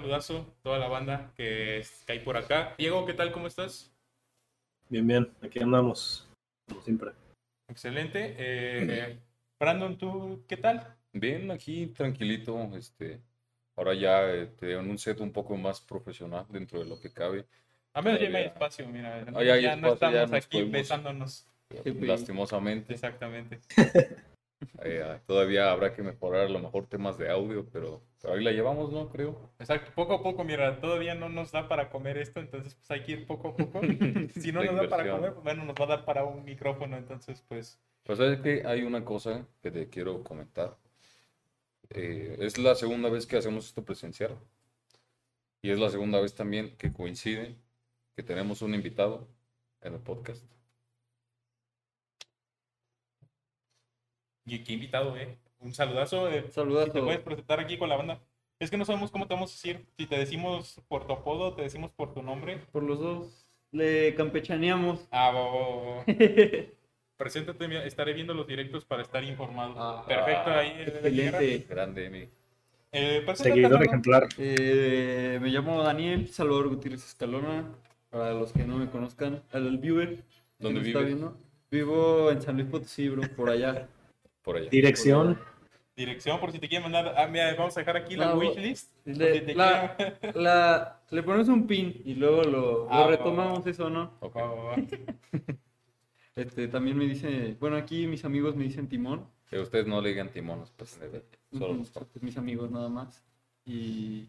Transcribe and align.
saludazo 0.00 0.38
a 0.58 0.62
toda 0.62 0.78
la 0.78 0.88
banda 0.88 1.30
que, 1.36 1.84
hay 2.08 2.20
por 2.20 2.36
acá. 2.36 2.74
Diego, 2.78 3.04
¿qué 3.04 3.12
tal? 3.12 3.32
¿Cómo 3.32 3.46
estás? 3.46 3.92
Bien, 4.88 5.06
bien, 5.06 5.30
aquí 5.42 5.60
andamos, 5.60 6.26
como 6.66 6.80
siempre. 6.82 7.10
Excelente. 7.68 8.34
Eh, 8.38 9.18
Brandon, 9.58 9.98
¿tú 9.98 10.42
qué 10.48 10.56
tal? 10.56 10.96
Bien, 11.12 11.50
aquí 11.50 11.88
tranquilito, 11.88 12.74
este, 12.76 13.20
ahora 13.76 13.92
ya 13.92 14.30
este, 14.32 14.72
en 14.72 14.88
un 14.88 14.98
set 14.98 15.20
un 15.20 15.32
poco 15.32 15.54
más 15.56 15.82
profesional 15.82 16.46
dentro 16.48 16.78
de 16.78 16.86
lo 16.86 16.98
que 16.98 17.12
cabe. 17.12 17.46
A 17.92 18.00
menos 18.00 18.20
ya 18.20 18.30
no 18.30 18.38
hay 18.38 18.44
espacio, 18.44 18.88
mira. 18.88 19.26
Ah, 19.34 19.44
ya 19.44 19.52
hay 19.54 19.62
ya 19.62 19.76
no 19.76 19.92
espacio, 19.92 20.16
ya 20.16 20.22
estamos 20.24 20.44
aquí 20.46 20.56
podemos- 20.58 20.72
besándonos. 20.72 21.46
Lastimosamente, 21.84 22.94
Exactamente. 22.94 23.60
eh, 24.82 25.20
todavía 25.26 25.70
habrá 25.70 25.94
que 25.94 26.02
mejorar 26.02 26.46
a 26.46 26.48
lo 26.48 26.58
mejor 26.58 26.86
temas 26.86 27.18
de 27.18 27.30
audio, 27.30 27.68
pero, 27.70 28.02
pero 28.20 28.34
ahí 28.34 28.44
la 28.44 28.52
llevamos, 28.52 28.92
¿no? 28.92 29.08
Creo. 29.10 29.52
Exacto. 29.58 29.92
Poco 29.94 30.14
a 30.14 30.22
poco, 30.22 30.44
mira, 30.44 30.80
todavía 30.80 31.14
no 31.14 31.28
nos 31.28 31.52
da 31.52 31.68
para 31.68 31.90
comer 31.90 32.18
esto, 32.18 32.40
entonces 32.40 32.74
pues 32.74 32.90
hay 32.90 33.02
que 33.02 33.12
ir 33.12 33.26
poco 33.26 33.48
a 33.48 33.56
poco. 33.56 33.80
si 34.34 34.52
no 34.52 34.62
La 34.62 34.72
nos 34.72 34.82
da 34.82 34.88
para 34.88 35.10
comer, 35.10 35.32
pues, 35.32 35.44
bueno, 35.44 35.64
nos 35.64 35.74
va 35.74 35.84
a 35.84 35.88
dar 35.88 36.04
para 36.04 36.24
un 36.24 36.44
micrófono, 36.44 36.96
entonces 36.96 37.42
pues 37.48 37.80
Pues 38.04 38.18
sabes 38.18 38.40
que 38.40 38.62
hay 38.66 38.82
una 38.82 39.04
cosa 39.04 39.46
que 39.62 39.70
te 39.70 39.88
quiero 39.88 40.22
comentar. 40.22 40.76
Eh, 41.90 42.36
es 42.40 42.58
la 42.58 42.74
segunda 42.74 43.08
vez 43.10 43.26
que 43.26 43.36
hacemos 43.36 43.66
esto 43.66 43.84
presencial. 43.84 44.38
Y 45.62 45.70
es 45.70 45.78
la 45.78 45.90
segunda 45.90 46.20
vez 46.20 46.34
también 46.34 46.76
que 46.76 46.92
coincide 46.92 47.56
que 48.16 48.22
tenemos 48.22 48.62
un 48.62 48.74
invitado 48.74 49.28
en 49.82 49.94
el 49.94 50.00
podcast. 50.00 50.44
Y 54.54 54.64
qué 54.64 54.72
invitado, 54.72 55.16
¿eh? 55.16 55.36
Un 55.60 55.72
saludazo. 55.74 56.28
eh, 56.30 56.44
Saludazo. 56.50 56.86
Si 56.86 56.92
te 56.92 57.02
puedes 57.02 57.20
presentar 57.20 57.60
aquí 57.60 57.78
con 57.78 57.88
la 57.88 57.96
banda. 57.96 58.20
Es 58.58 58.70
que 58.70 58.76
no 58.76 58.84
sabemos 58.84 59.10
cómo 59.10 59.26
te 59.26 59.34
vamos 59.34 59.50
a 59.50 59.54
decir. 59.54 59.86
Si 59.96 60.06
te 60.06 60.18
decimos 60.18 60.80
por 60.88 61.06
tu 61.06 61.12
apodo, 61.12 61.54
te 61.54 61.62
decimos 61.62 61.92
por 61.92 62.12
tu 62.12 62.22
nombre. 62.22 62.58
Por 62.72 62.82
los 62.82 62.98
dos 62.98 63.46
le 63.70 64.14
campechaneamos. 64.16 65.06
Ah, 65.10 65.30
va. 65.30 66.04
Preséntate, 67.16 67.86
estaré 67.86 68.12
viendo 68.14 68.32
los 68.34 68.46
directos 68.46 68.84
para 68.84 69.02
estar 69.02 69.22
informado. 69.22 69.74
Ah, 69.76 70.04
Perfecto, 70.08 70.50
ahí. 70.50 70.68
eh, 70.78 70.84
Excelente. 70.88 71.66
Grande, 71.68 72.06
Emi. 72.06 72.28
Eh, 72.92 73.24
Seguidor 73.34 73.84
ejemplar. 73.84 74.26
Eh, 74.38 75.38
me 75.40 75.48
llamo 75.50 75.82
Daniel 75.82 76.28
Salvador 76.28 76.68
Gutiérrez 76.68 77.04
Escalona. 77.06 77.66
Para 78.10 78.32
los 78.32 78.52
que 78.52 78.64
no 78.64 78.78
me 78.78 78.90
conozcan, 78.90 79.42
al 79.52 79.78
viewer. 79.78 80.24
¿Dónde 80.58 80.80
nos 80.80 80.88
está 80.88 81.00
viendo. 81.00 81.36
Vivo 81.70 82.30
en 82.32 82.42
San 82.42 82.56
Luis 82.56 82.66
Potosí, 82.68 83.08
bro, 83.08 83.22
por 83.36 83.48
allá. 83.50 83.86
Por 84.42 84.56
allá. 84.56 84.68
Dirección, 84.70 85.38
Dirección, 85.96 86.40
por 86.40 86.50
si 86.52 86.58
te 86.58 86.68
quieren 86.68 86.90
mandar. 86.90 87.14
Ah, 87.18 87.26
mira, 87.26 87.54
vamos 87.56 87.76
a 87.76 87.80
dejar 87.80 87.96
aquí 87.98 88.16
la 88.16 88.26
No, 88.26 88.36
wishlist. 88.38 88.90
le- 89.04 89.54
la- 89.54 89.96
La, 90.34 91.02
le 91.10 91.22
ponemos 91.22 91.48
un 91.48 91.66
pin 91.66 92.00
y 92.04 92.14
luego 92.14 92.42
lo, 92.44 92.50
lo 92.84 92.88
Ah, 92.90 93.00
va, 93.02 93.06
retomamos 93.08 93.66
eso, 93.66 93.90
¿no? 93.90 94.16
Ok. 94.20 94.36
Va, 94.36 94.44
va, 94.46 94.64
va. 94.64 94.76
Este, 96.36 96.68
también 96.68 96.96
me 96.96 97.04
dice, 97.04 97.56
bueno, 97.60 97.76
aquí 97.76 98.06
mis 98.06 98.24
amigos 98.24 98.54
me 98.56 98.64
dicen 98.64 98.88
Timón. 98.88 99.26
Que 99.50 99.58
ustedes 99.58 99.86
no 99.86 100.00
le 100.00 100.10
digan 100.10 100.28
timones, 100.30 100.70
pues, 100.70 100.98
solo 101.52 101.74
los 101.74 102.22
mis 102.22 102.36
amigos 102.38 102.70
nada 102.70 102.88
más. 102.88 103.22
Y 103.66 104.28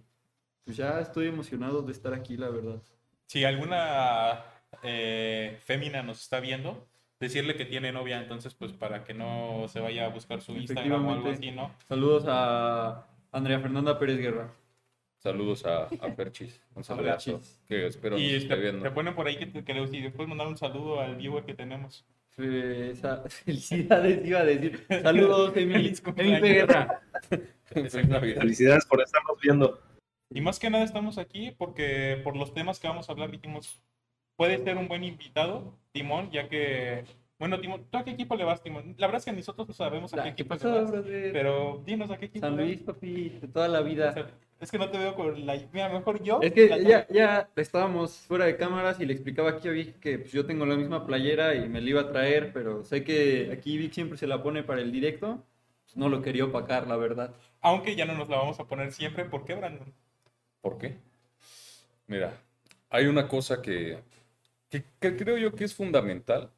pues 0.66 0.76
ya 0.78 1.00
estoy 1.00 1.28
emocionado 1.28 1.84
de 1.84 1.92
estar 1.92 2.14
aquí, 2.14 2.36
la 2.38 2.50
verdad. 2.50 2.82
Si 3.28 3.46
alguna 3.46 4.44
eh, 4.84 5.60
fémina 5.64 6.02
nos 6.02 6.22
está 6.22 6.40
viendo, 6.40 6.88
decirle 7.22 7.56
que 7.56 7.64
tiene 7.66 7.92
novia, 7.94 8.20
entonces, 8.22 8.54
pues 8.54 8.74
para 8.74 9.04
que 9.06 9.14
no 9.14 9.66
se 9.70 9.80
vaya 9.80 10.06
a 10.06 10.10
buscar 10.10 10.42
su 10.42 10.52
Instagram 10.54 11.08
o 11.08 11.14
algo 11.14 11.30
así. 11.30 11.52
¿no? 11.52 11.72
Saludos 11.88 12.26
a 12.28 13.08
Andrea 13.32 13.60
Fernanda 13.62 13.98
Pérez 13.98 14.18
Guerra. 14.18 14.52
Saludos 15.20 15.66
a, 15.66 15.84
a 15.84 16.16
Perchis. 16.16 16.60
Un 16.76 16.84
saludazo. 16.84 17.34
Perchis. 17.34 17.62
Que 17.68 17.86
espero 17.88 18.16
nos 18.16 18.22
Y 18.22 18.36
esté 18.36 18.56
te, 18.56 18.60
viendo. 18.62 18.82
te 18.84 18.92
ponen 18.92 19.14
por 19.16 19.28
ahí 19.28 19.38
que, 19.38 19.46
te- 19.46 19.64
que 19.64 19.74
le, 19.74 19.84
y 19.98 20.02
después 20.02 20.28
mandar 20.28 20.48
un 20.48 20.58
saludo 20.58 21.00
al 21.00 21.16
viewer 21.16 21.44
que 21.46 21.54
tenemos. 21.54 22.06
Felicidades, 22.32 24.26
iba 24.28 24.40
a 24.40 24.46
decir. 24.46 24.86
Saludos, 25.04 25.54
Emily, 25.56 25.94
Feliz 25.96 26.04
Emily. 26.18 26.54
Guerra. 26.54 27.02
Felicidades 27.66 28.86
por 28.86 29.02
estarnos 29.02 29.38
viendo. 29.42 29.80
Y 30.30 30.42
más 30.42 30.60
que 30.60 30.70
nada 30.70 30.84
estamos 30.84 31.18
aquí 31.18 31.52
porque 31.58 32.20
por 32.24 32.36
los 32.36 32.54
temas 32.54 32.80
que 32.80 32.88
vamos 32.88 33.08
a 33.10 33.12
hablar 33.12 33.32
dijimos, 33.32 33.82
puede 34.42 34.58
ser 34.64 34.76
un 34.76 34.88
buen 34.88 35.04
invitado, 35.04 35.78
Timón, 35.92 36.32
ya 36.32 36.50
que, 36.50 37.04
bueno, 37.38 37.60
Timón, 37.60 37.86
¿tú 37.92 38.00
a 38.00 38.04
qué 38.04 38.10
equipo 38.10 38.36
le 38.36 38.44
vas, 38.44 38.64
Timón? 38.64 38.96
La 38.98 39.06
verdad 39.06 39.20
es 39.20 39.26
que 39.26 39.32
nosotros 39.34 39.68
no 39.68 39.74
sabemos 39.76 40.12
a 40.16 40.18
qué 40.18 40.24
¿Qué 40.24 40.30
equipo 40.30 40.56
le 40.56 40.60
pasó, 40.60 40.72
vas, 40.72 40.92
brother? 40.92 41.32
pero 41.32 41.84
dinos 41.86 42.10
a 42.10 42.18
qué 42.18 42.26
equipo 42.26 42.48
San 42.48 42.56
le 42.58 42.64
vas. 42.64 42.68
Luis, 42.72 42.82
papi, 42.82 43.30
de 43.40 43.48
toda 43.48 43.68
la 43.68 43.82
O 43.82 43.84
vida. 43.84 44.14
sea, 44.14 44.32
es 44.60 44.72
que 44.72 44.80
no 44.80 44.90
te 44.90 44.98
veo 44.98 45.14
con 45.14 45.46
la... 45.46 45.62
Mira, 45.72 45.90
mejor 45.90 46.24
yo. 46.24 46.40
Es 46.42 46.54
que 46.54 46.70
ya, 46.84 47.08
ya 47.08 47.52
estábamos 47.56 48.14
fuera 48.14 48.46
de 48.46 48.58
cámaras 48.58 49.00
y 49.00 49.06
le 49.06 49.14
explicaba 49.14 49.52
aquí 49.52 49.68
a 49.68 49.72
Vic 49.74 50.00
que 50.00 50.18
pues, 50.18 50.32
yo 50.32 50.44
tengo 50.48 50.66
la 50.66 50.76
misma 50.76 51.06
playera 51.06 51.54
y 51.54 51.70
me 51.70 51.80
la 51.80 51.90
iba 51.92 52.02
a 52.02 52.12
traer, 52.12 52.52
pero 52.52 52.84
sé 52.84 53.04
que 53.04 53.52
aquí 53.54 53.78
Vic 53.78 53.94
siempre 53.94 54.18
se 54.18 54.26
la 54.26 54.42
pone 54.42 54.64
para 54.64 54.82
el 54.82 54.92
directo. 54.92 55.44
Pues 55.84 55.98
no 55.98 56.10
lo 56.10 56.24
quería 56.24 56.46
opacar, 56.46 56.88
la 56.88 56.98
verdad. 56.98 57.36
Aunque 57.62 57.96
ya 57.96 58.06
no 58.06 58.16
nos 58.16 58.28
la 58.28 58.38
vamos 58.38 58.60
a 58.60 58.66
poner 58.68 58.92
siempre, 58.92 59.26
¿por 59.26 59.46
qué, 59.46 59.54
Brandon? 59.54 59.94
¿Por 60.62 60.80
qué? 60.80 60.98
Mira, 62.08 62.34
hay 62.90 63.06
una 63.08 63.28
cosa 63.28 63.62
que, 63.62 64.00
que, 64.72 64.84
que 65.00 65.16
creo 65.16 65.38
yo 65.38 65.54
que 65.54 65.66
es 65.66 65.76
fundamental 65.76 66.52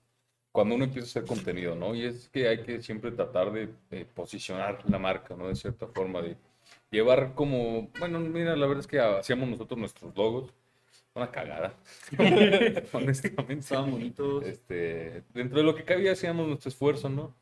cuando 0.54 0.76
uno 0.76 0.86
empieza 0.86 1.08
a 1.08 1.10
hacer 1.10 1.26
contenido, 1.26 1.76
¿no? 1.76 1.96
Y 1.96 2.06
es 2.06 2.30
que 2.30 2.48
hay 2.48 2.64
que 2.64 2.82
siempre 2.82 3.12
tratar 3.12 3.52
de, 3.52 3.70
de 3.90 4.06
posicionar 4.06 4.88
la 4.88 5.00
marca, 5.00 5.36
¿no? 5.36 5.48
De 5.48 5.56
cierta 5.56 5.88
forma, 5.88 6.22
de 6.22 6.38
llevar 6.92 7.34
como, 7.34 7.90
bueno, 8.00 8.20
mira, 8.20 8.56
la 8.56 8.68
verdad 8.68 8.82
es 8.82 8.88
que 8.88 9.00
hacíamos 9.00 9.50
nosotros 9.50 9.80
nuestros 9.80 10.16
logos, 10.16 10.54
una 11.16 11.32
cagada, 11.32 11.74
honestamente. 12.94 13.54
Estaban 13.54 13.92
bonitos. 13.92 14.46
Este, 14.46 15.24
dentro 15.34 15.58
de 15.58 15.64
lo 15.64 15.76
que 15.76 15.84
cabía 15.84 16.12
hacíamos 16.12 16.48
nuestro 16.48 16.70
esfuerzo, 16.70 17.10
¿no? 17.10 17.36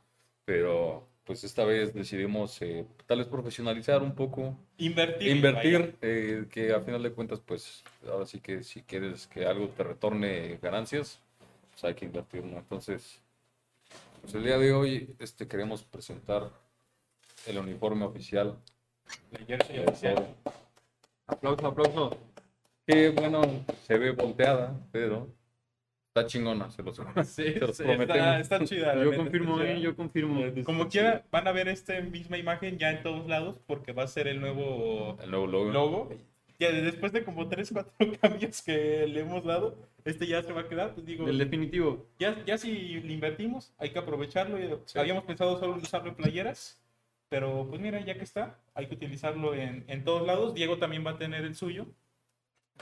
Pero 0.45 1.10
pues 1.25 1.43
esta 1.43 1.63
vez 1.65 1.93
decidimos 1.93 2.61
eh, 2.61 2.85
tal 3.05 3.19
vez 3.19 3.27
profesionalizar 3.27 4.01
un 4.01 4.15
poco, 4.15 4.57
Invertir. 4.77 5.35
invertir, 5.35 5.95
eh, 6.01 6.45
que 6.49 6.73
a 6.73 6.81
final 6.81 7.03
de 7.03 7.11
cuentas, 7.11 7.39
pues 7.39 7.83
ahora 8.09 8.25
sí 8.25 8.39
que 8.39 8.63
si 8.63 8.81
quieres 8.81 9.27
que 9.27 9.45
algo 9.45 9.69
te 9.69 9.83
retorne 9.83 10.57
ganancias, 10.61 11.19
pues 11.71 11.83
hay 11.83 11.93
que 11.93 12.05
invertir, 12.05 12.43
¿no? 12.43 12.57
Entonces, 12.57 13.21
pues 14.21 14.33
el 14.33 14.43
día 14.43 14.57
de 14.57 14.73
hoy 14.73 15.15
este, 15.19 15.47
queremos 15.47 15.83
presentar 15.83 16.49
el 17.45 17.57
uniforme 17.57 18.05
oficial. 18.05 18.57
La 19.31 19.39
jersey 19.45 19.77
de 19.77 19.85
oficial. 19.85 20.35
Aplauso, 21.27 21.67
aplauso. 21.67 22.17
Que 22.85 23.09
bueno, 23.09 23.41
se 23.85 23.97
ve 23.97 24.11
volteada, 24.11 24.79
pero 24.91 25.29
está 26.13 26.27
chingona, 26.27 26.69
se 26.69 26.83
los, 26.83 26.97
Sí, 27.25 27.53
se 27.53 27.59
los 27.59 27.77
sí, 27.77 27.83
prometemos. 27.83 28.17
está, 28.17 28.39
está 28.39 28.63
chida. 28.65 28.93
Yo 28.95 29.05
neta, 29.11 29.17
confirmo, 29.17 29.59
está 29.59 29.71
eh, 29.71 29.75
chida. 29.75 29.83
yo 29.83 29.95
confirmo. 29.95 30.41
Como 30.65 30.87
quiera, 30.89 31.23
van 31.31 31.47
a 31.47 31.51
ver 31.51 31.67
esta 31.69 31.99
misma 32.01 32.37
imagen 32.37 32.77
ya 32.77 32.91
en 32.91 33.01
todos 33.03 33.27
lados 33.27 33.57
porque 33.65 33.93
va 33.93 34.03
a 34.03 34.07
ser 34.07 34.27
el 34.27 34.41
nuevo 34.41 35.17
El 35.21 35.31
nuevo 35.31 35.47
logo. 35.47 35.71
logo. 35.71 36.09
Ya 36.59 36.71
después 36.71 37.11
de 37.11 37.23
como 37.23 37.47
3, 37.49 37.71
4 37.73 37.93
cambios 38.21 38.61
que 38.61 39.07
le 39.07 39.21
hemos 39.21 39.43
dado, 39.43 39.75
este 40.05 40.27
ya 40.27 40.43
se 40.43 40.53
va 40.53 40.61
a 40.61 40.67
quedar. 40.67 40.93
Pues 40.93 41.05
digo, 41.07 41.27
El 41.27 41.37
definitivo. 41.39 42.05
ya, 42.19 42.43
ya 42.45 42.57
si 42.57 42.99
le 42.99 43.13
invertimos, 43.13 43.73
hay 43.77 43.89
que 43.91 43.97
aprovecharlo. 43.99 44.57
Sí. 44.85 44.99
Habíamos 44.99 45.23
pensado 45.23 45.59
solo 45.59 45.77
usarlo 45.77 46.09
en 46.09 46.15
playeras, 46.15 46.79
pero 47.29 47.65
pues 47.67 47.81
mira, 47.81 47.99
ya 48.01 48.15
que 48.15 48.23
está, 48.25 48.59
hay 48.75 48.85
que 48.87 48.93
utilizarlo 48.95 49.55
en, 49.55 49.85
en 49.87 50.03
todos 50.03 50.27
lados. 50.27 50.53
Diego 50.53 50.77
también 50.77 51.03
va 51.05 51.11
a 51.11 51.17
tener 51.17 51.45
el 51.45 51.55
suyo, 51.55 51.87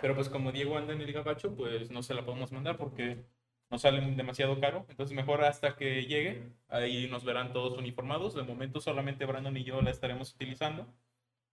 pero 0.02 0.16
pues 0.16 0.30
como 0.30 0.52
Diego 0.52 0.78
anda 0.78 0.94
en 0.94 1.02
el 1.02 1.12
gabacho, 1.14 1.56
pues 1.56 1.92
no 1.92 2.04
se 2.04 2.14
la 2.14 2.26
podemos 2.26 2.52
mandar 2.52 2.78
porque 2.78 3.24
nos 3.70 3.82
sale 3.82 4.02
demasiado 4.16 4.60
caro. 4.60 4.86
Entonces 4.90 5.16
mejor 5.16 5.44
hasta 5.44 5.76
que 5.76 6.06
llegue, 6.06 6.44
ahí 6.70 7.08
nos 7.08 7.24
verán 7.24 7.54
todos 7.54 7.78
uniformados. 7.78 8.34
De 8.36 8.44
momento 8.44 8.80
solamente 8.82 9.26
Brandon 9.26 9.56
y 9.58 9.64
yo 9.64 9.82
la 9.82 9.92
estaremos 9.92 10.34
utilizando. 10.34 10.88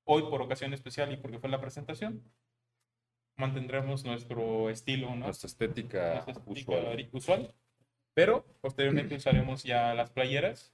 Hoy 0.04 0.22
por 0.30 0.40
ocasión 0.42 0.72
especial 0.72 1.12
y 1.12 1.16
porque 1.16 1.38
fue 1.38 1.50
la 1.50 1.60
presentación. 1.60 2.22
Mantendremos 3.36 4.04
nuestro 4.04 4.70
estilo, 4.70 5.08
¿no? 5.10 5.26
Nuestra 5.26 5.48
estética 5.48 6.14
Nuestra 6.14 6.32
estética 6.32 6.72
usual. 6.72 7.08
usual. 7.12 7.54
Pero 8.14 8.46
posteriormente 8.62 9.14
usaremos 9.16 9.62
ya 9.64 9.92
las 9.94 10.10
playeras. 10.10 10.72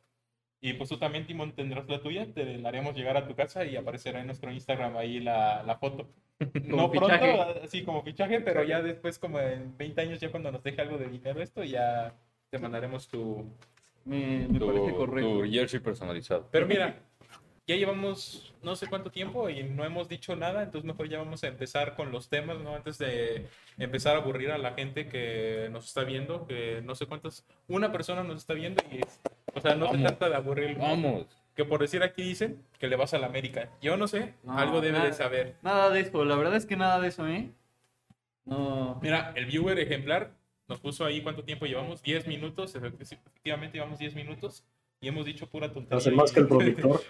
Y 0.64 0.74
pues 0.74 0.88
tú 0.88 0.96
también, 0.96 1.26
Timón, 1.26 1.52
tendrás 1.52 1.88
la 1.88 2.00
tuya. 2.00 2.32
Te 2.32 2.56
la 2.58 2.68
haremos 2.68 2.94
llegar 2.94 3.16
a 3.16 3.26
tu 3.26 3.34
casa 3.34 3.64
y 3.66 3.74
aparecerá 3.76 4.20
en 4.20 4.26
nuestro 4.26 4.50
Instagram 4.52 4.96
ahí 4.96 5.18
la, 5.20 5.62
la 5.64 5.76
foto. 5.76 6.08
No 6.64 6.90
pronto, 6.90 7.42
así 7.62 7.82
como 7.84 8.02
fichaje, 8.02 8.40
pero 8.40 8.64
ya 8.64 8.82
después, 8.82 9.16
como 9.18 9.38
en 9.38 9.76
20 9.76 10.00
años, 10.00 10.20
ya 10.20 10.30
cuando 10.30 10.50
nos 10.50 10.62
deje 10.62 10.80
algo 10.80 10.98
de 10.98 11.06
dinero 11.08 11.40
esto, 11.40 11.62
ya 11.62 12.14
te 12.50 12.58
mandaremos 12.58 13.06
tu... 13.06 13.44
Me, 14.04 14.48
me 14.48 14.58
Tu, 14.58 14.66
parece 14.66 14.92
correcto. 14.94 15.30
tu 15.30 15.50
jersey 15.50 15.78
personalizado. 15.78 16.48
Pero 16.50 16.66
mira, 16.66 16.96
ya 17.72 17.78
llevamos 17.78 18.54
no 18.62 18.76
sé 18.76 18.86
cuánto 18.86 19.10
tiempo 19.10 19.48
y 19.50 19.62
no 19.64 19.84
hemos 19.84 20.08
dicho 20.08 20.36
nada, 20.36 20.62
entonces 20.62 20.84
mejor 20.86 21.08
ya 21.08 21.18
vamos 21.18 21.42
a 21.44 21.48
empezar 21.48 21.94
con 21.96 22.12
los 22.12 22.28
temas, 22.28 22.58
¿no? 22.60 22.74
Antes 22.74 22.98
de 22.98 23.48
empezar 23.78 24.14
a 24.16 24.20
aburrir 24.20 24.50
a 24.50 24.58
la 24.58 24.72
gente 24.74 25.08
que 25.08 25.68
nos 25.72 25.86
está 25.88 26.04
viendo, 26.04 26.46
que 26.46 26.80
no 26.84 26.94
sé 26.94 27.06
cuántas, 27.06 27.44
una 27.68 27.90
persona 27.92 28.22
nos 28.22 28.36
está 28.38 28.54
viendo 28.54 28.82
y, 28.92 29.00
o 29.54 29.60
sea, 29.60 29.74
no 29.74 29.86
se 29.86 29.92
Vamos. 29.94 30.06
trata 30.08 30.28
de 30.28 30.36
aburrir. 30.36 30.76
Vamos. 30.78 31.26
que 31.54 31.64
por 31.66 31.80
decir 31.80 32.02
aquí 32.02 32.22
dicen 32.22 32.62
que 32.78 32.86
le 32.88 32.96
vas 32.96 33.12
a 33.14 33.18
la 33.18 33.26
América. 33.26 33.68
Yo 33.82 33.96
no 33.96 34.08
sé, 34.08 34.34
No, 34.42 34.58
algo 34.58 34.80
debe 34.80 34.98
de 34.98 35.04
nada. 35.04 35.12
saber. 35.12 35.56
Nada 35.62 35.90
de 35.90 36.00
eso, 36.00 36.24
la 36.24 36.36
verdad 36.36 36.56
es 36.56 36.64
que 36.66 36.76
nada 36.76 36.98
de 37.00 37.08
eso, 37.08 37.26
¿eh? 37.28 37.50
No. 38.44 38.98
Mira, 39.02 39.32
el 39.36 39.46
viewer 39.46 39.78
ejemplar 39.78 40.30
nos 40.68 40.80
puso 40.80 41.04
ahí 41.04 41.20
cuánto 41.22 41.44
tiempo 41.44 41.66
llevamos, 41.66 42.02
10 42.02 42.26
minutos, 42.26 42.74
efectivamente 42.74 43.76
llevamos 43.78 43.98
10 43.98 44.14
minutos 44.14 44.64
y 45.00 45.08
hemos 45.08 45.26
dicho 45.26 45.46
pura 45.48 45.72
tontería. 45.72 45.98
Hace 45.98 46.10
más 46.12 46.32
que 46.32 46.40
el 46.40 46.48
productor. 46.48 47.00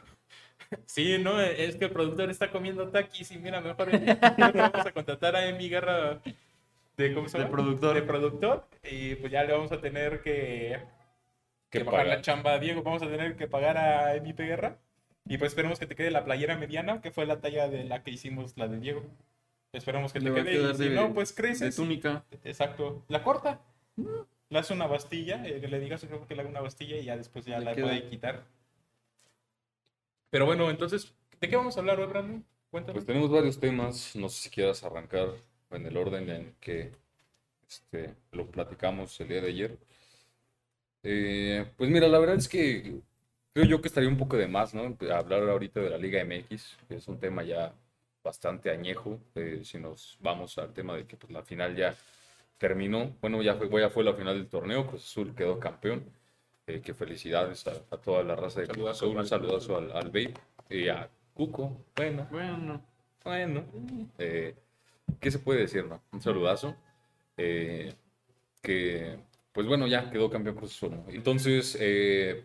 Sí, 0.86 1.18
no, 1.18 1.40
es 1.40 1.76
que 1.76 1.86
el 1.86 1.90
productor 1.90 2.30
está 2.30 2.50
comiendo 2.50 2.88
taquis 2.88 3.30
y 3.32 3.38
mira, 3.38 3.60
mejor 3.60 3.90
vamos 3.90 4.86
a 4.86 4.92
contratar 4.92 5.36
a 5.36 5.46
Emi 5.48 5.68
Guerra 5.68 6.20
de, 6.96 7.14
¿cómo 7.14 7.28
se 7.28 7.38
De 7.38 7.46
productor. 7.46 7.94
De 7.94 8.02
productor 8.02 8.66
y 8.82 9.14
pues 9.16 9.32
ya 9.32 9.44
le 9.44 9.52
vamos 9.52 9.72
a 9.72 9.80
tener 9.80 10.20
que, 10.22 10.78
que 11.70 11.78
Que 11.78 11.84
bajar 11.84 12.00
pagar. 12.02 12.16
la 12.18 12.22
chamba 12.22 12.52
a 12.54 12.58
Diego, 12.58 12.82
vamos 12.82 13.02
a 13.02 13.06
tener 13.08 13.36
que 13.36 13.46
pagar 13.48 13.76
a 13.78 14.14
Emi. 14.16 14.32
Guerra 14.32 14.76
y 15.26 15.38
pues 15.38 15.52
esperemos 15.52 15.78
que 15.78 15.86
te 15.86 15.94
quede 15.94 16.10
la 16.10 16.24
playera 16.24 16.56
mediana, 16.56 17.00
que 17.00 17.10
fue 17.12 17.26
la 17.26 17.40
talla 17.40 17.68
de 17.68 17.84
la 17.84 18.02
que 18.02 18.10
hicimos 18.10 18.56
la 18.56 18.66
de 18.68 18.78
Diego. 18.80 19.02
Esperemos 19.72 20.12
que 20.12 20.18
te 20.20 20.28
Le 20.30 20.34
quede 20.44 20.74
si 20.74 20.88
de- 20.88 20.94
no, 20.94 21.14
pues 21.14 21.34
De 21.34 21.42
creces. 21.42 21.76
túnica. 21.76 22.24
Exacto, 22.44 23.04
la 23.08 23.22
corta. 23.22 23.60
Le 24.50 24.58
hace 24.58 24.74
una 24.74 24.86
bastilla, 24.86 25.46
eh, 25.46 25.60
que 25.60 25.68
le 25.68 25.80
digas 25.80 26.04
creo 26.04 26.26
que 26.26 26.34
le 26.34 26.42
haga 26.42 26.50
una 26.50 26.60
bastilla 26.60 26.96
y 26.96 27.04
ya 27.04 27.16
después 27.16 27.46
ya 27.46 27.58
Le 27.58 27.64
la 27.64 27.74
queda. 27.74 27.86
puede 27.86 28.08
quitar. 28.10 28.42
Pero 30.32 30.46
bueno, 30.46 30.70
entonces, 30.70 31.14
¿de 31.42 31.46
qué 31.46 31.56
vamos 31.56 31.76
a 31.76 31.80
hablar 31.80 32.00
hoy, 32.00 32.06
Brandon? 32.06 32.42
Cuéntame. 32.70 32.94
Pues 32.94 33.04
tenemos 33.04 33.30
varios 33.30 33.60
temas, 33.60 34.16
no 34.16 34.30
sé 34.30 34.44
si 34.44 34.48
quieras 34.48 34.82
arrancar 34.82 35.28
en 35.70 35.84
el 35.84 35.94
orden 35.94 36.30
en 36.30 36.54
que 36.58 36.90
este, 37.68 38.14
lo 38.30 38.46
platicamos 38.46 39.20
el 39.20 39.28
día 39.28 39.42
de 39.42 39.48
ayer. 39.48 39.78
Eh, 41.02 41.66
pues 41.76 41.90
mira, 41.90 42.08
la 42.08 42.18
verdad 42.18 42.36
es 42.36 42.48
que 42.48 43.02
creo 43.52 43.66
yo 43.66 43.82
que 43.82 43.88
estaría 43.88 44.08
un 44.08 44.16
poco 44.16 44.38
de 44.38 44.48
más, 44.48 44.72
¿no? 44.72 44.96
Hablar 45.14 45.42
ahorita 45.50 45.80
de 45.80 45.90
la 45.90 45.98
Liga 45.98 46.24
MX, 46.24 46.78
que 46.88 46.94
es 46.94 47.06
un 47.08 47.20
tema 47.20 47.42
ya 47.42 47.74
bastante 48.24 48.70
añejo, 48.70 49.20
eh, 49.34 49.60
si 49.64 49.78
nos 49.78 50.16
vamos 50.22 50.56
al 50.56 50.72
tema 50.72 50.96
de 50.96 51.06
que 51.06 51.18
pues, 51.18 51.30
la 51.30 51.42
final 51.42 51.76
ya 51.76 51.94
terminó, 52.56 53.14
bueno, 53.20 53.42
ya 53.42 53.54
fue, 53.56 53.68
ya 53.78 53.90
fue 53.90 54.02
la 54.02 54.14
final 54.14 54.38
del 54.38 54.48
torneo, 54.48 54.86
Cruz 54.86 55.04
Azul 55.04 55.34
quedó 55.34 55.60
campeón, 55.60 56.04
eh, 56.66 56.80
que 56.80 56.94
felicidades 56.94 57.66
a, 57.66 57.72
a 57.90 57.96
toda 57.98 58.22
la 58.22 58.36
raza 58.36 58.60
de 58.60 58.68
Cruz 58.68 58.90
Azul, 58.90 59.16
un 59.16 59.26
saludazo 59.26 59.76
al, 59.78 59.92
al 59.92 60.08
Babe 60.08 60.34
y 60.70 60.88
a 60.88 61.08
Cuco, 61.34 61.84
bueno, 61.96 62.26
Bueno. 62.30 62.82
bueno, 63.24 63.64
eh, 64.18 64.54
¿qué 65.20 65.30
se 65.30 65.38
puede 65.38 65.60
decir, 65.60 65.84
no? 65.86 66.02
Un 66.12 66.20
saludazo. 66.22 66.76
eh, 67.36 67.94
que, 68.62 69.18
pues 69.52 69.66
bueno, 69.66 69.86
ya 69.86 70.10
quedó 70.10 70.30
campeón 70.30 70.56
Cruz 70.56 70.72
Azul, 70.76 70.92
¿no? 70.92 71.04
Entonces, 71.08 71.76
eh, 71.80 72.44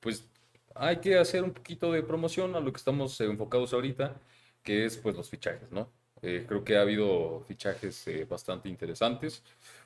pues 0.00 0.26
hay 0.74 0.98
que 0.98 1.18
hacer 1.18 1.42
un 1.42 1.52
poquito 1.52 1.92
de 1.92 2.02
promoción 2.02 2.54
a 2.56 2.60
lo 2.60 2.72
que 2.72 2.78
estamos 2.78 3.20
eh, 3.20 3.24
enfocados 3.26 3.72
ahorita, 3.74 4.16
que 4.62 4.84
es 4.86 4.96
pues 4.96 5.16
los 5.16 5.28
fichajes, 5.28 5.70
¿no? 5.72 5.90
Eh, 6.22 6.44
creo 6.46 6.64
que 6.64 6.76
ha 6.76 6.82
habido 6.82 7.40
fichajes 7.46 8.06
eh, 8.08 8.24
bastante 8.28 8.68
interesantes, 8.68 9.42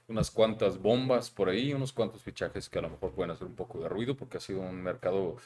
unas 0.08 0.30
cuantas 0.30 0.80
bombas 0.80 1.30
por 1.30 1.48
ahí, 1.48 1.72
unos 1.72 1.92
cuantos 1.92 2.22
fichajes 2.22 2.68
que 2.68 2.78
a 2.78 2.82
lo 2.82 2.90
mejor 2.90 3.12
pueden 3.12 3.30
hacer 3.30 3.46
un 3.46 3.54
poco 3.54 3.80
de 3.80 3.88
ruido 3.88 4.16
porque 4.16 4.38
ha 4.38 4.40
sido 4.40 4.60
un 4.60 4.82
mercado 4.82 5.36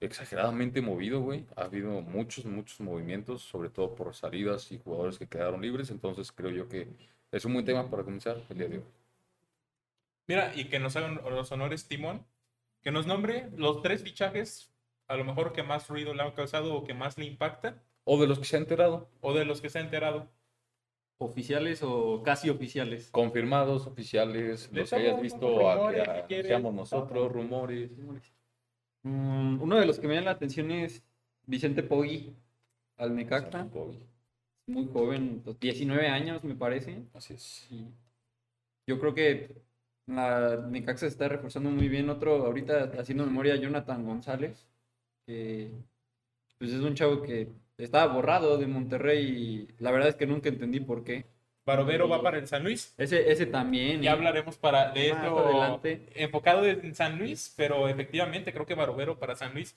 exageradamente 0.00 0.80
movido, 0.82 1.20
güey. 1.20 1.46
Ha 1.56 1.62
habido 1.62 2.00
muchos, 2.02 2.44
muchos 2.44 2.80
movimientos, 2.80 3.42
sobre 3.42 3.70
todo 3.70 3.94
por 3.94 4.14
salidas 4.14 4.70
y 4.72 4.78
jugadores 4.78 5.18
que 5.18 5.28
quedaron 5.28 5.62
libres. 5.62 5.90
Entonces 5.90 6.32
creo 6.32 6.50
yo 6.50 6.68
que 6.68 6.88
es 7.30 7.44
un 7.44 7.54
buen 7.54 7.64
tema 7.64 7.88
para 7.88 8.02
comenzar 8.02 8.42
el 8.50 8.58
día 8.58 8.68
de 8.68 8.78
hoy. 8.78 8.84
Mira, 10.26 10.52
y 10.54 10.66
que 10.66 10.78
nos 10.78 10.96
hagan 10.96 11.20
los 11.24 11.50
honores 11.52 11.86
Timón, 11.88 12.24
que 12.82 12.90
nos 12.90 13.06
nombre 13.06 13.48
los 13.56 13.82
tres 13.82 14.02
fichajes, 14.02 14.70
a 15.08 15.16
lo 15.16 15.24
mejor 15.24 15.52
que 15.52 15.62
más 15.62 15.88
ruido 15.88 16.14
le 16.14 16.22
han 16.22 16.32
causado 16.32 16.74
o 16.74 16.84
que 16.84 16.94
más 16.94 17.18
le 17.18 17.24
impacta, 17.24 17.82
O 18.04 18.20
de 18.20 18.26
los 18.26 18.38
que 18.38 18.44
se 18.44 18.56
ha 18.56 18.58
enterado, 18.58 19.08
o 19.20 19.32
de 19.32 19.44
los 19.44 19.60
que 19.60 19.70
se 19.70 19.78
ha 19.78 19.82
enterado. 19.82 20.28
Oficiales 21.18 21.82
o 21.82 22.22
casi 22.22 22.50
oficiales. 22.50 23.10
confirmados, 23.10 23.86
oficiales, 23.86 24.70
los 24.72 24.90
que 24.90 24.96
hayas 24.96 25.20
visto, 25.20 25.68
a 25.68 25.76
rumores, 25.76 26.08
que 26.28 26.34
anunciamos 26.34 26.74
nosotros, 26.74 27.32
rumores. 27.32 27.90
Mm, 29.04 29.60
uno 29.60 29.76
de 29.76 29.86
los 29.86 29.98
que 29.98 30.08
me 30.08 30.14
llama 30.14 30.26
la 30.26 30.30
atención 30.32 30.70
es 30.70 31.04
Vicente 31.46 31.82
Poggi, 31.82 32.34
al 32.96 33.14
Necaxa. 33.14 33.68
Muy 34.66 34.88
joven, 34.92 35.42
los 35.44 35.58
19 35.58 36.08
años 36.08 36.44
me 36.44 36.54
parece. 36.54 37.02
Así 37.14 37.34
es. 37.34 37.68
Y 37.70 37.86
yo 38.86 38.98
creo 38.98 39.14
que 39.14 39.54
la 40.06 40.56
Necaxa 40.68 41.00
se 41.00 41.08
está 41.08 41.28
reforzando 41.28 41.70
muy 41.70 41.88
bien. 41.88 42.10
Otro, 42.10 42.46
ahorita 42.46 42.92
haciendo 42.98 43.26
memoria, 43.26 43.56
Jonathan 43.56 44.04
González, 44.04 44.68
que 45.26 45.72
pues 46.58 46.72
es 46.72 46.80
un 46.80 46.94
chavo 46.94 47.22
que 47.22 47.48
estaba 47.78 48.12
borrado 48.12 48.58
de 48.58 48.66
Monterrey 48.66 49.24
y 49.24 49.82
la 49.82 49.90
verdad 49.90 50.08
es 50.08 50.16
que 50.16 50.26
nunca 50.26 50.48
entendí 50.48 50.80
por 50.80 51.04
qué. 51.04 51.26
Barovero 51.64 52.08
va 52.08 52.22
para 52.22 52.38
el 52.38 52.48
San 52.48 52.64
Luis. 52.64 52.94
Ese, 52.98 53.30
ese 53.30 53.46
también. 53.46 54.02
Ya 54.02 54.10
¿eh? 54.10 54.12
hablaremos 54.14 54.56
para 54.56 54.90
de 54.90 55.10
esto 55.10 55.38
adelante. 55.38 56.08
enfocado 56.14 56.66
en 56.66 56.94
San 56.94 57.18
Luis, 57.18 57.52
pero 57.56 57.88
efectivamente 57.88 58.52
creo 58.52 58.66
que 58.66 58.74
Barovero 58.74 59.18
para 59.18 59.36
San 59.36 59.54
Luis, 59.54 59.76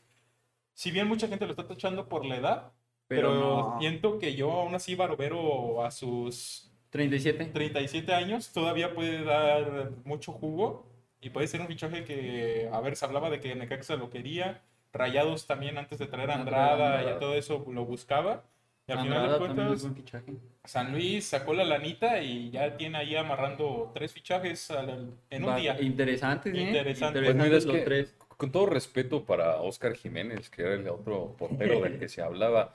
si 0.74 0.92
bien 0.92 1.08
mucha 1.08 1.28
gente 1.28 1.46
lo 1.46 1.52
está 1.52 1.68
tachando 1.68 2.10
por 2.10 2.26
la 2.26 2.38
edad, 2.38 2.72
pero, 3.08 3.30
pero, 3.30 3.40
no. 3.40 3.78
siento 3.80 4.18
que 4.18 4.36
yo 4.36 4.52
aún 4.52 4.74
así 4.74 4.96
Barovero 4.96 5.86
a 5.86 5.92
sus 5.92 6.72
37. 6.90 7.46
37 7.46 8.14
años 8.14 8.52
todavía 8.52 8.96
puede 8.96 9.24
dar 9.24 9.92
mucho 10.06 10.32
jugo 10.32 10.90
y 11.22 11.30
puede 11.30 11.48
ser 11.48 11.62
un 11.62 11.68
fichaje 11.68 12.04
que, 12.04 12.70
a 12.72 12.80
ver, 12.82 12.96
se 12.96 13.06
hablaba 13.06 13.30
de 13.30 13.40
que 13.40 13.54
Necaxa 13.54 13.96
lo 13.96 14.10
quería, 14.10 14.64
Rayados 14.96 15.46
también 15.46 15.78
antes 15.78 16.00
de 16.00 16.08
traer 16.08 16.32
a 16.32 16.36
Ah, 16.36 16.40
Andrada, 16.40 17.04
y 17.04 17.08
a 17.08 17.20
todo 17.20 17.36
eso 17.36 17.66
lo 17.72 17.86
buscaba. 17.86 18.44
Y 18.88 18.92
al 18.92 19.00
Andrada 19.00 19.38
final 19.40 19.76
de 19.78 19.90
cuentas. 19.90 20.32
San 20.64 20.92
Luis 20.92 21.26
sacó 21.28 21.54
la 21.54 21.64
lanita 21.64 22.22
y 22.22 22.50
ya 22.52 22.78
tiene 22.78 22.98
ahí 23.00 23.16
amarrando 23.16 23.92
tres 23.94 24.14
fichajes 24.14 24.70
al- 24.72 25.12
en 25.30 25.44
un 25.44 25.50
Va- 25.50 25.56
día. 25.58 25.80
Interesantes, 25.82 26.54
¿eh? 26.54 26.62
Interesante. 26.62 27.22
Pues 27.24 27.36
mira, 27.36 27.58
es 27.58 27.66
los 27.66 27.76
que- 27.76 27.82
tres. 27.82 28.16
Con 28.38 28.52
todo 28.52 28.66
respeto 28.66 29.24
para 29.24 29.58
Oscar 29.62 29.96
Jiménez, 29.96 30.50
que 30.50 30.62
era 30.64 30.74
el 30.74 30.88
otro 30.90 31.36
portero 31.38 31.80
del 31.82 31.98
que 32.00 32.10
se 32.10 32.22
hablaba, 32.22 32.74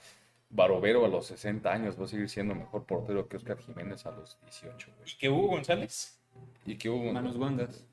Barovero 0.49 1.05
a 1.05 1.09
los 1.09 1.27
60 1.27 1.71
años 1.73 2.01
va 2.01 2.05
a 2.05 2.09
seguir 2.09 2.29
siendo 2.29 2.55
mejor 2.55 2.85
portero 2.85 3.29
que 3.29 3.37
Oscar 3.37 3.59
Jiménez 3.59 4.05
a 4.07 4.11
los 4.11 4.37
18, 4.43 4.89
güey. 4.97 5.09
Y 5.13 5.17
que 5.19 5.29
Hugo 5.29 5.49
González, 5.49 6.19
Y 6.67 6.77
que 6.77 6.89
hubo... 6.89 7.13
Manos 7.13 7.37
guangas. 7.37 7.85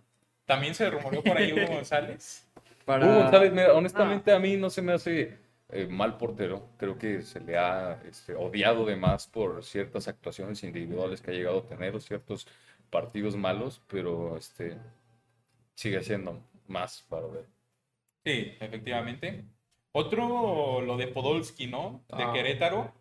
también 0.46 0.74
se 0.74 0.90
rumoreó 0.90 1.22
por 1.24 1.38
ahí 1.38 1.52
Hugo 1.54 1.68
González. 1.76 2.47
Para... 2.88 3.06
Hugo 3.06 3.24
González, 3.24 3.52
mira, 3.52 3.74
honestamente 3.74 4.32
a 4.32 4.40
mí 4.40 4.56
no 4.56 4.70
se 4.70 4.82
me 4.82 4.94
hace 4.94 5.38
eh, 5.68 5.88
mal 5.88 6.18
portero. 6.18 6.70
Creo 6.78 6.98
que 6.98 7.22
se 7.22 7.42
le 7.42 7.58
ha 7.58 8.02
este, 8.08 8.34
odiado 8.34 8.86
de 8.86 8.96
más 8.96 9.28
por 9.28 9.62
ciertas 9.66 10.08
actuaciones 10.08 10.64
individuales 10.64 11.22
que 11.22 11.32
ha 11.32 11.34
llegado 11.34 11.60
a 11.60 11.68
tener 11.68 11.94
o 11.98 12.00
ciertos 12.00 12.48
partidos 12.90 13.36
malos, 13.36 13.82
pero 13.88 14.38
este 14.38 14.78
sigue 15.76 16.02
siendo 16.02 16.42
más 16.68 17.06
para 17.10 17.28
ver. 17.28 17.46
Sí, 18.24 18.56
efectivamente. 18.58 19.44
Otro, 19.92 20.80
lo 20.80 20.96
de 20.96 21.08
Podolski, 21.08 21.68
¿no? 21.68 22.06
De 22.16 22.24
Ah. 22.24 22.32
Querétaro. 22.34 22.94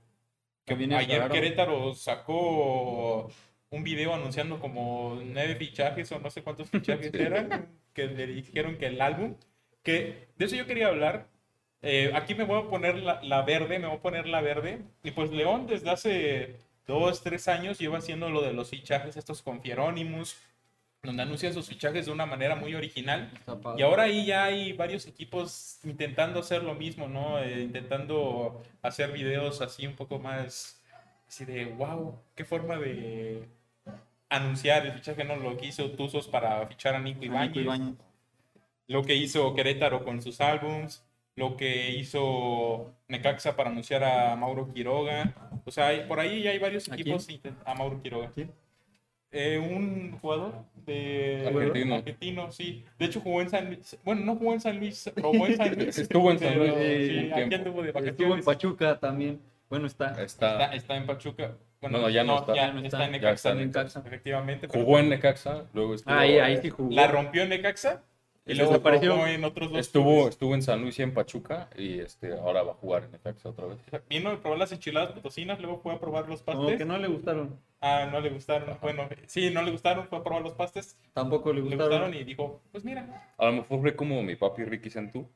Que 0.64 0.75
ayer 0.75 1.20
raro. 1.20 1.32
Querétaro 1.32 1.94
sacó 1.94 3.30
un 3.70 3.84
video 3.84 4.12
anunciando 4.14 4.58
como 4.58 5.20
nueve 5.25 5.54
fichajes 5.54 6.11
o 6.11 6.18
no 6.18 6.28
sé 6.28 6.42
cuántos 6.42 6.68
fichajes 6.70 7.14
eran, 7.14 7.68
que 7.92 8.06
le 8.08 8.26
dijeron 8.26 8.78
que 8.78 8.87
el 8.87 9.00
álbum, 9.00 9.37
que 9.87 10.26
de 10.37 10.45
eso 10.45 10.57
yo 10.57 10.66
quería 10.66 10.88
hablar. 10.88 11.28
Eh, 11.81 12.11
aquí 12.12 12.35
me 12.35 12.43
voy 12.43 12.61
a 12.61 12.69
poner 12.69 12.97
la, 12.97 13.23
la 13.23 13.43
verde, 13.43 13.78
me 13.78 13.87
voy 13.87 13.99
a 13.99 14.02
poner 14.02 14.26
la 14.26 14.40
verde. 14.40 14.81
Y 15.05 15.12
pues 15.12 15.31
León 15.31 15.69
desde 15.69 15.90
hace 15.90 16.57
dos, 16.88 17.23
tres 17.23 17.47
años 17.47 17.78
lleva 17.78 17.99
haciendo 17.99 18.28
lo 18.28 18.43
de 18.43 18.52
los 18.52 18.71
fichajes 18.71 19.16
estos 19.16 19.43
con 19.43 19.62
Fieronimus, 19.62 20.37
donde 21.05 21.23
anuncian 21.23 21.55
sus 21.55 21.69
fichajes 21.69 22.07
de 22.07 22.12
una 22.12 22.26
manera 22.26 22.57
muy 22.57 22.75
original. 22.75 23.31
Y 23.78 23.83
ahora 23.83 24.05
ahí 24.05 24.26
ya 24.26 24.45
hay 24.45 24.73
varios 24.73 25.07
equipos 25.07 25.78
intentando 25.85 26.40
hacer 26.40 26.64
lo 26.64 26.75
mismo, 26.75 27.07
¿no? 27.07 27.38
Eh, 27.38 27.62
intentando 27.62 28.64
hacer 28.83 29.12
videos 29.12 29.61
así 29.61 29.87
un 29.87 29.95
poco 29.95 30.19
más, 30.19 30.83
así 31.28 31.45
de, 31.45 31.66
wow, 31.66 32.19
qué 32.35 32.45
forma 32.45 32.76
de 32.76 33.47
anunciar 34.28 34.85
el 34.85 34.95
fichaje, 34.95 35.23
¿no? 35.23 35.37
Lo 35.37 35.57
que 35.57 35.66
hizo 35.66 35.93
Tuzos 35.93 36.26
para 36.26 36.66
fichar 36.66 36.97
a 36.97 36.99
Nico 36.99 37.25
Ibáñez. 37.25 37.69
Lo 38.88 39.02
que 39.02 39.14
hizo 39.14 39.55
Querétaro 39.55 40.05
con 40.05 40.23
sus 40.23 40.40
álbums, 40.40 41.05
lo 41.35 41.57
que 41.57 41.90
hizo 41.90 42.93
Necaxa 43.09 43.57
para 43.57 43.71
anunciar 43.71 44.05
a 44.05 44.37
Mauro 44.37 44.73
Quiroga. 44.73 45.35
O 45.64 45.71
sea, 45.71 45.88
hay- 45.88 46.05
por 46.09 46.19
ahí 46.21 46.43
ya 46.43 46.50
hay 46.50 46.59
varios 46.59 46.88
¿A 46.88 46.95
equipos 46.95 47.26
a 47.64 47.75
Mauro 47.75 48.00
Quiroga. 48.02 48.31
¿Quién? 48.35 48.50
Eh, 49.33 49.59
un 49.59 50.16
jugador 50.21 50.55
de 50.87 51.45
Argentino. 51.47 51.97
argentino, 51.97 52.50
sí. 52.52 52.85
De 52.99 53.07
hecho 53.07 53.21
jugó 53.21 53.43
en 53.43 53.50
San 53.50 53.66
Luis. 53.66 53.99
Bueno, 54.05 54.25
no 54.25 54.37
jugó 54.37 54.55
en 54.55 54.61
San 54.61 54.78
Luis, 54.78 55.11
robó 55.16 55.47
en 55.47 55.57
San 55.57 55.75
Luis. 55.76 55.99
Estuvo 55.99 56.31
en 56.31 56.38
San 56.38 56.49
pero 56.55 56.64
Luis 56.64 56.75
sí, 57.09 57.16
un 57.19 57.33
aquí 57.33 57.35
tiempo. 57.35 57.57
anduvo 57.57 57.83
de 57.83 58.09
Estuvo 58.09 58.35
en. 58.35 58.45
Pachuca 58.45 58.99
también. 58.99 59.40
Bueno, 59.69 59.88
está. 59.88 60.11
Está, 60.23 60.52
Está, 60.52 60.75
está 60.75 60.97
en 60.97 61.07
Pachuca. 61.07 61.57
No, 61.83 61.88
no, 61.90 62.09
ya 62.09 62.25
no 62.25 62.38
está. 62.38 62.55
Ya 62.55 62.73
no 62.73 62.78
está, 62.81 62.87
está. 62.87 63.05
en 63.05 63.12
Necaxa. 63.12 63.35
está 63.35 63.50
en 63.50 63.59
Necaxa. 63.66 64.02
Efectivamente. 64.07 64.69
pero 64.69 64.85
jugó 64.85 64.99
en 65.00 65.09
Necaxa, 65.11 65.64
luego 65.75 65.95
estuvo, 65.97 66.14
Ah, 66.14 66.21
ahí, 66.21 66.38
ahí 66.38 66.57
sí 66.62 66.71
jugó. 66.71 66.90
La 66.95 67.07
rompió 67.09 67.43
en 67.43 67.49
Necaxa 67.50 68.02
Y 68.48 68.54
luego 68.54 68.70
Desapareció. 68.72 69.14
jugó 69.14 69.26
en 69.26 69.42
otros 69.44 69.70
dos 69.70 69.80
Estuvo, 69.80 70.04
clubes. 70.14 70.28
estuvo 70.30 70.54
en 70.54 70.62
San 70.62 70.80
Luis 70.80 70.96
y 70.98 71.02
en 71.02 71.12
Pachuca 71.12 71.68
y 71.76 71.98
este, 71.98 72.32
ahora 72.34 72.62
va 72.62 72.72
a 72.72 72.74
jugar 72.76 73.04
en 73.04 73.10
Necaxa 73.12 73.48
otra 73.48 73.66
vez. 73.66 73.78
Vino 74.08 74.30
a 74.30 74.40
probar 74.40 74.58
las 74.60 74.70
enchiladas 74.70 75.10
potosinas, 75.12 75.58
luego 75.60 75.78
fue 75.80 75.92
a 75.92 75.98
probar 75.98 76.28
los 76.28 76.42
pastes. 76.42 76.78
que 76.78 76.84
no 76.84 76.96
le 76.96 77.08
gustaron. 77.08 77.58
Ah, 77.80 78.08
no 78.10 78.20
le 78.20 78.30
gustaron. 78.30 78.78
Bueno, 78.80 79.08
sí, 79.26 79.50
no 79.50 79.62
le 79.62 79.72
gustaron, 79.72 80.06
fue 80.06 80.18
a 80.18 80.22
probar 80.22 80.42
los 80.42 80.54
pastes. 80.54 80.96
Tampoco 81.12 81.52
le 81.52 81.56
Le 81.56 81.62
gustaron. 81.62 81.88
gustaron 81.88 82.14
y 82.14 82.22
dijo, 82.24 82.62
pues 82.70 82.84
mira, 82.84 83.32
A 83.36 83.46
lo 83.46 83.52
mejor 83.52 83.80
fue 83.80 83.96
como 83.96 84.22
mi 84.22 84.36
papi 84.36 84.64
Ricky 84.64 84.90
Santú, 84.90 85.28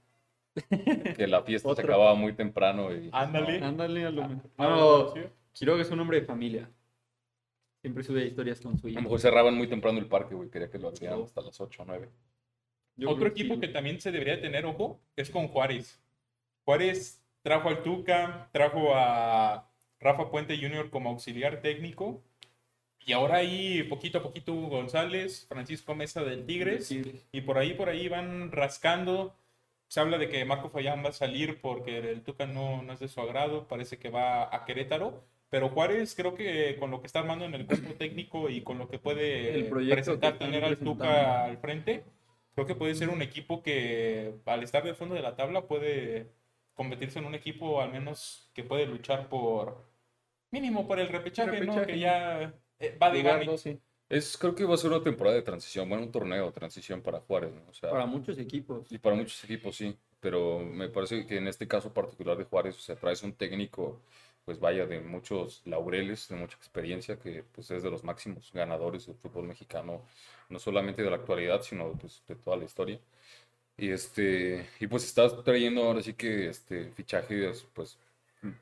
que 1.17 1.27
la 1.27 1.43
fiesta 1.43 1.75
se 1.75 1.83
acababa 1.83 2.15
muy 2.15 2.33
temprano 2.35 2.95
y... 2.95 3.11
Ándale. 3.13 3.63
Ándale, 3.65 4.07
a 4.07 4.11
lo 4.11 4.29
mejor. 4.29 4.51
Ah, 4.57 4.69
No, 4.69 5.09
sí. 5.15 5.21
Quiroga 5.53 5.83
es 5.83 5.91
un 5.91 5.99
hombre 5.99 6.21
de 6.21 6.27
familia. 6.27 6.71
Siempre 7.83 8.05
sube 8.05 8.25
historias 8.25 8.61
con 8.61 8.79
su 8.79 8.87
A 8.87 8.91
hijo. 8.91 8.99
lo 9.01 9.03
mejor 9.05 9.21
cerraban 9.21 9.55
muy 9.57 9.67
temprano 9.67 9.99
el 9.99 10.07
parque, 10.07 10.35
güey. 10.37 10.49
Quería 10.49 10.71
que 10.71 10.79
lo 10.79 10.89
abrieran 10.89 11.19
No. 11.19 11.25
hasta 11.25 11.41
las 11.41 11.61
8 11.61 11.83
o 11.83 11.87
9. 11.87 12.09
Yo 13.01 13.09
Otro 13.09 13.29
equipo 13.29 13.59
que 13.59 13.69
también 13.69 13.99
se 13.99 14.13
debería 14.13 14.43
tener 14.43 14.67
ojo 14.67 15.01
es 15.17 15.31
con 15.31 15.49
Juárez. 15.49 15.99
Juárez 16.67 17.25
trajo 17.43 17.71
al 17.71 17.83
Tuca, 17.83 18.51
trajo 18.53 18.95
a 18.95 19.71
Rafa 20.01 20.31
Puente 20.31 20.59
Jr. 20.59 20.91
como 20.91 21.09
auxiliar 21.09 21.63
técnico. 21.63 22.23
Y 23.07 23.13
ahora 23.13 23.37
ahí 23.37 23.83
poquito 23.85 24.19
a 24.19 24.23
poquito 24.23 24.53
Hugo 24.53 24.69
González, 24.69 25.47
Francisco 25.49 25.95
Mesa 25.95 26.23
del 26.23 26.45
Tigres. 26.45 26.89
Tigres. 26.89 27.27
Y 27.33 27.41
por 27.41 27.57
ahí, 27.57 27.73
por 27.73 27.89
ahí 27.89 28.07
van 28.09 28.53
rascando. 28.53 29.35
Se 29.89 30.01
habla 30.01 30.19
de 30.19 30.29
que 30.29 30.45
Marco 30.45 30.69
Fayán 30.69 31.03
va 31.03 31.09
a 31.09 31.13
salir 31.13 31.59
porque 31.63 31.99
el 31.99 32.21
Tuca 32.23 32.45
no, 32.45 32.83
no 32.83 32.93
es 32.93 33.01
de 33.01 33.09
su 33.09 33.19
agrado. 33.23 33.67
Parece 33.67 33.97
que 33.99 34.11
va 34.11 34.55
a 34.55 34.67
Querétaro. 34.67 35.25
Pero 35.49 35.71
Juárez 35.71 36.15
creo 36.15 36.35
que 36.35 36.77
con 36.79 36.91
lo 36.91 37.01
que 37.01 37.07
está 37.07 37.21
armando 37.21 37.47
en 37.47 37.55
el 37.55 37.67
cuerpo 37.67 37.95
técnico 37.95 38.51
y 38.51 38.61
con 38.61 38.79
lo 38.79 38.89
que 38.89 38.99
puede 38.99 39.55
El 39.55 39.67
proyecto 39.69 39.95
presentar, 39.97 40.35
que 40.35 40.45
tener 40.45 40.65
al. 40.65 40.77
Tuca 40.77 41.47
al 41.47 41.57
frente, 41.57 42.05
creo 42.61 42.67
que 42.67 42.79
puede 42.79 42.95
ser 42.95 43.09
un 43.09 43.23
equipo 43.23 43.63
que 43.63 44.35
al 44.45 44.63
estar 44.63 44.85
del 44.85 44.95
fondo 44.95 45.15
de 45.15 45.23
la 45.23 45.35
tabla 45.35 45.67
puede 45.67 46.31
convertirse 46.75 47.19
en 47.19 47.25
un 47.25 47.35
equipo 47.35 47.81
al 47.81 47.91
menos 47.91 48.51
que 48.53 48.65
puede 48.65 48.85
luchar 48.85 49.31
por 49.31 49.83
mínimo 50.51 50.87
por 50.87 51.01
el 51.01 51.09
repechaje, 51.09 51.63
¿no? 51.63 51.87
Que 51.87 51.99
ya 51.99 52.55
eh, 52.79 52.99
va 53.03 53.11
de 53.11 53.23
gane. 53.23 53.45
12 53.47 53.81
Es, 54.11 54.37
creo 54.37 54.55
que 54.55 54.65
va 54.65 54.75
a 54.75 54.77
ser 54.77 54.91
una 54.91 55.03
temporada 55.03 55.37
de 55.37 55.43
transición, 55.43 55.89
bueno, 55.89 56.05
un 56.05 56.13
torneo 56.13 56.45
de 56.47 56.53
transición 56.53 57.01
para 57.01 57.21
Juárez, 57.21 57.55
¿no? 57.55 57.63
O 57.71 57.73
sea, 57.73 57.91
Para 57.91 58.05
muchos 58.05 58.39
equipos. 58.39 58.93
y 58.93 58.99
para 58.99 59.17
muchos 59.17 59.43
equipos 59.43 59.77
sí, 59.77 59.97
pero 60.21 60.59
me 60.61 60.91
parece 60.91 61.27
que 61.27 61.39
en 61.39 61.49
este 61.49 61.67
caso 61.67 61.95
particular 61.95 62.37
de 62.37 62.45
Juárez, 62.45 62.77
o 62.77 62.81
sea, 62.81 62.95
traes 62.95 63.23
un 63.23 63.33
técnico, 63.33 64.03
pues 64.45 64.59
vaya, 64.61 64.87
de 64.87 65.01
muchos 65.01 65.63
laureles, 65.67 66.29
de 66.29 66.37
mucha 66.37 66.57
experiencia, 66.57 67.19
que 67.19 67.45
pues 67.53 67.71
es 67.71 67.83
de 67.83 67.91
los 67.91 68.05
máximos 68.05 68.51
ganadores 68.53 69.07
del 69.07 69.17
fútbol 69.17 69.47
mexicano, 69.47 70.03
no 70.49 70.59
solamente 70.59 71.03
de 71.03 71.11
la 71.11 71.17
actualidad, 71.17 71.63
sino 71.63 71.93
pues, 71.93 72.23
de 72.27 72.35
toda 72.37 72.57
la 72.57 72.65
historia. 72.65 72.99
Y 73.77 73.91
este, 73.91 74.69
y 74.81 74.87
pues 74.87 75.05
estás 75.05 75.43
trayendo 75.45 75.83
ahora 75.85 76.03
sí 76.03 76.15
que 76.15 76.49
este 76.49 76.91
fichajes 76.91 77.67
pues 77.75 77.99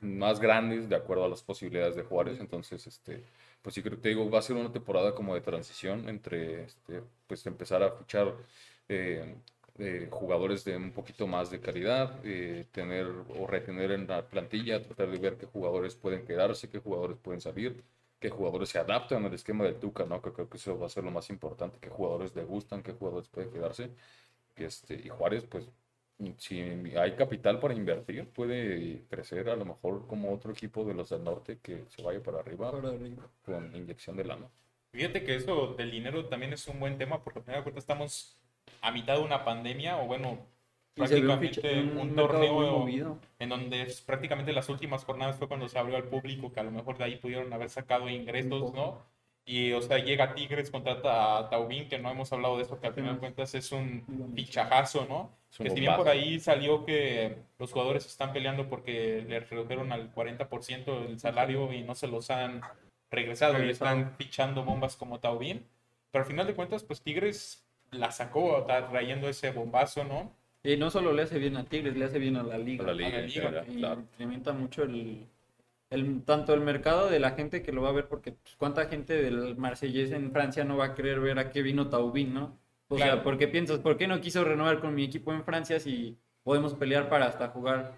más 0.01 0.39
grandes 0.39 0.89
de 0.89 0.95
acuerdo 0.95 1.25
a 1.25 1.29
las 1.29 1.43
posibilidades 1.43 1.95
de 1.95 2.03
Juárez, 2.03 2.39
entonces 2.39 2.85
este 2.87 3.23
pues 3.61 3.75
sí 3.75 3.81
creo 3.81 3.97
que 3.97 4.03
te 4.03 4.09
digo, 4.09 4.29
va 4.29 4.39
a 4.39 4.41
ser 4.41 4.55
una 4.55 4.71
temporada 4.71 5.13
como 5.13 5.35
de 5.35 5.41
transición 5.41 6.07
entre 6.09 6.63
este, 6.63 7.01
pues 7.27 7.45
empezar 7.45 7.83
a 7.83 7.91
fichar 7.91 8.33
eh, 8.87 9.35
eh, 9.79 10.07
jugadores 10.11 10.63
de 10.65 10.75
un 10.77 10.91
poquito 10.91 11.27
más 11.27 11.49
de 11.51 11.59
calidad, 11.61 12.19
eh, 12.23 12.67
tener 12.71 13.07
o 13.07 13.47
retener 13.47 13.91
en 13.91 14.07
la 14.07 14.27
plantilla, 14.27 14.81
tratar 14.83 15.09
de 15.09 15.17
ver 15.17 15.37
qué 15.37 15.45
jugadores 15.45 15.95
pueden 15.95 16.25
quedarse, 16.25 16.69
qué 16.69 16.79
jugadores 16.79 17.17
pueden 17.17 17.41
salir, 17.41 17.83
qué 18.19 18.29
jugadores 18.29 18.69
se 18.69 18.79
adaptan 18.79 19.25
al 19.25 19.33
esquema 19.33 19.63
del 19.65 19.75
Tuca, 19.79 20.05
¿no? 20.05 20.21
Que 20.21 20.31
creo 20.33 20.49
que 20.49 20.57
eso 20.57 20.77
va 20.77 20.87
a 20.87 20.89
ser 20.89 21.03
lo 21.03 21.11
más 21.11 21.29
importante, 21.29 21.77
qué 21.81 21.89
jugadores 21.89 22.35
le 22.35 22.43
gustan, 22.43 22.83
qué 22.83 22.93
jugadores 22.93 23.29
pueden 23.29 23.51
quedarse. 23.51 23.91
Este, 24.55 24.95
y 24.95 25.09
Juárez, 25.09 25.45
pues, 25.45 25.69
si 26.37 26.59
hay 26.97 27.15
capital 27.15 27.59
para 27.59 27.73
invertir, 27.73 28.27
puede 28.29 29.05
crecer 29.09 29.49
a 29.49 29.55
lo 29.55 29.65
mejor 29.65 30.05
como 30.07 30.33
otro 30.33 30.51
equipo 30.51 30.83
de 30.83 30.93
los 30.93 31.09
del 31.09 31.23
norte 31.23 31.59
que 31.61 31.85
se 31.89 32.01
vaya 32.03 32.21
para 32.21 32.39
arriba 32.39 32.71
Para 32.71 32.89
arriba. 32.89 33.29
con 33.45 33.75
inyección 33.75 34.17
de 34.17 34.25
lana. 34.25 34.49
Fíjate 34.91 35.23
que 35.23 35.35
eso 35.35 35.75
del 35.75 35.91
dinero 35.91 36.25
también 36.27 36.51
es 36.51 36.67
un 36.67 36.79
buen 36.79 36.97
tema 36.97 37.23
porque 37.23 37.39
al 37.39 37.45
final 37.45 37.59
de 37.59 37.63
cuentas 37.63 37.83
estamos 37.83 38.38
a 38.81 38.91
mitad 38.91 39.15
de 39.15 39.23
una 39.23 39.43
pandemia 39.43 39.97
o 39.97 40.05
bueno, 40.05 40.39
prácticamente 40.95 41.81
un, 41.81 42.15
torneo 42.15 42.87
en 43.39 43.49
donde 43.49 43.83
es- 43.83 44.01
prácticamente 44.01 44.53
las 44.53 44.69
últimas 44.69 45.05
jornadas 45.05 45.37
fue 45.37 45.47
cuando 45.47 45.67
se 45.67 45.79
abrió 45.79 45.97
al 45.97 46.03
público 46.03 46.51
que 46.51 46.59
a 46.59 46.63
lo 46.63 46.71
mejor 46.71 46.97
de 46.97 47.05
ahí 47.05 47.15
pudieron 47.17 47.51
haber 47.53 47.69
sacado 47.69 48.09
ingresos. 48.09 48.73
¿no? 48.73 49.01
Y 49.45 49.71
o 49.73 49.81
sea, 49.81 49.97
llega 49.97 50.35
Tigres, 50.35 50.69
contrata 50.69 51.39
a 51.39 51.49
Taubín, 51.49 51.87
que 51.87 51.97
no 51.97 52.11
hemos 52.11 52.31
hablado 52.31 52.57
de 52.57 52.63
eso, 52.63 52.79
que 52.79 52.87
al 52.87 52.93
final 52.93 53.15
de 53.15 53.19
cuentas 53.19 53.55
es 53.55 53.71
un 53.71 54.31
fichajazo, 54.35 55.07
¿no? 55.09 55.31
Que 55.57 55.71
si 55.71 55.79
bien 55.79 55.95
por 55.95 56.07
ahí 56.07 56.39
salió 56.39 56.85
que 56.85 57.35
los 57.57 57.71
jugadores 57.71 58.05
están 58.05 58.31
peleando 58.31 58.69
porque 58.69 59.25
le 59.27 59.39
redujeron 59.39 59.91
al 59.91 60.13
40% 60.13 61.07
el 61.07 61.19
salario 61.19 61.73
y 61.73 61.81
no 61.81 61.95
se 61.95 62.07
los 62.07 62.29
han 62.29 62.61
regresado 63.09 63.63
y 63.63 63.69
están 63.71 64.15
fichando 64.17 64.63
bombas 64.63 64.95
como 64.95 65.19
Taubín. 65.19 65.65
Pero 66.11 66.23
al 66.23 66.29
final 66.29 66.45
de 66.45 66.53
cuentas, 66.53 66.83
pues 66.83 67.01
Tigres 67.01 67.65
la 67.91 68.11
sacó, 68.11 68.59
está 68.59 68.87
trayendo 68.89 69.27
ese 69.29 69.51
bombazo, 69.51 70.03
¿no? 70.03 70.33
Y 70.63 70.75
no 70.77 70.89
solo 70.89 71.13
le 71.13 71.23
hace 71.23 71.39
bien 71.39 71.55
a 71.57 71.63
Tigres, 71.65 71.95
le 71.95 72.05
hace 72.05 72.19
bien 72.19 72.35
a 72.37 72.43
la 72.43 72.57
liga. 72.57 72.83
A 72.83 72.87
la 72.87 72.93
liga, 72.93 73.09
la 73.19 73.21
liga, 73.27 73.41
general, 73.41 73.65
Y 73.67 73.79
claro. 73.79 74.01
incrementa 74.01 74.53
mucho 74.53 74.83
el, 74.83 75.27
el- 75.89 76.23
tanto 76.23 76.53
el 76.53 76.61
mercado 76.61 77.09
de 77.09 77.19
la 77.19 77.31
gente 77.31 77.61
que 77.63 77.71
lo 77.71 77.81
va 77.83 77.89
a 77.89 77.93
ver, 77.93 78.07
porque 78.07 78.33
pues, 78.33 78.55
cuánta 78.57 78.87
gente 78.87 79.13
del 79.21 79.55
Marsellés 79.57 80.11
en 80.11 80.31
Francia 80.31 80.63
no 80.65 80.77
va 80.77 80.85
a 80.87 80.95
querer 80.95 81.19
ver 81.19 81.39
a 81.39 81.49
qué 81.51 81.61
vino 81.61 81.89
Taubín, 81.89 82.33
¿no? 82.33 82.57
O 82.89 82.97
Claro. 82.97 83.13
sea, 83.15 83.23
porque 83.23 83.47
piensas, 83.47 83.79
¿por 83.79 83.97
qué 83.97 84.07
no 84.07 84.19
quiso 84.21 84.43
renovar 84.43 84.79
con 84.81 84.95
mi 84.95 85.03
equipo 85.05 85.31
en 85.33 85.43
Francia 85.43 85.79
si 85.79 86.17
podemos 86.43 86.73
pelear 86.75 87.09
para 87.09 87.27
hasta 87.27 87.49
jugar? 87.49 87.95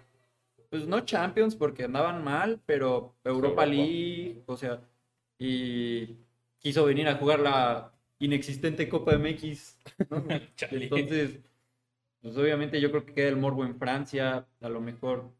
Pues 0.70 0.86
no 0.86 1.00
Champions 1.00 1.54
porque 1.54 1.84
andaban 1.84 2.24
mal, 2.24 2.60
pero 2.66 3.14
Europa 3.24 3.62
Europa. 3.62 3.66
League, 3.66 4.42
o 4.46 4.56
sea, 4.56 4.80
y 5.38 6.16
quiso 6.58 6.84
venir 6.84 7.08
a 7.08 7.16
jugar 7.16 7.40
la 7.40 7.92
inexistente 8.24 8.88
Copa 8.88 9.14
MX. 9.14 9.78
Entonces, 10.70 11.40
pues 12.20 12.36
obviamente 12.36 12.80
yo 12.80 12.90
creo 12.90 13.04
que 13.06 13.14
queda 13.14 13.28
el 13.28 13.36
morbo 13.36 13.64
en 13.64 13.76
Francia, 13.78 14.46
a 14.60 14.68
lo 14.68 14.80
mejor 14.80 15.32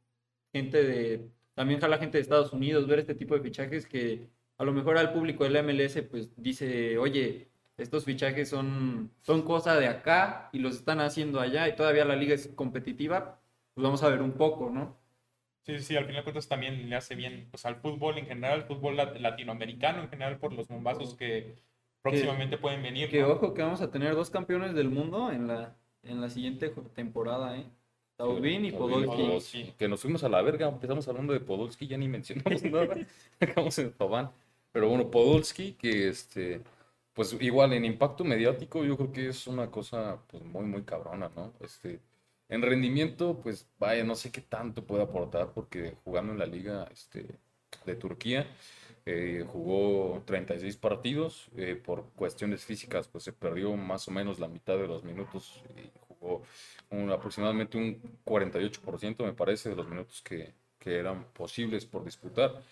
gente 0.53 0.83
de, 0.85 1.31
también 1.55 1.81
jala 1.81 1.99
gente 1.99 2.19
de 2.19 2.23
Estados 2.23 2.53
Unidos, 2.53 2.87
ver 2.89 3.01
este 3.01 3.15
tipo 3.15 3.35
de 3.37 3.43
fichajes 3.43 3.87
que 3.87 4.29
a 4.59 4.65
lo 4.65 4.73
mejor 4.73 4.99
al 4.99 5.13
público 5.13 5.45
del 5.45 5.57
MLS 5.57 6.03
pues 6.05 6.31
dice, 6.37 6.99
oye, 6.99 7.51
estos 7.79 8.05
fichajes 8.05 8.49
son, 8.49 9.13
son 9.23 9.43
cosa 9.43 9.77
de 9.79 9.89
acá 9.89 10.51
y 10.53 10.59
los 10.61 10.77
están 10.77 11.01
haciendo 11.01 11.41
allá 11.41 11.69
y 11.69 11.77
todavía 11.77 12.05
la 12.05 12.17
liga 12.17 12.35
es 12.35 12.49
competitiva, 12.49 13.41
pues 13.75 13.85
vamos 13.85 14.03
a 14.03 14.09
ver 14.09 14.23
un 14.23 14.33
poco, 14.33 14.71
¿no? 14.71 14.99
Sí, 15.65 15.79
sí, 15.81 15.97
al 15.97 16.05
final 16.07 16.21
de 16.21 16.25
cuentas 16.25 16.49
también 16.49 16.89
le 16.91 16.97
hace 16.97 17.15
bien 17.15 17.49
pues, 17.51 17.65
al 17.67 17.77
fútbol 17.77 18.19
en 18.19 18.27
general, 18.27 18.61
al 18.61 18.67
fútbol 18.67 18.97
lat- 18.97 19.17
latinoamericano 19.21 20.03
en 20.03 20.09
general, 20.09 20.39
por 20.39 20.53
los 20.53 20.67
bombazos 20.69 21.15
que 21.15 21.55
próximamente 22.03 22.59
pueden 22.59 22.83
venir. 22.83 23.09
Que 23.09 23.23
¿no? 23.23 23.29
ojo 23.29 23.55
que 23.55 23.63
vamos 23.63 23.81
a 23.81 23.91
tener 23.91 24.15
dos 24.15 24.31
campeones 24.31 24.75
del 24.75 24.91
mundo 24.91 25.31
en 25.31 25.47
la, 25.47 25.77
en 26.03 26.21
la 26.21 26.29
siguiente 26.29 26.69
temporada, 26.95 27.57
¿eh? 27.57 27.65
Taubín 28.17 28.65
y 28.65 28.73
Podolski. 28.73 29.07
Podolski. 29.07 29.75
Que 29.79 29.89
nos 29.89 30.01
fuimos 30.01 30.23
a 30.23 30.29
la 30.29 30.43
verga, 30.43 30.69
empezamos 30.69 31.09
hablando 31.09 31.33
de 31.33 31.41
Podolski, 31.41 31.87
ya 31.87 31.97
ni 31.97 32.09
mencionamos 32.09 32.63
nada. 32.65 32.97
Acabamos 33.41 33.79
en 33.79 33.93
Paván. 33.93 34.31
Pero 34.73 34.89
bueno, 34.89 35.11
Podolski, 35.11 35.73
que 35.73 36.09
este, 36.09 36.63
pues 37.13 37.37
igual 37.41 37.73
en 37.73 37.85
impacto 37.85 38.25
mediático, 38.25 38.85
yo 38.85 38.97
creo 38.97 39.13
que 39.13 39.29
es 39.29 39.47
una 39.47 39.71
cosa 39.71 40.19
pues 40.29 40.43
muy, 40.43 40.65
muy 40.65 40.83
cabrona, 40.83 41.31
¿no? 41.35 41.53
Este, 41.61 42.01
en 42.49 42.63
rendimiento, 42.63 43.39
pues 43.43 43.69
vaya, 43.79 44.05
no 44.05 44.15
sé 44.15 44.31
qué 44.31 44.41
tanto 44.41 44.85
puede 44.85 45.03
aportar, 45.03 45.53
porque 45.53 45.97
jugando 46.05 46.33
en 46.33 46.39
la 46.39 46.47
liga 46.47 46.89
este, 46.93 47.27
de 47.85 47.95
Turquía, 47.97 48.47
eh, 49.07 49.45
jugó 49.47 50.23
36 50.27 50.77
partidos, 50.77 51.51
eh, 51.57 51.75
por 51.77 52.11
cuestiones 52.15 52.65
físicas, 52.65 53.09
pues 53.09 53.25
se 53.25 53.33
perdió 53.33 53.75
más 53.77 54.07
o 54.09 54.11
menos 54.13 54.39
la 54.39 54.49
mitad 54.49 54.77
de 54.79 54.87
los 54.87 55.05
minutos 55.05 55.63
y 55.77 55.91
jugó 56.09 56.43
un- 56.91 57.11
aproximadamente 57.11 57.79
un 57.79 58.01
48% 58.25 59.25
me 59.25 59.33
parece 59.33 59.71
de 59.71 59.77
los 59.77 59.89
minutos 59.89 60.23
que, 60.23 60.55
que 60.79 60.97
eran 60.99 61.25
posibles 61.33 61.87
por 61.87 62.05
disputar 62.05 62.63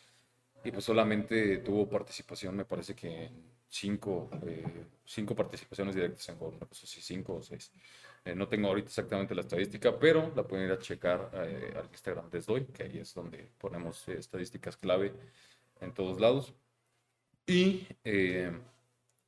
y 0.64 0.70
pues 0.70 0.84
solamente 0.84 1.58
tuvo 1.58 1.88
participación 1.88 2.56
me 2.56 2.64
parece 2.64 2.94
que 2.94 3.24
en 3.26 3.50
cinco, 3.68 4.28
eh, 4.46 4.64
cinco 5.04 5.34
participaciones 5.34 5.94
directas 5.94 6.28
en 6.28 6.38
gol, 6.38 6.54
una 6.56 6.66
cosa 6.66 6.84
así, 6.84 7.00
cinco 7.00 7.36
o 7.36 7.42
seis. 7.42 7.72
Eh, 8.24 8.34
no 8.34 8.48
tengo 8.48 8.68
ahorita 8.68 8.88
exactamente 8.88 9.34
la 9.34 9.40
estadística, 9.42 9.98
pero 9.98 10.32
la 10.36 10.42
pueden 10.46 10.66
ir 10.66 10.72
a 10.72 10.78
checar 10.78 11.30
eh, 11.34 11.72
al 11.76 11.86
Instagram 11.90 12.28
de 12.30 12.40
Doy, 12.40 12.64
que 12.66 12.82
ahí 12.82 12.98
es 12.98 13.14
donde 13.14 13.50
ponemos 13.58 14.06
eh, 14.08 14.18
estadísticas 14.18 14.76
clave 14.76 15.12
en 15.80 15.94
todos 15.94 16.20
lados. 16.20 16.54
Y, 17.46 17.86
eh, 18.04 18.52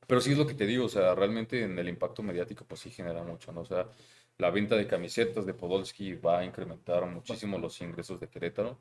pero 0.07 0.21
sí 0.21 0.33
es 0.33 0.39
lo 0.39 0.47
que 0.47 0.55
te 0.55 0.67
digo, 0.67 0.87
o 0.87 0.89
sea, 0.89 1.15
realmente 1.15 1.63
en 1.65 1.79
el 1.79 1.89
impacto 1.89 2.23
mediático, 2.23 2.65
pues 2.67 2.81
sí 2.81 2.91
genera 2.91 3.23
mucho, 3.23 3.53
¿no? 3.53 3.63
O 3.63 3.65
sea, 3.65 3.89
la 4.39 4.51
venta 4.51 4.77
de 4.77 4.87
camisetas 4.87 5.47
de 5.47 5.55
Podolski 5.55 6.15
va 6.15 6.41
a 6.41 6.45
incrementar 6.45 7.05
muchísimo 7.07 7.59
los 7.59 7.81
ingresos 7.81 8.21
de 8.21 8.29
Querétaro. 8.29 8.79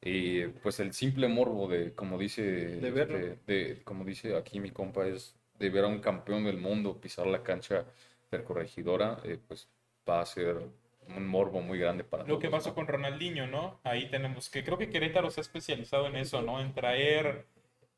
Y 0.00 0.46
pues 0.48 0.80
el 0.80 0.92
simple 0.92 1.28
morbo 1.28 1.68
de, 1.68 1.94
como 1.94 2.18
dice, 2.18 2.42
De 2.80 2.90
verlo. 2.90 3.18
este, 3.18 3.36
de- 3.46 3.82
como 3.84 4.04
dice 4.04 4.36
aquí 4.36 4.60
mi 4.60 4.70
compa, 4.70 5.06
es 5.06 5.36
de 5.58 5.70
ver 5.70 5.84
a 5.84 5.88
un 5.88 6.00
campeón 6.00 6.44
del 6.44 6.58
mundo 6.58 7.00
pisar 7.00 7.26
la 7.26 7.42
cancha 7.42 7.86
supercorregidora, 8.24 9.20
eh, 9.24 9.38
pues 9.46 9.68
va 10.08 10.20
a 10.20 10.26
ser 10.26 10.68
un 11.08 11.26
morbo 11.26 11.60
muy 11.60 11.78
grande 11.78 12.04
para 12.04 12.24
Lo 12.24 12.38
que 12.38 12.48
todos, 12.48 12.60
pasó 12.60 12.70
¿no? 12.70 12.74
con 12.74 12.86
Ronaldinho, 12.86 13.46
¿no? 13.46 13.80
Ahí 13.84 14.08
tenemos 14.10 14.50
que 14.50 14.64
creo 14.64 14.78
que 14.78 14.90
Querétaro 14.90 15.30
se 15.30 15.40
ha 15.40 15.42
especializado 15.42 16.06
en 16.06 16.16
eso, 16.16 16.42
¿no? 16.42 16.60
En 16.60 16.72
traer 16.74 17.46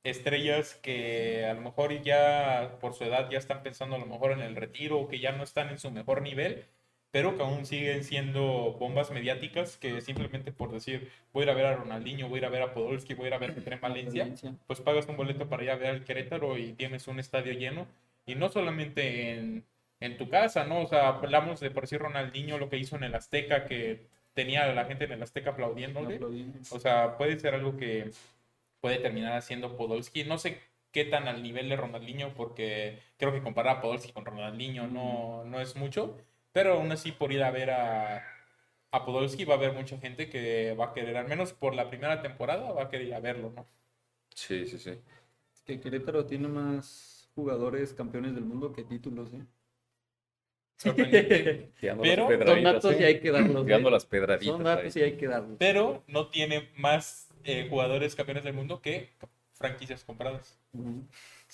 estrellas 0.05 0.75
que 0.77 1.45
a 1.45 1.55
lo 1.55 1.61
mejor 1.61 2.01
ya 2.03 2.77
por 2.81 2.95
su 2.95 3.05
edad 3.05 3.29
ya 3.31 3.39
están 3.39 3.63
pensando 3.63 3.97
a 3.97 3.99
lo 3.99 4.07
mejor 4.07 4.33
en 4.33 4.41
el 4.41 4.57
retiro 4.57 4.99
o 4.99 5.09
que 5.09 5.19
ya 5.19 5.33
no 5.33 5.43
están 5.43 5.69
en 5.71 5.79
su 5.79 5.91
mejor 5.91 6.23
nivel, 6.23 6.65
pero 7.11 7.37
que 7.37 7.43
aún 7.43 7.67
siguen 7.67 8.05
siendo 8.05 8.77
bombas 8.79 9.11
mediáticas 9.11 9.77
que 9.77 10.01
simplemente 10.01 10.53
por 10.53 10.71
decir 10.73 11.11
voy 11.33 11.43
a 11.43 11.45
ir 11.45 11.51
a 11.51 11.55
ver 11.55 11.67
a 11.67 11.77
Ronaldinho, 11.77 12.29
voy 12.29 12.39
a 12.39 12.43
ir 12.43 12.45
a 12.47 12.51
ver 12.51 12.63
a 12.63 12.73
Podolski, 12.75 13.15
voy 13.15 13.27
a 13.27 13.29
ir 13.29 13.35
a 13.35 13.39
ver 13.39 13.51
a 13.51 13.55
Tren 13.55 13.81
Valencia, 13.81 14.23
Valencia. 14.23 14.55
pues 14.67 14.81
pagas 14.81 15.07
un 15.09 15.17
boleto 15.17 15.49
para 15.49 15.65
ir 15.65 15.71
a 15.71 15.77
ver 15.77 15.89
al 15.89 16.05
Querétaro 16.05 16.57
y 16.59 16.73
tienes 16.73 17.09
un 17.09 17.19
estadio 17.19 17.53
lleno. 17.53 17.87
Y 18.27 18.35
no 18.35 18.49
solamente 18.49 19.35
en, 19.35 19.65
en 20.01 20.17
tu 20.17 20.29
casa, 20.29 20.65
¿no? 20.65 20.83
O 20.83 20.87
sea, 20.87 21.09
hablamos 21.09 21.61
de 21.61 21.71
por 21.71 21.85
decir 21.85 22.01
Ronaldinho, 22.01 22.59
lo 22.59 22.69
que 22.69 22.79
hizo 22.79 22.97
en 22.97 23.05
el 23.05 23.15
Azteca, 23.15 23.65
que 23.65 24.07
tenía 24.35 24.65
a 24.65 24.75
la 24.75 24.85
gente 24.85 25.05
en 25.05 25.13
el 25.13 25.23
Azteca 25.23 25.51
aplaudiéndole. 25.51 26.17
Aplaudiendo. 26.17 26.59
O 26.71 26.79
sea, 26.79 27.17
puede 27.17 27.39
ser 27.39 27.55
algo 27.55 27.77
que 27.77 28.11
puede 28.81 28.99
terminar 28.99 29.33
haciendo 29.37 29.77
Podolski. 29.77 30.25
No 30.25 30.39
sé 30.39 30.61
qué 30.93 31.05
tan 31.05 31.29
al 31.29 31.43
nivel 31.43 31.69
de 31.69 31.77
Ronaldinho, 31.77 32.35
porque 32.35 32.99
creo 33.19 33.33
que 33.33 33.43
comparar 33.43 33.79
a 33.79 33.81
Podolski 33.81 34.13
con 34.13 34.25
Ronaldinho 34.25 34.87
no, 34.87 35.45
no 35.45 35.61
es 35.61 35.77
mucho. 35.77 36.17
Pero 36.53 36.75
aún 36.75 36.93
así, 36.93 37.13
por 37.13 37.33
ir 37.33 37.43
a 37.43 37.51
ver 37.51 37.71
a, 37.71 38.25
a 38.91 39.05
Podolski, 39.05 39.45
va 39.45 39.55
a 39.55 39.57
haber 39.59 39.73
mucha 39.73 39.99
gente 39.99 40.29
que 40.31 40.75
va 40.75 40.87
a 40.87 40.93
querer, 40.93 41.17
al 41.17 41.29
menos 41.29 41.53
por 41.53 41.75
la 41.75 41.89
primera 41.89 42.23
temporada, 42.23 42.73
va 42.73 42.85
a 42.85 42.89
querer 42.89 43.09
ir 43.09 43.15
a 43.15 43.21
verlo, 43.21 43.53
¿no? 43.55 43.67
Sí, 44.35 44.67
sí, 44.67 44.79
sí. 44.79 44.91
Es 45.55 45.63
que 45.63 45.81
Querétaro 45.81 46.27
tiene 46.27 46.49
más 46.49 47.29
jugadores 47.35 47.93
campeones 47.93 48.35
del 48.35 48.45
mundo 48.45 48.73
que 48.73 48.85
títulos, 48.85 49.33
¿eh? 49.35 49.45
Sorprendente. 50.77 51.71
Tirando 51.81 52.03
Pero 52.03 52.29
Son 52.47 52.63
datos 52.63 52.93
¿eh? 52.95 52.99
y 53.01 53.05
hay 53.05 53.21
que 53.21 53.31
darlos. 53.31 53.65
Tirando 53.65 53.89
¿eh? 53.89 53.93
las 53.93 54.07
pedraditas 54.07 54.57
Son 54.57 54.67
ahí. 54.67 54.77
datos 54.77 54.97
y 54.97 55.03
hay 55.03 55.13
que 55.13 55.27
darlos. 55.27 55.57
pero 55.59 56.03
no 56.07 56.29
tiene 56.29 56.69
más 56.77 57.29
eh, 57.45 57.67
jugadores 57.69 58.15
campeones 58.15 58.45
del 58.45 58.53
mundo 58.55 58.81
que 58.83 59.11
franquicias 59.55 60.05
compradas. 60.05 60.59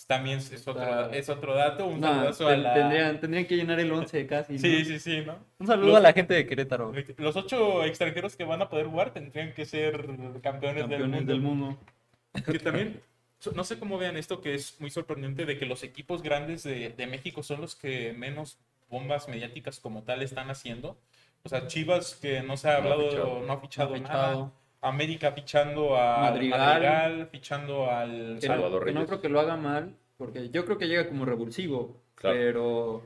También 0.09 0.38
es 0.38 0.67
otro, 0.67 1.11
es 1.12 1.29
otro 1.29 1.55
dato. 1.55 1.87
Un 1.87 2.00
No, 2.00 2.09
saludazo 2.09 2.49
a 2.49 2.57
la... 2.57 2.75
tendrían, 2.75 3.21
tendrían 3.21 3.45
que 3.47 3.57
llenar 3.57 3.79
el 3.79 3.93
11 3.93 4.26
casi. 4.26 4.55
¿no? 4.55 4.59
Sí, 4.59 4.85
sí, 4.85 4.99
sí, 4.99 5.23
¿no? 5.25 5.38
Un 5.59 5.67
saludo 5.67 5.88
Los- 5.88 5.97
a 5.99 6.00
la 6.00 6.12
gente 6.12 6.35
de 6.35 6.47
Querétaro. 6.47 6.93
Los 7.19 7.37
ocho 7.37 7.85
extranjeros 7.85 8.35
que 8.35 8.45
van 8.45 8.62
a 8.62 8.69
poder 8.71 8.87
jugar 8.87 9.12
tendrían 9.12 9.52
que 9.52 9.64
ser 9.67 10.05
campeones, 10.43 10.88
del 10.88 10.99
Campeones 11.00 11.09
mundo. 11.21 11.33
del 11.33 11.41
mundo. 11.43 11.79
Que 12.50 12.59
también, 12.59 13.00
no 13.55 13.62
sé 13.64 13.79
cómo 13.79 13.99
vean 13.99 14.17
esto, 14.17 14.41
que 14.41 14.55
es 14.55 14.81
muy 14.81 14.91
sorprendente 14.91 15.45
de 15.45 15.59
que 15.59 15.67
los 15.67 15.85
equipos 15.85 16.23
grandes 16.23 16.62
de, 16.64 16.88
de 16.88 17.07
México 17.07 17.43
son 17.43 17.61
los 17.61 17.76
que 17.76 18.14
menos 18.14 18.59
bombas 18.92 19.26
mediáticas 19.28 19.80
como 19.80 20.04
tal 20.04 20.22
están 20.22 20.49
haciendo. 20.50 20.96
O 21.42 21.49
sea, 21.49 21.66
Chivas, 21.66 22.14
que 22.14 22.42
no 22.42 22.56
se 22.56 22.68
ha 22.68 22.75
No 22.80 22.90
ha 22.90 22.92
hablado, 22.92 23.11
fichado. 23.11 23.40
no 23.40 23.52
ha 23.52 23.61
fichado, 23.61 23.90
No 23.90 23.96
ha 23.96 23.99
nada. 24.00 24.28
fichado. 24.28 24.52
América 24.82 25.32
fichando 25.32 25.96
a 25.96 26.18
Madrigal. 26.18 26.58
Madrigal, 26.61 27.28
fichando 27.32 27.90
al... 27.90 28.38
Que, 28.40 28.46
Salvador 28.46 28.80
no, 28.80 28.87
que 28.87 28.92
no 28.92 29.00
Reyes. 29.00 29.08
creo 29.08 29.20
que 29.20 29.28
lo 29.28 29.40
haga 29.40 29.56
mal, 29.56 29.96
porque 30.16 30.50
yo 30.50 30.64
creo 30.64 30.78
que 30.78 30.87
llega 30.88 31.08
como 31.08 31.25
revulsivo, 31.25 32.00
Claro. 32.14 32.37
pero 32.37 33.02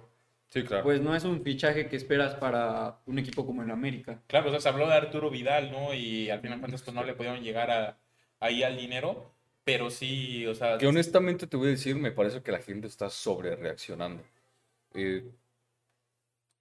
Sí, 0.49 0.63
claro. 0.65 0.83
pues 0.85 1.01
no 1.01 1.15
es 1.15 1.25
un 1.25 1.43
fichaje 1.43 1.89
que 1.89 1.97
esperas 1.97 2.35
para 2.35 2.99
un 3.07 3.19
equipo 3.19 3.45
como 3.47 3.63
el 3.63 3.71
América. 3.71 4.21
Claro, 4.27 4.49
o 4.49 4.51
sea, 4.53 4.61
se 4.61 4.69
habló 4.69 4.87
de 4.87 4.95
Arturo 4.95 5.29
Vidal, 5.31 5.71
¿no? 5.71 5.93
Y 5.95 6.31
al 6.31 6.41
final 6.41 6.59
de 6.59 6.61
cuentas, 6.63 6.83
pues 6.83 6.95
no 6.95 7.05
le 7.05 7.15
pudieron 7.15 7.43
llegar 7.43 7.71
a, 7.71 7.97
ahí 8.41 8.63
al 8.63 8.77
dinero. 8.77 9.33
Pero 9.65 9.91
sí, 9.91 10.47
o 10.47 10.55
sea, 10.55 10.79
Que 10.79 10.87
honestamente 10.87 11.47
te 11.47 11.57
voy 11.57 11.69
a 11.69 11.71
decir, 11.73 11.97
me 11.97 12.13
parece 12.13 12.43
que 12.43 12.53
la 12.53 12.59
gente 12.61 12.87
está 12.87 13.11
sobre 13.11 13.57
reaccionando. 13.57 14.23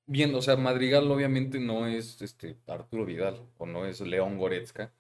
Bien, 0.06 0.34
o 0.36 0.42
sea, 0.42 0.56
Madrigal 0.58 1.10
obviamente 1.12 1.60
no 1.60 1.88
es 1.88 2.22
este 2.22 2.58
Arturo 2.68 3.06
Vidal 3.06 3.42
o 3.58 3.66
no 3.66 3.86
es 3.86 4.02
León 4.02 4.38
Goretzka, 4.38 4.94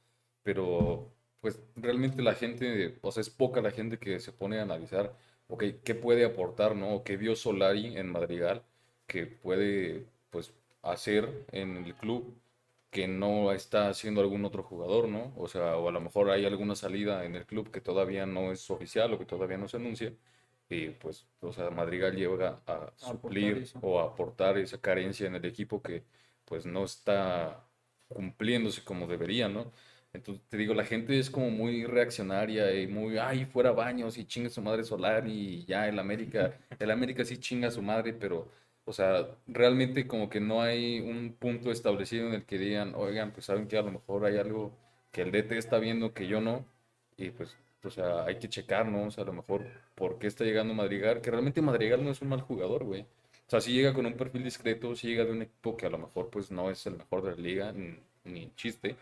pero 0.43 1.11
pues 1.41 1.59
realmente 1.75 2.21
la 2.23 2.33
gente, 2.35 2.97
o 3.01 3.11
sea, 3.11 3.21
es 3.21 3.29
poca 3.29 3.61
la 3.61 3.71
gente 3.71 3.99
que 3.99 4.19
se 4.19 4.31
pone 4.31 4.59
a 4.59 4.63
analizar, 4.63 5.15
ok, 5.47 5.63
qué 5.83 5.95
puede 5.95 6.25
aportar, 6.25 6.75
¿no? 6.75 6.95
O 6.95 7.03
qué 7.03 7.17
vio 7.17 7.35
Solari 7.35 7.97
en 7.97 8.11
Madrigal 8.11 8.63
que 9.07 9.27
puede, 9.27 10.07
pues, 10.31 10.53
hacer 10.81 11.45
en 11.51 11.77
el 11.85 11.95
club 11.95 12.35
que 12.89 13.07
no 13.07 13.51
está 13.51 13.89
haciendo 13.89 14.21
algún 14.21 14.45
otro 14.45 14.63
jugador, 14.63 15.07
¿no? 15.09 15.33
O 15.37 15.47
sea, 15.47 15.77
o 15.77 15.89
a 15.89 15.91
lo 15.91 16.01
mejor 16.01 16.29
hay 16.31 16.45
alguna 16.45 16.75
salida 16.75 17.25
en 17.25 17.35
el 17.35 17.45
club 17.45 17.69
que 17.71 17.81
todavía 17.81 18.25
no 18.25 18.51
es 18.51 18.69
oficial 18.71 19.13
o 19.13 19.19
que 19.19 19.25
todavía 19.25 19.57
no 19.57 19.67
se 19.67 19.77
anuncia. 19.77 20.13
Y 20.69 20.89
pues, 20.89 21.27
o 21.41 21.51
sea, 21.53 21.69
Madrigal 21.69 22.15
llega 22.15 22.61
a 22.65 22.91
suplir 22.97 23.67
o 23.81 23.99
a 23.99 24.05
aportar 24.05 24.57
esa 24.57 24.79
carencia 24.79 25.27
en 25.27 25.35
el 25.35 25.45
equipo 25.45 25.81
que 25.81 26.03
pues 26.45 26.65
no 26.65 26.83
está 26.85 27.63
cumpliéndose 28.07 28.83
como 28.83 29.07
debería, 29.07 29.49
¿no? 29.49 29.71
Entonces, 30.13 30.43
te 30.47 30.57
digo, 30.57 30.73
la 30.73 30.85
gente 30.85 31.19
es 31.19 31.29
como 31.29 31.49
muy 31.49 31.85
reaccionaria 31.85 32.73
y 32.73 32.87
muy, 32.87 33.17
ay, 33.17 33.45
fuera 33.45 33.71
baños 33.71 34.17
y 34.17 34.25
chinga 34.25 34.49
su 34.49 34.61
madre 34.61 34.83
Solari 34.83 35.31
y 35.31 35.65
ya 35.65 35.87
el 35.87 35.99
América, 35.99 36.57
el 36.79 36.91
América 36.91 37.25
sí 37.25 37.37
chinga 37.37 37.67
a 37.67 37.71
su 37.71 37.81
madre, 37.81 38.13
pero, 38.13 38.49
o 38.85 38.93
sea, 38.93 39.27
realmente 39.47 40.07
como 40.07 40.29
que 40.29 40.39
no 40.39 40.61
hay 40.61 40.99
un 41.01 41.33
punto 41.37 41.71
establecido 41.71 42.27
en 42.27 42.33
el 42.33 42.45
que 42.45 42.57
digan, 42.57 42.93
oigan, 42.95 43.33
pues 43.33 43.45
saben 43.45 43.67
que 43.67 43.77
a 43.77 43.81
lo 43.81 43.91
mejor 43.91 44.25
hay 44.25 44.37
algo 44.37 44.77
que 45.11 45.21
el 45.23 45.31
DT 45.31 45.57
está 45.57 45.79
viendo 45.79 46.13
que 46.13 46.27
yo 46.27 46.41
no, 46.41 46.65
y 47.17 47.31
pues, 47.31 47.57
o 47.87 47.91
sea, 47.91 48.25
hay 48.25 48.39
que 48.39 48.49
checar, 48.49 48.85
¿no? 48.87 49.07
O 49.07 49.11
sea, 49.11 49.23
a 49.23 49.27
lo 49.27 49.33
mejor, 49.33 49.65
¿por 49.95 50.17
qué 50.19 50.27
está 50.27 50.43
llegando 50.43 50.73
Madrigal? 50.73 51.21
Que 51.21 51.31
realmente 51.31 51.61
Madrigal 51.61 52.03
no 52.03 52.11
es 52.11 52.21
un 52.21 52.29
mal 52.29 52.41
jugador, 52.41 52.83
güey. 52.83 53.01
O 53.47 53.49
sea, 53.49 53.61
si 53.61 53.73
llega 53.73 53.93
con 53.93 54.05
un 54.05 54.13
perfil 54.15 54.43
discreto, 54.43 54.95
si 54.95 55.07
llega 55.07 55.25
de 55.25 55.31
un 55.31 55.43
equipo 55.43 55.77
que 55.77 55.85
a 55.85 55.89
lo 55.89 55.99
mejor 55.99 56.29
pues 56.29 56.51
no 56.51 56.69
es 56.71 56.85
el 56.87 56.97
mejor 56.97 57.21
de 57.23 57.31
la 57.31 57.37
liga, 57.37 57.71
ni, 57.71 57.97
ni 58.23 58.51
chiste, 58.55 58.95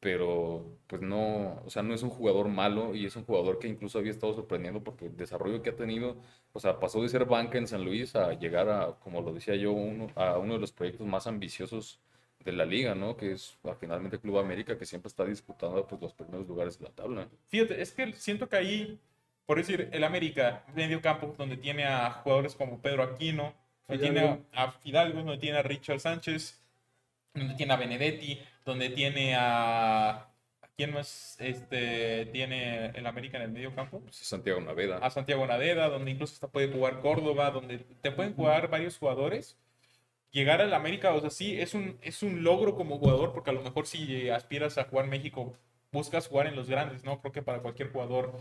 pero 0.00 0.64
pues 0.86 1.00
no, 1.02 1.62
o 1.64 1.70
sea, 1.70 1.82
no 1.82 1.94
es 1.94 2.02
un 2.02 2.10
jugador 2.10 2.48
malo 2.48 2.94
y 2.94 3.06
es 3.06 3.16
un 3.16 3.24
jugador 3.24 3.58
que 3.58 3.68
incluso 3.68 3.98
había 3.98 4.10
estado 4.10 4.34
sorprendiendo 4.34 4.82
porque 4.84 5.06
el 5.06 5.16
desarrollo 5.16 5.62
que 5.62 5.70
ha 5.70 5.76
tenido, 5.76 6.16
o 6.52 6.60
sea, 6.60 6.78
pasó 6.80 7.00
de 7.02 7.08
ser 7.08 7.24
banca 7.24 7.56
en 7.58 7.66
San 7.66 7.84
Luis 7.84 8.14
a 8.16 8.34
llegar 8.34 8.68
a, 8.68 8.96
como 9.00 9.22
lo 9.22 9.32
decía 9.32 9.56
yo, 9.56 9.72
uno, 9.72 10.08
a 10.16 10.38
uno 10.38 10.54
de 10.54 10.60
los 10.60 10.72
proyectos 10.72 11.06
más 11.06 11.26
ambiciosos 11.26 12.00
de 12.44 12.52
la 12.52 12.64
liga, 12.64 12.94
¿no? 12.94 13.16
Que 13.16 13.32
es 13.32 13.56
finalmente 13.80 14.18
Club 14.18 14.38
América, 14.38 14.78
que 14.78 14.84
siempre 14.84 15.08
está 15.08 15.24
disputando 15.24 15.86
pues, 15.86 16.00
los 16.00 16.12
primeros 16.12 16.46
lugares 16.46 16.78
de 16.78 16.84
la 16.84 16.90
tabla. 16.90 17.28
Fíjate, 17.48 17.80
es 17.80 17.92
que 17.92 18.12
siento 18.12 18.48
que 18.48 18.56
ahí, 18.56 19.00
por 19.46 19.56
decir, 19.56 19.88
el 19.92 20.04
América, 20.04 20.64
medio 20.74 21.00
campo, 21.00 21.34
donde 21.38 21.56
tiene 21.56 21.84
a 21.84 22.10
jugadores 22.10 22.54
como 22.54 22.80
Pedro 22.80 23.02
Aquino, 23.02 23.54
donde 23.88 24.02
tiene 24.02 24.20
Fidalgo. 24.20 24.44
a, 24.52 24.62
a 24.64 24.72
Fidalgo, 24.72 25.18
donde 25.18 25.38
tiene 25.38 25.58
a 25.58 25.62
Richard 25.62 26.00
Sánchez, 26.00 26.62
donde 27.32 27.54
tiene 27.54 27.72
a 27.72 27.76
Benedetti, 27.76 28.40
donde 28.64 28.90
tiene 28.90 29.34
a... 29.34 30.10
¿a 30.10 30.30
¿Quién 30.76 30.92
más 30.92 31.36
este, 31.40 32.26
tiene 32.26 32.86
el 32.86 33.06
América 33.06 33.36
en 33.38 33.44
el 33.44 33.52
medio 33.52 33.74
campo? 33.74 34.00
Pues, 34.00 34.20
es 34.20 34.26
Santiago 34.26 34.60
Naveda. 34.60 34.98
a 34.98 35.08
Santiago 35.08 35.46
Nadeda, 35.46 35.88
donde 35.88 36.10
incluso 36.10 36.34
hasta 36.34 36.48
puede 36.48 36.68
jugar 36.68 37.00
Córdoba, 37.00 37.50
donde 37.50 37.78
te 37.78 38.10
pueden 38.10 38.34
jugar 38.34 38.68
varios 38.68 38.98
jugadores. 38.98 39.56
Llegar 40.34 40.60
al 40.60 40.74
América, 40.74 41.14
o 41.14 41.20
sea, 41.20 41.30
sí, 41.30 41.60
es 41.60 41.74
un, 41.74 41.96
es 42.02 42.24
un 42.24 42.42
logro 42.42 42.74
como 42.74 42.98
jugador, 42.98 43.32
porque 43.32 43.50
a 43.50 43.52
lo 43.52 43.62
mejor 43.62 43.86
si 43.86 44.28
aspiras 44.30 44.76
a 44.78 44.84
jugar 44.84 45.06
México, 45.06 45.54
buscas 45.92 46.26
jugar 46.26 46.48
en 46.48 46.56
los 46.56 46.68
grandes, 46.68 47.04
¿no? 47.04 47.20
Creo 47.20 47.32
que 47.32 47.42
para 47.42 47.60
cualquier 47.60 47.92
jugador 47.92 48.32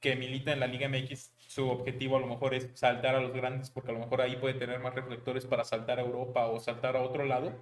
que 0.00 0.16
milita 0.16 0.52
en 0.52 0.60
la 0.60 0.66
Liga 0.66 0.86
MX, 0.86 1.32
su 1.38 1.66
objetivo 1.70 2.18
a 2.18 2.20
lo 2.20 2.26
mejor 2.26 2.52
es 2.54 2.68
saltar 2.74 3.14
a 3.14 3.20
los 3.20 3.32
grandes, 3.32 3.70
porque 3.70 3.90
a 3.90 3.94
lo 3.94 4.00
mejor 4.00 4.20
ahí 4.20 4.36
puede 4.36 4.52
tener 4.52 4.80
más 4.80 4.94
reflectores 4.94 5.46
para 5.46 5.64
saltar 5.64 5.98
a 5.98 6.02
Europa 6.02 6.46
o 6.48 6.60
saltar 6.60 6.94
a 6.94 7.02
otro 7.02 7.24
lado. 7.24 7.54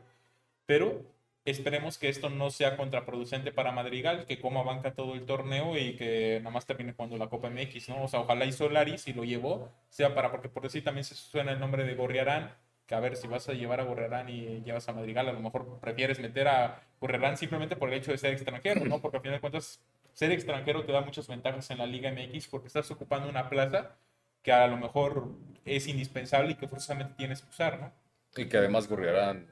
Pero 0.67 1.03
esperemos 1.45 1.99
que 1.99 2.09
esto 2.09 2.31
no 2.31 2.51
sea 2.51 2.77
contraproducente 2.77 3.53
para 3.53 3.71
Madrigal, 3.71 4.27
que 4.27 4.41
coma 4.41 4.65
banca 4.65 4.95
todo 4.95 5.15
el 5.15 5.25
torneo 5.25 5.79
y 5.79 5.95
que 5.97 6.39
nada 6.41 6.51
más 6.51 6.67
termine 6.67 6.95
jugando 6.95 7.17
la 7.17 7.29
Copa 7.29 7.49
MX, 7.49 7.91
¿no? 7.91 8.05
O 8.05 8.09
sea, 8.09 8.21
ojalá 8.21 8.45
y 8.45 8.53
Solari, 8.53 8.99
si 8.99 9.13
lo 9.13 9.23
llevó, 9.23 9.71
sea 9.89 10.15
para, 10.17 10.33
porque 10.33 10.49
por 10.49 10.65
decir 10.65 10.83
también 10.83 11.05
se 11.05 11.15
suena 11.15 11.53
el 11.53 11.61
nombre 11.61 11.85
de 11.85 11.95
Gorriarán, 11.95 12.53
que 12.93 12.97
a 12.97 13.01
ver 13.01 13.17
si 13.17 13.27
vas 13.27 13.49
a 13.49 13.55
llevar 13.55 13.81
a 13.81 13.85
Gorriarán 13.85 14.29
y 14.29 14.61
llevas 14.61 14.87
a 14.87 14.93
Madrigal, 14.93 15.27
a 15.27 15.33
lo 15.33 15.41
mejor 15.41 15.81
prefieres 15.81 16.21
meter 16.21 16.47
a 16.47 16.83
Gorriarán 17.01 17.39
simplemente 17.39 17.75
por 17.75 17.89
el 17.89 17.95
hecho 17.95 18.11
de 18.11 18.19
ser 18.19 18.35
extranjero, 18.35 18.85
¿no? 18.85 19.01
Porque 19.01 19.17
al 19.17 19.23
final 19.23 19.39
de 19.39 19.41
cuentas, 19.41 19.81
ser 20.13 20.31
extranjero 20.31 20.85
te 20.85 20.93
da 20.93 21.01
muchas 21.01 21.27
ventajas 21.27 21.71
en 21.71 21.79
la 21.79 21.87
Liga 21.87 22.13
MX 22.13 22.49
porque 22.49 22.67
estás 22.67 22.91
ocupando 22.91 23.31
una 23.31 23.49
plaza 23.49 23.97
que 24.43 24.53
a 24.53 24.67
lo 24.67 24.77
mejor 24.77 25.31
es 25.65 25.87
indispensable 25.87 26.53
y 26.53 26.55
que 26.57 26.69
forzosamente 26.69 27.15
tienes 27.17 27.41
que 27.41 27.49
usar, 27.49 27.81
¿no? 27.81 27.93
Y 28.37 28.47
que 28.47 28.59
además 28.59 28.87
Gorriarán, 28.87 29.47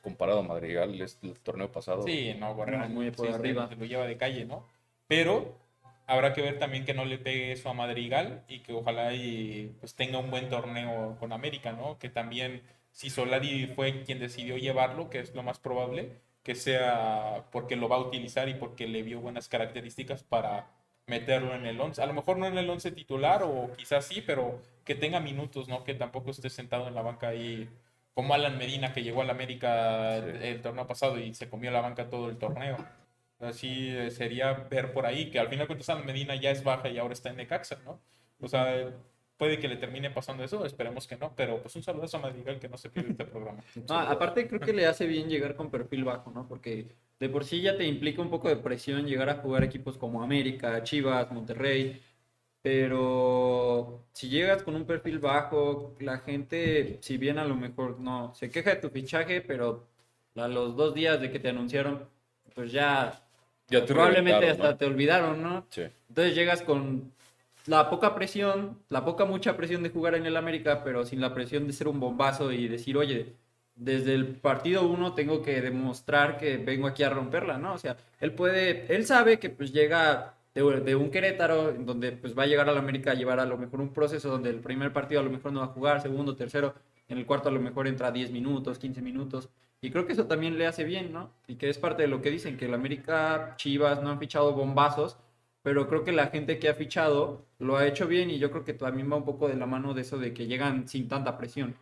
comparado 0.00 0.38
a 0.38 0.42
Madrigal, 0.42 0.98
es 0.98 1.18
el 1.22 1.38
torneo 1.40 1.70
pasado. 1.70 2.02
Sí, 2.02 2.34
no, 2.38 2.54
Gorriarán 2.54 2.94
Muy 2.94 3.10
por 3.10 3.26
sí, 3.26 3.32
arriba. 3.34 3.68
se 3.68 3.76
lo 3.76 3.84
lleva 3.84 4.06
de 4.06 4.16
calle, 4.16 4.46
¿no? 4.46 4.66
Pero 5.06 5.54
habrá 6.06 6.32
que 6.32 6.40
ver 6.40 6.58
también 6.58 6.86
que 6.86 6.94
no 6.94 7.04
le 7.04 7.18
pegue 7.18 7.52
eso 7.52 7.68
a 7.68 7.74
Madrigal 7.74 8.42
y 8.48 8.60
que 8.60 8.72
ojalá 8.72 9.12
y 9.12 9.76
pues 9.80 9.94
tenga 9.94 10.18
un 10.18 10.30
buen 10.30 10.48
torneo 10.48 11.18
con 11.20 11.34
América, 11.34 11.72
¿no? 11.72 11.98
Que 11.98 12.08
también 12.08 12.62
si 12.96 13.10
Solari 13.10 13.66
fue 13.68 14.02
quien 14.04 14.18
decidió 14.18 14.56
llevarlo, 14.56 15.10
que 15.10 15.20
es 15.20 15.34
lo 15.34 15.42
más 15.42 15.58
probable, 15.60 16.12
que 16.42 16.54
sea 16.54 17.44
porque 17.52 17.76
lo 17.76 17.88
va 17.88 17.96
a 17.96 18.00
utilizar 18.00 18.48
y 18.48 18.54
porque 18.54 18.86
le 18.88 19.02
vio 19.02 19.20
buenas 19.20 19.48
características 19.48 20.22
para 20.24 20.70
meterlo 21.06 21.54
en 21.54 21.66
el 21.66 21.80
11. 21.80 22.02
A 22.02 22.06
lo 22.06 22.14
mejor 22.14 22.38
no 22.38 22.46
en 22.46 22.56
el 22.58 22.68
11 22.70 22.92
titular 22.92 23.42
o 23.44 23.70
quizás 23.76 24.06
sí, 24.06 24.22
pero 24.26 24.60
que 24.84 24.94
tenga 24.94 25.20
minutos, 25.20 25.68
¿no? 25.68 25.84
Que 25.84 25.94
tampoco 25.94 26.30
esté 26.30 26.48
sentado 26.50 26.88
en 26.88 26.94
la 26.94 27.02
banca 27.02 27.28
ahí 27.28 27.68
como 28.14 28.32
Alan 28.34 28.56
Medina 28.58 28.92
que 28.94 29.02
llegó 29.02 29.20
al 29.22 29.30
América 29.30 30.16
Sí. 30.20 30.30
el, 30.30 30.42
el 30.42 30.62
torneo 30.62 30.86
pasado 30.86 31.18
y 31.18 31.34
se 31.34 31.48
comió 31.50 31.70
la 31.70 31.80
banca 31.82 32.08
todo 32.08 32.30
el 32.30 32.38
torneo. 32.38 32.76
Así 33.38 33.90
eh, 33.96 34.10
sería 34.10 34.52
ver 34.54 34.92
por 34.92 35.06
ahí 35.06 35.30
que 35.30 35.38
al 35.38 35.48
final 35.48 35.66
cuentas 35.66 35.90
Alan 35.90 36.06
Medina 36.06 36.34
ya 36.36 36.50
es 36.50 36.64
baja 36.64 36.88
y 36.88 36.98
ahora 36.98 37.12
está 37.14 37.28
en 37.30 37.36
Necaxa, 37.36 37.76
¿no? 37.84 38.00
O 38.40 38.48
sea, 38.48 38.92
puede 39.36 39.58
que 39.58 39.68
le 39.68 39.76
termine 39.76 40.10
pasando 40.10 40.44
eso, 40.44 40.64
esperemos 40.64 41.06
que 41.06 41.16
no, 41.16 41.34
pero 41.34 41.60
pues 41.60 41.76
un 41.76 41.82
saludo 41.82 42.06
a 42.12 42.18
Madrigal 42.18 42.58
que 42.58 42.68
no 42.68 42.76
se 42.78 42.90
pierde 42.90 43.10
este 43.10 43.24
programa. 43.32 43.62
No, 43.88 43.98
aparte 43.98 44.48
creo 44.48 44.60
que 44.60 44.72
le 44.72 44.86
hace 44.86 45.06
bien 45.06 45.28
llegar 45.28 45.54
con 45.56 45.70
perfil 45.70 46.04
bajo, 46.04 46.30
¿no? 46.30 46.46
Porque 46.48 46.96
de 47.20 47.28
por 47.28 47.44
sí 47.44 47.60
ya 47.62 47.76
te 47.76 47.84
implica 47.86 48.22
un 48.22 48.30
poco 48.30 48.48
de 48.48 48.56
presión 48.56 49.06
llegar 49.06 49.28
a 49.28 49.36
jugar 49.36 49.64
equipos 49.64 49.98
como 49.98 50.22
América, 50.22 50.82
Chivas, 50.82 51.30
Monterrey. 51.32 52.00
Pero 52.62 54.06
si 54.12 54.28
llegas 54.28 54.62
con 54.64 54.74
un 54.74 54.84
perfil 54.86 55.20
bajo, 55.20 55.94
la 56.00 56.18
gente, 56.18 56.98
si 57.00 57.16
bien 57.16 57.38
a 57.38 57.44
lo 57.44 57.54
mejor 57.54 58.00
no 58.00 58.34
se 58.34 58.50
queja 58.50 58.70
de 58.70 58.80
tu 58.80 58.90
fichaje, 58.90 59.40
pero 59.40 59.86
a 60.34 60.48
los 60.48 60.74
dos 60.76 60.92
días 60.94 61.20
de 61.20 61.30
que 61.30 61.38
te 61.38 61.48
anunciaron, 61.50 62.08
pues 62.54 62.72
ya 62.72 63.22
Ya 63.68 63.84
te 63.84 63.94
probablemente 63.94 64.50
hasta 64.50 64.72
¿no? 64.72 64.76
te 64.76 64.84
olvidaron, 64.86 65.42
¿no? 65.42 65.66
Sí. 65.70 65.82
Entonces 66.08 66.34
llegas 66.34 66.62
con 66.62 67.12
la 67.66 67.90
poca 67.90 68.14
presión, 68.14 68.78
la 68.88 69.04
poca 69.04 69.24
mucha 69.24 69.56
presión 69.56 69.82
de 69.82 69.90
jugar 69.90 70.14
en 70.14 70.26
el 70.26 70.36
América, 70.36 70.82
pero 70.84 71.04
sin 71.04 71.20
la 71.20 71.34
presión 71.34 71.66
de 71.66 71.72
ser 71.72 71.88
un 71.88 72.00
bombazo 72.00 72.52
y 72.52 72.68
decir, 72.68 72.96
oye, 72.96 73.34
desde 73.74 74.14
el 74.14 74.36
partido 74.36 74.86
uno 74.86 75.14
tengo 75.14 75.42
que 75.42 75.60
demostrar 75.60 76.38
que 76.38 76.56
vengo 76.56 76.86
aquí 76.86 77.02
a 77.02 77.10
romperla, 77.10 77.58
¿no? 77.58 77.74
O 77.74 77.78
sea, 77.78 77.96
él 78.20 78.32
puede, 78.32 78.92
él 78.94 79.06
sabe 79.06 79.38
que 79.38 79.50
pues 79.50 79.72
llega 79.72 80.36
de, 80.54 80.94
un 80.96 81.10
Querétaro, 81.10 81.72
donde 81.72 82.12
pues 82.12 82.36
va 82.36 82.44
a 82.44 82.46
llegar 82.46 82.68
al 82.68 82.78
América 82.78 83.10
a 83.10 83.14
llevar 83.14 83.40
a 83.40 83.46
lo 83.46 83.58
mejor 83.58 83.80
un 83.80 83.92
proceso 83.92 84.30
donde 84.30 84.48
el 84.50 84.60
primer 84.60 84.92
partido 84.92 85.20
a 85.20 85.24
lo 85.24 85.30
mejor 85.30 85.52
no 85.52 85.60
va 85.60 85.66
a 85.66 85.68
jugar, 85.68 86.00
segundo, 86.00 86.34
tercero, 86.34 86.74
en 87.08 87.18
el 87.18 87.26
cuarto 87.26 87.50
a 87.50 87.52
lo 87.52 87.60
mejor 87.60 87.86
entra 87.86 88.10
10 88.10 88.30
minutos, 88.30 88.78
15 88.78 89.02
minutos. 89.02 89.50
Y 89.82 89.90
creo 89.90 90.06
que 90.06 90.14
eso 90.14 90.26
también 90.26 90.56
le 90.56 90.66
hace 90.66 90.84
bien, 90.84 91.12
¿no? 91.12 91.30
Y 91.46 91.56
que 91.56 91.68
es 91.68 91.78
parte 91.78 92.02
de 92.02 92.08
lo 92.08 92.22
que 92.22 92.30
dicen, 92.30 92.56
que 92.56 92.64
el 92.64 92.74
América, 92.74 93.54
Chivas 93.56 94.02
no 94.02 94.10
han 94.10 94.18
fichado 94.18 94.54
bombazos, 94.54 95.18
pero 95.66 95.88
creo 95.88 96.04
que 96.04 96.12
la 96.12 96.28
gente 96.28 96.60
que 96.60 96.68
ha 96.68 96.74
fichado 96.74 97.44
lo 97.58 97.76
ha 97.76 97.88
hecho 97.88 98.06
bien 98.06 98.30
y 98.30 98.38
yo 98.38 98.52
creo 98.52 98.62
que 98.64 98.72
también 98.72 99.10
va 99.10 99.16
un 99.16 99.24
poco 99.24 99.48
de 99.48 99.56
la 99.56 99.66
mano 99.66 99.94
de 99.94 100.02
eso 100.02 100.16
de 100.16 100.32
que 100.32 100.46
llegan 100.46 100.86
sin 100.86 101.08
tanta 101.08 101.36
presión. 101.36 101.74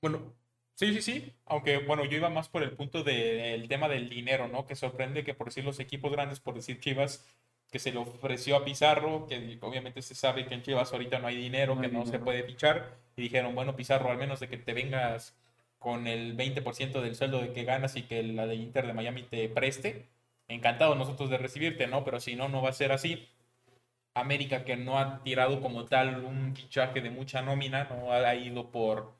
Bueno, 0.00 0.32
sí, 0.72 0.94
sí, 0.94 1.02
sí, 1.02 1.34
aunque 1.44 1.76
bueno, 1.84 2.06
yo 2.06 2.16
iba 2.16 2.30
más 2.30 2.48
por 2.48 2.62
el 2.62 2.70
punto 2.70 3.04
del 3.04 3.68
tema 3.68 3.90
del 3.90 4.08
dinero, 4.08 4.48
¿no? 4.48 4.64
Que 4.64 4.74
sorprende 4.74 5.22
que 5.22 5.34
por 5.34 5.48
decir 5.48 5.66
los 5.66 5.80
equipos 5.80 6.10
grandes, 6.12 6.40
por 6.40 6.54
decir 6.54 6.80
Chivas, 6.80 7.26
que 7.70 7.78
se 7.78 7.92
le 7.92 7.98
ofreció 7.98 8.56
a 8.56 8.64
Pizarro, 8.64 9.26
que 9.26 9.58
obviamente 9.60 10.00
se 10.00 10.14
sabe 10.14 10.46
que 10.46 10.54
en 10.54 10.62
Chivas 10.62 10.94
ahorita 10.94 11.18
no 11.18 11.26
hay 11.26 11.36
dinero, 11.36 11.74
No 11.74 11.82
que 11.82 11.88
no 11.88 12.06
se 12.06 12.20
puede 12.20 12.42
fichar, 12.42 12.96
y 13.16 13.20
dijeron, 13.20 13.54
bueno, 13.54 13.76
Pizarro, 13.76 14.10
al 14.10 14.16
menos 14.16 14.40
de 14.40 14.48
que 14.48 14.56
te 14.56 14.72
vengas 14.72 15.36
con 15.78 16.06
el 16.06 16.38
20% 16.38 17.02
del 17.02 17.16
sueldo 17.16 17.42
de 17.42 17.52
que 17.52 17.64
ganas 17.64 17.96
y 17.96 18.04
que 18.04 18.22
la 18.22 18.46
de 18.46 18.54
Inter 18.54 18.86
de 18.86 18.94
Miami 18.94 19.24
te 19.24 19.46
preste, 19.50 20.08
encantado 20.48 20.94
nosotros 20.94 21.30
de 21.30 21.38
recibirte, 21.38 21.86
¿no? 21.86 22.04
Pero 22.04 22.20
si 22.20 22.36
no, 22.36 22.48
no 22.48 22.62
va 22.62 22.70
a 22.70 22.72
ser 22.74 22.92
así. 22.92 23.28
América 24.14 24.64
que 24.64 24.76
no 24.76 24.98
ha 24.98 25.22
tirado 25.22 25.60
como 25.60 25.86
tal 25.86 26.24
un 26.24 26.54
fichaje 26.54 27.00
de 27.00 27.10
mucha 27.10 27.40
nómina, 27.42 27.84
no 27.84 28.12
ha 28.12 28.34
ido 28.34 28.70
por 28.70 29.12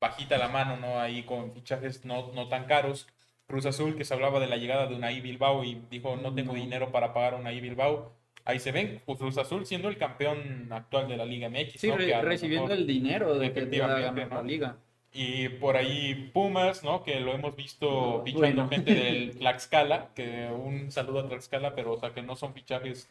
bajita 0.00 0.36
la 0.36 0.48
mano, 0.48 0.76
¿no? 0.76 1.00
Ahí 1.00 1.22
con 1.22 1.52
fichajes 1.52 2.04
no, 2.04 2.30
no 2.32 2.48
tan 2.48 2.66
caros. 2.66 3.06
Cruz 3.46 3.66
Azul, 3.66 3.96
que 3.96 4.04
se 4.04 4.14
hablaba 4.14 4.40
de 4.40 4.46
la 4.46 4.56
llegada 4.56 4.86
de 4.86 4.94
Unai 4.94 5.20
Bilbao 5.20 5.64
y 5.64 5.82
dijo, 5.90 6.16
no 6.16 6.34
tengo 6.34 6.54
dinero 6.54 6.92
para 6.92 7.12
pagar 7.12 7.34
a 7.34 7.36
Unai 7.36 7.60
Bilbao. 7.60 8.12
Ahí 8.46 8.58
se 8.58 8.72
ven, 8.72 9.00
pues, 9.06 9.18
Cruz 9.18 9.38
Azul 9.38 9.64
siendo 9.64 9.88
el 9.88 9.96
campeón 9.96 10.68
actual 10.70 11.08
de 11.08 11.16
la 11.16 11.24
Liga 11.24 11.48
MX, 11.48 11.80
Sí, 11.80 11.90
recibiendo 11.90 12.72
el 12.72 12.86
dinero 12.86 13.38
de 13.38 13.52
que 13.52 13.62
te 13.62 13.78
la 13.78 14.10
¿no? 14.12 14.42
liga. 14.42 14.76
Y 15.16 15.48
por 15.48 15.76
ahí 15.76 16.30
Pumas, 16.34 16.82
¿no? 16.82 17.04
Que 17.04 17.20
lo 17.20 17.32
hemos 17.32 17.54
visto 17.54 18.22
fichando 18.24 18.64
bueno. 18.64 18.68
gente 18.68 18.94
del 18.94 19.30
Tlaxcala, 19.38 20.08
que 20.12 20.48
un 20.48 20.90
saludo 20.90 21.20
a 21.20 21.28
Tlaxcala, 21.28 21.76
pero 21.76 21.92
o 21.92 21.96
sea 21.96 22.12
que 22.12 22.20
no 22.20 22.34
son 22.34 22.52
fichajes 22.52 23.08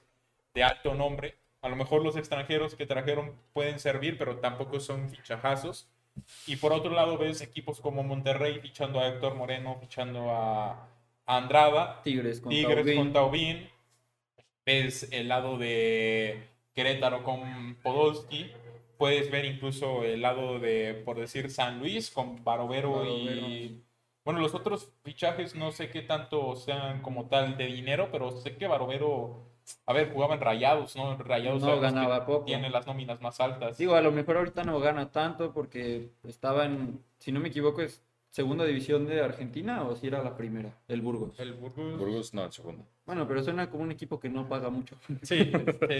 de 0.54 0.64
alto 0.64 0.94
nombre. 0.96 1.38
A 1.62 1.70
lo 1.70 1.78
mejor 1.78 2.04
los 2.04 2.18
extranjeros 2.18 2.76
que 2.76 2.86
trajeron 2.86 3.32
pueden 3.54 3.80
servir, 3.80 4.18
pero 4.18 4.36
tampoco 4.40 4.82
son 4.82 5.10
fichajazos. 5.10 5.88
Y 6.46 6.58
por 6.58 6.74
otro 6.74 6.92
lado 6.92 7.18
ves 7.18 7.40
equipos 7.40 7.80
como 7.80 8.04
Monterrey 8.04 8.60
fichando 8.60 9.00
a 9.00 9.08
Héctor 9.08 9.36
Moreno, 9.36 9.78
fichando 9.80 10.30
a, 10.30 10.72
a 11.26 11.38
Andrada, 11.38 12.02
Tigres 12.04 12.42
con 12.42 12.50
Tigres 12.50 12.86
Taubín. 12.86 12.98
con 12.98 13.14
Taubín. 13.14 13.70
Ves 14.66 15.08
el 15.14 15.30
lado 15.30 15.58
de 15.58 16.50
Querétaro 16.74 17.24
con 17.24 17.78
Podolski. 17.82 18.52
Puedes 18.98 19.30
ver 19.32 19.46
incluso 19.46 20.04
el 20.04 20.22
lado 20.22 20.60
de, 20.60 21.02
por 21.06 21.18
decir, 21.20 21.50
San 21.50 21.80
Luis 21.80 22.12
con 22.12 22.44
Barovero, 22.44 22.92
Barovero. 22.92 23.48
y... 23.48 23.84
Bueno, 24.26 24.40
los 24.40 24.56
otros 24.56 24.90
fichajes 25.04 25.54
no 25.56 25.72
sé 25.74 25.90
qué 25.90 26.02
tanto 26.02 26.56
sean 26.56 27.02
como 27.02 27.26
tal 27.28 27.58
de 27.58 27.66
dinero, 27.66 28.08
pero 28.10 28.32
sé 28.32 28.56
que 28.56 28.68
Barovero, 28.68 29.44
a 29.86 29.92
ver, 29.92 30.14
jugaba 30.14 30.36
en 30.36 30.42
Rayados, 30.42 30.96
¿no? 30.96 31.18
Rayados 31.18 31.62
No 31.62 31.80
ganaba 31.82 32.26
poco. 32.26 32.46
tiene 32.46 32.70
las 32.70 32.88
nóminas 32.88 33.20
más 33.20 33.42
altas. 33.42 33.78
Digo, 33.78 33.96
a 33.96 34.02
lo 34.02 34.14
mejor 34.14 34.38
ahorita 34.38 34.64
no 34.64 34.80
gana 34.80 35.12
tanto 35.12 35.52
porque 35.52 36.12
estaba 36.24 36.66
en, 36.66 37.04
si 37.20 37.34
no 37.34 37.42
me 37.42 37.50
equivoco, 37.50 37.82
es 37.82 38.02
segunda 38.30 38.64
división 38.64 39.06
de 39.06 39.22
Argentina 39.22 39.84
o 39.84 39.96
si 39.98 40.08
era 40.08 40.24
la 40.24 40.38
primera, 40.38 40.74
el 40.88 41.02
Burgos. 41.02 41.38
El 41.38 41.54
Burgos. 41.54 41.98
Burgos 42.00 42.34
no, 42.34 42.46
el 42.46 42.52
segundo. 42.54 42.86
Bueno, 43.06 43.28
pero 43.28 43.44
suena 43.44 43.70
como 43.70 43.84
un 43.84 43.92
equipo 43.92 44.18
que 44.18 44.30
no 44.30 44.48
paga 44.48 44.70
mucho. 44.70 44.98
Sí, 45.24 45.52
sí, 45.52 45.52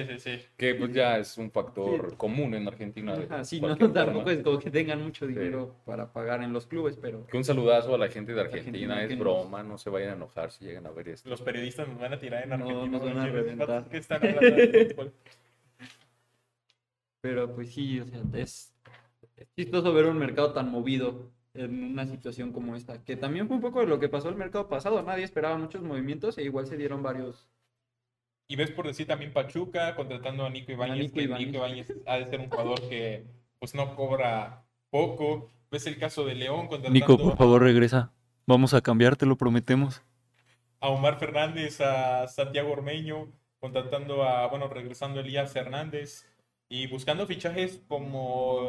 sí, 0.08 0.20
sí. 0.20 0.42
Que 0.58 0.74
pues 0.76 0.94
ya 0.94 1.18
es 1.18 1.38
un 1.38 1.52
factor 1.52 2.16
común 2.16 2.54
en 2.54 2.66
Argentina. 2.66 3.14
de 3.18 3.26
Ajá, 3.26 3.44
sí, 3.44 3.60
no, 3.60 3.76
tampoco 3.78 4.30
es 4.32 4.42
como 4.42 4.58
que 4.60 4.72
tengan 4.72 5.04
mucho 5.04 5.28
dinero 5.28 5.76
para 5.86 6.14
pagar 6.14 6.42
en 6.44 6.54
los 6.54 6.66
clubes, 6.66 6.98
pero 7.02 7.28
Que 7.28 7.36
un 7.36 7.44
saludazo 7.44 7.94
a 7.94 7.98
la 7.98 8.08
gente 8.08 8.34
de 8.34 8.40
Argentina, 8.40 8.94
Argentina, 8.96 9.04
es 9.04 9.10
que 9.10 9.16
broma, 9.18 9.64
no 9.64 9.78
se 9.78 9.90
vayan 9.90 10.12
a 10.12 10.14
enojar 10.14 10.52
si 10.52 10.64
llegan 10.64 10.86
a 10.88 10.92
ver 10.92 11.10
esto. 11.10 11.30
Los 11.30 11.42
periodistas 11.42 11.90
nos 11.90 12.00
van 12.00 12.14
a 12.14 12.20
tirar 12.20 12.44
en 12.44 12.50
No, 12.52 12.56
Argentina. 12.56 12.88
nos 12.98 13.04
van 13.06 13.18
a 13.18 13.28
reventar. 13.28 13.90
que 13.90 13.98
están 13.98 14.26
hablando 14.26 14.56
de 14.56 14.86
fútbol. 14.96 15.14
Pero 17.22 17.54
pues 17.56 17.74
sí, 17.74 18.00
o 18.00 18.06
sea, 18.06 18.22
es, 18.34 18.74
es 19.36 19.48
chistoso 19.56 19.94
ver 19.94 20.06
un 20.06 20.18
mercado 20.18 20.54
tan 20.54 20.70
movido 20.70 21.32
en 21.54 21.92
una 21.92 22.08
situación 22.08 22.52
como 22.52 22.76
esta, 22.76 23.04
que 23.04 23.16
también 23.16 23.48
fue 23.48 23.58
un 23.58 23.62
poco 23.62 23.80
de 23.80 23.88
lo 23.88 24.00
que 24.00 24.10
pasó 24.10 24.30
el 24.30 24.36
mercado 24.36 24.68
pasado, 24.68 25.02
nadie 25.04 25.24
esperaba 25.24 25.58
muchos 25.58 25.84
movimientos 25.84 26.38
e 26.38 26.44
igual 26.44 26.66
se 26.66 26.78
dieron 26.78 27.04
varios. 27.04 27.48
Y 28.48 28.56
ves 28.56 28.72
por 28.72 28.88
decir 28.88 29.08
también 29.08 29.34
Pachuca 29.34 29.96
contratando 29.96 30.46
a 30.46 30.50
Nico 30.50 30.72
Ibáñez, 30.72 30.98
Nico 30.98 31.16
que 31.16 31.24
Ibáñez. 31.24 31.48
Nico 31.48 31.58
Ibáñez 31.60 31.94
ha 32.06 32.18
de 32.18 32.30
ser 32.30 32.40
un 32.40 32.50
jugador 32.50 32.82
que 32.90 33.26
pues 33.60 33.74
no 33.74 33.96
cobra 33.96 34.66
poco. 34.90 35.50
Ves 35.72 35.88
el 35.88 35.98
caso 35.98 36.26
de 36.26 36.36
León 36.36 36.68
contratando 36.68 37.36
favor 37.36 37.62
regresa, 37.62 38.12
vamos 38.46 38.74
a 38.74 38.82
cambiar, 38.82 39.16
te 39.16 39.26
lo 39.26 39.38
prometemos. 39.38 40.02
a 40.80 40.90
Omar 40.90 41.18
Fernández, 41.20 41.80
a 41.82 42.28
Santiago 42.28 42.72
Ormeño, 42.72 43.32
contratando 43.60 44.24
a, 44.24 44.48
bueno, 44.48 44.68
regresando 44.68 45.20
a 45.20 45.24
Elías 45.24 45.56
Hernández 45.56 46.28
y 46.68 46.88
buscando 46.88 47.26
fichajes 47.26 47.82
como 47.88 48.68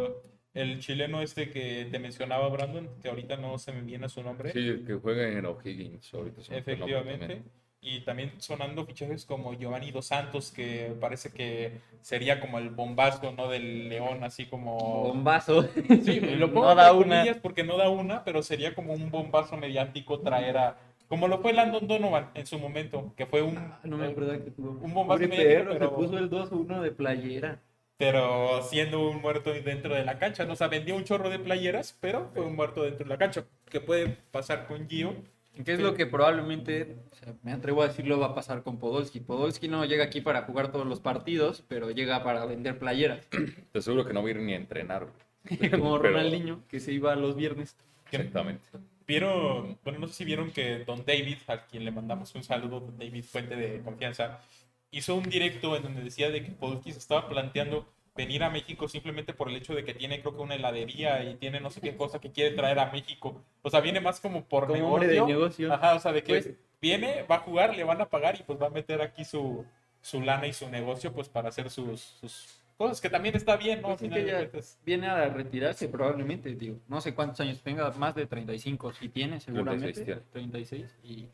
el 0.54 0.78
chileno 0.80 1.20
este 1.20 1.50
que 1.50 1.86
te 1.90 1.98
mencionaba, 1.98 2.48
Brandon, 2.48 2.88
que 3.02 3.08
ahorita 3.08 3.36
no 3.36 3.58
se 3.58 3.72
me 3.72 3.82
viene 3.82 4.08
su 4.08 4.22
nombre. 4.22 4.52
Sí, 4.52 4.60
el 4.60 4.86
que 4.86 4.94
juega 4.94 5.28
en 5.28 5.44
O'Higgins 5.46 6.14
ahorita. 6.14 6.40
nombre 6.40 6.58
Efectivamente. 6.58 7.18
también. 7.26 7.44
Y 7.86 8.00
también 8.00 8.32
sonando 8.38 8.86
fichajes 8.86 9.26
como 9.26 9.52
Giovanni 9.52 9.90
Dos 9.90 10.06
Santos, 10.06 10.50
que 10.50 10.94
parece 10.98 11.30
que 11.30 11.80
sería 12.00 12.40
como 12.40 12.58
el 12.58 12.70
bombazo, 12.70 13.32
¿no? 13.32 13.50
Del 13.50 13.90
León, 13.90 14.24
así 14.24 14.46
como... 14.46 14.78
Bombazo. 15.08 15.68
Sí, 16.02 16.18
lo 16.20 16.50
pongo 16.54 16.68
no 16.68 16.74
da 16.76 16.94
una. 16.94 17.24
porque 17.42 17.62
no 17.62 17.76
da 17.76 17.90
una, 17.90 18.24
pero 18.24 18.42
sería 18.42 18.74
como 18.74 18.94
un 18.94 19.10
bombazo 19.10 19.58
mediático 19.58 20.20
traer 20.20 20.56
a... 20.56 20.78
Como 21.08 21.28
lo 21.28 21.40
fue 21.40 21.52
Landon 21.52 21.86
Donovan 21.86 22.30
en 22.32 22.46
su 22.46 22.58
momento, 22.58 23.12
que 23.18 23.26
fue 23.26 23.42
un... 23.42 23.58
Ah, 23.58 23.80
No 23.84 23.98
me 23.98 24.06
acuerdo 24.06 24.32
que 24.42 24.50
tuvo. 24.50 24.70
Un 24.82 24.94
bombazo 24.94 25.20
mediático, 25.28 25.72
pero- 25.74 25.90
se 25.90 25.94
puso 25.94 26.16
el 26.16 26.30
2-1 26.30 26.80
de 26.80 26.90
playera. 26.90 27.60
Pero 27.96 28.62
siendo 28.64 29.08
un 29.08 29.20
muerto 29.20 29.52
dentro 29.52 29.94
de 29.94 30.04
la 30.04 30.18
cancha, 30.18 30.44
¿no? 30.44 30.54
O 30.54 30.56
sea, 30.56 30.68
vendió 30.68 30.96
un 30.96 31.04
chorro 31.04 31.30
de 31.30 31.38
playeras, 31.38 31.96
pero 32.00 32.30
fue 32.34 32.44
un 32.44 32.56
muerto 32.56 32.82
dentro 32.82 33.04
de 33.04 33.10
la 33.10 33.18
cancha. 33.18 33.44
¿Qué 33.70 33.80
puede 33.80 34.08
pasar 34.30 34.66
con 34.66 34.88
Gio? 34.88 35.14
¿Qué 35.64 35.74
es 35.74 35.80
lo 35.80 35.94
que 35.94 36.06
probablemente, 36.06 36.96
o 37.12 37.14
sea, 37.14 37.34
me 37.44 37.52
atrevo 37.52 37.82
a 37.82 37.86
decirlo, 37.86 38.18
va 38.18 38.26
a 38.26 38.34
pasar 38.34 38.64
con 38.64 38.80
Podolski? 38.80 39.20
Podolski 39.20 39.68
no 39.68 39.84
llega 39.84 40.02
aquí 40.02 40.20
para 40.20 40.42
jugar 40.42 40.72
todos 40.72 40.84
los 40.84 40.98
partidos, 40.98 41.62
pero 41.68 41.92
llega 41.92 42.24
para 42.24 42.44
vender 42.44 42.80
playeras. 42.80 43.24
Te 43.72 43.78
aseguro 43.78 44.04
que 44.04 44.12
no 44.12 44.22
va 44.22 44.28
a 44.28 44.30
ir 44.32 44.38
ni 44.38 44.52
a 44.54 44.56
entrenar. 44.56 45.06
Como 45.70 46.00
Pero- 46.00 46.14
Ronaldinho, 46.14 46.62
que 46.68 46.80
se 46.80 46.90
iba 46.92 47.14
los 47.14 47.36
viernes. 47.36 47.76
Exactamente. 48.10 48.64
Vieron, 49.06 49.78
bueno, 49.84 50.00
no 50.00 50.08
sé 50.08 50.14
si 50.14 50.24
vieron 50.24 50.50
que 50.50 50.78
Don 50.84 51.04
David, 51.06 51.36
a 51.46 51.66
quien 51.66 51.84
le 51.84 51.90
mandamos 51.92 52.34
un 52.34 52.42
saludo, 52.42 52.80
Don 52.80 52.98
David, 52.98 53.22
fuente 53.22 53.54
de 53.54 53.80
confianza, 53.82 54.40
hizo 54.96 55.14
un 55.14 55.24
directo 55.24 55.76
en 55.76 55.82
donde 55.82 56.02
decía 56.02 56.30
de 56.30 56.42
que 56.44 56.50
Podolski 56.52 56.92
se 56.92 56.98
estaba 56.98 57.28
planteando 57.28 57.86
venir 58.16 58.44
a 58.44 58.50
México 58.50 58.86
simplemente 58.88 59.32
por 59.34 59.48
el 59.48 59.56
hecho 59.56 59.74
de 59.74 59.84
que 59.84 59.92
tiene 59.92 60.20
creo 60.20 60.36
que 60.36 60.42
una 60.42 60.54
heladería 60.54 61.24
y 61.24 61.34
tiene 61.34 61.58
no 61.60 61.70
sé 61.70 61.80
qué 61.80 61.96
cosa 61.96 62.20
que 62.20 62.30
quiere 62.30 62.54
traer 62.54 62.78
a 62.78 62.92
México. 62.92 63.42
O 63.62 63.70
sea, 63.70 63.80
viene 63.80 64.00
más 64.00 64.20
como 64.20 64.44
por 64.44 64.66
Como 64.68 64.88
hombre 64.92 65.08
de 65.08 65.14
negocio. 65.14 65.34
negocio. 65.36 65.72
Ajá, 65.74 65.94
o 65.94 66.00
sea, 66.00 66.12
de 66.12 66.22
que 66.22 66.32
Pues- 66.34 66.50
viene, 66.80 67.22
va 67.24 67.36
a 67.36 67.40
jugar, 67.40 67.74
le 67.74 67.82
van 67.82 68.00
a 68.00 68.06
pagar 68.08 68.36
y 68.38 68.42
pues 68.44 68.60
va 68.60 68.66
a 68.68 68.70
meter 68.70 69.00
aquí 69.02 69.24
su, 69.24 69.64
su 70.00 70.20
lana 70.20 70.46
y 70.46 70.52
su 70.52 70.68
negocio 70.68 71.12
pues 71.12 71.28
para 71.28 71.48
hacer 71.48 71.70
sus, 71.70 72.00
sus 72.00 72.60
cosas 72.76 73.00
que 73.00 73.08
también 73.10 73.34
está 73.34 73.56
bien, 73.56 73.80
¿no? 73.82 73.88
Pues 73.88 74.02
es 74.02 74.08
final 74.08 74.24
que 74.50 74.50
ya 74.52 74.60
viene 74.84 75.06
a 75.08 75.28
retirarse 75.28 75.88
probablemente, 75.88 76.54
digo. 76.54 76.76
No 76.88 77.00
sé 77.00 77.14
cuántos 77.14 77.40
años 77.40 77.62
tenga, 77.62 77.90
más 77.92 78.14
de 78.14 78.26
35, 78.26 78.92
si 78.92 79.08
tiene 79.08 79.40
seguramente. 79.40 79.92
36 79.92 80.06
tiene. 80.06 80.20
36. 80.32 80.98
Y 81.02 81.28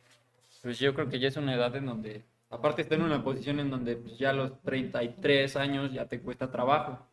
pues 0.63 0.79
yo 0.79 0.95
creo 0.95 1.09
que 1.11 1.19
ya 1.19 1.29
es 1.29 1.37
una 1.37 1.55
edad 1.55 1.75
en 1.77 1.85
donde, 1.87 2.23
aparte 2.51 2.83
está 2.83 2.97
en 2.97 3.03
una 3.03 3.25
posición 3.25 3.61
en 3.61 3.71
donde 3.71 3.97
pues, 3.97 4.19
ya 4.19 4.31
a 4.31 4.35
los 4.35 4.61
33 4.63 5.57
años 5.57 5.93
ya 5.93 6.07
te 6.07 6.21
cuesta 6.21 6.51
trabajo. 6.51 7.07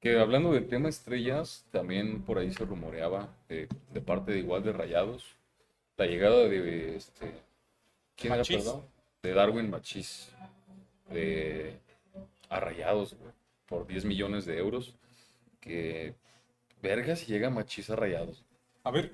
Que 0.00 0.18
hablando 0.20 0.52
del 0.52 0.68
tema 0.68 0.88
estrellas, 0.88 1.66
también 1.72 2.22
por 2.22 2.38
ahí 2.38 2.52
se 2.52 2.64
rumoreaba 2.64 3.28
eh, 3.48 3.66
de 3.92 4.00
parte 4.00 4.32
de 4.32 4.38
igual 4.38 4.62
de 4.62 4.72
Rayados 4.72 5.36
la 5.96 6.06
llegada 6.06 6.46
de 6.48 6.96
este 6.96 7.32
¿quién 8.16 8.34
era, 8.34 8.42
perdón? 8.44 8.84
De 9.22 9.32
Darwin 9.32 9.70
Machís 9.70 10.30
de 11.10 11.78
a 12.48 12.60
Rayados 12.60 13.14
güey, 13.14 13.32
por 13.66 13.86
10 13.86 14.04
millones 14.04 14.44
de 14.44 14.58
euros. 14.58 14.94
Que 15.60 16.14
verga 16.82 17.16
si 17.16 17.26
llega 17.26 17.50
Machís 17.50 17.90
a 17.90 17.96
Rayados. 17.96 18.44
A 18.84 18.90
ver, 18.90 19.10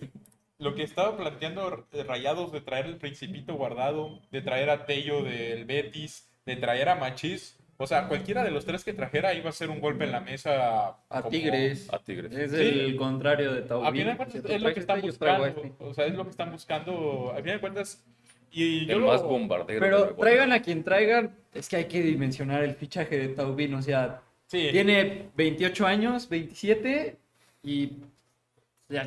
lo 0.63 0.75
que 0.75 0.83
estaba 0.83 1.17
planteando 1.17 1.87
eh, 1.93 2.05
Rayados 2.05 2.53
de 2.53 2.61
traer 2.61 2.87
el 2.87 2.97
Principito 2.97 3.55
guardado, 3.55 4.21
de 4.31 4.41
traer 4.43 4.71
a 4.71 4.87
Tello 4.87 5.23
del 5.23 5.65
Betis, 5.65 6.31
de 6.47 6.57
traer 6.57 6.89
a 6.89 6.95
Machís, 6.95 7.59
o 7.79 7.87
sea, 7.87 8.07
cualquiera 8.07 8.45
de 8.45 8.51
los 8.53 8.65
tres 8.65 8.85
que 8.85 8.93
trajera 8.93 9.35
iba 9.35 9.51
a 9.51 9.53
ser 9.53 9.69
un 9.71 9.81
golpe 9.81 10.05
en 10.05 10.13
la 10.13 10.21
mesa. 10.21 10.89
A 11.09 11.23
como- 11.23 11.31
Tigres. 11.31 11.93
A 11.93 11.99
Tigres. 11.99 12.33
Es 12.33 12.51
Sí. 12.53 12.57
el 12.59 12.97
contrario 12.97 13.53
de 13.53 13.63
Taubín. 13.63 13.87
A 13.89 13.93
fin 13.93 14.07
de 14.07 14.17
cuentas 14.17 14.37
Si 14.37 14.41
tú 14.47 14.53
es 14.53 14.63
lo 14.63 14.73
que 14.75 14.81
están 14.81 15.01
buscando. 15.01 15.47
este. 15.47 15.73
O 15.81 15.93
sea, 15.95 16.07
es 16.07 16.15
lo 16.15 16.25
que 16.25 16.31
están 16.31 16.53
buscando. 16.53 17.33
A 17.33 17.37
fin 17.37 17.45
de 17.47 17.61
cuentas. 17.61 18.05
Y 18.53 18.87
yo 18.87 18.95
El 18.97 19.01
lo- 19.01 19.07
más 19.09 19.23
bombardero. 19.23 19.81
Pero 19.81 20.15
traigan 20.15 20.53
a 20.53 20.63
quien 20.63 20.85
traigan, 20.85 21.35
es 21.55 21.69
que 21.69 21.77
hay 21.77 21.85
que 21.87 22.03
dimensionar 22.03 22.63
el 22.63 22.75
fichaje 22.75 23.19
de 23.19 23.29
Taubín, 23.29 23.75
o 23.75 23.83
sea, 23.83 24.21
Sí, 24.47 24.69
Tiene 24.71 25.31
28 25.35 25.87
años, 25.87 26.29
27, 26.29 27.17
y 27.63 27.93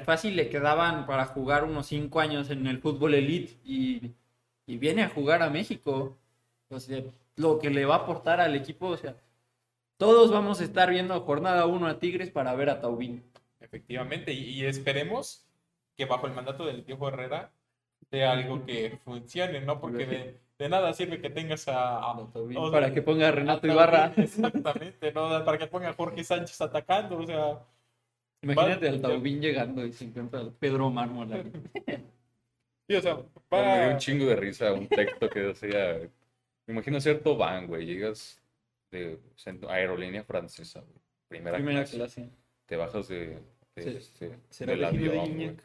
fácil 0.04 0.36
le 0.36 0.50
quedaban 0.50 1.06
para 1.06 1.26
jugar 1.26 1.64
unos 1.64 1.88
5 1.88 2.20
años 2.20 2.50
en 2.50 2.68
el 2.68 2.80
fútbol 2.80 3.14
elite 3.16 3.60
y, 3.64 4.12
y 4.66 4.78
viene 4.78 5.04
a 5.04 5.10
jugar 5.10 5.42
a 5.44 5.50
México. 5.50 6.18
O 6.70 6.80
sea, 6.80 7.04
lo 7.36 7.60
que 7.60 7.70
le 7.70 7.86
va 7.86 7.96
a 7.96 7.98
aportar 8.00 8.42
al 8.42 8.56
equipo, 8.56 8.88
o 8.88 8.98
sea, 8.98 9.16
todos 9.98 10.32
vamos 10.32 10.60
a 10.62 10.64
estar 10.64 10.90
viendo 10.90 11.20
jornada 11.22 11.66
1 11.68 11.88
a 11.88 12.00
Tigres 12.00 12.32
para 12.32 12.56
ver 12.56 12.70
a 12.70 12.82
Taubín. 12.82 13.24
efectivamente. 13.60 14.34
Y, 14.34 14.62
y 14.62 14.66
esperemos 14.66 15.46
que 15.98 16.06
bajo 16.06 16.28
el 16.28 16.34
mandato 16.34 16.66
del 16.66 16.84
Piojo 16.84 17.08
Herrera 17.10 17.52
sea 18.12 18.32
algo 18.34 18.66
que 18.66 19.00
funcione, 19.04 19.62
¿no? 19.62 19.80
Porque 19.80 20.06
de, 20.06 20.42
de 20.60 20.70
nada 20.70 20.94
sirve 20.94 21.22
que 21.22 21.30
tengas 21.30 21.68
a. 21.68 21.98
a- 22.00 22.12
o 22.20 22.32
sea, 22.32 22.72
para 22.72 22.94
que 22.94 23.02
ponga 23.02 23.28
a 23.30 23.32
Renato 23.32 23.68
a 23.68 23.72
Ibarra. 23.72 24.14
Exactamente, 24.18 25.12
¿no? 25.14 25.44
Para 25.46 25.58
que 25.58 25.68
ponga 25.68 25.90
a 25.90 25.94
Jorge 25.94 26.24
Sánchez 26.24 26.60
atacando, 26.62 27.18
o 27.20 27.26
sea. 27.26 27.60
Imagínate 28.54 28.88
al 28.90 29.02
Taubín 29.02 29.42
llegando 29.42 29.86
y 29.86 29.92
se 29.94 30.06
encuentra 30.06 30.40
al 30.40 30.52
Pedro 30.54 30.90
Mármol. 30.92 31.30
Sí, 32.88 32.96
o 32.96 33.02
sea, 33.02 33.16
Me 33.52 33.80
dio 33.86 33.92
un 33.94 33.98
chingo 33.98 34.26
de 34.26 34.36
risa 34.36 34.72
un 34.74 34.88
texto 34.88 35.28
que 35.30 35.40
decía, 35.40 36.00
me 36.68 36.74
imagino 36.74 37.00
ser 37.02 37.22
Tobán, 37.24 37.66
güey, 37.68 37.86
llegas 37.86 38.40
de 38.92 39.20
aerolínea 39.68 40.24
francesa, 40.24 40.82
güey, 40.82 41.00
primera, 41.28 41.58
Primera 41.58 41.80
clase, 41.84 41.98
clase. 41.98 42.30
te 42.68 42.76
bajas 42.76 43.08
de, 43.08 43.40
de, 43.76 43.82
Sí. 43.84 43.90
este, 43.98 44.40
¿Será 44.50 44.72
del 44.74 44.80
de 44.82 44.86
avión, 44.86 45.16
güey, 45.16 45.32
Iñak? 45.32 45.64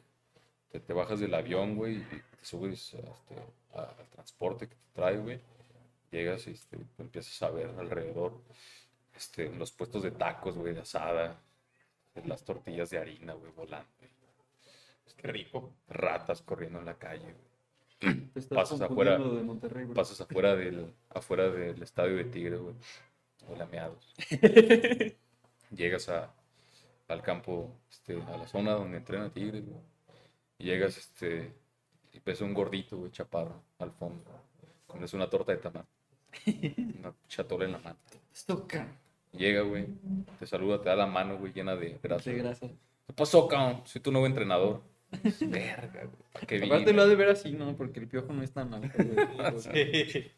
te, 0.71 0.81
te 0.81 0.93
bajas 0.95 1.21
del 1.21 1.35
avión, 1.35 1.77
güey, 1.77 1.97
y 1.99 2.01
te 2.01 2.23
subes 2.45 2.95
este, 2.95 3.35
a- 3.75 3.83
al 3.83 4.09
transporte 4.15 4.67
que 4.69 4.75
te 4.75 4.89
trae, 4.95 5.19
güey, 5.19 5.39
llegas 6.11 6.47
y 6.49 6.53
este, 6.53 6.79
empiezas 6.99 7.41
a 7.43 7.51
ver 7.51 7.69
alrededor 7.79 8.41
este, 9.15 9.51
los 9.51 9.71
puestos 9.73 10.03
de 10.03 10.11
tacos, 10.13 10.57
güey, 10.57 10.73
de 10.75 10.81
asada, 10.81 11.39
las 12.25 12.45
tortillas 12.45 12.91
de 12.91 12.99
harina, 12.99 13.33
güey, 13.35 13.53
volando, 13.53 13.89
güey, 13.99 14.11
Qué 15.17 15.29
rico. 15.29 15.73
ratas 15.89 16.41
corriendo 16.43 16.79
en 16.79 16.87
la 16.87 16.95
calle, 16.99 17.35
güey. 18.01 18.31
Pasas 18.49 18.81
afuera- 18.81 19.19
de 19.19 19.87
pasas 19.95 20.21
afuera 20.23 20.57
del, 20.57 20.95
afuera 21.11 21.51
del 21.51 21.83
estadio 21.83 22.17
de 22.17 22.25
Tigres, 22.25 22.59
güey. 22.61 22.75
O 23.49 23.57
lameados. 23.57 24.15
Llegas 25.71 26.09
a, 26.09 26.33
al 27.09 27.23
campo, 27.23 27.71
este, 27.91 28.21
a 28.23 28.37
la 28.37 28.47
zona 28.47 28.73
donde 28.73 28.97
entrena 28.97 29.31
Tigres, 29.31 29.65
güey. 29.67 29.81
Y 30.59 30.65
llegas, 30.65 30.97
este, 30.99 31.53
y 32.13 32.21
ves 32.25 32.41
a 32.43 32.45
un 32.45 32.55
gordito, 32.55 32.97
güey, 32.99 33.11
chaparro, 33.11 33.63
al 33.79 33.93
fondo. 33.93 34.25
Comes 34.87 35.13
una 35.15 35.29
torta 35.31 35.53
de 35.53 35.59
tamal. 35.59 35.87
Una 37.01 37.13
chatola 37.29 37.65
en 37.65 37.73
la 37.73 37.79
mano. 37.79 37.99
Esto, 38.33 38.67
Llega, 39.33 39.63
güey, 39.63 39.87
te 40.39 40.47
saluda, 40.47 40.81
te 40.83 40.89
da 40.89 40.97
la 40.97 41.07
mano, 41.07 41.39
güey, 41.39 41.53
llena 41.53 41.77
de 41.77 41.99
grasa. 42.03 42.31
de 42.31 42.37
grasa. 42.37 42.67
¿Qué 43.07 43.13
pasó, 43.15 43.47
cabrón? 43.49 43.83
Soy 43.85 44.01
tu 44.03 44.11
nuevo 44.11 44.27
entrenador. 44.27 44.83
Verga, 45.41 46.05
güey. 46.05 46.23
¿Para 46.33 46.47
qué 46.47 46.65
Aparte 46.65 46.93
lo 46.93 47.03
ha 47.03 47.07
de 47.07 47.17
ver 47.17 47.29
así, 47.31 47.53
¿no? 47.53 47.77
Porque 47.77 48.01
el 48.01 48.09
piojo 48.09 48.33
no 48.33 48.43
es 48.43 48.53
tan 48.53 48.73
alto, 48.75 48.89
güey. 48.99 49.61
Sí. 49.61 50.31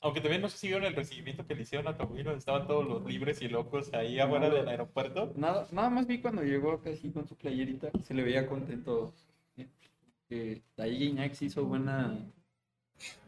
Aunque 0.00 0.20
también 0.20 0.40
no 0.42 0.48
sé 0.48 0.58
si 0.58 0.68
vieron 0.68 0.84
el 0.86 0.94
recibimiento 0.94 1.44
que 1.44 1.56
le 1.56 1.62
hicieron 1.62 1.88
a 1.88 1.92
donde 1.94 2.34
estaban 2.36 2.68
todos 2.68 2.86
los 2.86 3.04
libres 3.04 3.42
y 3.42 3.48
locos 3.48 3.92
ahí 3.92 4.20
afuera 4.20 4.48
No. 4.48 4.54
del 4.54 4.68
aeropuerto. 4.68 5.32
Nada, 5.34 5.66
nada 5.72 5.90
más 5.90 6.06
vi 6.06 6.20
cuando 6.20 6.42
llegó 6.44 6.80
casi 6.80 7.10
con 7.10 7.26
su 7.26 7.34
playerita, 7.36 7.90
se 8.04 8.14
le 8.14 8.22
veía 8.22 8.46
contento. 8.46 9.12
Que 10.28 10.62
ahí 10.76 11.04
Iñax 11.04 11.42
hizo 11.42 11.64
buena, 11.64 12.16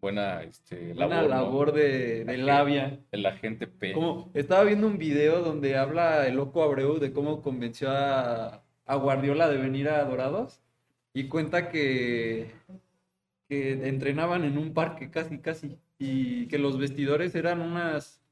Buena, 0.00 0.42
este, 0.42 0.94
labor, 0.94 1.72
de, 1.72 2.24
de 2.24 2.36
labia. 2.38 2.98
El 3.12 3.26
agente 3.26 3.66
P. 3.66 3.92
Como 3.92 4.30
estaba 4.34 4.64
viendo 4.64 4.86
un 4.86 4.98
video 4.98 5.42
donde 5.42 5.76
habla 5.76 6.26
el 6.26 6.36
loco 6.36 6.62
Abreu 6.62 6.98
de 6.98 7.12
cómo 7.12 7.42
convenció 7.42 7.90
a, 7.90 8.62
a 8.86 8.94
Guardiola 8.96 9.48
de 9.48 9.58
venir 9.58 9.88
a 9.88 10.04
Dorados 10.04 10.60
y 11.12 11.28
cuenta 11.28 11.68
que, 11.68 12.50
que 13.48 13.72
entrenaban 13.88 14.44
en 14.44 14.58
un 14.58 14.72
parque 14.74 15.10
casi 15.10 15.38
casi 15.38 15.78
y 15.98 16.46
que 16.46 16.58
los 16.58 16.78
vestidores 16.78 17.34
eran 17.34 17.60
unas 17.60 18.22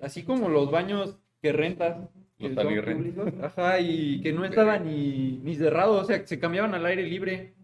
así 0.00 0.22
como 0.22 0.48
los 0.48 0.70
baños 0.70 1.18
que 1.40 1.52
rentas 1.52 2.08
Los 2.38 2.52
públicos, 2.52 3.32
ajá 3.42 3.80
y 3.80 4.20
que 4.20 4.32
no 4.32 4.44
estaban 4.46 4.86
ni, 4.86 5.38
ni 5.42 5.54
cerrados 5.54 6.02
o 6.02 6.04
sea 6.04 6.20
que 6.20 6.26
se 6.26 6.38
cambiaban 6.38 6.74
al 6.74 6.86
aire 6.86 7.04
libre 7.04 7.54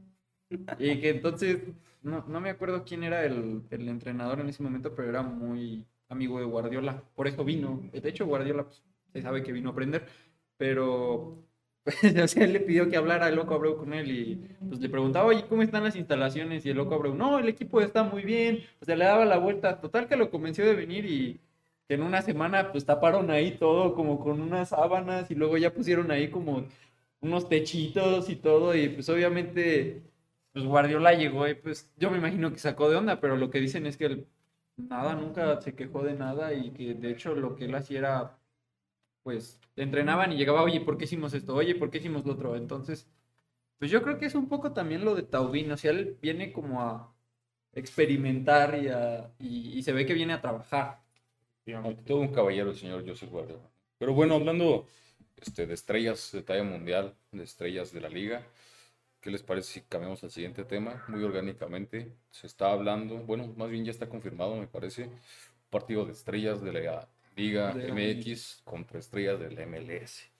y 0.78 1.00
que 1.00 1.10
entonces 1.10 1.58
no, 2.04 2.24
no 2.28 2.40
me 2.40 2.50
acuerdo 2.50 2.84
quién 2.84 3.02
era 3.02 3.24
el, 3.24 3.62
el 3.70 3.88
entrenador 3.88 4.40
en 4.40 4.48
ese 4.48 4.62
momento, 4.62 4.94
pero 4.94 5.08
era 5.08 5.22
muy 5.22 5.86
amigo 6.08 6.38
de 6.38 6.44
Guardiola. 6.44 7.02
Por 7.14 7.26
eso 7.28 7.44
vino. 7.44 7.82
De 7.92 8.08
hecho, 8.08 8.26
Guardiola 8.26 8.64
pues, 8.64 8.82
se 9.12 9.22
sabe 9.22 9.42
que 9.42 9.52
vino 9.52 9.70
a 9.70 9.72
aprender. 9.72 10.06
Pero, 10.56 11.44
o 12.24 12.28
sea, 12.28 12.44
él 12.44 12.52
le 12.52 12.60
pidió 12.60 12.88
que 12.88 12.96
hablara 12.96 13.28
el 13.28 13.36
loco 13.36 13.54
Abreu 13.54 13.76
con 13.76 13.94
él 13.94 14.10
y 14.10 14.36
pues 14.68 14.80
le 14.80 14.88
preguntaba, 14.88 15.26
oye, 15.26 15.46
¿cómo 15.48 15.62
están 15.62 15.84
las 15.84 15.96
instalaciones? 15.96 16.64
Y 16.66 16.70
el 16.70 16.76
loco 16.76 16.94
Abreu, 16.94 17.14
no, 17.14 17.38
el 17.38 17.48
equipo 17.48 17.80
está 17.80 18.02
muy 18.04 18.22
bien. 18.22 18.60
O 18.80 18.84
sea, 18.84 18.96
le 18.96 19.04
daba 19.04 19.24
la 19.24 19.38
vuelta. 19.38 19.80
Total 19.80 20.08
que 20.08 20.16
lo 20.16 20.30
convenció 20.30 20.64
de 20.66 20.74
venir 20.74 21.06
y 21.06 21.40
que 21.88 21.94
en 21.94 22.02
una 22.02 22.22
semana 22.22 22.72
pues 22.72 22.84
taparon 22.86 23.30
ahí 23.30 23.52
todo 23.58 23.94
como 23.94 24.20
con 24.20 24.40
unas 24.40 24.70
sábanas 24.70 25.30
y 25.30 25.34
luego 25.34 25.56
ya 25.58 25.72
pusieron 25.74 26.10
ahí 26.10 26.30
como 26.30 26.66
unos 27.20 27.48
techitos 27.48 28.28
y 28.30 28.36
todo 28.36 28.74
y 28.74 28.88
pues 28.90 29.08
obviamente 29.08 30.02
pues 30.54 30.66
Guardiola 30.66 31.14
llegó 31.14 31.48
y 31.48 31.56
pues 31.56 31.92
yo 31.98 32.10
me 32.12 32.18
imagino 32.18 32.52
que 32.52 32.60
sacó 32.60 32.90
de 32.90 32.96
onda, 32.96 33.20
pero 33.20 33.36
lo 33.38 33.50
que 33.50 33.60
dicen 33.60 33.86
es 33.86 33.98
que 33.98 34.06
él 34.06 34.28
nada, 34.78 35.14
nunca 35.16 35.60
se 35.62 35.76
quejó 35.76 36.04
de 36.04 36.14
nada 36.14 36.54
y 36.54 36.72
que 36.72 36.94
de 36.94 37.12
hecho 37.12 37.36
lo 37.36 37.56
que 37.56 37.66
él 37.66 37.76
hacía 37.76 38.00
era 38.00 38.38
pues 39.22 39.60
entrenaban 39.76 40.32
y 40.32 40.36
llegaba, 40.36 40.62
oye, 40.62 40.80
¿por 40.80 40.98
qué 40.98 41.04
hicimos 41.04 41.34
esto? 41.34 41.54
Oye, 41.54 41.74
¿por 41.74 41.90
qué 41.90 41.98
hicimos 41.98 42.24
lo 42.26 42.34
otro? 42.34 42.56
Entonces, 42.56 43.08
pues 43.78 43.90
yo 43.90 44.02
creo 44.02 44.18
que 44.18 44.26
es 44.26 44.34
un 44.36 44.48
poco 44.48 44.72
también 44.72 45.04
lo 45.04 45.14
de 45.14 45.22
Taubín, 45.24 45.72
o 45.72 45.76
sea, 45.76 45.92
él 45.92 46.18
viene 46.22 46.52
como 46.52 46.82
a 46.82 47.14
experimentar 47.74 48.76
y, 48.82 48.88
a- 48.88 49.32
y, 49.40 49.82
se 49.82 49.92
ve 49.92 50.06
que 50.06 50.14
viene 50.14 50.34
a 50.34 50.40
trabajar. 50.42 51.02
Todo 52.06 52.18
un 52.18 52.28
caballero 52.32 52.70
el 52.70 52.76
señor 52.76 53.06
Joseph 53.06 53.30
Guardiola. 53.30 53.70
Pero 53.98 54.14
bueno, 54.14 54.34
hablando 54.34 54.86
este, 55.36 55.66
de 55.66 55.74
estrellas 55.74 56.30
de 56.32 56.42
talla 56.42 56.64
mundial, 56.64 57.14
de 57.32 57.44
estrellas 57.44 57.92
de 57.92 58.00
la 58.00 58.08
liga, 58.08 58.46
¿qué 59.24 59.30
les 59.30 59.42
parece 59.42 59.72
si 59.72 59.80
cambiamos 59.80 60.22
al 60.22 60.30
siguiente 60.30 60.64
tema? 60.64 61.02
Muy 61.08 61.24
orgánicamente, 61.24 62.12
se 62.30 62.46
está 62.46 62.70
hablando, 62.70 63.16
bueno, 63.20 63.54
más 63.56 63.70
bien 63.70 63.82
ya 63.82 63.90
está 63.90 64.06
confirmado, 64.06 64.54
me 64.56 64.66
parece, 64.66 65.04
un 65.04 65.18
partido 65.70 66.04
de 66.04 66.12
estrellas 66.12 66.60
de 66.60 66.72
la 66.74 67.08
Liga 67.34 67.72
De 67.72 67.88
la 67.88 67.94
MX 67.94 68.60
contra 68.64 68.98
estrellas 68.98 69.40
del 69.40 69.56
MLS. 69.66 70.30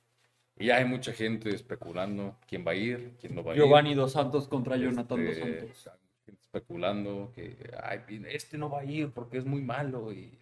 Y 0.58 0.68
hay 0.68 0.84
mucha 0.84 1.14
gente 1.14 1.48
especulando 1.48 2.36
quién 2.46 2.62
va 2.64 2.72
a 2.72 2.74
ir, 2.74 3.14
quién 3.18 3.34
no 3.34 3.42
va 3.42 3.52
a 3.52 3.54
ir. 3.54 3.62
Giovanni 3.62 3.94
Dos 3.94 4.12
Santos 4.12 4.46
contra 4.48 4.76
Jonathan 4.76 5.24
Dos 5.24 5.34
Este, 5.34 5.72
Santos. 5.72 5.90
hay 6.26 6.34
especulando 6.34 7.32
que 7.34 7.56
"Ay, 7.82 8.00
este 8.28 8.58
no 8.58 8.68
va 8.68 8.80
a 8.80 8.84
ir 8.84 9.12
porque 9.12 9.38
es 9.38 9.46
muy 9.46 9.62
malo 9.62 10.12
y 10.12 10.38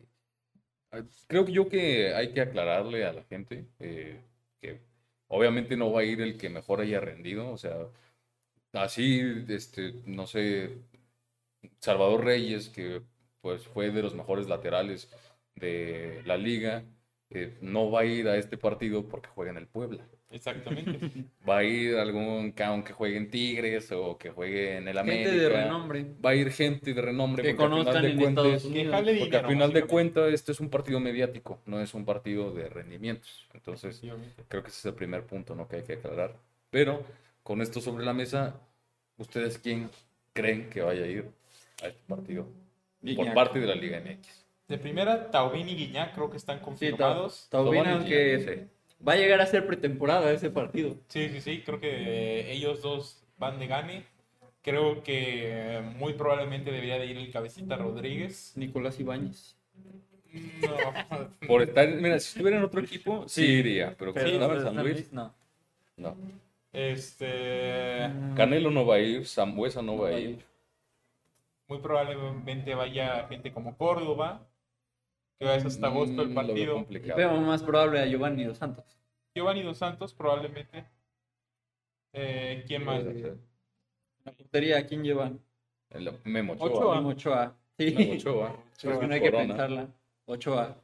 creo 1.29 1.45
que 1.45 1.53
yo 1.53 1.69
que 1.69 2.13
hay 2.13 2.33
que 2.33 2.41
aclararle 2.41 3.05
a 3.05 3.13
la 3.13 3.23
gente 3.23 3.67
eh, 3.79 4.21
que 4.61 4.81
obviamente 5.29 5.77
no 5.77 5.93
va 5.93 6.01
a 6.01 6.05
ir 6.05 6.21
el 6.21 6.37
que 6.37 6.51
mejor 6.51 6.81
haya 6.81 7.01
rendido, 7.01 7.49
o 7.51 7.57
sea, 7.57 7.77
así, 8.73 9.21
este, 9.49 9.95
no 10.07 10.27
sé, 10.27 10.79
Salvador 11.81 12.25
Reyes, 12.25 12.69
que 12.69 13.03
pues 13.41 13.67
fue 13.67 13.91
de 13.91 14.03
los 14.03 14.15
mejores 14.15 14.49
laterales 14.49 15.11
de 15.57 16.23
la 16.25 16.37
liga 16.37 16.85
eh, 17.31 17.57
no 17.61 17.91
va 17.91 18.01
a 18.01 18.05
ir 18.05 18.29
a 18.29 18.37
este 18.37 18.57
partido 18.59 19.09
porque 19.09 19.29
juega 19.35 19.51
en 19.51 19.57
el 19.57 19.67
Puebla. 19.67 20.05
Exactamente. 20.31 20.99
Va 21.49 21.59
a 21.59 21.65
ir 21.65 21.97
algún 21.97 22.53
cabrón 22.53 22.85
que 22.85 22.95
juegue 22.95 23.19
en 23.19 23.31
Tigres 23.31 23.93
o 23.93 24.17
que 24.17 24.31
juegue 24.31 24.79
en 24.79 24.89
el 24.89 24.97
América. 24.97 25.29
Gente 25.29 25.43
de 25.43 25.49
renombre. 25.51 26.07
Va 26.25 26.31
a 26.31 26.35
ir 26.35 26.51
gente 26.51 26.95
de 26.95 27.03
renombre 27.03 27.43
Que 27.43 27.55
porque 27.55 27.65
al 27.65 27.71
final 27.71 27.85
conozcan 27.85 28.03
de 28.03 28.11
en 28.13 28.17
cuentas- 28.19 28.45
Estados 28.47 28.65
Unidos. 28.65 28.93
porque 28.93 29.07
al 29.07 29.15
dinero, 29.15 29.49
final 29.49 29.73
de 29.75 29.83
cuentas 29.85 30.33
este 30.33 30.53
es 30.53 30.61
un 30.61 30.71
partido 30.71 31.01
mediático, 31.01 31.61
no 31.67 31.81
es 31.83 31.93
un 31.93 32.07
partido 32.07 32.51
de 32.53 32.69
rendimientos. 32.71 33.47
Entonces, 33.53 34.01
creo 34.49 34.63
que 34.63 34.69
ese 34.71 34.79
es 34.79 34.85
el 34.87 34.95
primer 34.95 35.25
punto 35.27 35.55
¿no? 35.55 35.69
que 35.69 35.77
hay 35.77 35.83
que 35.83 35.95
aclarar. 35.95 36.35
Pero 36.71 37.03
con 37.43 37.61
esto 37.61 37.81
sobre 37.81 38.05
la 38.05 38.13
mesa, 38.13 38.61
¿ustedes 39.19 39.59
quién 39.59 39.91
creen 40.33 40.71
que 40.71 40.83
vaya 40.83 41.05
a 41.05 41.07
ir 41.09 41.31
a 41.83 41.89
este 41.89 42.01
partido? 42.09 42.47
Por 43.17 43.35
parte 43.35 43.59
de 43.61 43.67
la 43.67 43.75
Liga 43.75 44.01
MX. 44.01 44.45
De 44.69 44.79
primera, 44.79 45.31
Taubín 45.31 45.69
y 45.69 45.75
Guiñac 45.75 46.15
creo 46.15 46.31
que 46.31 46.37
están 46.37 46.59
Sí, 46.59 46.65
confirmados. 46.65 47.49
Taubín, 47.51 47.83
Tobán 47.83 47.95
y 47.95 47.99
aunque 47.99 48.69
va 49.07 49.13
a 49.15 49.17
llegar 49.17 49.41
a 49.41 49.47
ser 49.47 49.67
pretemporada 49.67 50.31
ese 50.33 50.51
partido. 50.51 50.97
Sí, 51.09 51.29
sí, 51.29 51.41
sí, 51.41 51.63
creo 51.67 51.81
que 51.81 51.91
eh, 51.91 52.53
ellos 52.53 52.81
dos 52.81 53.23
van 53.39 53.59
de 53.59 53.67
gane. 53.67 54.05
Creo 54.63 55.03
que 55.03 55.79
eh, 55.79 55.81
muy 55.99 56.13
probablemente 56.15 56.71
debería 56.71 56.97
de 56.99 57.07
ir 57.07 57.17
el 57.17 57.33
Cabecita 57.33 57.77
Rodríguez. 57.77 58.53
Nicolás 58.57 58.99
Ibáñez. 59.01 59.57
No. 60.33 61.47
Por 61.47 61.63
estar, 61.63 61.87
mira, 61.89 62.19
si 62.21 62.29
estuviera 62.29 62.57
en 62.57 62.65
otro 62.65 62.81
equipo, 62.81 63.29
sí, 63.29 63.45
Sí. 63.45 63.53
iría, 63.53 63.95
pero 63.99 64.13
Sí, 64.13 64.21
pero 64.23 64.39
San 64.63 64.75
San 64.75 64.77
Luis, 64.85 64.95
Luis, 64.95 65.13
no. 65.13 65.35
no. 65.97 66.17
Este, 66.73 68.11
Canelo 68.35 68.71
no 68.71 68.87
va 68.87 68.95
a 68.97 69.01
ir, 69.01 69.27
Sambuesa 69.27 69.83
no 69.83 69.99
va 69.99 70.09
a 70.09 70.19
ir. 70.19 70.45
muy 71.69 71.79
probablemente 71.81 72.75
vaya 72.75 73.27
gente 73.29 73.53
como 73.53 73.77
Córdoba, 73.77 74.47
que 75.39 75.55
es 75.57 75.65
hasta 75.65 75.87
agosto 75.89 76.23
el 76.23 76.29
Mm, 76.29 76.33
lo 76.35 76.35
veo 76.35 76.45
partido. 76.47 76.75
complicado. 76.75 77.17
Veo 77.19 77.37
más 77.41 77.63
probable 77.63 78.01
a 78.01 78.07
Giovanni 78.07 78.45
Dos 78.45 78.59
Santos. 78.59 78.85
Giovanni 79.35 79.63
Dos 79.63 79.79
Santos 79.79 80.15
probablemente. 80.15 80.85
Eh, 82.15 82.65
¿Quién 82.67 82.85
más? 82.85 83.05
La 84.25 84.33
portería, 84.33 84.79
¿a 84.79 84.87
quién 84.87 85.03
llevan? 85.03 85.41
El 85.91 86.11
Memo 86.25 86.55
Ochoa. 86.55 86.67
Ochoa. 86.71 86.95
Memo 86.97 87.09
Ochoa. 87.11 87.57
Sí, 87.79 88.13
Ochoa. 88.17 88.57
porque 88.83 89.07
no 89.07 89.15
hay 89.15 89.21
que 89.21 89.31
Corona. 89.31 89.49
pensarla. 89.49 89.89
Ochoa. 90.27 90.77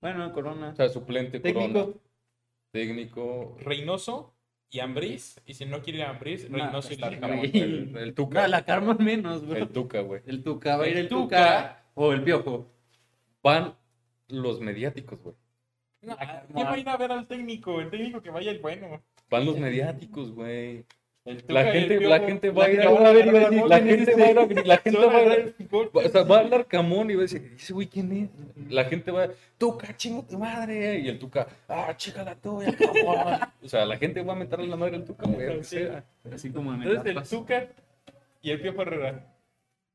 Bueno, 0.00 0.32
Corona. 0.32 0.68
O 0.70 0.74
sea, 0.76 0.88
suplente 0.88 1.40
Técnico. 1.40 1.72
Corona. 1.72 1.92
Técnico. 2.72 3.56
Reynoso 3.60 4.34
y 4.70 4.80
Ambriz. 4.80 5.40
Y 5.46 5.54
si 5.54 5.64
no 5.66 5.82
quiere 5.82 6.02
Ambriz, 6.04 6.48
Nah, 6.50 6.66
Reynoso 6.66 6.92
y 6.92 6.96
pues, 6.96 7.10
Larcamón. 7.12 7.38
El, 7.52 7.96
el 7.96 8.14
Tuca. 8.14 8.42
No, 8.42 8.48
la 8.48 8.64
Carmen 8.64 8.96
menos, 9.00 9.46
bro. 9.46 9.56
El 9.56 9.68
Tuca, 9.68 10.00
güey. 10.00 10.22
El 10.26 10.42
Tuca, 10.42 10.76
va 10.76 10.84
a 10.84 10.88
ir 10.88 10.96
El. 10.96 11.08
Tuca 11.08 11.84
o 11.94 12.12
el 12.12 12.22
Piojo. 12.22 12.70
Van 13.42 13.74
los 14.28 14.60
mediáticos, 14.60 15.20
güey. 15.22 15.36
No, 16.02 16.16
¿Quién 16.16 16.66
va 16.66 16.72
a 16.72 16.78
ir 16.78 16.88
a 16.88 16.96
ver 16.96 17.12
al 17.12 17.26
técnico? 17.26 17.80
El 17.80 17.90
técnico 17.90 18.22
que 18.22 18.30
vaya 18.30 18.50
el 18.50 18.60
bueno. 18.60 19.02
Van 19.30 19.44
los 19.44 19.58
mediáticos, 19.58 20.32
güey. 20.32 20.84
La 21.24 21.64
gente, 21.72 22.00
la 22.00 22.20
gente 22.20 22.50
va 22.50 22.64
a 22.64 22.70
ir 22.70 22.80
a, 22.80 22.90
ver, 23.12 23.26
la 23.26 23.80
¿quién 23.80 24.00
es 24.00 24.06
gente 24.06 24.14
va 24.14 24.26
a 24.26 24.30
ir 24.30 24.38
a, 24.38 24.46
la 24.64 24.76
gente 24.78 24.98
va 24.98 25.16
a 25.16 25.36
ir 25.36 25.54
o 25.92 26.08
sea, 26.08 26.22
va 26.22 26.36
a 26.36 26.40
hablar 26.40 26.66
Camón 26.66 27.10
y 27.10 27.14
va 27.14 27.20
a 27.20 27.22
decir, 27.22 27.52
ese 27.54 27.74
güey 27.74 27.86
quién 27.86 28.12
es. 28.12 28.72
La 28.72 28.84
gente 28.84 29.10
va 29.10 29.24
a 29.24 29.30
Tuca, 29.58 29.94
chingo 29.94 30.24
tu 30.24 30.38
madre. 30.38 31.00
Y 31.00 31.08
el 31.08 31.18
Tuca, 31.18 31.46
ah, 31.68 31.94
chica 31.96 32.22
la 32.22 32.34
tuya, 32.34 32.74
Camón. 32.74 33.40
O 33.62 33.68
sea, 33.68 33.84
la 33.84 33.98
gente 33.98 34.22
va 34.22 34.32
a 34.32 34.36
meterle 34.36 34.68
la 34.68 34.76
madre 34.76 34.96
al 34.96 35.04
Tuca, 35.04 35.26
güey. 35.26 35.60
Así 36.32 36.50
como 36.50 36.72
en 36.72 36.82
Entonces 36.82 37.16
el. 37.16 37.38
Tuca 37.38 37.68
y 38.40 38.50
el 38.50 38.60
Piojo 38.60 38.82
Herrera. 38.82 39.34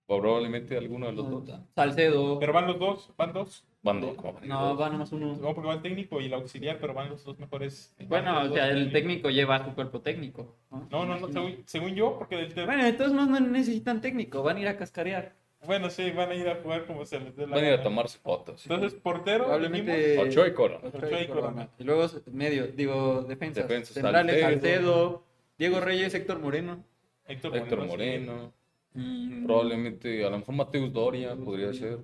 Probablemente 0.06 0.78
alguno 0.78 1.08
de 1.08 1.14
los 1.14 1.30
dos. 1.30 1.60
Salcedo. 1.76 2.38
Pero 2.40 2.54
van 2.54 2.68
los 2.68 2.78
dos, 2.78 3.12
van 3.18 3.34
dos. 3.34 3.66
Van 3.82 4.00
dos, 4.00 4.16
como 4.16 4.34
van 4.34 4.48
No, 4.48 4.78
va 4.78 4.90
nomás 4.90 5.12
uno. 5.12 5.36
No, 5.36 5.54
porque 5.54 5.68
va 5.68 5.74
el 5.74 5.82
técnico 5.82 6.22
y 6.22 6.26
el 6.28 6.34
auxiliar, 6.34 6.78
pero 6.80 6.94
van 6.94 7.10
los 7.10 7.24
dos 7.24 7.38
mejores. 7.38 7.94
Bueno, 8.08 8.44
o 8.44 8.50
sea, 8.54 8.70
el 8.70 8.92
técnico 8.92 9.30
lleva 9.30 9.64
su 9.66 9.74
cuerpo 9.74 10.00
técnico. 10.02 10.56
¿No? 10.90 11.06
No, 11.06 11.20
no, 11.20 11.28
según, 11.32 11.64
según 11.66 11.96
yo, 11.96 12.18
porque 12.18 12.36
del 12.36 12.66
Bueno, 12.66 12.86
entonces 12.86 13.14
no 13.14 13.40
necesitan 13.40 14.02
técnico, 14.02 14.42
van 14.44 14.58
a 14.58 14.60
ir 14.62 14.68
a 14.68 14.78
cascarear. 14.78 15.34
Bueno, 15.66 15.90
sí, 15.90 16.12
van 16.12 16.30
a 16.30 16.36
ir 16.36 16.50
a 16.50 16.56
jugar 16.62 16.86
como 16.86 17.06
se 17.06 17.20
les 17.22 17.36
dé 17.38 17.48
la 17.48 17.56
Van 17.56 17.64
a 17.64 17.68
ir 17.70 17.74
a 17.80 17.84
tomarse 17.84 18.18
fotos. 18.20 18.66
Entonces, 18.66 19.00
portero, 19.00 19.46
Probablemente. 19.46 20.18
Ochoa 20.20 20.48
y 20.48 20.54
Corona. 20.54 20.88
Ochoa 20.90 21.22
y 21.22 21.28
Corona. 21.28 21.70
Y 21.80 21.84
luego 21.86 22.06
medio, 22.32 22.68
digo, 22.68 23.22
defensas. 23.24 23.68
Defensas, 23.68 23.94
Centrales, 23.94 24.42
Salcedo. 24.42 25.24
Diego 25.58 25.80
Reyes, 25.80 26.14
Héctor 26.14 26.40
Moreno. 26.40 26.84
Héctor, 27.26 27.56
Héctor 27.56 27.82
sí. 27.84 27.88
Moreno. 27.88 28.54
Mm, 28.94 29.46
Probablemente, 29.46 30.26
a 30.26 30.30
lo 30.30 30.40
mejor 30.40 30.56
Mateus 30.56 30.92
Doria 30.92 31.36
podría 31.36 31.74
ser. 31.74 32.00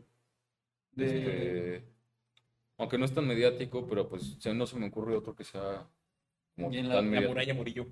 de- 0.94 1.06
Este, 1.06 1.84
aunque 2.78 2.98
no 2.98 3.06
es 3.06 3.14
tan 3.14 3.28
mediático, 3.28 3.86
pero 3.88 4.08
pues 4.08 4.38
no 4.54 4.66
se 4.66 4.78
me 4.78 4.88
ocurre 4.88 5.16
otro 5.18 5.36
que 5.36 5.44
sea 5.44 5.86
como 6.56 6.72
Y 6.72 6.78
en 6.78 6.88
la- 6.88 6.96
tan 6.96 7.06
La 7.06 7.10
mediático. 7.12 7.30
muralla 7.32 7.54
Murillo. 7.54 7.88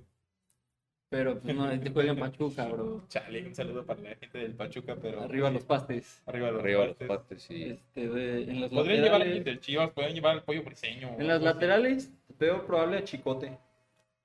Pero 1.09 1.39
pues 1.39 1.55
no, 1.55 1.71
este 1.71 1.89
juega 1.91 2.11
en 2.11 2.19
Pachuca, 2.19 2.65
bro. 2.67 3.05
Chale, 3.07 3.47
un 3.47 3.55
saludo 3.55 3.85
para 3.85 4.01
la 4.01 4.15
gente 4.15 4.37
del 4.39 4.53
Pachuca, 4.55 4.97
pero. 5.01 5.21
Arriba 5.21 5.49
los 5.49 5.63
pastes. 5.63 6.21
Arriba 6.25 6.51
los 6.51 6.61
Arriba 6.61 6.85
los 6.87 6.95
pastes. 6.97 7.07
pastes 7.07 7.51
y 7.51 7.63
Este, 7.71 8.09
de- 8.09 8.43
en 8.43 8.61
las 8.61 8.69
Podrían 8.69 9.03
llevar 9.03 9.21
a 9.21 9.23
alguien 9.23 9.37
laterales. 9.39 9.45
del 9.45 9.59
Chivas, 9.61 9.89
podrían 9.91 10.13
llevar 10.15 10.31
al 10.35 10.43
pollo 10.43 10.63
briseño. 10.63 11.15
En 11.17 11.27
las 11.27 11.41
laterales 11.41 12.11
veo 12.37 12.65
probable 12.65 12.97
a 12.97 13.03
Chicote. 13.05 13.57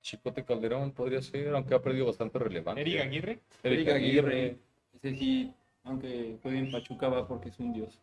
Chicote 0.00 0.44
Calderón 0.44 0.90
podría 0.90 1.22
ser, 1.22 1.54
aunque 1.54 1.74
ha 1.76 1.80
perdido 1.80 2.06
bastante 2.06 2.36
relevancia. 2.40 2.80
Eric 2.82 3.00
Aguirre. 3.00 3.40
Eric 3.62 3.88
Aguirre. 3.88 4.56
Ese 4.92 5.16
sí, 5.16 5.52
aunque 5.84 6.38
juegue 6.42 6.58
en 6.58 6.72
Pachuca 6.72 7.08
va 7.08 7.28
porque 7.28 7.50
es 7.50 7.58
un 7.60 7.72
dios. 7.72 8.00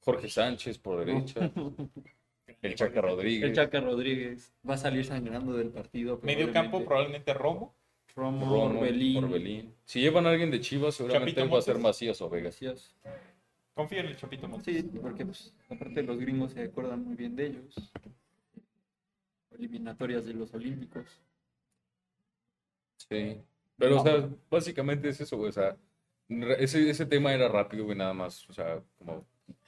Jorge 0.00 0.30
Sánchez 0.30 0.78
por 0.78 1.04
derecha. 1.04 1.50
El 2.62 2.74
Chaca 2.76 3.02
Rodríguez. 3.02 3.42
El 3.50 3.54
Chaca 3.54 3.80
Rodríguez 3.80 4.54
va 4.68 4.74
a 4.74 4.78
salir 4.78 5.04
sangrando 5.04 5.52
del 5.54 5.68
partido. 5.68 6.18
Medio 6.22 6.50
campo, 6.52 6.82
probablemente. 6.84 7.34
probablemente 7.34 7.34
Romo. 7.34 7.74
Romo, 8.16 8.46
Romo, 8.46 8.78
Orbelín. 8.80 9.22
Orbelín. 9.24 9.74
Si 9.84 10.00
llevan 10.00 10.26
a 10.26 10.30
alguien 10.30 10.50
de 10.50 10.60
Chivas, 10.60 10.94
seguramente 10.94 11.34
Chapito 11.34 11.52
va 11.52 11.58
a 11.58 11.62
ser. 11.62 11.78
Macías 11.78 12.20
o 12.22 12.30
Vegas. 12.30 12.58
Gracias. 12.60 12.96
Confío 13.74 14.00
en 14.00 14.06
el 14.06 14.16
Chapito 14.16 14.48
Montes. 14.48 14.74
Sí, 14.74 14.82
porque 15.02 15.26
pues, 15.26 15.52
aparte 15.68 16.02
los 16.02 16.18
gringos 16.18 16.52
se 16.52 16.62
acuerdan 16.62 17.04
muy 17.04 17.14
bien 17.14 17.36
de 17.36 17.46
ellos. 17.48 17.74
Eliminatorias 19.58 20.24
de 20.24 20.34
los 20.34 20.52
Olímpicos. 20.54 21.04
Sí. 23.08 23.38
Pero, 23.78 24.00
o 24.00 24.02
sea, 24.02 24.28
básicamente 24.50 25.08
es 25.10 25.20
eso, 25.20 25.36
güey. 25.36 25.50
O 25.50 25.52
sea, 25.52 25.76
ese, 26.58 26.88
ese 26.88 27.06
tema 27.06 27.34
era 27.34 27.48
rápido, 27.48 27.84
güey, 27.84 27.96
nada 27.98 28.14
más. 28.14 28.48
O 28.48 28.52
sea, 28.54 28.82
como 28.98 29.26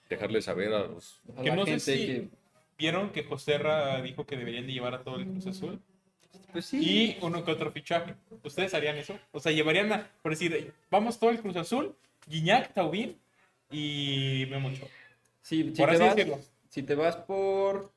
dejarle 0.08 0.40
saber 0.40 0.72
a 0.72 0.86
los. 0.86 1.20
A 1.36 1.42
Que 1.42 1.50
no 1.52 1.64
sé 1.64 1.70
gente 1.72 1.80
si- 1.80 2.06
que, 2.06 2.28
Vieron 2.78 3.10
que 3.10 3.24
José 3.24 3.58
Ra 3.58 4.00
dijo 4.02 4.24
que 4.24 4.36
deberían 4.36 4.64
de 4.66 4.72
llevar 4.72 4.94
a 4.94 5.02
todo 5.02 5.16
el 5.16 5.26
Cruz 5.26 5.48
Azul. 5.48 5.82
Pues 6.52 6.64
sí, 6.66 7.16
Y 7.20 7.24
uno 7.24 7.44
que 7.44 7.50
otro 7.52 7.70
fichaje. 7.70 8.14
¿Ustedes 8.42 8.74
harían 8.74 8.96
eso? 8.96 9.18
O 9.32 9.40
sea, 9.40 9.52
llevarían 9.52 9.92
a, 9.92 10.10
por 10.22 10.32
decir, 10.32 10.72
vamos 10.90 11.18
todo 11.18 11.30
el 11.30 11.40
Cruz 11.40 11.56
Azul, 11.56 11.94
Guiñac, 12.26 12.72
Taubín 12.74 13.16
y 13.70 14.46
Memo 14.50 14.68
Ochoa. 14.68 14.88
si, 15.42 15.64
si 15.64 15.70
por 15.82 15.88
te 15.90 15.94
así 15.96 16.02
vas, 16.04 16.16
decirlo. 16.16 16.38
si 16.68 16.82
te 16.82 16.94
vas 16.94 17.16
por, 17.16 17.92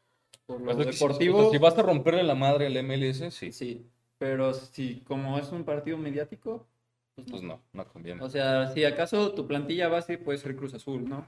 por 0.45 0.61
lo 0.61 0.71
O 0.71 0.75
sea, 0.75 0.85
que 0.85 0.93
si- 0.93 0.99
deportivo, 0.99 1.37
o 1.39 1.41
sea, 1.43 1.51
si 1.51 1.57
vas 1.57 1.77
a 1.77 1.81
romperle 1.83 2.23
la 2.23 2.35
madre 2.35 2.67
al 2.67 2.77
MLS, 2.83 3.31
sí. 3.33 3.51
sí. 3.51 3.85
Pero 4.17 4.53
si 4.53 4.97
como 5.07 5.39
es 5.39 5.49
un 5.51 5.63
partido 5.63 5.97
mediático, 5.97 6.67
pues 7.15 7.27
no. 7.27 7.31
Pues 7.31 7.43
no, 7.43 7.61
no 7.73 7.85
conviene. 7.87 8.21
O 8.23 8.29
sea, 8.29 8.67
si 8.71 8.83
acaso 8.85 9.33
tu 9.33 9.47
plantilla 9.47 9.87
base 9.87 10.17
puede 10.17 10.37
ser 10.37 10.55
Cruz 10.55 10.73
Azul, 10.73 11.07
¿no? 11.09 11.25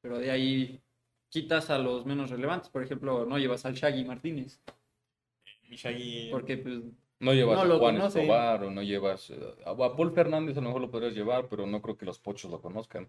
Pero 0.00 0.18
de 0.18 0.30
ahí 0.30 0.80
quitas 1.28 1.70
a 1.70 1.78
los 1.78 2.06
menos 2.06 2.30
relevantes. 2.30 2.68
Por 2.70 2.82
ejemplo, 2.82 3.24
no 3.26 3.38
llevas 3.38 3.64
al 3.66 3.74
Shaggy 3.74 4.04
Martínez. 4.04 4.60
Porque, 6.30 6.58
pues, 6.58 6.80
No 7.20 7.32
llevas 7.32 7.66
No 7.66 7.74
a 7.74 7.78
Juan 7.78 7.96
conocen. 7.96 8.22
Escobar 8.22 8.64
o 8.64 8.70
no 8.70 8.82
llevas 8.82 9.30
eh, 9.30 9.38
a, 9.64 9.76
Paul 9.76 10.12
Fernández, 10.12 10.56
a 10.56 10.60
lo 10.60 10.68
mejor 10.68 10.82
lo 10.82 10.90
podrías 10.90 11.14
llevar, 11.14 11.48
pero 11.48 11.66
no 11.66 11.80
creo 11.80 11.96
que 11.96 12.06
los 12.06 12.18
pochos 12.18 12.50
lo 12.50 12.60
conozcan. 12.60 13.08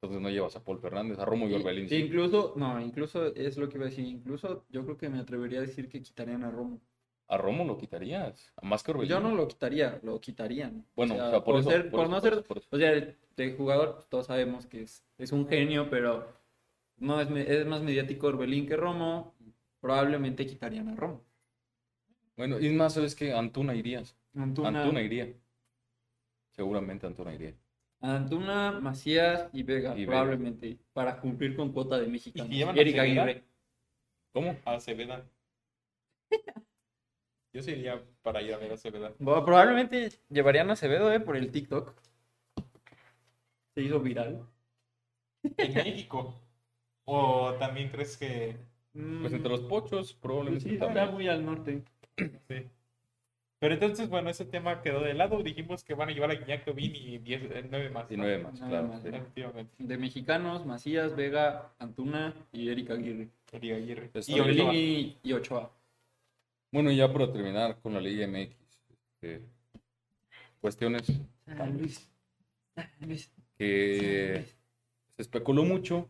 Entonces 0.00 0.22
no 0.22 0.30
llevas 0.30 0.54
a 0.54 0.62
Paul 0.62 0.78
Fernández, 0.78 1.18
a 1.18 1.24
Romo 1.24 1.48
y 1.48 1.54
Orbelín. 1.54 1.88
sí. 1.88 1.96
incluso, 1.96 2.54
no, 2.56 2.80
incluso 2.80 3.34
es 3.34 3.56
lo 3.56 3.68
que 3.68 3.78
iba 3.78 3.86
a 3.86 3.88
decir. 3.88 4.06
Incluso 4.06 4.64
yo 4.68 4.84
creo 4.84 4.96
que 4.96 5.08
me 5.08 5.18
atrevería 5.18 5.58
a 5.58 5.62
decir 5.62 5.88
que 5.88 6.00
quitarían 6.00 6.44
a 6.44 6.50
Romo. 6.50 6.80
A 7.26 7.36
Romo 7.36 7.64
lo 7.64 7.76
quitarías, 7.76 8.52
a 8.56 8.64
más 8.64 8.82
que 8.84 8.92
Orbelín. 8.92 9.10
Yo 9.10 9.20
no 9.20 9.34
lo 9.34 9.48
quitaría, 9.48 9.98
lo 10.02 10.20
quitarían. 10.20 10.86
Bueno, 10.94 11.14
o 11.14 11.30
sea, 11.30 11.42
por, 11.42 11.58
eso. 11.58 11.70
ser- 11.70 11.90
por 11.90 11.90
por 11.90 12.00
eso, 12.02 12.10
no 12.10 12.16
por 12.20 12.22
ser, 12.22 12.32
eso, 12.32 12.44
por 12.44 12.58
eso. 12.58 12.68
o 12.70 12.78
sea, 12.78 13.14
de 13.36 13.52
jugador, 13.56 13.94
pues, 13.96 14.06
todos 14.08 14.26
sabemos 14.26 14.66
que 14.66 14.82
es, 14.82 15.04
es 15.18 15.32
un 15.32 15.48
genio, 15.48 15.90
pero 15.90 16.26
no 16.98 17.20
es, 17.20 17.28
es 17.30 17.66
más 17.66 17.82
mediático 17.82 18.28
Orbelín 18.28 18.66
que 18.66 18.76
Romo. 18.76 19.34
Probablemente 19.80 20.44
quitarían 20.46 20.88
a 20.88 20.96
Romo. 20.96 21.22
Bueno, 22.38 22.58
y 22.60 22.70
más, 22.70 22.94
¿sabes 22.94 23.14
que 23.14 23.32
Antuna 23.34 23.74
irías. 23.74 24.16
Antuna, 24.34 24.68
Antuna 24.68 25.02
iría. 25.02 25.28
Seguramente 26.52 27.06
Antuna 27.06 27.34
iría. 27.34 27.52
Antuna, 28.00 28.78
Macías 28.80 29.50
y 29.52 29.64
Vega, 29.64 29.92
Y 29.94 30.06
Vega. 30.06 30.12
probablemente, 30.12 30.78
para 30.92 31.20
cumplir 31.20 31.56
con 31.56 31.72
cuota 31.72 31.98
de 31.98 32.06
mexicanos. 32.06 32.50
¿Y 32.52 32.56
llevan 32.58 32.78
a 32.78 32.80
Eric 32.80 32.96
Acevedo? 32.96 33.22
Aguirre. 33.22 33.44
¿Cómo? 34.32 34.56
A 34.64 34.74
Acevedo. 34.74 35.24
Yo 37.52 37.62
sería 37.62 38.00
para 38.22 38.40
ir 38.40 38.54
a 38.54 38.58
ver 38.58 38.70
a 38.70 38.74
Acevedo. 38.74 39.14
Bueno, 39.18 39.44
probablemente 39.44 40.10
llevarían 40.30 40.70
a 40.70 40.74
Acevedo 40.74 41.12
eh, 41.12 41.18
por 41.20 41.36
el 41.36 41.50
TikTok. 41.50 41.92
Se 43.74 43.82
hizo 43.82 44.00
viral. 44.00 44.46
En 45.56 45.74
México. 45.74 46.34
¿O 47.04 47.54
también 47.58 47.88
crees 47.90 48.16
que 48.16 48.56
Pues 48.92 49.32
entre 49.32 49.50
los 49.50 49.62
pochos, 49.62 50.12
probablemente 50.12 50.68
Sí, 50.70 50.78
también. 50.78 51.04
está 51.04 51.10
muy 51.12 51.26
al 51.28 51.44
norte. 51.44 51.82
Sí? 52.48 52.66
Pero 53.60 53.74
entonces, 53.74 54.08
bueno, 54.08 54.30
ese 54.30 54.44
tema 54.44 54.82
quedó 54.82 55.00
de 55.02 55.14
lado. 55.14 55.42
Dijimos 55.42 55.82
que 55.82 55.94
van 55.94 56.10
a 56.10 56.12
llevar 56.12 56.30
a 56.30 56.34
Guiñac 56.34 56.64
Tobin 56.64 56.94
y 56.94 57.18
10, 57.18 57.42
eh, 57.42 57.66
nueve 57.68 57.90
más. 57.90 58.10
Y 58.10 58.16
¿no? 58.16 58.22
nueve 58.22 58.38
más, 58.42 58.54
Nada 58.60 58.70
claro. 58.70 58.88
más. 58.88 59.02
sí. 59.02 59.08
Efectivamente. 59.08 59.74
De 59.78 59.98
mexicanos, 59.98 60.64
Macías, 60.64 61.16
Vega, 61.16 61.72
Antuna 61.78 62.34
y 62.52 62.68
Erika 62.68 62.94
Aguirre. 62.94 63.28
Liga 63.60 63.76
Aguirre. 63.76 64.10
Y. 64.14 64.32
Ochoa. 64.32 64.44
Orbelín 64.44 65.16
y 65.22 65.32
Ochoa. 65.32 65.72
Bueno, 66.70 66.92
ya 66.92 67.12
para 67.12 67.32
terminar 67.32 67.80
con 67.80 67.94
la 67.94 68.00
Liga 68.00 68.26
MX, 68.28 68.54
este, 68.90 69.42
cuestiones 70.60 71.06
San 71.46 71.78
Luis. 71.78 72.08
San 72.74 72.90
Luis. 73.00 73.32
que 73.56 74.44
se 75.16 75.22
especuló 75.22 75.64
mucho 75.64 76.08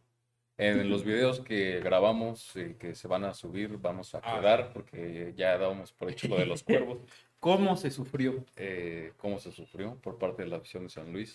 en 0.58 0.90
los 0.90 1.04
videos 1.04 1.40
que 1.40 1.80
grabamos 1.80 2.54
eh, 2.56 2.76
que 2.78 2.94
se 2.94 3.08
van 3.08 3.24
a 3.24 3.32
subir, 3.32 3.78
vamos 3.78 4.14
a 4.14 4.20
Ah. 4.22 4.38
quedar 4.38 4.72
porque 4.72 5.32
ya 5.36 5.56
dábamos 5.56 5.92
por 5.92 6.10
hecho 6.10 6.28
lo 6.28 6.36
de 6.36 6.46
los 6.46 6.62
cuervos, 6.62 6.98
¿Cómo 7.40 7.76
se 7.76 7.90
sufrió? 7.92 8.44
eh, 8.56 9.12
cómo 9.16 9.38
se 9.38 9.52
sufrió 9.52 9.94
por 10.02 10.18
parte 10.18 10.42
de 10.42 10.48
la 10.48 10.56
afición 10.56 10.82
de 10.84 10.88
San 10.90 11.12
Luis. 11.12 11.34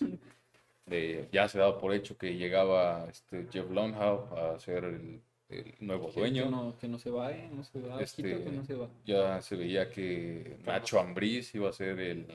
De, 0.85 1.29
ya 1.31 1.47
se 1.47 1.57
daba 1.59 1.79
por 1.79 1.93
hecho 1.93 2.17
que 2.17 2.35
llegaba 2.35 3.07
este 3.09 3.47
Jeff 3.49 3.69
Longhouse 3.71 4.29
a 4.33 4.59
ser 4.59 4.83
el, 4.83 5.21
el 5.47 5.73
nuevo 5.79 6.11
dueño. 6.11 6.43
Que 6.43 6.49
no, 6.51 6.77
que 6.77 6.87
no 6.89 6.99
se 6.99 7.09
va, 7.09 7.31
¿eh? 7.31 7.49
No 7.53 7.63
se 7.63 7.79
va. 7.79 8.01
Este, 8.01 8.21
que 8.21 8.51
no 8.51 8.65
se 8.65 8.75
va. 8.75 8.89
Ya 9.05 9.41
se 9.41 9.55
veía 9.55 9.89
que 9.89 10.57
Nacho 10.65 10.99
Ambriz 10.99 11.55
iba 11.55 11.69
a 11.69 11.71
ser 11.73 11.97
el, 12.01 12.27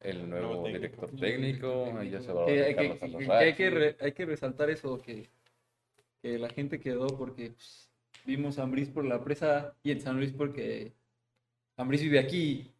el 0.00 0.28
nuevo 0.28 0.48
Nuevo 0.48 0.64
técnico. 0.64 1.06
director 1.06 1.10
técnico, 1.18 2.02
ya 2.02 2.20
se 2.20 2.30
va 2.32 2.42
a 2.42 2.46
Que, 2.46 2.52
que- 2.76 2.98
Alarraqui. 3.00 3.30
hay, 3.30 3.54
que 3.54 3.70
re- 3.70 3.96
hay 4.00 4.12
que 4.12 4.26
resaltar 4.26 4.68
eso, 4.68 5.00
que, 5.00 5.30
que 6.22 6.38
la 6.38 6.48
gente 6.48 6.80
quedó 6.80 7.06
porque 7.08 7.50
pues, 7.50 7.90
vimos 8.24 8.58
a 8.58 8.62
Ambriz 8.62 8.88
por 8.88 9.04
la 9.04 9.22
presa 9.22 9.74
y 9.82 9.90
en 9.90 10.00
San 10.00 10.16
Luis 10.16 10.32
porque 10.32 10.92
Ambriz 11.76 12.02
vive 12.02 12.18
aquí 12.18 12.70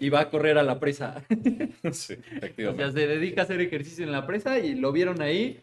y 0.00 0.08
va 0.08 0.20
a 0.20 0.30
correr 0.30 0.58
a 0.58 0.62
la 0.62 0.80
presa. 0.80 1.22
Sí, 1.30 1.88
O 1.88 1.92
sea, 1.92 2.16
efectivamente. 2.38 2.92
se 2.92 3.06
dedica 3.06 3.42
a 3.42 3.44
hacer 3.44 3.60
ejercicio 3.60 4.04
en 4.04 4.12
la 4.12 4.26
presa 4.26 4.58
y 4.58 4.74
lo 4.74 4.90
vieron 4.92 5.20
ahí. 5.22 5.62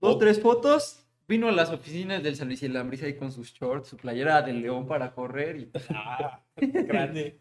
Dos, 0.00 0.16
Oh. 0.16 0.18
tres 0.18 0.40
fotos. 0.40 1.06
Vino 1.28 1.48
a 1.48 1.52
las 1.52 1.70
oficinas 1.70 2.22
del 2.24 2.34
San 2.34 2.48
Luis 2.48 2.60
y 2.62 2.66
el 2.66 2.76
Ambriz 2.76 3.04
ahí 3.04 3.14
con 3.14 3.30
sus 3.30 3.52
shorts, 3.52 3.86
su 3.88 3.96
playera 3.96 4.42
del 4.42 4.60
león 4.62 4.88
para 4.88 5.12
correr. 5.12 5.56
Y... 5.60 5.70
Ah, 5.90 6.42
grande. 6.56 7.38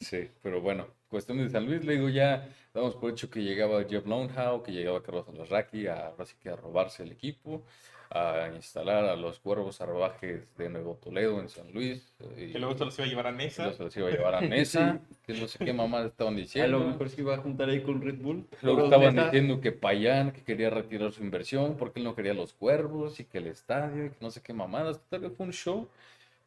Sí, 0.00 0.30
pero 0.42 0.60
bueno, 0.62 0.86
cuestión 1.08 1.36
de 1.38 1.50
San 1.50 1.66
Luis, 1.66 1.84
le 1.84 1.94
digo, 1.96 2.08
ya 2.08 2.48
damos 2.72 2.96
por 2.96 3.10
hecho 3.10 3.28
que 3.28 3.42
llegaba 3.42 3.84
Jeff 3.84 4.06
Longhouse, 4.06 4.62
que 4.62 4.72
llegaba 4.72 5.02
Carlos 5.02 5.28
Alarraqui, 5.28 5.86
ahora 5.86 6.24
sí 6.24 6.34
que 6.40 6.48
a 6.48 6.56
robarse 6.56 7.02
el 7.02 7.12
equipo, 7.12 7.62
a 8.10 8.48
instalar 8.54 9.04
a 9.04 9.16
los 9.16 9.38
cuervos 9.38 9.76
salvajes 9.76 10.56
de 10.56 10.68
Nuevo 10.70 10.94
Toledo 11.02 11.40
en 11.40 11.48
San 11.48 11.70
Luis. 11.72 12.12
y- 12.36 12.52
Que 12.52 12.58
luego 12.58 12.76
se 12.76 12.84
los 12.86 12.98
iba 12.98 13.06
a 13.06 13.08
llevar 13.10 13.26
a 13.26 13.32
Nesa. 13.32 13.62
luego 13.64 13.76
se 13.76 13.84
los 13.84 13.96
iba 13.96 14.08
a 14.08 14.10
llevar 14.10 14.34
a 14.36 14.40
Nesa, 14.40 15.00
que 15.26 15.34
no 15.34 15.46
sé 15.46 15.64
qué 15.64 15.72
mamás 15.72 16.06
estaban 16.06 16.34
A 16.34 16.36
diciendo. 16.38 16.78
lo 16.78 16.86
mejor 16.86 17.08
se 17.10 17.20
iba 17.20 17.34
a 17.34 17.38
juntar 17.38 17.68
ahí 17.68 17.82
con 17.82 18.00
Red 18.00 18.16
Bull. 18.16 18.46
Luego 18.62 18.84
estaban 18.84 19.14
diciendo 19.14 19.60
que 19.60 19.72
Payán, 19.72 20.32
que 20.32 20.42
quería 20.42 20.70
retirar 20.70 21.12
su 21.12 21.22
inversión 21.22 21.76
porque 21.76 22.00
él 22.00 22.04
no 22.04 22.14
quería 22.14 22.34
los 22.34 22.52
cuervos 22.54 23.20
y 23.20 23.24
que 23.24 23.38
el 23.38 23.46
estadio 23.48 24.06
y 24.06 24.10
que 24.10 24.16
no 24.20 24.30
sé 24.30 24.40
qué 24.42 24.52
mamadas. 24.52 25.00
Total, 25.08 25.30
fue 25.30 25.46
un 25.46 25.52
show. 25.52 25.88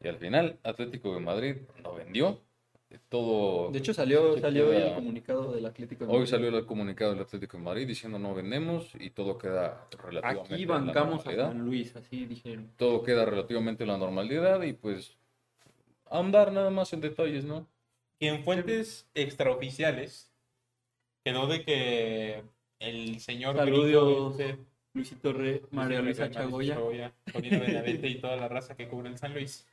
Y 0.02 0.08
al 0.08 0.16
final, 0.18 0.58
Atlético 0.64 1.14
de 1.14 1.20
Madrid 1.20 1.56
lo 1.84 1.94
vendió. 1.94 2.40
Todo. 3.08 3.70
De 3.70 3.78
hecho, 3.78 3.92
salió, 3.94 4.38
salió 4.38 4.70
queda- 4.70 4.88
el 4.88 4.94
comunicado 4.94 5.52
del 5.52 5.66
Atlético. 5.66 6.04
de 6.04 6.10
Hoy 6.12 6.18
Madrid. 6.18 6.30
salió 6.30 6.48
el 6.58 6.66
comunicado 6.66 7.12
del 7.12 7.22
Atlético 7.22 7.56
de 7.56 7.62
Madrid 7.62 7.86
diciendo 7.86 8.18
no 8.18 8.34
vendemos 8.34 8.90
y 8.98 9.10
todo 9.10 9.38
queda 9.38 9.86
relativamente 10.02 10.54
Aquí 10.54 10.62
en 10.62 10.68
la 10.68 10.74
bancamos 10.76 11.12
a 11.26 11.30
normalidad. 11.30 11.48
San 11.48 11.64
Luis, 11.64 11.96
así 11.96 12.26
dijeron. 12.26 12.70
Todo 12.76 13.02
queda 13.02 13.24
relativamente 13.24 13.84
en 13.84 13.88
la 13.90 13.98
normalidad 13.98 14.62
y 14.62 14.72
pues 14.72 15.16
ahondar 16.10 16.52
nada 16.52 16.70
más 16.70 16.92
en 16.92 17.00
detalles, 17.00 17.44
¿no? 17.44 17.66
que 18.18 18.28
en 18.28 18.44
fuentes 18.44 19.08
extraoficiales 19.14 20.30
quedó 21.24 21.46
de 21.48 21.64
que 21.64 22.42
el 22.78 23.18
señor 23.20 23.56
Saludos, 23.56 23.84
gringo 23.84 24.30
este, 24.30 24.58
Luisito 24.94 25.32
Re, 25.32 25.62
María 25.72 26.00
Luisa 26.02 26.30
Chagoya. 26.30 26.76
Paulino 27.32 27.60
Benavente 27.60 28.08
y 28.08 28.20
toda 28.20 28.36
la 28.36 28.46
raza 28.48 28.76
que 28.76 28.86
cubre 28.88 29.08
el 29.08 29.18
San 29.18 29.32
Luis. 29.34 29.66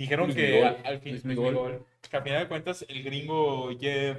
Dijeron 0.00 0.32
Luis 0.32 0.36
que 0.36 0.42
Miguel. 0.42 0.78
al 0.82 1.00
fin, 1.00 1.12
Luis 1.12 1.24
Luis 1.24 1.38
Miguel. 1.38 1.54
Miguel, 1.54 1.84
que 2.08 2.16
al 2.16 2.22
final 2.24 2.42
de 2.42 2.48
cuentas 2.48 2.84
el 2.88 3.02
gringo 3.04 3.70
Jeff 3.78 4.18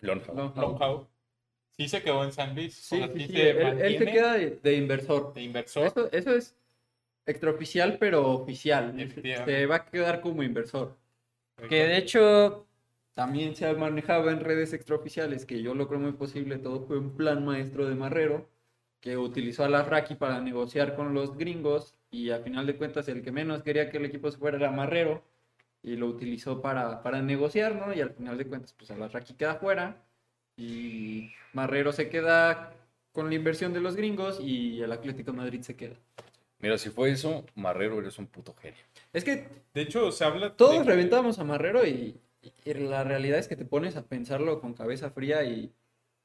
Longhouse 0.00 1.08
sí 1.76 1.88
se 1.88 2.02
quedó 2.02 2.24
en 2.24 2.32
San 2.32 2.54
Luis. 2.54 2.74
Sí, 2.74 2.96
o 3.02 3.08
sea, 3.08 3.08
sí, 3.08 3.26
sí 3.26 3.26
sí, 3.26 3.32
se 3.32 3.50
él, 3.50 3.80
él 3.80 3.98
se 3.98 4.06
queda 4.06 4.34
de, 4.34 4.50
de 4.62 4.74
inversor. 4.76 5.34
de 5.34 5.42
inversor. 5.42 5.86
Eso, 5.86 6.12
eso 6.12 6.34
es 6.36 6.56
extraoficial, 7.26 7.98
pero 7.98 8.30
oficial. 8.30 8.94
Se 9.22 9.66
va 9.66 9.76
a 9.76 9.84
quedar 9.86 10.20
como 10.20 10.42
inversor. 10.42 10.96
Que 11.68 11.86
de 11.86 11.96
hecho 11.98 12.66
también 13.14 13.54
se 13.56 13.66
ha 13.66 13.74
manejado 13.74 14.30
en 14.30 14.40
redes 14.40 14.72
extraoficiales, 14.72 15.46
que 15.46 15.62
yo 15.62 15.74
lo 15.74 15.88
creo 15.88 16.00
muy 16.00 16.12
posible, 16.12 16.58
todo 16.58 16.86
fue 16.86 16.98
un 16.98 17.16
plan 17.16 17.44
maestro 17.44 17.86
de 17.86 17.94
Marrero, 17.94 18.48
que 19.00 19.16
utilizó 19.16 19.64
a 19.64 19.68
la 19.68 19.82
Raki 19.84 20.16
para 20.16 20.40
negociar 20.40 20.96
con 20.96 21.14
los 21.14 21.36
gringos 21.36 21.94
y 22.14 22.30
a 22.30 22.38
final 22.38 22.66
de 22.66 22.76
cuentas 22.76 23.08
el 23.08 23.22
que 23.22 23.32
menos 23.32 23.62
quería 23.62 23.90
que 23.90 23.96
el 23.98 24.04
equipo 24.04 24.30
se 24.30 24.38
fuera 24.38 24.56
era 24.56 24.70
Marrero 24.70 25.22
y 25.82 25.96
lo 25.96 26.06
utilizó 26.06 26.60
para, 26.62 27.02
para 27.02 27.20
negociar, 27.22 27.74
¿no? 27.76 27.92
Y 27.92 28.00
al 28.00 28.10
final 28.10 28.38
de 28.38 28.46
cuentas 28.46 28.72
pues 28.76 28.90
a 28.90 28.96
la 28.96 29.08
Raki 29.08 29.34
queda 29.34 29.56
fuera 29.56 29.96
y 30.56 31.30
Marrero 31.52 31.92
se 31.92 32.08
queda 32.08 32.72
con 33.12 33.28
la 33.28 33.34
inversión 33.34 33.72
de 33.72 33.80
los 33.80 33.96
gringos 33.96 34.40
y 34.40 34.80
el 34.80 34.92
Atlético 34.92 35.32
de 35.32 35.36
Madrid 35.38 35.60
se 35.62 35.76
queda. 35.76 35.96
Mira, 36.60 36.78
si 36.78 36.90
fue 36.90 37.10
eso, 37.10 37.44
Marrero 37.54 37.98
eres 38.00 38.18
un 38.18 38.26
puto 38.26 38.54
genio. 38.54 38.80
Es 39.12 39.24
que 39.24 39.46
De 39.74 39.82
hecho, 39.82 40.10
se 40.12 40.24
habla 40.24 40.48
de 40.48 40.54
Todos 40.54 40.78
que- 40.78 40.84
reventamos 40.84 41.38
a 41.38 41.44
Marrero 41.44 41.86
y, 41.86 42.16
y 42.64 42.74
la 42.74 43.04
realidad 43.04 43.38
es 43.38 43.48
que 43.48 43.56
te 43.56 43.64
pones 43.64 43.96
a 43.96 44.02
pensarlo 44.04 44.60
con 44.60 44.72
cabeza 44.74 45.10
fría 45.10 45.44
y, 45.44 45.72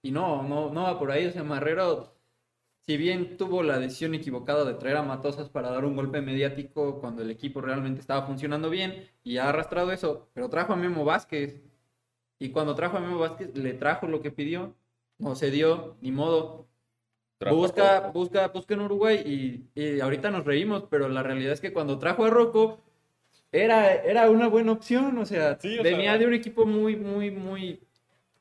y 0.02 0.12
no, 0.12 0.44
no, 0.44 0.70
no 0.72 0.84
va 0.84 0.98
por 0.98 1.12
ahí. 1.12 1.26
O 1.26 1.32
sea, 1.32 1.44
Marrero, 1.44 2.14
si 2.90 2.98
bien 2.98 3.38
tuvo 3.38 3.62
la 3.62 3.78
decisión 3.78 4.16
equivocada 4.16 4.66
de 4.66 4.74
traer 4.74 4.98
a 4.98 5.04
Matosas 5.04 5.48
para 5.48 5.70
dar 5.70 5.86
un 5.86 5.96
golpe 5.96 6.22
mediático 6.22 7.00
cuando 7.00 7.22
el 7.22 7.30
equipo 7.30 7.62
realmente 7.62 8.02
estaba 8.02 8.26
funcionando 8.26 8.72
bien 8.72 9.08
y 9.24 9.38
ha 9.38 9.48
arrastrado 9.50 9.92
eso, 9.92 10.28
pero 10.34 10.50
trajo 10.50 10.74
a 10.74 10.76
Memo 10.76 11.06
Vázquez. 11.06 11.62
Y 12.40 12.50
cuando 12.50 12.74
trajo 12.74 12.98
a 12.98 13.00
Memo 13.00 13.20
Vázquez, 13.20 13.56
le 13.56 13.74
trajo 13.74 14.08
lo 14.08 14.24
que 14.24 14.32
pidió. 14.32 14.74
No 15.20 15.36
se 15.36 15.52
dio, 15.52 15.98
ni 16.02 16.12
modo. 16.12 16.68
Trajo 17.38 17.58
Busca, 17.58 18.10
busca, 18.12 18.48
busca 18.48 18.74
en 18.74 18.82
Uruguay 18.82 19.22
y, 19.76 19.80
y 19.80 20.00
ahorita 20.00 20.32
nos 20.32 20.44
reímos, 20.44 20.86
pero 20.90 21.10
la 21.10 21.22
realidad 21.22 21.54
es 21.54 21.62
que 21.62 21.72
cuando 21.72 22.00
trajo 22.00 22.26
a 22.26 22.32
Rocco 22.32 22.82
era, 23.52 23.94
era 23.94 24.32
una 24.32 24.48
buena 24.48 24.72
opción, 24.72 25.16
o 25.20 25.28
sea, 25.28 25.60
Sí, 25.62 25.78
o 25.78 25.84
venía 25.84 26.14
sea- 26.14 26.18
de 26.18 26.26
un 26.26 26.34
equipo 26.34 26.66
muy, 26.66 26.96
muy, 26.96 27.30
muy 27.30 27.82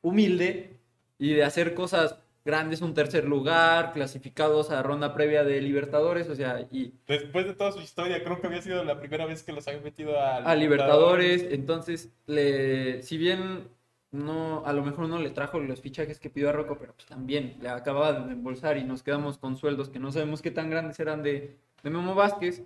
humilde 0.01 0.79
y 1.19 1.35
de 1.35 1.45
hacer 1.45 1.75
cosas 1.75 2.19
grandes, 2.49 2.81
un 2.81 2.95
tercer 2.95 3.27
lugar, 3.27 3.93
clasificados 3.93 4.71
a 4.71 4.83
ronda 4.83 5.13
previa 5.13 5.45
de 5.45 5.61
Libertadores, 5.61 6.31
o 6.31 6.35
sea, 6.35 6.67
y 6.71 6.95
Después 7.07 7.47
de 7.47 7.53
toda 7.53 7.73
su 7.73 7.81
historia, 7.81 8.25
creo 8.25 8.41
que 8.41 8.47
había 8.47 8.63
sido 8.63 8.83
la 8.85 8.99
primera 8.99 9.27
vez 9.27 9.43
que 9.43 9.53
los 9.53 9.69
habían 9.69 9.85
metido 9.85 10.19
a, 10.19 10.39
a 10.39 10.57
Libertadores, 10.57 11.47
entonces, 11.51 12.11
le, 12.27 13.03
si 13.03 13.19
bien 13.19 13.69
no, 14.13 14.65
a 14.65 14.73
lo 14.73 14.83
mejor 14.83 15.11
no 15.11 15.19
le 15.19 15.29
trajo 15.29 15.61
los 15.61 15.83
fichajes 15.83 16.19
que 16.19 16.31
pidió 16.31 16.49
a 16.49 16.53
Rocco, 16.53 16.79
pero 16.81 16.95
pues 16.95 17.05
también 17.05 17.59
le 17.61 17.69
acababa 17.69 18.15
de 18.15 18.33
embolsar 18.33 18.79
y 18.79 18.85
nos 18.85 19.03
quedamos 19.03 19.37
con 19.37 19.59
sueldos 19.59 19.91
que 19.91 19.99
no 19.99 20.11
sabemos 20.11 20.41
qué 20.41 20.51
tan 20.51 20.71
grandes 20.71 20.99
eran 21.01 21.23
de, 21.23 21.59
de 21.83 21.91
Memo 21.91 22.15
Vázquez, 22.15 22.65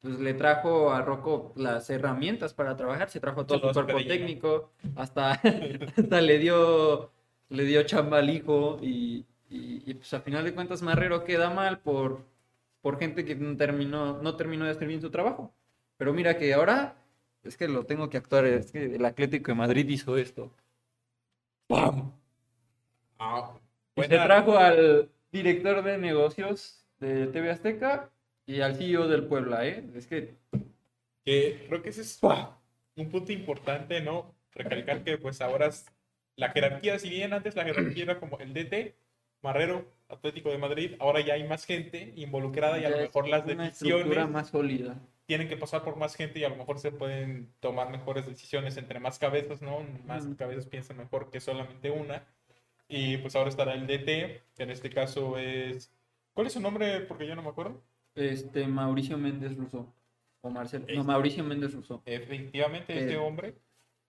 pues 0.00 0.18
le 0.18 0.34
trajo 0.34 0.90
a 0.90 1.00
Rocco 1.00 1.52
las 1.54 1.88
herramientas 1.90 2.54
para 2.54 2.76
trabajar, 2.76 3.08
se 3.08 3.20
trajo 3.20 3.46
todo 3.46 3.72
su 3.72 3.72
cuerpo 3.72 4.04
técnico, 4.04 4.72
hasta, 4.96 5.30
hasta 5.96 6.20
le 6.20 6.38
dio 6.38 7.12
le 7.48 7.64
dio 7.64 7.82
chamba 7.84 8.18
al 8.18 8.30
hijo 8.30 8.78
y, 8.82 9.26
y, 9.50 9.82
y, 9.90 9.94
pues 9.94 10.12
a 10.14 10.20
final 10.20 10.44
de 10.44 10.54
cuentas 10.54 10.82
Marrero 10.82 11.24
queda 11.24 11.50
mal 11.50 11.80
por, 11.80 12.24
por 12.80 12.98
gente 12.98 13.24
que 13.24 13.34
no 13.36 13.56
terminó, 13.56 14.22
no 14.22 14.36
terminó 14.36 14.64
de 14.64 14.72
hacer 14.72 14.88
bien 14.88 15.00
su 15.00 15.10
trabajo. 15.10 15.54
Pero 15.96 16.12
mira 16.12 16.36
que 16.38 16.52
ahora 16.54 16.96
es 17.42 17.56
que 17.56 17.68
lo 17.68 17.84
tengo 17.86 18.10
que 18.10 18.18
actuar, 18.18 18.44
es 18.46 18.72
que 18.72 18.96
el 18.96 19.04
Atlético 19.04 19.52
de 19.52 19.56
Madrid 19.56 19.88
hizo 19.88 20.16
esto. 20.18 20.52
¡Pam! 21.68 22.12
Ah, 23.18 23.54
Y 23.96 24.02
se 24.02 24.08
trajo 24.08 24.56
al 24.58 25.10
director 25.32 25.82
de 25.82 25.98
negocios 25.98 26.84
de 27.00 27.26
TV 27.28 27.50
Azteca 27.50 28.10
y 28.46 28.60
al 28.60 28.76
CEO 28.76 29.08
del 29.08 29.26
Puebla, 29.26 29.66
¿eh? 29.66 29.84
Es 29.94 30.06
que 30.06 30.36
que 31.24 31.66
creo 31.68 31.82
que 31.82 31.90
ese 31.90 32.02
es 32.02 32.20
un 32.96 33.10
punto 33.10 33.32
importante, 33.32 34.00
¿no? 34.00 34.34
Recalcar 34.52 35.04
que 35.04 35.18
pues 35.18 35.40
ahora 35.40 35.70
la 36.36 36.50
jerarquía, 36.50 36.98
si 36.98 37.08
bien 37.08 37.32
antes 37.32 37.56
la 37.56 37.64
jerarquía 37.64 38.04
era 38.04 38.20
como 38.20 38.38
el 38.38 38.52
DT, 38.54 38.94
Marrero, 39.42 39.86
Atlético 40.08 40.50
de 40.50 40.58
Madrid, 40.58 40.92
ahora 40.98 41.20
ya 41.20 41.34
hay 41.34 41.44
más 41.44 41.64
gente 41.64 42.12
involucrada 42.16 42.78
y 42.78 42.84
a 42.84 42.90
lo 42.90 42.96
ya 42.96 43.02
mejor 43.02 43.28
las 43.28 43.46
decisiones 43.46 44.28
más 44.30 44.48
sólida. 44.48 44.96
tienen 45.26 45.48
que 45.48 45.56
pasar 45.56 45.82
por 45.82 45.96
más 45.96 46.14
gente 46.14 46.38
y 46.38 46.44
a 46.44 46.48
lo 46.48 46.56
mejor 46.56 46.78
se 46.78 46.92
pueden 46.92 47.52
tomar 47.60 47.90
mejores 47.90 48.26
decisiones 48.26 48.76
entre 48.76 49.00
más 49.00 49.18
cabezas, 49.18 49.62
¿no? 49.62 49.80
Más 50.06 50.26
cabezas 50.38 50.66
piensan 50.66 50.98
mejor 50.98 51.30
que 51.30 51.40
solamente 51.40 51.90
una. 51.90 52.24
Y 52.88 53.16
pues 53.18 53.34
ahora 53.34 53.50
estará 53.50 53.74
el 53.74 53.86
DT, 53.86 54.06
que 54.54 54.62
en 54.62 54.70
este 54.70 54.90
caso 54.90 55.38
es 55.38 55.90
¿Cuál 56.36 56.48
es 56.48 56.52
su 56.52 56.60
nombre? 56.60 57.00
Porque 57.00 57.26
yo 57.26 57.34
no 57.34 57.40
me 57.40 57.48
acuerdo. 57.48 57.82
Este, 58.14 58.66
Mauricio 58.66 59.16
Méndez 59.16 59.56
Russo. 59.56 59.90
O 60.42 60.50
Marcelo. 60.50 60.84
No, 60.84 60.92
Este. 60.92 61.02
Mauricio 61.02 61.42
Méndez 61.42 61.72
Russo. 61.72 62.02
Efectivamente, 62.04 62.98
este 62.98 63.16
hombre, 63.16 63.54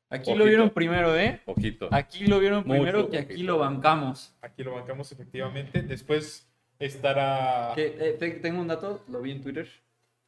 Aquí 0.09 0.29
Ojito. 0.29 0.37
lo 0.39 0.45
vieron 0.45 0.69
primero, 0.69 1.15
¿eh? 1.17 1.41
Ojito. 1.45 1.89
Aquí 1.91 2.27
lo 2.27 2.39
vieron 2.39 2.59
Mucho 2.65 2.69
primero 2.81 3.09
y 3.11 3.17
aquí 3.17 3.43
lo 3.43 3.57
bancamos. 3.57 4.33
aquí 4.41 4.63
lo 4.63 4.73
bancamos 4.75 5.11
efectivamente. 5.11 5.81
Después 5.81 6.47
estará. 6.79 7.73
Que, 7.75 7.87
eh, 7.99 8.15
te- 8.17 8.31
tengo 8.31 8.61
un 8.61 8.67
dato, 8.67 9.03
lo 9.09 9.21
vi 9.21 9.31
en 9.31 9.41
Twitter. 9.41 9.67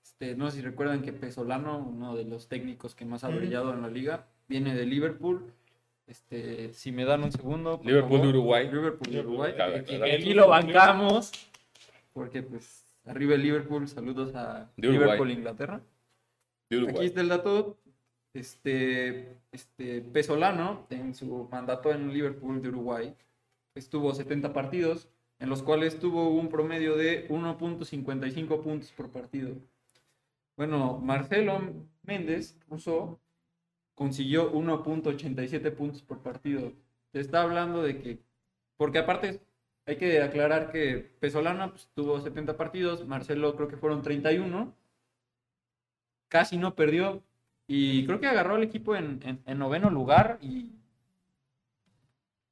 Este, 0.04 0.36
no 0.36 0.50
sé 0.52 0.58
si 0.58 0.62
recuerdan 0.64 1.02
que 1.02 1.14
Pesolano, 1.14 1.78
uno 1.78 2.16
de 2.16 2.26
los 2.26 2.48
técnicos 2.50 2.94
que 2.94 3.06
más 3.06 3.24
ha 3.24 3.30
brillado 3.30 3.74
en 3.74 3.82
la 3.82 3.88
liga, 3.90 4.26
viene 4.50 4.76
de 4.76 4.86
Liverpool. 4.86 5.54
Este, 6.08 6.74
si 6.74 6.92
me 6.92 7.06
dan 7.06 7.24
un 7.24 7.32
segundo. 7.32 7.80
Liverpool 7.84 8.22
de. 8.24 8.28
Uruguay. 8.30 8.68
Liverpool 8.70 9.14
de 9.14 9.20
Uruguay. 9.22 9.54
claro, 9.54 9.76
Aquí, 9.78 9.96
claro. 9.98 10.14
aquí 10.14 10.34
lo 10.34 10.48
bancamos. 10.50 11.32
Porque 12.14 12.42
pues 12.42 12.84
arriba 13.06 13.36
el 13.36 13.44
Liverpool, 13.44 13.88
saludos 13.88 14.34
a 14.36 14.70
De. 14.76 14.88
Liverpool, 14.90 15.32
Inglaterra. 15.32 15.80
De 16.70 16.90
Aquí 16.90 17.06
está 17.06 17.22
el 17.22 17.30
dato. 17.30 17.78
Este, 18.34 19.38
este 19.52 20.02
Pesolano, 20.02 20.86
en 20.90 21.14
su 21.16 21.48
mandato 21.52 21.92
en 21.92 22.14
Liverpool 22.14 22.62
de 22.62 22.70
Uruguay, 22.70 23.16
estuvo 23.76 24.14
70 24.14 24.54
partidos, 24.54 25.10
en 25.40 25.50
los 25.50 25.64
cuales 25.64 26.00
tuvo 26.00 26.30
un 26.30 26.50
promedio 26.50 26.96
de 26.96 27.28
1.55 27.30 28.62
puntos 28.62 28.92
por 28.92 29.10
partido. 29.10 29.56
Bueno, 30.58 31.00
Marcelo 31.00 31.60
Méndez 32.04 32.58
Russo 32.70 33.20
consiguió 33.96 34.52
1.87 34.54 35.72
puntos 35.76 36.02
por 36.02 36.22
partido. 36.22 36.74
Se 37.12 37.20
está 37.22 37.42
hablando 37.42 37.82
de 37.82 38.00
que, 38.00 38.20
porque 38.78 39.00
aparte 39.00 39.42
hay 39.86 39.98
que 39.98 40.22
aclarar 40.22 40.72
que 40.72 40.98
Pesolano 41.20 41.72
pues, 41.72 41.90
tuvo 41.96 42.20
70 42.20 42.58
partidos, 42.58 43.08
Marcelo 43.08 43.56
creo 43.56 43.68
que 43.68 43.78
fueron 43.78 44.02
31 44.02 44.76
casi 46.30 46.58
no 46.58 46.76
perdió 46.76 47.24
y 47.70 48.06
creo 48.06 48.20
que 48.20 48.28
agarró 48.28 48.56
al 48.56 48.64
equipo 48.64 48.96
en, 48.96 49.20
en- 49.24 49.40
en 49.46 49.58
noveno 49.60 49.90
lugar 49.90 50.40
y 50.42 50.72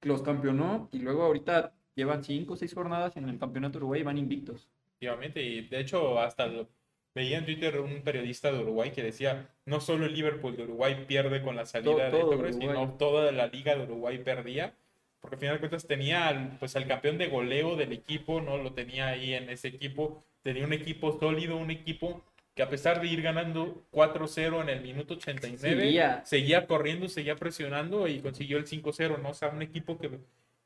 los 0.01 0.21
campeonó 0.21 0.89
y 0.91 0.99
luego 0.99 1.23
ahorita 1.23 1.73
llevan 1.95 2.23
cinco 2.23 2.53
o 2.53 2.55
seis 2.57 2.73
jornadas 2.73 3.17
en 3.17 3.27
el 3.27 3.39
campeonato 3.39 3.79
Uruguay 3.79 4.01
y 4.01 4.03
van 4.03 4.17
invictos. 4.17 4.69
Efectivamente, 4.89 5.41
y 5.43 5.61
de 5.67 5.79
hecho 5.79 6.19
hasta 6.19 6.47
lo- 6.47 6.67
veía 7.15 7.39
en 7.39 7.45
Twitter 7.45 7.79
un 7.79 8.01
periodista 8.03 8.51
de 8.51 8.59
Uruguay 8.59 8.91
que 8.91 9.01
decía, 9.03 9.49
no 9.65 9.79
solo 9.81 10.05
el 10.05 10.13
Liverpool 10.13 10.55
de 10.55 10.63
Uruguay 10.63 11.05
pierde 11.07 11.41
con 11.41 11.55
la 11.55 11.65
salida 11.65 12.11
todo 12.11 12.29
de 12.29 12.37
Torres, 12.37 12.55
sino 12.59 12.93
toda 12.97 13.31
la 13.31 13.47
liga 13.47 13.75
de 13.75 13.83
Uruguay 13.83 14.19
perdía, 14.19 14.75
porque 15.19 15.35
al 15.35 15.39
final 15.39 15.55
de 15.55 15.59
cuentas 15.61 15.87
tenía 15.87 16.27
al, 16.27 16.57
pues 16.59 16.75
al 16.75 16.85
campeón 16.87 17.17
de 17.17 17.27
goleo 17.27 17.75
del 17.75 17.91
equipo, 17.91 18.39
¿no? 18.39 18.57
Lo 18.57 18.73
tenía 18.73 19.07
ahí 19.07 19.33
en 19.33 19.49
ese 19.49 19.67
equipo, 19.69 20.23
tenía 20.43 20.63
un 20.63 20.73
equipo 20.73 21.17
sólido, 21.19 21.57
un 21.57 21.71
equipo 21.71 22.23
que 22.57 22.63
a 22.63 22.69
pesar 22.69 22.99
de 22.99 23.07
ir 23.07 23.21
ganando 23.21 23.83
4-0 23.93 24.61
en 24.63 24.69
el 24.69 24.81
minuto 24.81 25.13
89, 25.13 25.57
Seguía. 25.83 26.21
seguía 26.25 26.67
corriendo, 26.67 27.07
seguía 27.07 27.35
presionando 27.37 28.07
y 28.09 28.19
consiguió 28.19 28.57
el 28.57 28.65
5-0, 28.65 29.21
¿no? 29.21 29.29
O 29.29 29.33
sea, 29.33 29.49
un 29.49 29.61
equipo 29.61 29.97
que 29.97 30.09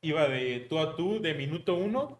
iba 0.00 0.26
de 0.28 0.66
tú 0.68 0.78
a 0.80 0.96
tú, 0.96 1.20
de 1.20 1.34
minuto 1.34 1.74
1 1.76 2.18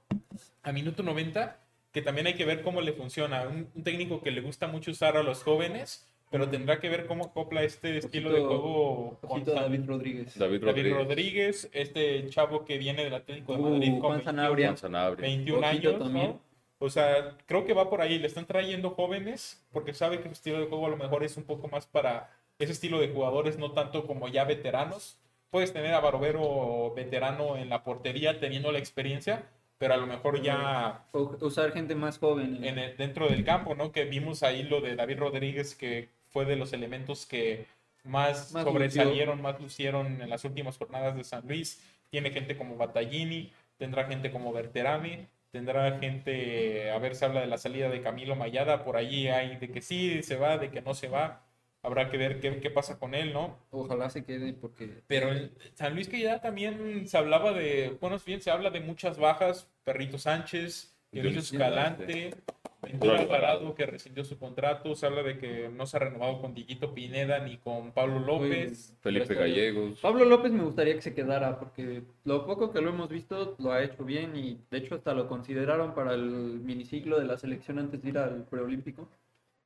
a 0.62 0.72
minuto 0.72 1.02
90, 1.02 1.58
que 1.90 2.02
también 2.02 2.26
hay 2.28 2.34
que 2.34 2.44
ver 2.44 2.62
cómo 2.62 2.80
le 2.82 2.92
funciona. 2.92 3.48
Un, 3.48 3.68
un 3.74 3.82
técnico 3.82 4.22
que 4.22 4.30
le 4.30 4.40
gusta 4.42 4.66
mucho 4.68 4.90
usar 4.92 5.16
a 5.16 5.22
los 5.22 5.42
jóvenes, 5.42 6.08
pero 6.30 6.48
tendrá 6.48 6.78
que 6.80 6.88
ver 6.88 7.06
cómo 7.06 7.24
acopla 7.26 7.62
este 7.62 7.96
estilo 7.98 8.30
de 8.32 8.40
juego 8.40 9.18
con 9.20 9.44
San- 9.44 9.54
David 9.54 9.80
Rodríguez. 9.86 10.38
David 10.38 10.64
David 10.64 10.92
Rodríguez. 10.92 11.68
Este 11.72 12.28
chavo 12.30 12.64
que 12.64 12.78
viene 12.78 13.04
del 13.04 13.14
Atlético 13.14 13.54
de 13.54 13.58
Uh, 13.58 13.70
Madrid 13.70 13.88
Juan 13.90 14.00
con. 14.00 14.10
Juan 14.10 14.22
Sanabria. 14.24 14.74
21 15.18 15.58
Ojito 15.66 15.88
años, 15.88 15.98
también. 16.02 16.26
¿no? 16.28 16.51
O 16.82 16.90
sea, 16.90 17.36
creo 17.46 17.64
que 17.64 17.74
va 17.74 17.88
por 17.88 18.00
ahí. 18.00 18.18
Le 18.18 18.26
están 18.26 18.46
trayendo 18.46 18.90
jóvenes 18.90 19.64
porque 19.72 19.94
sabe 19.94 20.18
que 20.18 20.28
su 20.28 20.32
estilo 20.32 20.58
de 20.60 20.66
juego 20.66 20.86
a 20.86 20.90
lo 20.90 20.96
mejor 20.96 21.22
es 21.24 21.36
un 21.36 21.44
poco 21.44 21.68
más 21.68 21.86
para 21.86 22.30
ese 22.58 22.72
estilo 22.72 22.98
de 23.00 23.08
jugadores, 23.08 23.58
no 23.58 23.72
tanto 23.72 24.06
como 24.06 24.28
ya 24.28 24.44
veteranos. 24.44 25.18
Puedes 25.50 25.72
tener 25.72 25.94
a 25.94 26.00
Barovero 26.00 26.92
veterano 26.94 27.56
en 27.56 27.68
la 27.68 27.84
portería 27.84 28.40
teniendo 28.40 28.72
la 28.72 28.78
experiencia, 28.78 29.44
pero 29.78 29.94
a 29.94 29.96
lo 29.96 30.06
mejor 30.06 30.40
ya 30.42 31.04
usar 31.12 31.72
gente 31.72 31.94
más 31.94 32.18
joven. 32.18 32.64
en 32.64 32.78
el- 32.78 32.96
dentro 32.96 33.28
del 33.28 33.44
campo, 33.44 33.74
¿no? 33.74 33.92
Que 33.92 34.04
vimos 34.04 34.42
ahí 34.42 34.62
lo 34.62 34.80
de 34.80 34.96
David 34.96 35.18
Rodríguez, 35.18 35.74
que 35.74 36.08
fue 36.30 36.44
de 36.46 36.56
los 36.56 36.72
elementos 36.72 37.26
que 37.26 37.66
más, 38.04 38.52
Más 38.52 38.64
sobresalieron, 38.64 39.40
más 39.42 39.60
lucieron 39.60 40.20
en 40.20 40.28
las 40.30 40.44
últimas 40.44 40.78
jornadas 40.78 41.14
de 41.16 41.24
San 41.24 41.46
Luis. 41.46 41.80
Tiene 42.10 42.30
gente 42.30 42.56
como 42.56 42.76
Battaglini, 42.76 43.52
tendrá 43.78 44.04
gente 44.06 44.30
como 44.32 44.52
Berterame, 44.52 45.26
tendrá 45.52 45.98
gente, 45.98 46.90
a 46.90 46.98
ver, 46.98 47.14
se 47.14 47.26
habla 47.26 47.42
de 47.42 47.46
la 47.46 47.58
salida 47.58 47.90
de 47.90 48.00
Camilo 48.00 48.34
Mayada, 48.34 48.84
por 48.84 48.96
ahí 48.96 49.28
hay 49.28 49.56
de 49.58 49.70
que 49.70 49.82
sí 49.82 50.22
se 50.22 50.36
va, 50.36 50.58
de 50.58 50.70
que 50.70 50.80
no 50.80 50.94
se 50.94 51.08
va. 51.08 51.46
Habrá 51.82 52.10
que 52.10 52.16
ver 52.16 52.40
qué, 52.40 52.58
qué 52.60 52.70
pasa 52.70 52.98
con 52.98 53.14
él, 53.14 53.32
¿no? 53.32 53.58
Ojalá 53.70 54.08
se 54.08 54.24
quede 54.24 54.52
porque 54.54 55.02
Pero 55.08 55.32
en 55.32 55.52
San 55.74 55.94
Luis 55.94 56.08
que 56.08 56.20
ya 56.20 56.40
también 56.40 57.06
se 57.06 57.18
hablaba 57.18 57.52
de, 57.52 57.96
bueno, 58.00 58.16
bien, 58.24 58.40
se 58.40 58.50
habla 58.50 58.70
de 58.70 58.80
muchas 58.80 59.18
bajas, 59.18 59.68
Perrito 59.84 60.16
Sánchez, 60.16 60.96
Dionisio 61.10 61.40
Escalante, 61.40 62.34
Ventura 62.82 63.20
Alvarado 63.20 63.74
que 63.74 63.86
rescindió 63.86 64.24
su 64.24 64.38
contrato, 64.38 64.94
se 64.94 65.06
habla 65.06 65.22
de 65.22 65.38
que 65.38 65.68
no 65.68 65.86
se 65.86 65.96
ha 65.96 66.00
renovado 66.00 66.40
con 66.40 66.52
Diguito 66.52 66.92
Pineda 66.92 67.38
ni 67.38 67.56
con 67.58 67.92
Pablo 67.92 68.18
López. 68.18 68.96
Felipe. 69.00 69.34
Gallegos. 69.34 70.00
Pablo 70.00 70.24
López 70.24 70.52
me 70.52 70.64
gustaría 70.64 70.94
que 70.94 71.02
se 71.02 71.14
quedara 71.14 71.58
porque 71.58 72.02
lo 72.24 72.44
poco 72.44 72.72
que 72.72 72.80
lo 72.80 72.90
hemos 72.90 73.08
visto 73.08 73.54
lo 73.58 73.72
ha 73.72 73.82
hecho 73.82 74.04
bien 74.04 74.34
y 74.36 74.58
de 74.70 74.78
hecho 74.78 74.96
hasta 74.96 75.14
lo 75.14 75.28
consideraron 75.28 75.94
para 75.94 76.14
el 76.14 76.24
miniciclo 76.24 77.18
de 77.20 77.26
la 77.26 77.38
selección 77.38 77.78
antes 77.78 78.02
de 78.02 78.08
ir 78.08 78.18
al 78.18 78.44
preolímpico. 78.44 79.08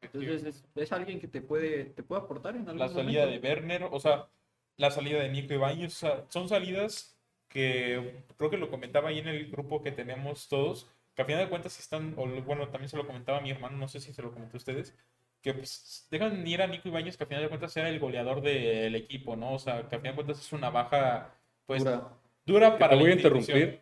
Entonces 0.03 0.45
es, 0.45 0.65
es 0.75 0.93
alguien 0.93 1.19
que 1.19 1.27
te 1.29 1.41
puede, 1.41 1.87
te 1.87 2.03
puede 2.03 2.23
aportar 2.23 2.55
en 2.55 2.69
algún 2.69 2.79
la 2.79 2.89
salida 2.89 3.27
de. 3.27 3.39
Werner, 3.39 3.89
o 3.91 3.99
sea, 3.99 4.29
la 4.77 4.91
salida 4.91 5.21
de 5.21 5.31
Nico 5.31 5.55
sea, 5.89 6.25
son 6.29 6.49
salidas 6.49 7.17
que 7.49 8.23
creo 8.37 8.51
que 8.51 8.59
lo 8.59 8.71
comentaba 8.71 9.09
ahí 9.09 9.19
en 9.19 9.29
el 9.29 9.51
grupo 9.51 9.83
que 9.83 9.93
tenemos 9.93 10.49
todos, 10.49 10.91
que 11.17 11.23
a 11.23 11.25
final 11.25 11.45
de 11.45 11.49
cuentas 11.49 11.79
están, 11.81 12.15
o 12.19 12.27
bueno, 12.43 12.69
también 12.69 12.91
se 12.91 12.97
lo 12.97 13.07
comentaba 13.07 13.39
a 13.39 13.41
mi 13.41 13.51
hermano, 13.51 13.79
no 13.79 13.89
sé 13.89 13.99
si 14.01 14.13
se 14.13 14.21
lo 14.23 14.31
comenté 14.33 14.57
a 14.57 14.59
ustedes, 14.59 14.95
que 15.41 15.55
pues, 15.55 16.07
dejan 16.11 16.47
ir 16.47 16.61
a 16.61 16.67
Nico 16.67 16.89
Ibáñez, 16.89 17.17
que 17.17 17.25
a 17.25 17.27
final 17.27 17.43
de 17.43 17.49
cuentas 17.49 17.75
era 17.77 17.89
el 17.89 17.99
goleador 17.99 18.43
del 18.43 18.95
equipo, 18.95 19.35
¿no? 19.35 19.55
O 19.55 19.59
sea, 19.59 19.89
que 19.89 19.97
a 19.97 19.99
final 19.99 20.13
de 20.13 20.17
cuentas 20.23 20.39
es 20.45 20.53
una 20.53 20.69
baja, 20.71 21.35
pues, 21.67 21.83
dura, 21.83 22.13
Dura. 22.45 22.79
Para 22.79 22.91
te 22.91 22.97
la 22.97 23.03
voy 23.03 23.11
a 23.11 23.15
interrumpir. 23.15 23.81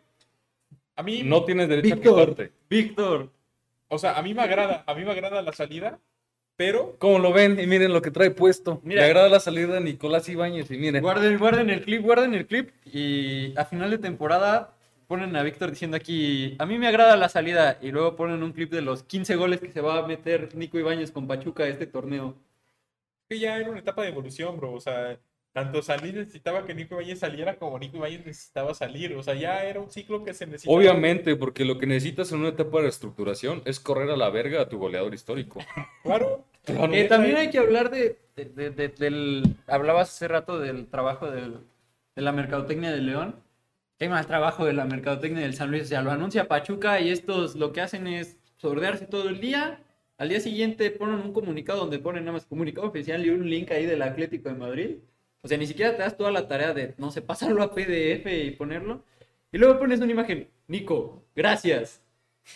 A 0.95 1.03
mí, 1.03 1.23
No 1.23 1.43
tienes 1.43 1.67
derecho 1.67 1.93
a 1.93 1.95
Víctor. 1.97 2.13
quejarte. 2.35 2.51
Víctor, 2.69 3.29
o 3.89 3.97
sea, 3.97 4.17
a 4.17 4.21
mí 4.21 4.33
me 4.33 4.41
agrada, 4.41 4.83
a 4.87 4.95
mí 4.95 5.03
me 5.03 5.11
agrada 5.11 5.41
la 5.41 5.51
salida, 5.51 5.99
pero 6.55 6.95
Como 6.99 7.19
lo 7.19 7.33
ven, 7.33 7.59
y 7.59 7.67
miren 7.67 7.91
lo 7.91 8.01
que 8.01 8.11
trae 8.11 8.31
puesto. 8.31 8.79
Mira. 8.83 9.01
Me 9.01 9.07
agrada 9.07 9.27
la 9.27 9.41
salida 9.41 9.73
de 9.73 9.81
Nicolás 9.81 10.29
Ibáñez 10.29 10.71
y 10.71 10.77
miren. 10.77 11.01
guarden, 11.03 11.37
guarden 11.37 11.69
el 11.69 11.81
clip, 11.81 12.01
guarden 12.01 12.33
el 12.33 12.47
clip 12.47 12.71
y 12.85 13.53
a 13.57 13.65
final 13.65 13.91
de 13.91 13.97
temporada 13.97 14.74
ponen 15.07 15.35
a 15.35 15.43
Víctor 15.43 15.69
diciendo 15.69 15.97
aquí, 15.97 16.55
a 16.59 16.65
mí 16.65 16.77
me 16.77 16.87
agrada 16.87 17.15
la 17.17 17.29
salida 17.29 17.77
y 17.81 17.91
luego 17.91 18.15
ponen 18.15 18.43
un 18.43 18.51
clip 18.51 18.71
de 18.71 18.81
los 18.81 19.03
15 19.03 19.35
goles 19.35 19.59
que 19.59 19.71
se 19.71 19.81
va 19.81 19.99
a 19.99 20.07
meter 20.07 20.55
Nico 20.55 20.77
Ibáñez 20.79 21.11
con 21.11 21.27
Pachuca 21.27 21.63
a 21.63 21.67
este 21.67 21.87
torneo. 21.87 22.35
que 23.29 23.39
ya 23.39 23.57
era 23.57 23.69
una 23.69 23.79
etapa 23.79 24.03
de 24.03 24.09
evolución, 24.09 24.57
bro. 24.57 24.73
O 24.73 24.79
sea, 24.79 25.17
tanto 25.51 25.79
Luis 26.01 26.13
necesitaba 26.13 26.65
que 26.65 26.73
Nico 26.75 26.95
Ibáñez 26.95 27.19
saliera 27.19 27.55
como 27.55 27.79
Nico 27.79 27.97
Ibáñez 27.97 28.25
necesitaba 28.25 28.73
salir. 28.73 29.15
O 29.15 29.23
sea, 29.23 29.33
ya 29.35 29.63
era 29.63 29.79
un 29.79 29.89
ciclo 29.89 30.23
que 30.23 30.33
se 30.33 30.45
necesitaba. 30.45 30.77
Obviamente, 30.77 31.35
porque 31.35 31.65
lo 31.65 31.77
que 31.77 31.87
necesitas 31.87 32.31
en 32.31 32.39
una 32.39 32.49
etapa 32.49 32.77
de 32.77 32.83
reestructuración 32.83 33.61
es 33.65 33.79
correr 33.79 34.09
a 34.11 34.17
la 34.17 34.29
verga 34.29 34.61
a 34.61 34.69
tu 34.69 34.77
goleador 34.77 35.13
histórico. 35.13 35.59
Claro. 36.03 36.45
Eh, 36.67 37.05
también 37.05 37.35
hay 37.37 37.49
que 37.51 37.59
hablar 37.59 37.89
de, 37.91 38.17
de- 38.35 38.45
de- 38.45 38.69
de- 38.71 38.87
del... 38.89 39.55
Hablabas 39.67 40.09
hace 40.09 40.27
rato 40.27 40.59
del 40.59 40.87
trabajo 40.87 41.29
del- 41.31 41.59
de 42.15 42.21
la 42.21 42.31
mercadotecnia 42.31 42.91
de 42.91 43.01
León. 43.01 43.35
Hay 43.99 44.09
más 44.09 44.27
trabajo 44.27 44.65
de 44.65 44.73
la 44.73 44.85
mercadotecnia 44.85 45.41
del 45.41 45.53
San 45.55 45.71
Luis. 45.71 45.83
O 45.83 45.87
sea, 45.87 46.01
lo 46.01 46.11
anuncia 46.11 46.47
Pachuca 46.47 46.99
y 46.99 47.09
estos 47.09 47.55
lo 47.55 47.71
que 47.71 47.79
hacen 47.81 48.07
es 48.07 48.37
sordearse 48.57 49.05
todo 49.05 49.29
el 49.29 49.39
día. 49.39 49.79
Al 50.17 50.29
día 50.29 50.39
siguiente 50.41 50.91
ponen 50.91 51.15
un 51.19 51.31
comunicado 51.33 51.79
donde 51.79 51.99
ponen 51.99 52.25
nada 52.25 52.33
más 52.33 52.45
comunicado 52.45 52.87
oficial 52.87 53.25
y 53.25 53.29
un 53.29 53.49
link 53.49 53.71
ahí 53.71 53.85
del 53.85 54.01
Atlético 54.01 54.49
de 54.49 54.55
Madrid. 54.55 54.89
O 55.41 55.47
sea, 55.47 55.57
ni 55.57 55.65
siquiera 55.67 55.95
te 55.95 56.01
das 56.01 56.17
toda 56.17 56.31
la 56.31 56.47
tarea 56.47 56.73
de, 56.73 56.93
no 56.97 57.11
sé, 57.11 57.21
pasarlo 57.21 57.61
a 57.63 57.73
PDF 57.73 58.25
y 58.25 58.51
ponerlo. 58.51 59.03
Y 59.51 59.57
luego 59.57 59.79
pones 59.79 60.01
una 60.01 60.11
imagen, 60.11 60.49
Nico, 60.67 61.23
gracias. 61.35 62.01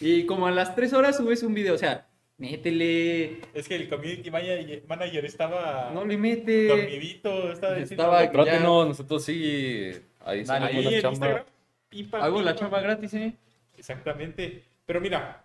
Y 0.02 0.26
como 0.26 0.46
a 0.48 0.52
las 0.52 0.76
tres 0.76 0.92
horas 0.94 1.16
subes 1.18 1.44
un 1.44 1.54
video. 1.54 1.76
O 1.76 1.78
sea, 1.78 2.08
métele, 2.38 3.40
Es 3.54 3.68
que 3.68 3.76
el 3.76 3.88
community 3.90 4.30
manager- 4.30 4.84
manager 4.88 5.26
estaba 5.26 5.92
no 5.94 6.04
le 6.04 6.18
mete. 6.18 6.68
dormidito. 6.68 7.52
Estaba 7.52 7.76
diciendo, 7.76 8.04
Estaba- 8.04 8.20
"Ahí 8.20 8.30
Trátenos, 8.32 8.88
nosotros 8.90 9.24
sí. 9.24 9.92
Ahí 10.30 10.44
Dale, 10.44 10.78
en 10.78 10.86
la 10.86 10.92
chamba. 11.02 11.10
Instagram. 11.12 11.46
pimpa, 11.90 12.24
Hago 12.24 12.42
la 12.42 12.52
pimpa". 12.52 12.60
chamba 12.60 12.82
gratis, 12.82 13.14
¿eh? 13.16 13.34
Exactamente. 13.78 14.64
Pero 14.86 15.02
mira, 15.02 15.44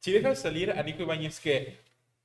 si 0.00 0.12
dejas 0.12 0.40
salir 0.40 0.70
a 0.72 0.82
Nico 0.82 1.02
Ibáñez, 1.02 1.40
que 1.40 1.76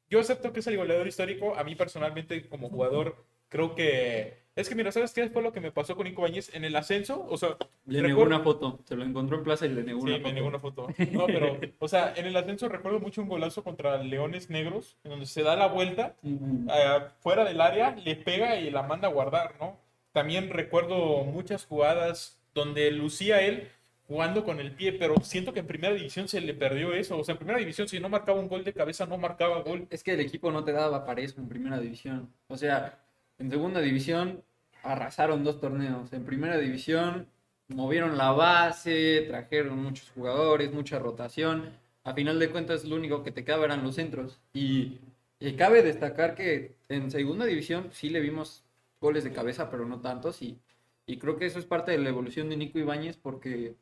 yo 0.10 0.20
acepto 0.20 0.54
que 0.54 0.60
es 0.60 0.68
el 0.68 0.78
goleador 0.78 1.08
histórico, 1.08 1.56
a 1.56 1.64
mí 1.64 1.76
personalmente 1.76 2.48
como 2.48 2.70
jugador 2.70 3.16
creo 3.50 3.76
que... 3.76 4.42
Es 4.56 4.70
que 4.70 4.76
mira, 4.76 4.92
¿sabes 4.92 5.12
qué 5.14 5.28
fue 5.30 5.42
lo 5.42 5.52
que 5.52 5.60
me 5.62 5.72
pasó 5.72 5.96
con 5.96 6.06
Nico 6.06 6.22
Bañez 6.22 6.54
en 6.54 6.64
el 6.64 6.76
ascenso? 6.76 7.26
O 7.28 7.38
sea, 7.38 7.58
Le 7.88 8.04
negó 8.04 8.20
recuerdo- 8.24 8.36
una 8.36 8.40
foto. 8.42 8.80
Se 8.86 8.96
lo 8.96 9.04
encontró 9.04 9.38
en 9.38 9.44
plaza 9.44 9.66
y 9.66 9.70
le 9.70 9.82
negó 9.84 10.02
Sí, 10.02 10.08
una 10.10 10.18
me 10.18 10.22
foto. 10.24 10.34
negó 10.34 10.48
una 10.48 10.60
foto. 10.60 10.88
No, 11.12 11.26
pero, 11.26 11.60
o 11.80 11.88
sea, 11.88 12.14
en 12.16 12.28
el 12.28 12.36
ascenso 12.38 12.70
recuerdo 12.70 13.00
mucho 13.00 13.24
un 13.24 13.30
golazo 13.30 13.64
contra 13.64 13.98
Leones 14.04 14.52
Negros, 14.52 14.96
en 15.04 15.10
donde 15.12 15.26
se 15.26 15.42
da 15.42 15.56
la 15.56 15.68
vuelta 15.68 16.14
Mm. 16.22 16.70
eh, 16.70 17.00
fuera 17.22 17.44
del 17.46 17.60
área, 17.62 17.96
le 17.96 18.16
pega 18.16 18.56
y 18.58 18.70
la 18.70 18.84
manda 18.84 19.08
a 19.08 19.12
guardar, 19.12 19.56
¿no? 19.60 19.76
También 20.14 20.50
recuerdo 20.50 21.24
muchas 21.26 21.66
jugadas 21.66 22.40
donde 22.54 22.92
lucía 22.92 23.42
él 23.42 23.70
jugando 24.08 24.44
con 24.44 24.60
el 24.60 24.74
pie, 24.74 24.94
pero 24.94 25.16
siento 25.24 25.54
que 25.54 25.62
en 25.62 25.68
primera 25.68 25.94
división 25.94 26.28
se 26.28 26.40
le 26.40 26.54
perdió 26.54 26.94
eso. 26.94 27.18
O 27.18 27.24
sea, 27.24 27.34
en 27.34 27.40
primera 27.40 27.60
división, 27.60 27.88
si 27.88 28.00
no 28.00 28.10
marcaba 28.10 28.40
un 28.40 28.48
gol 28.48 28.64
de 28.64 28.74
cabeza, 28.74 29.06
no 29.06 29.18
marcaba 29.18 29.62
gol. 29.62 29.88
Es 29.90 30.04
que 30.04 30.14
el 30.14 30.20
equipo 30.20 30.52
no 30.52 30.64
te 30.64 30.72
daba 30.72 31.06
para 31.06 31.22
eso 31.22 31.42
en 31.42 31.50
primera 31.50 31.80
división. 31.80 32.30
O 32.48 32.58
sea, 32.58 33.00
en 33.40 33.50
segunda 33.50 33.82
división 33.82 34.44
arrasaron 34.84 35.44
dos 35.44 35.60
torneos. 35.60 36.14
En 36.14 36.26
primera 36.26 36.58
división 36.58 37.28
movieron 37.70 38.18
la 38.18 38.32
base, 38.32 39.26
trajeron 39.28 39.82
muchos 39.82 40.12
jugadores, 40.12 40.72
mucha 40.72 41.00
rotación. 41.00 41.72
A 42.04 42.14
final 42.14 42.38
de 42.38 42.50
cuentas, 42.50 42.84
lo 42.86 42.96
único 42.98 43.24
que 43.24 43.32
te 43.32 43.44
quedaba 43.44 43.66
eran 43.66 43.84
los 43.84 43.96
centros. 43.96 44.40
Y, 44.54 45.00
y 45.40 45.54
cabe 45.54 45.82
destacar 45.82 46.36
que 46.36 46.76
en 46.90 47.10
segunda 47.10 47.46
división 47.46 47.90
sí 47.94 48.10
le 48.10 48.20
vimos 48.20 48.64
goles 49.04 49.24
de 49.26 49.34
cabeza, 49.34 49.70
pero 49.70 49.86
no 49.86 50.02
tantos. 50.02 50.42
Y, 50.42 50.60
y 51.06 51.20
creo 51.20 51.38
que 51.38 51.46
eso 51.46 51.60
es 51.60 51.66
parte 51.66 51.92
de 51.92 52.00
la 52.00 52.10
evolución 52.10 52.50
de 52.50 52.58
Nico 52.58 52.80
Ibáñez 52.80 53.18
porque 53.18 53.78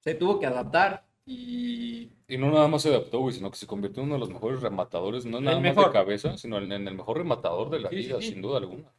se 0.00 0.14
tuvo 0.16 0.40
que 0.40 0.46
adaptar. 0.46 1.06
Y 1.26 2.10
Y 2.28 2.38
no 2.38 2.50
nada 2.52 2.68
más 2.68 2.82
se 2.82 2.90
adaptó, 2.90 3.18
güey, 3.20 3.34
sino 3.34 3.50
que 3.50 3.56
se 3.58 3.66
convirtió 3.66 4.02
en 4.02 4.06
uno 4.08 4.14
de 4.14 4.20
los 4.20 4.30
mejores 4.30 4.60
rematadores, 4.62 5.24
no 5.26 5.40
nada 5.40 5.60
más 5.60 5.76
mejor. 5.76 5.86
de 5.86 5.90
cabeza, 5.90 6.36
sino 6.38 6.58
en, 6.58 6.70
en 6.72 6.86
el 6.86 6.94
mejor 6.94 7.18
rematador 7.18 7.70
de 7.70 7.80
la 7.80 7.90
Sí, 7.90 7.96
liga, 7.96 8.20
sí. 8.20 8.22
sin 8.22 8.40
duda 8.40 8.58
alguna. 8.58 8.92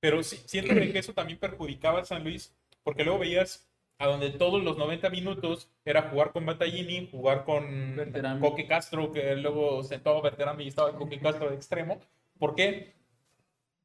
Pero 0.00 0.22
sí, 0.22 0.36
siento 0.46 0.74
que 0.74 0.98
eso 0.98 1.12
también 1.14 1.38
perjudicaba 1.38 2.00
a 2.00 2.04
San 2.04 2.22
Luis, 2.24 2.54
porque 2.84 3.04
luego 3.04 3.18
veías 3.20 3.68
a 3.98 4.06
donde 4.06 4.30
todos 4.30 4.62
los 4.62 4.78
90 4.78 5.10
minutos 5.10 5.70
era 5.84 6.02
jugar 6.10 6.32
con 6.32 6.46
Battaglini, 6.46 7.08
jugar 7.10 7.44
con 7.44 7.96
Berterame. 7.96 8.40
Coque 8.40 8.66
Castro, 8.66 9.12
que 9.12 9.34
luego 9.36 9.82
sentó 9.82 10.16
a 10.16 10.22
Berterame 10.22 10.62
y 10.64 10.68
estaba 10.68 10.96
Coque 10.96 11.18
Castro 11.20 11.50
de 11.50 11.56
extremo. 11.56 12.00
¿Por 12.38 12.54
qué? 12.54 12.94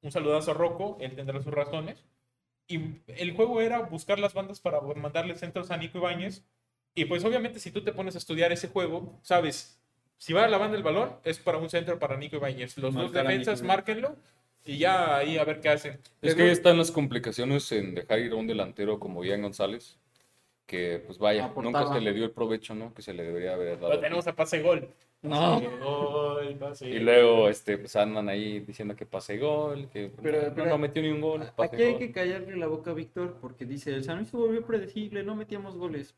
Un 0.04 0.12
saludazo 0.12 0.52
a 0.52 0.54
Rocco, 0.54 0.98
él 1.00 1.16
tendrá 1.16 1.42
sus 1.42 1.54
razones. 1.54 2.06
Y 2.68 2.80
el 3.08 3.34
juego 3.34 3.62
era 3.62 3.80
buscar 3.80 4.20
las 4.20 4.34
bandas 4.34 4.60
para 4.60 4.80
mandarle 4.82 5.36
centros 5.36 5.72
a 5.72 5.78
Nico 5.78 5.98
Ibáñez. 5.98 6.44
Y 6.94 7.06
pues 7.06 7.26
obviamente 7.26 7.60
si 7.60 7.72
tú 7.72 7.84
te 7.84 7.92
pones 7.92 8.16
a 8.16 8.20
estudiar 8.20 8.52
ese 8.52 8.68
juego, 8.68 9.20
sabes, 9.24 9.82
si 10.18 10.32
va 10.34 10.46
a 10.46 10.48
la 10.48 10.58
banda 10.58 10.78
el 10.78 10.84
balón, 10.84 11.16
es 11.24 11.40
para 11.40 11.58
un 11.58 11.70
centro 11.70 11.98
para 11.98 12.18
Nico 12.18 12.36
Ibáñez. 12.36 12.78
Los 12.78 12.94
dos 12.94 13.06
Marcar 13.06 13.28
defensas, 13.28 13.64
márquenlo 13.64 14.16
y 14.66 14.78
ya 14.78 15.18
ahí 15.18 15.38
a 15.38 15.44
ver 15.44 15.60
qué 15.60 15.70
hacen. 15.70 16.00
Es 16.22 16.36
que 16.36 16.44
ahí 16.44 16.50
están 16.50 16.78
las 16.78 16.92
complicaciones 16.92 17.72
en 17.72 17.96
dejar 17.96 18.20
ir 18.20 18.32
a 18.32 18.36
un 18.36 18.48
delantero 18.48 19.00
como 19.00 19.24
Ian 19.24 19.42
González, 19.42 19.98
que 20.66 21.04
pues 21.06 21.18
vaya, 21.18 21.46
Aportaba. 21.46 21.82
nunca 21.82 21.94
se 21.94 22.02
le 22.02 22.14
dio 22.14 22.26
el 22.26 22.32
provecho, 22.32 22.74
¿no? 22.74 22.94
Que 22.94 23.02
se 23.02 23.14
le 23.14 23.24
debería 23.24 23.54
haber 23.54 23.80
dado. 23.80 23.94
Lo 23.94 24.00
tenemos 24.00 24.28
a 24.28 24.36
pase 24.36 24.62
gol. 24.62 24.90
No. 25.24 25.56
Pase 25.62 25.78
gol, 25.78 26.56
pase 26.60 26.90
Y 26.90 27.00
luego, 27.00 27.48
este, 27.50 27.78
pues 27.78 27.96
andan 27.96 28.28
ahí 28.30 28.60
diciendo 28.60 28.96
que 28.96 29.06
pase 29.06 29.38
gol, 29.38 29.88
que 29.90 30.12
Pero- 30.22 30.50
no, 30.50 30.54
pero- 30.56 30.70
no 30.70 30.78
metió 30.78 31.02
ni 31.02 31.10
un 31.10 31.22
gol. 31.22 31.50
pase 31.56 31.76
Aquí 31.76 31.84
hay 31.84 31.92
gol. 31.94 32.00
que 32.00 32.12
callarle 32.12 32.58
la 32.58 32.68
boca 32.68 32.92
a 32.92 32.94
Víctor 32.94 33.38
porque 33.40 33.66
dice, 33.66 33.94
el 33.94 34.04
San 34.04 34.18
Luis 34.18 34.30
se 34.30 34.36
volvió 34.38 34.66
predecible, 34.66 35.24
no 35.24 35.36
metíamos 35.36 35.76
goles. 35.78 36.16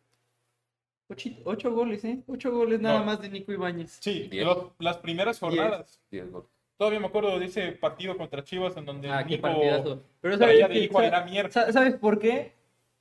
Ocho 1.44 1.72
goles, 1.72 2.04
¿eh? 2.04 2.24
Ocho 2.28 2.52
goles 2.52 2.82
nada 2.82 3.00
No. 3.00 3.06
más 3.06 3.22
de 3.22 3.30
Nico 3.30 3.52
Ibáñez. 3.54 3.98
Sí, 4.02 4.28
lo- 4.34 4.74
las 4.80 4.98
primeras 4.98 5.38
jornadas. 5.40 6.02
Diez 6.10 6.30
goles. 6.32 6.50
Todavía 6.78 7.00
me 7.00 7.06
acuerdo 7.06 7.38
de 7.40 7.46
ese 7.46 7.72
partido 7.74 8.18
contra 8.18 8.44
Chivas 8.44 8.76
en 8.76 8.86
donde 8.86 9.10
Ah, 9.10 9.24
qué 9.24 9.36
Nico 9.36 9.44
partidazo. 9.44 10.02
Pero 10.20 10.38
¿sabes, 10.40 10.60
de 10.60 10.68
qué? 10.68 10.80
hijo 10.80 11.00
a 11.00 11.04
Sa- 11.04 11.10
la 11.12 11.26
mierda. 11.26 11.52
sa- 11.52 11.72
¿sabes 11.72 11.94
por 11.96 12.18
qué? 12.20 12.54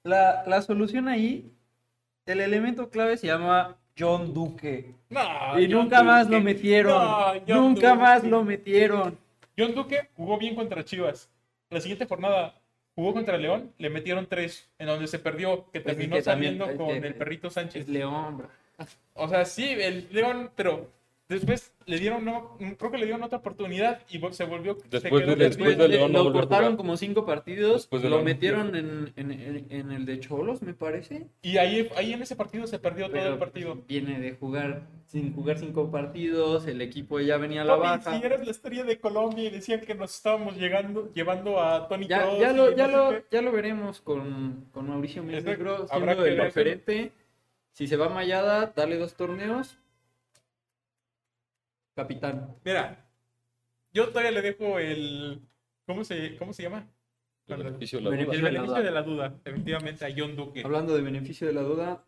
La, 0.03 0.45
la 0.47 0.61
solución 0.61 1.09
ahí, 1.09 1.51
el 2.27 2.41
elemento 2.43 2.91
clave 2.91 3.17
se 3.17 3.27
llama 3.27 3.79
John 3.99 4.35
Duque. 4.35 4.95
No, 5.11 5.59
Y 5.59 5.65
John 5.71 5.83
nunca 5.85 6.03
más 6.03 6.27
Duque. 6.27 6.37
lo 6.39 6.43
metieron. 6.45 6.93
No, 7.47 7.61
nunca 7.61 7.89
Duque. 7.91 8.01
más 8.03 8.25
lo 8.25 8.45
metieron. 8.45 9.19
John 9.57 9.75
Duque 9.75 10.09
jugó 10.17 10.37
bien 10.39 10.55
contra 10.55 10.85
Chivas. 10.85 11.31
La 11.71 11.81
siguiente 11.81 12.07
jornada 12.07 12.55
jugó 12.95 13.13
contra 13.13 13.37
León, 13.39 13.73
le 13.79 13.91
metieron 13.91 14.27
tres, 14.27 14.69
en 14.79 14.87
donde 14.87 15.07
se 15.07 15.19
perdió, 15.19 15.65
que 15.71 15.81
Pues 15.81 15.93
es 15.93 15.97
terminó 15.99 16.17
que 16.17 16.23
también- 16.23 16.59
saliendo 16.59 16.71
es 16.71 16.77
con 16.77 17.01
que- 17.01 17.07
el 17.09 17.15
perrito 17.15 17.51
Sánchez. 17.51 17.83
Es 17.83 17.89
León, 17.89 18.39
bro. 18.39 18.49
O 19.15 19.29
sea, 19.29 19.45
sí, 19.45 19.65
el 19.71 20.09
León, 20.11 20.51
pero 20.57 20.91
después 21.29 21.73
le 21.87 21.99
dieron, 21.99 22.25
no, 22.25 22.57
creo 22.79 22.91
que 22.91 22.99
le 22.99 23.07
dieron 23.07 23.23
otra 23.23 23.39
oportunidad 23.39 24.01
y 24.11 24.21
se 24.33 24.45
volvió. 24.45 24.77
se 24.79 24.89
Después 24.89 25.23
quedó 25.25 25.37
de- 25.37 25.45
después 25.45 25.77
de 25.79 25.89
Le- 25.89 25.97
León 25.97 26.13
no 26.13 26.23
lo 26.25 26.31
a 26.31 26.33
cortaron 26.33 26.77
como 26.77 26.97
cinco 26.97 27.25
partidos, 27.25 27.83
Después 27.83 28.03
de 28.03 28.09
lo 28.11 28.17
León. 28.17 28.25
metieron 28.25 28.75
en, 28.77 29.13
en- 29.17 29.31
en- 29.33 29.67
en 29.71 29.93
el 29.93 30.07
de 30.07 30.21
Cholos, 30.21 30.63
me 30.63 30.75
parece. 30.75 31.27
Y 31.43 31.57
ahí, 31.59 31.89
ahí 31.97 32.13
en 32.13 32.23
ese 32.23 32.37
partido 32.37 32.67
se 32.67 32.79
perdió 32.79 33.09
todo 33.11 33.27
el 33.27 33.39
partido. 33.39 33.79
viene 33.89 34.21
de 34.21 34.33
jugar 34.33 34.83
sin 35.07 35.33
jugar 35.35 35.59
cinco 35.59 35.91
partidos, 35.91 36.67
el 36.67 36.81
equipo 36.81 37.21
ya 37.21 37.37
venía 37.37 37.63
a 37.63 37.65
la 37.65 37.77
Papi, 37.79 38.05
baja. 38.05 38.19
si 38.19 38.25
eras 38.27 38.45
la 38.45 38.51
estrella 38.51 38.85
de 38.85 38.99
Colombia 38.99 39.45
y 39.45 39.51
decían 39.51 39.81
que 39.81 39.95
nos 39.95 40.15
estábamos 40.15 40.57
llegando, 40.57 41.13
llevando 41.15 41.61
a 41.63 41.87
Tony 41.89 42.09
Ya, 42.09 42.23
Kroos 42.23 42.41
ya, 42.41 42.53
lo, 42.53 42.75
ya, 42.75 42.89
lo, 42.89 43.23
ya 43.31 43.43
lo 43.43 43.53
veremos 43.53 44.01
con, 44.01 44.67
con 44.73 44.89
Mauricio 44.89 45.23
Habrá 45.23 46.15
siendo 46.15 46.27
el 46.27 46.37
referente. 46.39 47.13
Si 47.73 47.87
se 47.87 47.97
va 47.97 48.09
Mayada, 48.09 48.73
dale 48.75 48.97
dos 48.99 49.15
torneos. 49.15 49.79
Capitán. 51.95 52.57
Mira, 52.65 53.07
yo 53.93 54.09
todavía 54.09 54.31
le 54.33 54.43
dejo 54.43 54.79
el. 54.79 55.41
¿Cómo 55.87 56.05
se, 56.05 56.37
cómo 56.37 56.53
se 56.53 56.63
llama? 56.65 56.89
El 57.47 57.59
beneficio 57.59 57.99
de 57.99 58.05
la 58.05 58.11
Beneficio 58.11 58.41
duda. 58.41 58.49
El 58.49 58.53
de 58.53 58.53
la 58.53 58.61
beneficio 58.61 58.75
duda. 58.75 58.83
de 58.83 58.91
la 58.91 59.03
duda, 59.03 59.41
efectivamente, 59.45 60.05
a 60.07 60.15
John 60.17 60.35
Duque. 60.35 60.63
Hablando 60.65 60.95
de 60.97 61.03
beneficio 61.03 61.47
de 61.47 61.53
la 61.53 61.61
duda, 61.63 62.05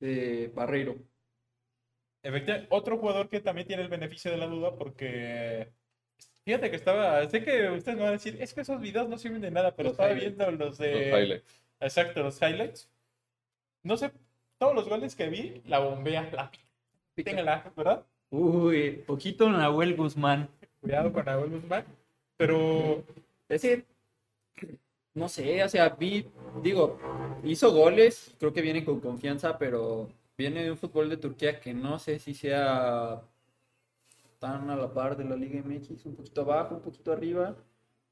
de 0.00 0.50
Barreiro. 0.54 0.96
Efectivamente, 2.22 2.66
otro 2.70 2.98
jugador 2.98 3.28
que 3.28 3.40
también 3.40 3.66
tiene 3.66 3.82
el 3.82 3.88
beneficio 3.88 4.30
de 4.30 4.38
la 4.38 4.46
duda 4.46 4.74
porque. 4.76 5.72
Fíjate 6.44 6.68
que 6.70 6.76
estaba. 6.76 7.26
Sé 7.30 7.44
que 7.44 7.70
ustedes 7.70 7.96
me 7.96 8.02
van 8.02 8.10
a 8.10 8.16
decir, 8.18 8.36
es 8.40 8.52
que 8.52 8.62
esos 8.62 8.80
videos 8.80 9.08
no 9.08 9.16
sirven 9.18 9.40
de 9.40 9.50
nada, 9.50 9.74
pero 9.74 9.88
Los 9.90 9.92
estaba 9.92 10.10
highlights. 10.12 10.36
viendo 10.36 10.64
los 10.64 10.78
de. 10.78 11.10
Los 11.10 11.20
highlights. 11.20 11.62
Exacto, 11.80 12.22
los 12.22 12.40
highlights. 12.42 12.90
No 13.82 13.96
sé, 13.96 14.10
todos 14.58 14.74
los 14.74 14.88
goles 14.88 15.14
que 15.14 15.28
vi, 15.28 15.62
la 15.66 15.78
bombea, 15.78 16.28
la 16.32 16.50
téngala, 17.22 17.72
¿verdad? 17.76 18.04
Uy, 18.36 19.04
poquito 19.06 19.48
Nahuel 19.48 19.94
Guzmán. 19.94 20.48
Cuidado 20.80 21.12
con 21.12 21.24
Nahuel 21.24 21.50
Guzmán. 21.50 21.84
Pero 22.36 23.04
Es 23.48 23.62
decir, 23.62 23.86
no 25.14 25.28
sé, 25.28 25.62
o 25.62 25.68
sea, 25.68 25.90
vi, 25.90 26.26
digo, 26.62 26.98
hizo 27.44 27.72
goles, 27.72 28.34
creo 28.38 28.52
que 28.52 28.62
viene 28.62 28.84
con 28.84 29.00
confianza, 29.00 29.56
pero 29.58 30.08
viene 30.36 30.64
de 30.64 30.72
un 30.72 30.78
fútbol 30.78 31.08
de 31.10 31.16
Turquía 31.16 31.60
que 31.60 31.74
no 31.74 31.98
sé 32.00 32.18
si 32.18 32.34
sea 32.34 33.22
tan 34.40 34.70
a 34.70 34.76
la 34.76 34.92
par 34.92 35.16
de 35.16 35.24
la 35.24 35.36
Liga 35.36 35.60
MX, 35.60 36.06
un 36.06 36.16
poquito 36.16 36.42
abajo, 36.42 36.76
un 36.76 36.82
poquito 36.82 37.12
arriba, 37.12 37.56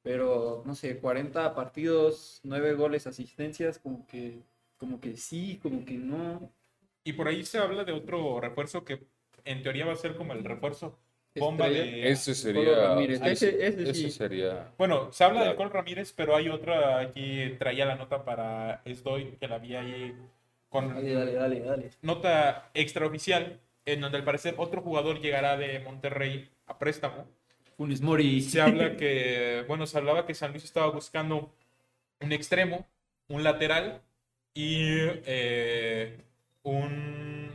pero 0.02 0.62
no 0.66 0.74
sé, 0.74 0.98
40 1.00 1.54
partidos, 1.54 2.40
9 2.44 2.74
goles, 2.74 3.06
asistencias, 3.06 3.78
como 3.78 4.06
que, 4.06 4.42
como 4.78 5.00
que 5.00 5.16
sí, 5.16 5.58
como 5.62 5.84
que 5.84 5.94
no. 5.98 6.52
Y 7.04 7.14
por 7.14 7.28
ahí 7.28 7.44
se 7.44 7.58
habla 7.58 7.84
de 7.84 7.92
otro 7.92 8.40
refuerzo 8.40 8.84
que 8.84 9.06
en 9.44 9.62
teoría 9.62 9.86
va 9.86 9.92
a 9.92 9.96
ser 9.96 10.14
como 10.16 10.32
el 10.32 10.44
refuerzo 10.44 10.98
bomba 11.36 11.66
Estrella. 11.68 11.92
de... 11.92 12.10
Ese 12.10 12.34
sería. 12.34 12.88
Ramírez, 12.88 13.20
ese, 13.22 13.48
ese- 13.48 13.66
ese 13.66 13.82
ese 13.84 13.94
sí. 13.94 14.10
sería. 14.10 14.72
Bueno, 14.78 15.12
se 15.12 15.24
habla 15.24 15.40
de 15.40 15.54
Claro. 15.54 15.56
Col 15.56 15.70
Ramírez, 15.70 16.12
pero 16.14 16.36
hay 16.36 16.48
otra, 16.48 17.00
aquí 17.00 17.54
traía 17.58 17.86
la 17.86 17.94
nota 17.96 18.24
para 18.24 18.82
Estoy, 18.84 19.36
que 19.40 19.48
la 19.48 19.58
vi 19.58 19.74
ahí 19.76 20.14
con 20.68 20.94
Dale, 20.94 21.12
dale, 21.14 21.32
dale, 21.34 21.60
dale. 21.60 21.90
nota 22.02 22.70
extraoficial, 22.74 23.58
en 23.86 24.00
donde 24.00 24.18
al 24.18 24.24
parecer 24.24 24.54
otro 24.58 24.80
jugador 24.82 25.20
llegará 25.20 25.56
de 25.56 25.80
Monterrey 25.80 26.48
a 26.66 26.78
préstamo. 26.78 27.26
Funes 27.76 28.00
Mori. 28.02 28.40
Se 28.42 28.60
habla 28.60 28.96
que, 28.96 29.64
bueno, 29.68 29.86
se 29.86 29.96
hablaba 29.98 30.26
que 30.26 30.34
San 30.34 30.50
Luis 30.52 30.64
estaba 30.64 30.88
buscando 30.90 31.50
un 32.20 32.32
extremo, 32.32 32.86
un 33.28 33.42
lateral 33.42 34.00
y 34.54 34.76
eh, 35.26 36.18
un 36.62 37.51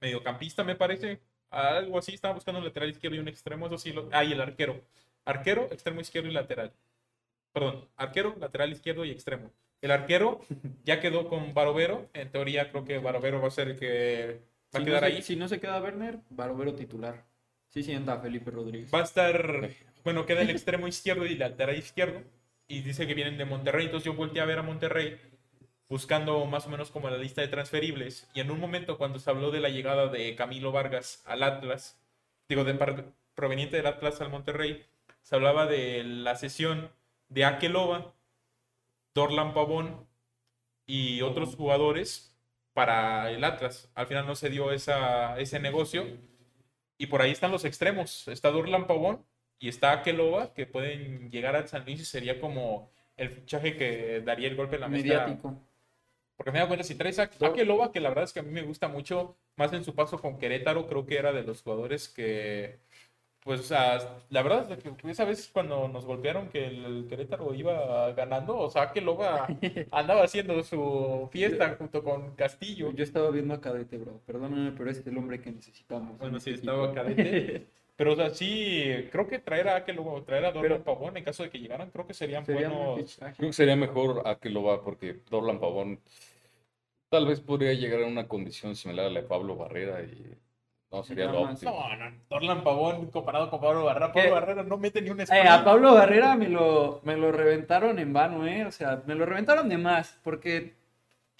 mediocampista, 0.00 0.64
me 0.64 0.76
parece. 0.76 1.20
Algo 1.50 1.98
así, 1.98 2.14
estaba 2.14 2.34
buscando 2.34 2.58
un 2.58 2.64
lateral 2.64 2.90
izquierdo 2.90 3.16
y 3.16 3.20
un 3.20 3.28
extremo, 3.28 3.66
eso 3.66 3.78
sí. 3.78 3.92
Lo... 3.92 4.08
Ah, 4.12 4.24
y 4.24 4.32
el 4.32 4.40
arquero. 4.40 4.80
Arquero, 5.24 5.68
extremo 5.70 6.00
izquierdo 6.00 6.28
y 6.28 6.32
lateral. 6.32 6.72
Perdón, 7.52 7.88
arquero, 7.96 8.36
lateral 8.38 8.72
izquierdo 8.72 9.04
y 9.04 9.10
extremo. 9.10 9.50
El 9.82 9.90
arquero 9.90 10.40
ya 10.84 11.00
quedó 11.00 11.28
con 11.28 11.54
Barovero. 11.54 12.08
En 12.12 12.30
teoría, 12.30 12.70
creo 12.70 12.84
que 12.84 12.98
Barovero 12.98 13.40
va 13.40 13.48
a 13.48 13.52
ser 13.52 13.68
el 13.68 13.78
que 13.78 14.40
va 14.74 14.78
a 14.78 14.80
no, 14.80 14.84
quedar 14.84 15.00
se, 15.00 15.06
ahí. 15.06 15.22
si 15.22 15.36
no 15.36 15.48
se 15.48 15.58
queda 15.58 15.80
Werner, 15.80 16.18
Barovero 16.30 16.74
titular. 16.74 17.24
Sí 17.68 17.82
sienta 17.82 18.18
Felipe 18.20 18.50
Rodríguez. 18.50 18.90
Va 18.92 19.00
a 19.00 19.04
estar, 19.04 19.70
bueno, 20.04 20.26
queda 20.26 20.42
el 20.42 20.50
extremo 20.50 20.88
izquierdo 20.88 21.26
y 21.26 21.36
lateral 21.36 21.76
izquierdo. 21.76 22.22
Y 22.68 22.82
dice 22.82 23.06
que 23.06 23.14
vienen 23.14 23.36
de 23.36 23.44
Monterrey. 23.44 23.86
Entonces 23.86 24.06
yo 24.06 24.14
volteé 24.14 24.40
a 24.40 24.44
ver 24.44 24.58
a 24.58 24.62
Monterrey 24.62 25.18
buscando 25.90 26.46
más 26.46 26.66
o 26.66 26.70
menos 26.70 26.90
como 26.90 27.10
la 27.10 27.18
lista 27.18 27.42
de 27.42 27.48
transferibles. 27.48 28.30
Y 28.32 28.40
en 28.40 28.50
un 28.50 28.60
momento 28.60 28.96
cuando 28.96 29.18
se 29.18 29.28
habló 29.28 29.50
de 29.50 29.60
la 29.60 29.68
llegada 29.68 30.06
de 30.06 30.36
Camilo 30.36 30.70
Vargas 30.70 31.22
al 31.26 31.42
Atlas, 31.42 32.00
digo, 32.48 32.64
de 32.64 32.74
proveniente 33.34 33.76
del 33.76 33.86
Atlas 33.86 34.20
al 34.20 34.30
Monterrey, 34.30 34.86
se 35.22 35.34
hablaba 35.34 35.66
de 35.66 36.04
la 36.04 36.36
sesión 36.36 36.90
de 37.28 37.44
Akeloba, 37.44 38.14
Dorlan 39.14 39.52
Pavón 39.52 40.06
y 40.86 41.22
otros 41.22 41.56
jugadores 41.56 42.38
para 42.72 43.30
el 43.30 43.42
Atlas. 43.42 43.90
Al 43.96 44.06
final 44.06 44.26
no 44.26 44.36
se 44.36 44.48
dio 44.48 44.70
esa, 44.72 45.38
ese 45.40 45.58
negocio. 45.58 46.06
Y 46.98 47.06
por 47.06 47.20
ahí 47.20 47.32
están 47.32 47.50
los 47.50 47.64
extremos. 47.64 48.28
Está 48.28 48.50
Dorlan 48.50 48.86
Pavón 48.86 49.24
y 49.58 49.68
está 49.68 49.90
Akeloba, 49.90 50.54
que 50.54 50.66
pueden 50.66 51.30
llegar 51.32 51.56
al 51.56 51.66
San 51.66 51.84
Luis 51.84 52.00
y 52.00 52.04
sería 52.04 52.40
como 52.40 52.92
el 53.16 53.30
fichaje 53.30 53.76
que 53.76 54.20
daría 54.20 54.48
el 54.48 54.56
golpe 54.56 54.76
en 54.76 54.82
la 54.82 54.88
mesa. 54.88 55.02
Mediático. 55.02 55.69
Porque 56.40 56.52
me 56.52 56.58
da 56.58 56.66
cuenta, 56.66 56.84
si 56.84 56.94
traes 56.94 57.18
a 57.18 57.24
Akeloba, 57.24 57.92
que 57.92 58.00
la 58.00 58.08
verdad 58.08 58.24
es 58.24 58.32
que 58.32 58.40
a 58.40 58.42
mí 58.42 58.50
me 58.50 58.62
gusta 58.62 58.88
mucho, 58.88 59.36
más 59.56 59.74
en 59.74 59.84
su 59.84 59.94
paso 59.94 60.18
con 60.18 60.38
Querétaro, 60.38 60.86
creo 60.86 61.04
que 61.04 61.18
era 61.18 61.34
de 61.34 61.42
los 61.42 61.60
jugadores 61.60 62.08
que, 62.08 62.78
pues, 63.44 63.60
o 63.60 63.62
sea, 63.62 63.98
la 64.30 64.42
verdad 64.42 64.72
es 64.72 64.82
que 64.82 65.10
esa 65.10 65.26
vez 65.26 65.50
cuando 65.52 65.86
nos 65.88 66.06
golpearon 66.06 66.48
que 66.48 66.66
el 66.66 67.06
Querétaro 67.10 67.52
iba 67.52 68.10
ganando, 68.12 68.56
o 68.56 68.70
sea, 68.70 68.84
Akeloba 68.84 69.48
andaba 69.92 70.24
haciendo 70.24 70.62
su 70.62 71.28
fiesta 71.30 71.76
junto 71.78 72.02
con 72.02 72.34
Castillo. 72.36 72.90
Yo 72.92 73.04
estaba 73.04 73.30
viendo 73.30 73.52
a 73.52 73.60
Cadete, 73.60 73.98
bro. 73.98 74.22
Perdóname, 74.24 74.72
pero 74.72 74.90
es 74.90 75.06
el 75.06 75.18
hombre 75.18 75.42
que 75.42 75.52
necesitamos. 75.52 76.16
Bueno, 76.16 76.38
en 76.38 76.40
sí, 76.40 76.52
este 76.52 76.60
estaba 76.60 76.86
equipo. 76.86 77.02
Cadete. 77.02 77.66
Pero, 78.00 78.14
o 78.14 78.16
sea, 78.16 78.30
sí, 78.30 79.08
creo 79.12 79.28
que 79.28 79.40
traer 79.40 79.68
a 79.68 79.76
Akeloba, 79.76 80.24
traer 80.24 80.46
a 80.46 80.52
Dorlan 80.52 80.82
Pavón, 80.82 81.18
en 81.18 81.22
caso 81.22 81.42
de 81.42 81.50
que 81.50 81.58
llegaran, 81.58 81.90
creo 81.90 82.06
que 82.06 82.14
serían 82.14 82.46
Sería 82.46 82.70
buenos. 82.70 83.18
Creo 83.36 83.50
que 83.50 83.52
sería 83.52 83.76
mejor 83.76 84.22
a 84.26 84.36
que 84.36 84.48
lo 84.48 84.62
va 84.62 84.82
porque 84.82 85.20
Dorlan 85.28 85.60
Pavón 85.60 86.00
tal 87.10 87.26
vez 87.26 87.40
podría 87.40 87.74
llegar 87.74 88.02
a 88.02 88.06
una 88.06 88.26
condición 88.26 88.74
similar 88.74 89.06
a 89.06 89.10
la 89.10 89.20
de 89.20 89.26
Pablo 89.26 89.56
Barrera 89.56 90.00
y 90.02 90.38
no 90.90 91.02
sería 91.02 91.26
lo 91.26 91.42
óptimo. 91.42 91.72
No, 91.72 91.96
no, 91.96 92.16
Dorlan 92.30 92.64
Pavón 92.64 93.10
comparado 93.10 93.50
con 93.50 93.60
Pablo 93.60 93.84
Barrera. 93.84 94.12
¿Qué? 94.12 94.20
Pablo 94.20 94.34
Barrera 94.34 94.62
no 94.62 94.78
mete 94.78 95.02
ni 95.02 95.10
un 95.10 95.20
Eh, 95.20 95.26
a 95.48 95.62
Pablo 95.64 95.94
Barrera 95.94 96.36
me 96.36 96.48
lo, 96.48 97.00
me 97.04 97.16
lo 97.16 97.30
reventaron 97.32 97.98
en 97.98 98.12
vano, 98.12 98.46
¿eh? 98.46 98.64
O 98.64 98.72
sea, 98.72 99.02
me 99.06 99.14
lo 99.14 99.26
reventaron 99.26 99.68
de 99.68 99.76
más, 99.76 100.18
porque... 100.22 100.79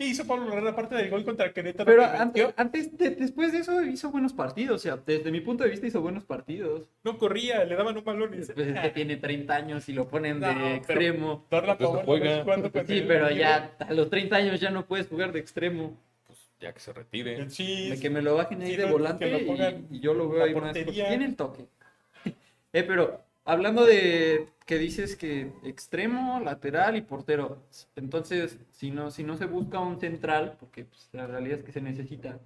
¿Qué 0.01 0.07
hizo 0.07 0.26
Pablo 0.26 0.46
Barrera 0.46 0.70
aparte 0.70 0.94
del 0.94 1.11
gol 1.11 1.26
contra 1.26 1.53
Querétaro? 1.53 1.84
Pero 1.84 2.01
que 2.11 2.16
antes, 2.16 2.55
antes 2.57 2.96
de- 2.96 3.11
después 3.11 3.53
de 3.53 3.59
eso 3.59 3.82
hizo 3.82 4.11
buenos 4.11 4.32
partidos, 4.32 4.76
o 4.76 4.78
sea, 4.78 4.96
desde 4.96 5.30
mi 5.30 5.42
punto 5.42 5.62
de 5.62 5.68
vista 5.68 5.86
hizo 5.86 6.01
buenos 6.01 6.24
partidos. 6.24 6.84
No 7.05 7.18
corría, 7.18 7.62
le 7.66 7.76
daban 7.76 7.98
un 7.98 8.03
balón 8.03 8.32
y 8.32 8.38
Pues 8.38 8.66
es 8.68 8.80
que 8.80 8.88
tiene 8.94 9.18
30 9.18 9.55
años 9.57 9.86
y 9.90 9.92
lo 9.92 10.09
ponen 10.09 10.40
de 10.40 10.55
No, 10.55 10.68
extremo. 10.68 11.44
Pavón 11.51 12.01
juega. 12.07 12.24
no 12.24 12.30
es 12.30 12.42
jugando 12.44 12.72
con 12.72 12.86
Sí, 12.86 13.05
pero 13.07 13.30
ya 13.30 13.72
a 13.78 13.92
los 13.92 14.09
30 14.09 14.36
años 14.36 14.59
ya 14.59 14.70
no 14.70 14.86
puedes 14.86 15.07
jugar 15.07 15.32
de 15.32 15.40
extremo. 15.40 15.98
Pues 16.26 16.51
ya 16.59 16.72
que 16.72 16.80
se 16.80 16.94
retire. 16.94 17.36
De 17.46 17.98
que 18.01 18.09
me 18.09 18.22
lo 18.22 18.36
bajen 18.36 18.62
ahí 18.62 18.70
Sí, 18.70 18.76
de 18.76 18.86
no, 18.86 18.92
volante 18.92 19.86
y- 19.90 20.01
yo 20.01 20.14
lo 20.14 20.30
veo 20.30 20.44
ahí 20.44 20.55
más. 20.55 20.62
porque 20.62 20.80
portería. 20.84 21.09
Tiene 21.09 21.26
el 21.26 21.36
toque. 21.36 21.66
eh, 22.72 22.82
pero 22.84 23.22
hablando 23.51 23.84
de 23.84 24.48
que 24.66 24.78
dices 24.78 25.16
que 25.16 25.51
extremo, 25.64 26.40
lateral 26.40 26.96
y 26.96 27.03
portero. 27.03 27.62
Entonces, 27.96 28.59
si 28.70 28.90
no, 28.90 29.11
si 29.11 29.24
no 29.24 29.36
se 29.36 29.46
busca 29.46 29.80
un 29.80 29.98
central, 30.01 30.57
porque 30.61 30.84
pues, 30.84 31.09
la 31.12 31.26
realidad 31.26 31.59
es 31.59 31.64
que 31.64 31.72
se 31.72 31.80
necesita, 31.80 32.38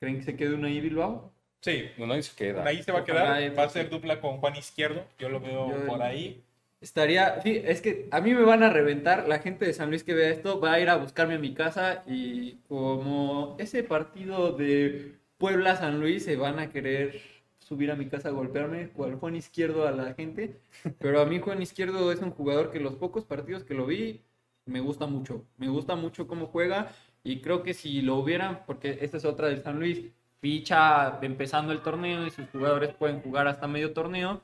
¿creen 0.00 0.18
que 0.18 0.24
se 0.24 0.36
quede 0.36 0.54
uno 0.54 0.66
ahí 0.68 0.80
Bilbao? 0.80 1.32
Sí, 1.60 1.86
No, 1.98 2.06
nadie 2.06 2.22
se 2.22 2.36
queda. 2.36 2.64
ahí 2.64 2.82
se 2.82 2.92
va 2.92 3.00
a 3.00 3.04
quedar. 3.04 3.58
Va 3.58 3.64
a 3.64 3.68
ser 3.68 3.90
dupla 3.90 4.20
con 4.20 4.36
Juan 4.38 4.56
Izquierdo. 4.56 5.04
Yo 5.18 5.28
lo 5.28 5.40
veo 5.40 5.70
Yo- 5.70 5.86
por 5.86 6.02
ahí. 6.02 6.42
Estaría, 6.80 7.40
sí, 7.42 7.60
es 7.64 7.80
que 7.80 8.06
a 8.10 8.20
mí 8.20 8.34
me 8.34 8.42
van 8.42 8.62
a 8.62 8.68
reventar, 8.70 9.26
la 9.26 9.38
gente 9.38 9.64
de 9.64 9.72
San 9.72 9.88
Luis 9.88 10.04
que 10.04 10.14
vea 10.14 10.28
esto 10.28 10.60
va 10.60 10.74
a 10.74 10.80
ir 10.80 10.90
a 10.90 10.96
buscarme 10.96 11.34
a 11.34 11.38
mi 11.38 11.54
casa 11.54 12.04
y 12.06 12.56
como 12.68 13.56
ese 13.58 13.82
partido 13.82 14.52
de 14.52 15.14
Puebla-San 15.38 15.98
Luis 15.98 16.24
se 16.24 16.36
van 16.36 16.58
a 16.58 16.70
querer 16.70 17.20
subir 17.66 17.90
a 17.90 17.96
mi 17.96 18.06
casa 18.06 18.28
a 18.28 18.32
golpearme, 18.32 18.90
cual 18.90 19.16
Juan 19.16 19.34
Izquierdo 19.34 19.88
a 19.88 19.90
la 19.90 20.14
gente, 20.14 20.60
pero 20.98 21.20
a 21.20 21.26
mí 21.26 21.40
Juan 21.40 21.60
Izquierdo 21.60 22.12
es 22.12 22.20
un 22.20 22.30
jugador 22.30 22.70
que 22.70 22.78
los 22.78 22.94
pocos 22.94 23.24
partidos 23.24 23.64
que 23.64 23.74
lo 23.74 23.86
vi 23.86 24.22
me 24.66 24.80
gusta 24.80 25.06
mucho, 25.06 25.44
me 25.56 25.68
gusta 25.68 25.96
mucho 25.96 26.26
cómo 26.26 26.46
juega 26.46 26.92
y 27.24 27.40
creo 27.40 27.62
que 27.64 27.74
si 27.74 28.02
lo 28.02 28.16
hubieran, 28.16 28.64
porque 28.66 28.98
esta 29.00 29.16
es 29.16 29.24
otra 29.24 29.48
del 29.48 29.62
San 29.62 29.80
Luis, 29.80 29.98
ficha 30.40 31.18
empezando 31.22 31.72
el 31.72 31.80
torneo 31.80 32.26
y 32.26 32.30
sus 32.30 32.48
jugadores 32.50 32.94
pueden 32.94 33.20
jugar 33.20 33.48
hasta 33.48 33.66
medio 33.66 33.92
torneo, 33.92 34.42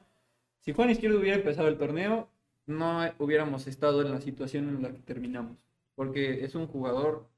si 0.61 0.73
Juan 0.73 0.91
Izquierdo 0.91 1.21
hubiera 1.21 1.37
empezado 1.37 1.69
el 1.69 1.79
torneo, 1.79 2.29
no 2.67 3.01
hubiéramos 3.19 3.67
estado 3.67 4.03
en 4.03 4.11
la 4.11 4.21
situación 4.21 4.69
en 4.69 4.83
la 4.83 4.93
que 4.93 5.01
terminamos. 5.01 5.57
Porque 5.95 6.45
es 6.45 6.55
un 6.55 6.67
jugador 6.67 7.29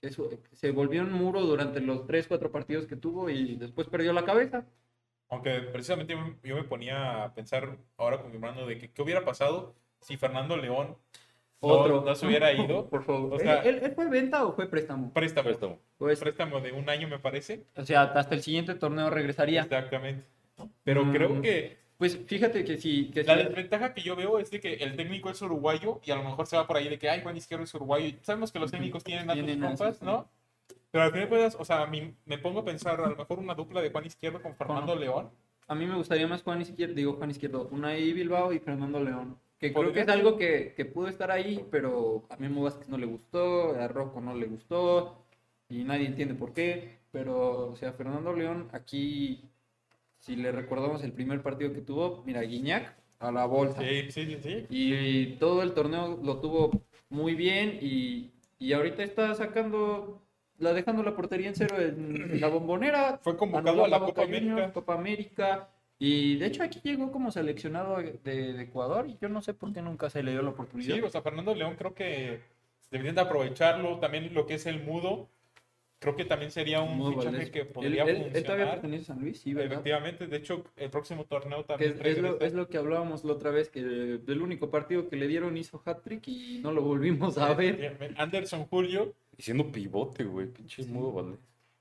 que 0.00 0.10
se 0.52 0.70
volvió 0.70 1.02
un 1.02 1.12
muro 1.12 1.42
durante 1.42 1.80
los 1.80 2.06
3, 2.06 2.26
4 2.28 2.50
partidos 2.50 2.86
que 2.86 2.96
tuvo 2.96 3.28
y 3.30 3.56
después 3.56 3.88
perdió 3.88 4.12
la 4.12 4.24
cabeza. 4.24 4.64
Aunque 5.30 5.60
precisamente 5.60 6.14
yo, 6.14 6.20
yo 6.42 6.56
me 6.56 6.64
ponía 6.64 7.24
a 7.24 7.34
pensar 7.34 7.76
ahora 7.96 8.18
con 8.20 8.30
mi 8.30 8.36
hermano 8.36 8.66
de 8.66 8.78
que 8.78 8.90
qué 8.90 9.02
hubiera 9.02 9.24
pasado 9.24 9.74
si 10.00 10.16
Fernando 10.16 10.56
León 10.56 10.96
no, 11.60 11.68
Otro. 11.68 12.02
no 12.02 12.14
se 12.14 12.26
hubiera 12.26 12.52
ido. 12.52 12.86
Por 12.90 13.04
favor. 13.04 13.34
O 13.34 13.38
sea- 13.38 13.62
¿Él, 13.62 13.80
él 13.82 13.92
fue 13.92 14.08
venta 14.08 14.46
o 14.46 14.54
fue 14.54 14.68
préstamo? 14.70 15.12
Préstamo. 15.12 15.44
Préstamo. 15.48 15.78
Pues, 15.98 16.20
Préstamo 16.20 16.60
de 16.60 16.72
un 16.72 16.88
año, 16.88 17.08
me 17.08 17.18
parece. 17.18 17.64
o 17.76 17.84
sea, 17.84 18.02
hasta 18.04 18.34
el 18.34 18.42
siguiente 18.42 18.74
torneo 18.76 19.10
regresaría. 19.10 19.62
Exactamente. 19.62 20.24
Pero 20.84 21.04
Mm. 21.04 21.12
creo 21.12 21.42
que 21.42 21.78
Pues 21.98 22.16
fíjate 22.28 22.62
que 22.64 22.78
si... 22.78 23.10
Que 23.10 23.24
la 23.24 23.34
desventaja 23.34 23.92
que 23.92 24.02
yo 24.02 24.14
veo 24.14 24.38
es 24.38 24.52
de 24.52 24.60
que 24.60 24.74
el 24.74 24.94
técnico 24.94 25.30
es 25.30 25.42
uruguayo 25.42 26.00
y 26.04 26.12
a 26.12 26.14
lo 26.14 26.22
mejor 26.22 26.46
se 26.46 26.56
va 26.56 26.64
por 26.64 26.76
ahí 26.76 26.88
de 26.88 26.96
que, 26.96 27.10
ay, 27.10 27.22
Juan 27.22 27.36
Izquierdo 27.36 27.64
es 27.64 27.74
uruguayo. 27.74 28.06
Y 28.06 28.16
sabemos 28.22 28.52
que 28.52 28.60
los 28.60 28.70
técnicos 28.70 29.02
tienen 29.02 29.28
a 29.28 29.34
sus 29.34 29.56
compas, 29.56 30.00
¿no? 30.00 30.28
Pero 30.90 31.04
al 31.04 31.12
final 31.12 31.28
cuentas, 31.28 31.56
o 31.58 31.64
sea, 31.64 31.82
a 31.82 31.86
mí 31.86 32.14
me 32.24 32.38
pongo 32.38 32.60
a 32.60 32.64
pensar 32.64 33.00
a 33.00 33.08
lo 33.08 33.16
mejor 33.16 33.38
una 33.38 33.54
dupla 33.54 33.80
de 33.82 33.90
Juan 33.90 34.06
Izquierdo 34.06 34.42
con 34.42 34.54
Fernando 34.56 34.94
León. 34.94 35.30
A 35.66 35.74
mí 35.74 35.86
me 35.86 35.96
gustaría 35.96 36.26
más 36.26 36.42
Juan 36.42 36.62
Izquierdo, 36.62 36.94
digo 36.94 37.14
Juan 37.14 37.30
Izquierdo, 37.30 37.68
Unai 37.70 38.12
Bilbao 38.12 38.52
y 38.52 38.58
Fernando 38.58 39.00
León. 39.00 39.36
Que 39.58 39.72
creo 39.72 39.92
que 39.92 40.00
es 40.00 40.08
algo 40.08 40.38
que, 40.38 40.72
que 40.76 40.84
pudo 40.84 41.08
estar 41.08 41.30
ahí, 41.30 41.66
pero 41.70 42.24
a 42.30 42.36
Memo 42.36 42.62
Vázquez 42.62 42.88
no 42.88 42.96
le 42.96 43.06
gustó, 43.06 43.74
a 43.74 43.88
Rocco 43.88 44.20
no 44.20 44.34
le 44.34 44.46
gustó, 44.46 45.24
y 45.68 45.82
nadie 45.84 46.06
entiende 46.06 46.34
por 46.34 46.52
qué. 46.52 46.98
Pero, 47.10 47.70
o 47.70 47.76
sea, 47.76 47.92
Fernando 47.92 48.32
León, 48.32 48.68
aquí, 48.72 49.42
si 50.20 50.36
le 50.36 50.52
recordamos 50.52 51.02
el 51.02 51.12
primer 51.12 51.42
partido 51.42 51.72
que 51.72 51.80
tuvo, 51.80 52.22
mira, 52.24 52.42
Guiñac 52.42 52.94
a 53.18 53.32
la 53.32 53.46
bolsa. 53.46 53.80
Sí, 53.80 54.10
sí, 54.10 54.26
sí, 54.26 54.38
sí. 54.42 54.66
Y 54.70 55.26
todo 55.38 55.62
el 55.62 55.72
torneo 55.72 56.18
lo 56.22 56.40
tuvo 56.40 56.70
muy 57.08 57.34
bien 57.34 57.78
y, 57.80 58.30
y 58.58 58.72
ahorita 58.72 59.02
está 59.02 59.34
sacando, 59.34 60.22
la 60.58 60.72
dejando 60.72 61.02
la 61.02 61.14
portería 61.14 61.48
en 61.48 61.54
cero 61.54 61.76
en 61.80 62.40
la 62.40 62.48
bombonera. 62.48 63.18
Fue 63.22 63.36
convocado 63.36 63.84
a 63.84 63.88
la 63.88 64.00
Copa 64.00 64.22
América. 64.24 64.72
Copa 64.72 64.94
América. 64.94 65.68
Y 66.00 66.36
de 66.36 66.46
hecho 66.46 66.62
aquí 66.62 66.80
llegó 66.84 67.10
como 67.10 67.30
seleccionado 67.32 67.96
de, 67.96 68.18
de 68.22 68.62
Ecuador 68.62 69.08
y 69.08 69.18
yo 69.20 69.28
no 69.28 69.42
sé 69.42 69.52
por 69.54 69.72
qué 69.72 69.82
nunca 69.82 70.08
se 70.10 70.22
le 70.22 70.30
dio 70.30 70.42
la 70.42 70.50
oportunidad. 70.50 70.94
Sí, 70.94 71.00
o 71.02 71.10
sea, 71.10 71.22
Fernando 71.22 71.54
León 71.56 71.74
creo 71.76 71.92
que 71.94 72.40
deberían 72.90 73.16
de 73.16 73.20
aprovecharlo. 73.22 73.98
También 73.98 74.32
lo 74.32 74.46
que 74.46 74.54
es 74.54 74.66
el 74.66 74.80
mudo, 74.84 75.28
creo 75.98 76.14
que 76.14 76.24
también 76.24 76.52
sería 76.52 76.80
un 76.82 76.96
Mudo 76.98 77.10
fichaje 77.14 77.26
Valdés. 77.30 77.50
que 77.50 77.60
Él, 77.62 77.66
podría 77.66 78.04
él- 78.04 78.08
él 78.10 78.16
todavía 78.44 78.66
funcionar. 78.66 78.70
pertenece 78.74 79.02
a 79.02 79.06
San 79.06 79.20
Luis, 79.24 79.40
sí, 79.40 79.54
¿verdad? 79.54 79.72
Efectivamente, 79.72 80.26
de 80.28 80.36
hecho, 80.36 80.64
el 80.76 80.88
próximo 80.90 81.24
torneo 81.24 81.64
también 81.64 81.94
es, 81.98 82.00
es 82.06 82.18
lo, 82.18 82.40
es 82.40 82.52
lo 82.52 82.68
que 82.68 82.78
hablábamos 82.78 83.24
la 83.24 83.32
otra 83.32 83.50
vez, 83.50 83.68
que 83.68 83.82
del 83.82 84.40
único 84.40 84.70
partido 84.70 85.08
que 85.08 85.16
le 85.16 85.26
dieron 85.26 85.56
hizo 85.56 85.82
hat-trick 85.84 86.28
y 86.28 86.60
no 86.62 86.70
lo 86.70 86.82
volvimos 86.82 87.38
a 87.38 87.52
ver. 87.54 88.14
Anderson 88.18 88.66
Julio, 88.66 89.14
Y 89.38 89.42
siendo 89.42 89.72
pivote, 89.72 90.24
güey. 90.24 90.48
Pinche 90.48 90.84
mudo 90.84 91.12
Valdés. 91.12 91.38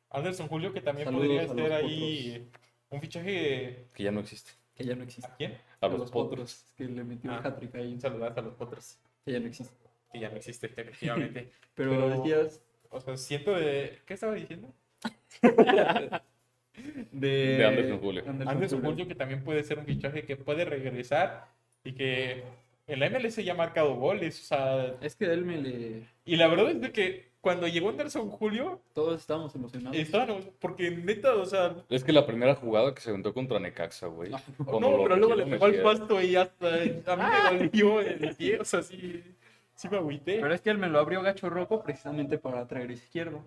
Anderson 0.09 0.47
Julio 0.47 0.71
que 0.71 0.79
también 0.79 1.05
Saludos 1.07 1.27
podría 1.27 1.65
ser 1.65 1.73
ahí 1.73 2.47
un 2.89 3.01
fichaje 3.01 3.87
Que 3.93 4.03
ya 4.03 4.11
no 4.11 4.21
existe. 4.21 4.51
Que 4.75 4.85
ya 4.85 4.95
no 4.95 5.03
existe. 5.03 5.29
¿a 5.29 5.35
quién? 5.35 5.57
A 5.81 5.87
los 5.89 6.09
potros. 6.11 6.63
Que 6.77 6.85
le 6.85 7.03
metió 7.03 7.29
Ah. 7.31 7.39
el 7.43 7.47
hat-trick 7.47 7.75
ahí. 7.75 7.91
Un 7.93 7.99
saludazo 7.99 8.39
a 8.39 8.43
los 8.43 8.53
potros, 8.53 8.97
Que 9.25 9.33
ya 9.33 9.39
no 9.39 9.47
existe. 9.47 9.75
que 10.13 10.19
ya 10.21 10.29
no 10.29 10.37
existe 10.37 10.67
efectivamente. 10.67 11.51
Pero, 11.75 11.91
Pero- 11.91 12.09
decías 12.23 12.61
o 12.89 13.01
sea, 13.01 13.17
siento 13.17 13.51
de... 13.53 13.99
¿Qué 14.05 14.13
estaba 14.13 14.33
diciendo? 14.35 14.73
de, 17.11 17.57
De 17.57 17.65
Anderson 17.65 17.99
Julio. 17.99 18.23
Anderson 18.27 18.81
Julio 18.81 19.07
que 19.07 19.15
también 19.15 19.43
puede 19.43 19.63
ser 19.63 19.79
un 19.79 19.85
fichaje 19.85 20.23
que 20.23 20.35
puede 20.37 20.63
regresar 20.63 21.47
y 21.83 21.93
que 21.93 22.43
en 22.87 22.99
la 22.99 23.09
MLS 23.09 23.43
ya 23.43 23.53
ha 23.53 23.55
marcado 23.55 23.95
goles, 23.95 24.39
o 24.41 24.43
sea, 24.45 24.95
Es 25.01 25.15
que 25.15 25.25
él 25.25 25.43
me 25.43 25.57
le. 25.61 26.03
y 26.23 26.35
la 26.37 26.47
verdad 26.47 26.71
es 26.71 26.79
de 26.81 26.91
que 26.91 27.26
cuando 27.41 27.67
llegó 27.67 27.89
Anderson 27.89 28.29
Julio, 28.29 28.81
Todos 28.93 29.19
estábamos 29.21 29.53
emocionados. 29.55 29.97
estaban, 29.97 30.43
porque 30.59 30.91
neta, 30.91 31.35
o 31.35 31.45
sea, 31.45 31.75
Es 31.89 32.03
que 32.03 32.11
la 32.11 32.25
primera 32.25 32.55
jugada 32.55 32.93
que 32.93 33.01
se 33.01 33.09
aventó 33.09 33.33
contra 33.33 33.59
Necaxa, 33.59 34.07
güey. 34.07 34.31
Ah, 34.33 34.41
no, 34.59 34.79
pero 35.03 35.15
luego 35.15 35.35
le 35.35 35.45
pegó 35.45 35.65
al 35.65 35.81
pasto 35.81 36.21
y 36.21 36.35
hasta 36.35 36.67
a 36.67 37.15
mí 37.15 37.23
me 37.51 37.59
dolió 37.59 38.01
el 38.01 38.35
pie, 38.35 38.59
o 38.59 38.65
sea, 38.65 38.81
sí, 38.81 39.23
sí 39.75 39.87
me 39.89 39.97
agüité. 39.97 40.39
Pero 40.41 40.53
es 40.53 40.61
que 40.61 40.69
él 40.69 40.77
me 40.77 40.89
lo 40.89 40.99
abrió 40.99 41.21
Gacho 41.21 41.49
Rojo 41.49 41.83
precisamente 41.83 42.37
para 42.37 42.67
traer 42.67 42.91
izquierdo. 42.91 43.41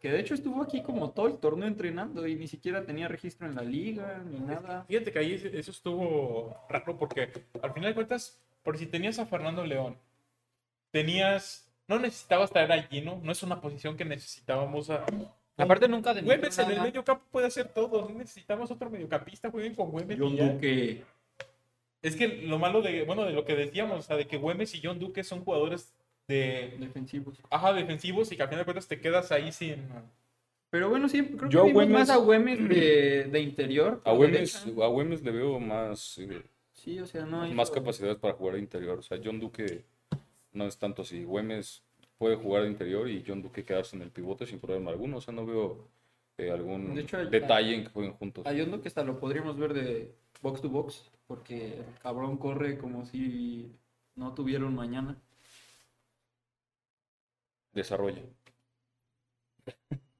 Que 0.00 0.10
de 0.10 0.18
hecho 0.18 0.34
estuvo 0.34 0.60
aquí 0.62 0.82
como 0.82 1.10
todo 1.10 1.28
el 1.28 1.38
torneo 1.38 1.68
entrenando 1.68 2.26
y 2.26 2.34
ni 2.34 2.48
siquiera 2.48 2.84
tenía 2.84 3.06
registro 3.06 3.46
en 3.46 3.54
la 3.54 3.62
liga 3.62 4.20
ni 4.28 4.40
nada. 4.40 4.84
Fíjate 4.88 5.12
que 5.12 5.18
ahí 5.20 5.34
eso 5.52 5.70
estuvo 5.70 6.56
raro 6.68 6.96
porque 6.98 7.30
al 7.62 7.72
final 7.72 7.90
de 7.90 7.94
cuentas, 7.94 8.40
por 8.64 8.76
si 8.78 8.86
tenías 8.86 9.20
a 9.20 9.26
Fernando 9.26 9.64
León, 9.64 9.96
tenías, 10.90 11.71
no 11.92 11.98
necesitabas 12.00 12.50
traer 12.50 12.72
a 12.72 12.82
Gino, 12.82 13.20
no 13.22 13.32
es 13.32 13.42
una 13.42 13.60
posición 13.60 13.96
que 13.96 14.04
necesitábamos 14.04 14.90
a... 14.90 15.04
Aparte 15.56 15.86
nunca 15.86 16.14
demostró 16.14 16.38
Güemes 16.40 16.58
en 16.58 16.70
el 16.70 16.80
medio 16.80 17.04
campo 17.04 17.24
puede 17.30 17.46
hacer 17.46 17.68
todo, 17.68 18.08
no 18.08 18.14
necesitamos 18.18 18.70
otro 18.70 18.88
mediocampista, 18.90 19.50
jueguen 19.50 19.74
con 19.74 19.90
Güemes 19.90 20.18
John 20.18 20.32
y 20.32 20.36
ya. 20.36 20.48
Duque. 20.52 21.04
Es 22.00 22.16
que 22.16 22.26
lo 22.28 22.58
malo 22.58 22.82
de, 22.82 23.04
bueno, 23.04 23.24
de 23.24 23.32
lo 23.32 23.44
que 23.44 23.54
decíamos, 23.54 23.98
o 23.98 24.02
sea, 24.02 24.16
de 24.16 24.26
que 24.26 24.38
Güemes 24.38 24.74
y 24.74 24.80
John 24.82 24.98
Duque 24.98 25.22
son 25.22 25.44
jugadores 25.44 25.94
de, 26.26 26.74
Defensivos. 26.78 27.38
ajá, 27.50 27.72
defensivos 27.74 28.32
y 28.32 28.36
que 28.36 28.42
al 28.42 28.48
final 28.48 28.60
de 28.60 28.64
cuentas 28.64 28.88
te 28.88 29.00
quedas 29.00 29.30
ahí 29.30 29.52
sin... 29.52 29.76
Pero 30.70 30.88
bueno, 30.88 31.06
sí, 31.08 31.22
creo 31.22 31.50
Yo 31.50 31.62
que 31.64 31.68
vimos 31.68 31.84
Güemes- 31.84 31.92
más 31.92 32.10
a 32.10 32.16
Güemes 32.16 32.68
de, 32.68 33.24
de 33.24 33.40
interior. 33.40 34.00
A 34.04 34.12
Güemes, 34.12 34.66
a 34.66 34.86
Güemes 34.86 35.22
le 35.22 35.30
veo 35.30 35.60
más, 35.60 36.16
eh, 36.18 36.42
Sí, 36.72 36.98
o 36.98 37.06
sea, 37.06 37.26
no 37.26 37.42
hay... 37.42 37.52
más 37.52 37.70
capacidades 37.70 38.16
para 38.16 38.34
jugar 38.34 38.54
de 38.54 38.60
interior. 38.62 38.98
O 38.98 39.02
sea, 39.02 39.18
John 39.22 39.38
Duque 39.38 39.84
no 40.52 40.66
es 40.66 40.78
tanto 40.78 41.02
así. 41.02 41.24
Güemes 41.24 41.82
puede 42.18 42.36
jugar 42.36 42.62
de 42.62 42.68
interior 42.70 43.08
y 43.08 43.24
John 43.26 43.42
Duque 43.42 43.64
quedarse 43.64 43.96
en 43.96 44.02
el 44.02 44.10
pivote 44.10 44.46
sin 44.46 44.60
problema 44.60 44.90
alguno. 44.90 45.16
O 45.18 45.20
sea, 45.20 45.34
no 45.34 45.44
veo 45.46 45.88
eh, 46.38 46.50
algún 46.50 46.94
De 46.94 47.02
hecho, 47.02 47.18
hay- 47.18 47.28
detalle 47.28 47.74
en 47.74 47.84
que 47.84 47.90
jueguen 47.90 48.12
juntos. 48.14 48.46
Hay 48.46 48.60
uno 48.60 48.80
que 48.80 48.88
hasta 48.88 49.04
lo 49.04 49.18
podríamos 49.18 49.56
ver 49.58 49.74
de 49.74 50.14
box 50.40 50.60
to 50.62 50.68
box, 50.68 51.10
porque 51.26 51.78
el 51.78 51.98
cabrón 52.00 52.36
corre 52.38 52.78
como 52.78 53.04
si 53.06 53.70
no 54.14 54.34
tuviera 54.34 54.64
un 54.66 54.74
mañana. 54.74 55.20
Desarrolla. 57.72 58.22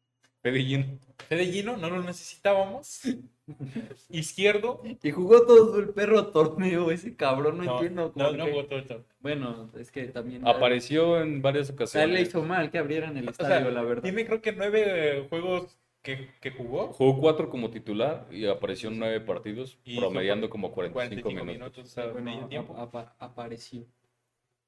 Fedellino. 0.42 0.98
Fedellino, 1.28 1.76
no 1.76 1.88
lo 1.90 2.02
necesitábamos. 2.02 3.02
Izquierdo. 4.10 4.82
Y 5.02 5.10
jugó 5.10 5.46
todo 5.46 5.78
el 5.78 5.90
perro 5.90 6.28
torneo, 6.28 6.90
ese 6.90 7.16
cabrón, 7.16 7.58
no, 7.58 7.74
entiendo. 7.74 8.06
no, 8.06 8.12
cómo 8.12 8.30
no 8.36 8.44
que- 8.44 8.50
jugó 8.50 8.64
todo 8.66 8.78
esto. 8.78 9.04
Bueno, 9.20 9.70
es 9.78 9.90
que 9.90 10.04
también... 10.08 10.46
Apareció 10.46 11.20
en 11.20 11.42
varias 11.42 11.70
ocasiones. 11.70 12.10
le 12.10 12.22
hizo 12.22 12.42
mal 12.42 12.70
que 12.70 12.78
abrieran 12.78 13.16
el 13.16 13.28
O 13.28 13.30
estadio, 13.30 13.66
sea, 13.66 13.70
la 13.70 13.82
verdad. 13.82 14.02
tiene 14.02 14.26
creo 14.26 14.42
que 14.42 14.52
nueve 14.52 14.82
eh, 15.18 15.26
juegos 15.28 15.78
que, 16.02 16.28
que 16.40 16.50
jugó. 16.50 16.88
Jugó 16.92 17.20
cuatro 17.20 17.48
como 17.48 17.70
titular 17.70 18.26
y 18.32 18.46
apareció 18.46 18.88
en 18.90 18.98
nueve 18.98 19.20
partidos, 19.20 19.78
Y 19.84 19.98
promediando 19.98 20.50
como 20.50 20.72
45, 20.72 21.22
45 21.22 21.44
minutos. 21.44 21.76
minutos, 21.76 21.84
o 21.84 21.94
sea, 21.94 22.06
Bueno, 22.12 22.30
medio 22.32 22.46
tiempo. 22.48 22.76
apa- 22.76 23.14
apareció. 23.20 23.84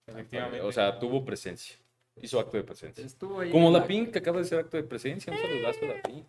Efectivamente. 0.07 0.61
O 0.61 0.71
sea, 0.71 0.99
tuvo 0.99 1.25
presencia. 1.25 1.77
Hizo 2.21 2.41
acto 2.41 2.57
de 2.57 2.65
presencia. 2.65 3.05
Estuvo 3.05 3.41
ahí 3.41 3.51
Como 3.51 3.71
la 3.71 3.87
Pink, 3.87 4.11
que 4.11 4.19
acaba 4.19 4.39
de 4.39 4.45
hacer 4.45 4.59
acto 4.61 4.77
de 4.77 4.85
presencia. 4.85 5.33
Un 5.33 5.39
saludazo 5.39 5.85
a 5.85 5.89
la 5.89 6.03
Pink. 6.03 6.25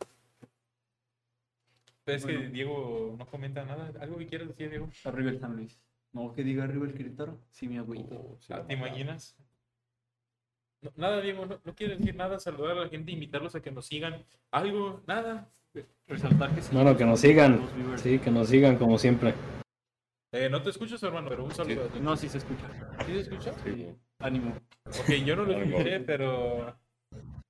Pero 2.04 2.18
es 2.18 2.26
que 2.26 2.34
bueno. 2.34 2.50
Diego 2.52 3.16
no 3.18 3.26
comenta 3.28 3.66
nada. 3.66 3.92
¿Algo 4.00 4.18
que 4.18 4.28
quieras 4.28 4.48
decir, 4.48 4.70
Diego? 4.70 4.90
Arriba 5.04 5.32
el 5.32 5.40
San 5.40 5.56
Luis. 5.56 5.80
No, 6.12 6.34
que 6.34 6.44
diga 6.44 6.64
arriba 6.64 6.86
el 6.86 6.94
Querétaro. 6.94 7.40
Sí, 7.52 7.68
mi 7.68 7.78
abuelito. 7.78 8.38
Sí. 8.40 8.54
¿Te 8.68 8.74
imaginas? 8.74 9.36
No, 10.82 10.92
nada, 10.96 11.20
Diego, 11.22 11.46
no, 11.46 11.60
no 11.64 11.76
quiero 11.76 11.98
decir 11.98 12.16
nada, 12.16 12.40
saludar 12.40 12.78
a 12.78 12.82
la 12.82 12.90
gente, 12.90 13.12
invitarlos 13.12 13.56
a 13.56 13.62
que 13.62 13.72
nos 13.72 13.88
sigan. 13.88 14.24
Algo, 14.52 15.02
nada. 15.08 15.50
Resaltar 16.08 16.54
que 16.54 16.62
sí. 16.62 16.70
Bueno, 16.74 16.96
que 16.96 17.06
nos 17.06 17.20
sigan. 17.20 17.60
Sí, 17.98 18.20
que 18.20 18.32
nos 18.32 18.50
sigan 18.50 18.78
como 18.78 18.98
siempre. 18.98 19.34
Eh, 20.32 20.50
no 20.50 20.62
te 20.62 20.70
escuchas, 20.70 21.02
hermano, 21.04 21.30
pero 21.30 21.44
un 21.44 21.52
saludo. 21.52 21.90
Sí. 21.92 22.00
No, 22.00 22.16
sí 22.16 22.30
se 22.30 22.38
escucha. 22.38 22.70
¿Sí 23.06 23.14
se 23.14 23.20
escucha? 23.22 23.54
Sí. 23.64 23.96
Ánimo. 24.20 24.56
Ok, 24.86 25.10
yo 25.26 25.36
no 25.36 25.44
lo 25.44 25.54
escuché, 25.54 26.00
pero. 26.02 26.76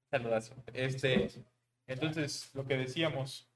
Saludazo. 0.09 0.55
Este, 0.74 1.30
entonces, 1.88 2.49
lo 2.53 2.66
que 2.66 2.78
decíamos. 2.78 3.49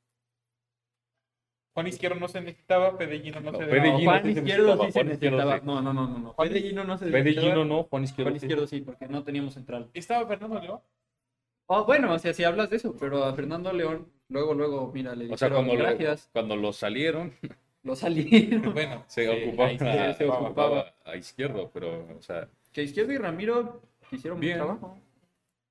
Juan 1.74 1.88
Izquierdo 1.88 2.20
no 2.20 2.28
se 2.28 2.42
necesitaba, 2.42 2.98
Pedellino 2.98 3.40
no, 3.40 3.52
No, 3.52 3.58
se 3.58 3.66
necesitaba. 3.66 4.00
Juan 4.04 4.24
sí 4.24 4.34
se 4.34 4.40
Izquierdo 4.40 4.86
sí 4.86 4.92
se 4.92 5.04
necesitaba. 5.04 5.60
No, 5.60 5.82
no, 5.82 5.94
no, 5.94 6.08
no. 6.08 6.20
no. 6.20 6.34
Fedellino 6.34 6.84
no 6.84 6.98
se 6.98 7.06
necesitaba. 7.06 7.64
no, 7.64 7.84
Juan 7.84 8.04
Izquierdo. 8.04 8.32
Juan. 8.32 8.36
Izquierdo 8.36 8.68
sí, 8.68 8.82
porque 8.82 9.08
no 9.08 9.24
teníamos 9.24 9.54
central. 9.54 9.90
¿Estaba 9.94 10.28
Fernando 10.28 10.60
León? 10.60 10.82
Oh, 11.72 11.86
bueno, 11.86 12.12
o 12.12 12.20
sea, 12.20 12.34
si 12.34 12.44
hablas 12.44 12.72
de 12.72 12.78
eso, 12.78 12.96
pero 13.00 13.24
a 13.24 13.34
Fernando 13.36 13.72
León, 13.72 14.12
luego, 14.28 14.56
luego, 14.56 14.92
mira, 14.92 15.14
le 15.16 15.32
O 15.32 15.38
sea, 15.38 15.50
dijeron 15.50 15.68
cuando 15.68 15.84
lo, 15.84 15.90
gracias, 15.90 16.30
cuando 16.34 16.56
lo 16.56 16.74
salieron, 16.74 17.34
lo 17.84 17.96
salieron. 17.96 18.74
Bueno, 18.74 19.04
se 19.08 19.24
sí, 19.26 19.48
ocupaba, 19.50 19.70
a, 19.70 20.14
se 20.16 20.26
ocupaba. 20.28 20.96
a 21.06 21.16
izquierdo, 21.16 21.70
pero, 21.72 22.08
o 22.18 22.22
sea, 22.24 22.50
que 22.72 22.84
Izquierdo 22.84 23.12
y 23.14 23.18
Ramiro 23.18 23.82
hicieron 24.12 24.40
Bien. 24.40 24.58
trabajo. 24.58 24.98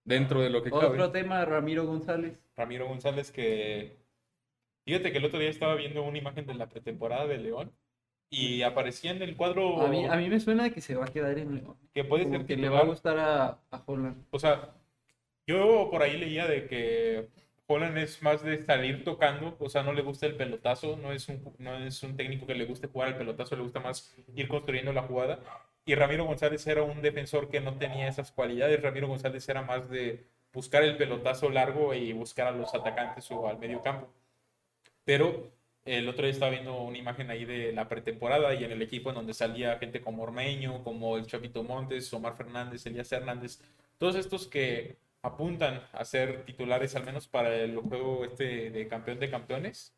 dentro 0.05 0.41
de 0.41 0.51
lo 0.51 0.63
que 0.63 0.71
cabe. 0.71 0.87
Otro 0.87 1.11
tema, 1.11 1.45
Ramiro 1.45 1.87
González. 1.87 2.41
Ramiro 2.57 2.87
González 2.89 3.31
que 3.31 3.97
fíjate 4.85 5.13
que 5.13 5.19
el 5.19 5.25
otro 5.25 5.39
día 5.39 5.51
estaba 5.51 5.75
viendo 5.75 6.03
una 6.03 6.19
imagen 6.19 6.47
de 6.47 6.55
la 6.55 6.69
pretemporada 6.69 7.27
de 7.27 7.39
León 7.39 7.73
y 8.31 8.63
aparecía 8.63 9.11
en 9.11 9.23
el 9.23 9.37
cuadro 9.37 9.81
A 9.83 9.89
mí, 9.89 10.05
a 10.05 10.17
mí 10.17 10.29
me 10.29 10.41
suena 10.41 10.71
que 10.71 10.81
se 10.81 10.95
va 10.95 11.07
a 11.07 11.09
quedar 11.13 11.39
en 11.39 11.57
León. 11.57 11.77
que 11.95 12.05
puede 12.05 12.25
Como 12.25 12.37
ser 12.39 12.47
que 12.47 12.57
le 12.57 12.69
va 12.69 12.81
a 12.81 12.85
gustar 12.85 13.19
a, 13.19 13.47
a 13.71 13.83
Holland. 13.87 14.25
O 14.31 14.39
sea, 14.39 14.75
yo 15.47 15.89
por 15.91 16.03
ahí 16.03 16.19
leía 16.19 16.47
de 16.47 16.67
que 16.67 17.29
Holland 17.67 17.97
es 17.99 18.23
más 18.23 18.43
de 18.43 18.65
salir 18.65 19.05
tocando, 19.05 19.57
o 19.59 19.69
sea, 19.69 19.83
no 19.83 19.93
le 19.93 20.03
gusta 20.03 20.27
el 20.27 20.37
pelotazo, 20.37 20.97
no 20.97 21.13
es 21.13 21.29
un, 21.29 21.55
no 21.59 21.77
es 21.77 22.03
un 22.03 22.17
técnico 22.17 22.47
que 22.47 22.55
le 22.55 22.65
guste 22.65 22.87
jugar 22.89 23.09
al 23.09 23.19
pelotazo, 23.19 23.57
le 23.57 23.63
gusta 23.63 23.81
más 23.81 24.15
ir 24.35 24.49
construyendo 24.49 24.93
la 24.93 25.03
jugada. 25.03 25.41
Y 25.89 25.95
Ramiro 25.95 26.27
González 26.27 26.67
era 26.67 26.83
un 26.83 27.01
defensor 27.01 27.49
que 27.49 27.63
no 27.63 27.79
tenía 27.79 28.09
esas 28.09 28.31
cualidades, 28.31 28.83
Ramiro 28.83 29.09
González 29.09 29.49
era 29.49 29.63
más 29.63 29.89
de 29.89 30.27
buscar 30.53 30.83
el 30.83 30.99
pelotazo 30.99 31.49
largo 31.49 31.95
y 31.95 32.13
buscar 32.13 32.47
a 32.47 32.51
los 32.51 32.75
atacantes 32.75 33.31
o 33.31 33.49
al 33.49 33.59
medio 33.59 33.81
campo. 33.81 34.07
Pero 35.07 35.51
el 35.87 36.07
otro 36.07 36.25
día 36.25 36.33
estaba 36.33 36.51
viendo 36.51 36.77
una 36.83 36.99
imagen 36.99 37.31
ahí 37.31 37.47
de 37.47 37.73
la 37.73 37.89
pretemporada 37.89 38.53
y 38.53 38.65
en 38.65 38.73
el 38.73 38.83
equipo 38.83 39.09
en 39.09 39.15
donde 39.15 39.33
salía 39.33 39.79
gente 39.79 40.03
como 40.03 40.25
Ormeño, 40.25 40.85
como 40.85 41.17
el 41.17 41.27
Chavito 41.27 41.63
Montes, 41.63 42.13
Omar 42.13 42.37
Fernández, 42.37 42.85
Elías 42.85 43.11
Hernández, 43.11 43.59
todos 43.97 44.15
estos 44.17 44.47
que 44.47 44.99
apuntan 45.23 45.83
a 45.93 46.05
ser 46.05 46.45
titulares 46.45 46.97
al 46.97 47.07
menos 47.07 47.27
para 47.29 47.57
el 47.57 47.79
juego 47.79 48.27
este 48.27 48.69
de 48.69 48.89
campeón 48.89 49.21
de 49.21 49.31
campeones. 49.31 49.95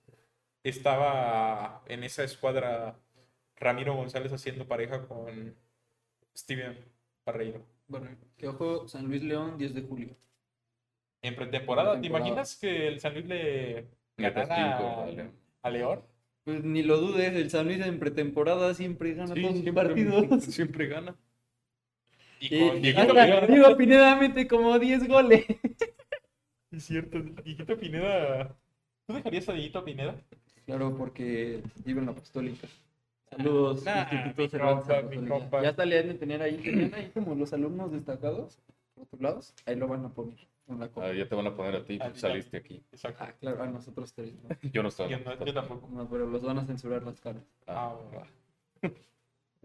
Estaba 0.62 1.82
en 1.88 2.04
esa 2.04 2.22
escuadra 2.22 2.96
Ramiro 3.56 3.96
González 3.96 4.32
haciendo 4.32 4.68
pareja 4.68 5.08
con 5.08 5.56
Steven 6.36 6.76
Barreiro. 7.24 7.62
Bueno, 7.88 8.08
que 8.36 8.48
ojo, 8.48 8.86
San 8.88 9.06
Luis 9.06 9.22
León, 9.22 9.58
10 9.58 9.74
de 9.74 9.82
julio. 9.82 10.08
En 11.22 11.36
pretemporada, 11.36 12.00
¿te 12.00 12.06
imaginas 12.06 12.56
que 12.56 12.88
el 12.88 13.00
San 13.00 13.14
Luis 13.14 13.26
le 13.26 13.86
ganara 14.16 15.06
a- 15.62 15.70
León? 15.70 16.02
Pues 16.44 16.64
ni 16.64 16.82
lo 16.82 16.96
dudes, 16.98 17.34
el 17.34 17.50
San 17.50 17.66
Luis 17.66 17.80
en 17.84 17.98
pretemporada 17.98 18.72
siempre 18.74 19.12
gana 19.14 19.34
Sí, 19.34 19.42
todos 19.42 19.54
sus 19.54 19.62
siempre- 19.62 19.84
partidos. 19.84 20.44
Siempre 20.44 20.86
gana. 20.86 21.14
Y 22.40 22.54
Y 22.56 22.68
con 22.68 22.80
Dieguito 22.80 23.00
hasta 23.02 23.12
Pineda. 23.24 23.46
Diego 23.46 23.76
Pineda 23.76 24.16
mete 24.16 24.48
como 24.48 24.78
10 24.78 25.06
goles. 25.08 25.44
Es 26.72 26.84
cierto, 26.84 27.18
Dieguito 27.20 27.76
Pineda. 27.76 28.56
¿Tú 29.06 29.14
dejarías 29.14 29.48
a 29.48 29.52
Dieguito 29.52 29.84
Pineda? 29.84 30.14
Claro, 30.64 30.96
porque 30.96 31.62
vive 31.84 31.98
en 32.00 32.06
la 32.06 32.12
Apostólica. 32.12 32.68
Saludos, 33.30 33.84
Nah, 33.84 34.08
Instituto 34.12 34.58
compa, 34.58 35.02
compa. 35.28 35.62
Ya 35.62 35.68
hasta 35.70 35.84
le 35.84 35.98
han 36.00 36.08
de 36.08 36.14
tener 36.14 36.42
ahí, 36.42 36.56
tenían 36.58 36.94
ahí 36.94 37.10
como 37.14 37.34
los 37.36 37.52
alumnos 37.52 37.92
destacados, 37.92 38.58
por 38.94 39.04
otros 39.04 39.20
lados, 39.20 39.54
ahí 39.66 39.76
lo 39.76 39.86
van 39.86 40.04
a 40.04 40.08
poner 40.08 40.36
en 40.68 40.80
la. 40.80 40.90
Ah, 40.96 41.12
ya 41.12 41.28
te 41.28 41.34
van 41.36 41.46
a 41.46 41.54
poner 41.54 41.76
a 41.76 41.84
ti, 41.84 41.98
Ah, 42.00 42.10
saliste 42.14 42.56
aquí. 42.56 42.82
Exacto. 42.90 43.22
Ah, 43.24 43.32
claro, 43.40 43.62
a 43.62 43.66
nosotros 43.68 44.12
tres, 44.12 44.34
¿no? 44.42 44.48
Yo 44.72 44.82
no 44.82 44.88
estaba. 44.88 45.08
Yo, 45.08 45.18
no- 45.20 45.44
yo 45.44 45.54
tampoco. 45.54 45.88
No, 45.92 46.08
pero 46.10 46.26
los 46.26 46.42
van 46.42 46.58
a 46.58 46.64
censurar 46.66 47.04
las 47.04 47.20
caras. 47.20 47.42
Ah, 47.68 47.94
va. 48.14 48.26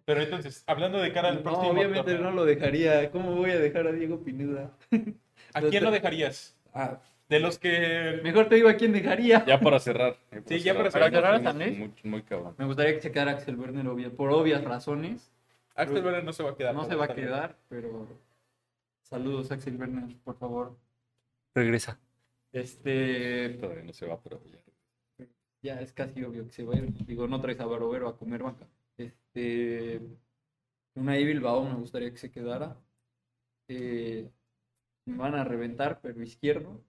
Pero 0.06 0.22
entonces, 0.22 0.64
hablando 0.68 1.00
de 1.00 1.12
cara 1.12 1.30
al 1.30 1.38
No, 1.38 1.42
próximo 1.44 1.72
obviamente 1.72 2.12
torneo, 2.12 2.22
no 2.22 2.32
lo 2.32 2.46
dejaría. 2.46 3.10
¿Cómo 3.10 3.34
voy 3.36 3.50
a 3.50 3.60
dejar 3.60 3.88
a 3.88 3.92
Diego 3.92 4.20
Pineda? 4.24 4.72
¿a 5.56 5.62
quién 5.62 5.84
lo 5.84 5.90
dejarías? 5.90 6.56
Ah, 6.72 7.00
De 7.28 7.40
los 7.40 7.58
que... 7.58 8.20
mejor 8.24 8.50
te 8.50 8.56
digo 8.56 8.70
a 8.70 8.76
quién 8.76 8.92
dejaría. 8.92 9.44
Ya 9.46 9.60
para 9.60 9.80
cerrar. 9.80 10.18
Sí, 10.46 10.60
ya 10.60 10.76
para 10.76 10.92
cerrar. 10.92 11.12
¿Para 11.12 11.40
cerrar, 11.40 11.56
Luis? 11.56 11.78
Muy, 11.78 11.94
muy 12.04 12.22
cabrón. 12.24 12.54
Me 12.58 12.66
gustaría 12.66 12.94
que 12.94 13.02
se 13.02 13.12
quedara 13.12 13.32
Axel 13.32 13.56
Werner, 13.58 13.86
obvia- 13.88 14.12
por 14.12 14.30
obvias 14.32 14.64
razones. 14.64 15.32
Axel 15.76 16.04
Werner 16.04 16.24
no 16.24 16.34
se 16.34 16.44
va 16.44 16.52
a 16.52 16.56
quedar. 16.56 16.76
No 16.76 16.86
se 16.86 16.96
va 16.96 17.06
a 17.06 17.16
quedar, 17.16 17.58
pero 17.68 18.08
saludos 19.02 19.52
Axel 19.52 19.76
Werner, 19.78 20.16
por 20.24 20.38
favor. 20.38 20.78
Regresa. 21.54 22.00
Este, 22.52 23.50
Todavía 23.60 23.84
no 23.84 23.92
se 23.94 24.06
va, 24.06 24.22
pero 24.22 24.42
ya. 24.46 25.26
ya 25.62 25.82
es 25.82 25.92
casi 25.94 26.24
obvio 26.24 26.46
que 26.46 26.54
se 26.54 26.64
va 26.64 26.76
a 26.76 26.78
ir. 26.78 26.94
Digo, 27.06 27.28
no 27.28 27.42
traes 27.42 27.60
a 27.60 27.66
Barovero 27.66 28.08
a 28.08 28.18
comer 28.18 28.44
banca. 28.44 28.68
Este, 28.98 30.00
una 30.94 31.16
Bilbao 31.16 31.66
me 31.66 31.74
gustaría 31.76 32.12
que 32.12 32.18
se 32.18 32.32
quedara. 32.32 32.78
Eh, 33.68 34.30
me 35.06 35.18
van 35.18 35.36
a 35.36 35.44
reventar, 35.44 36.00
pero 36.02 36.22
izquierdo. 36.22 36.82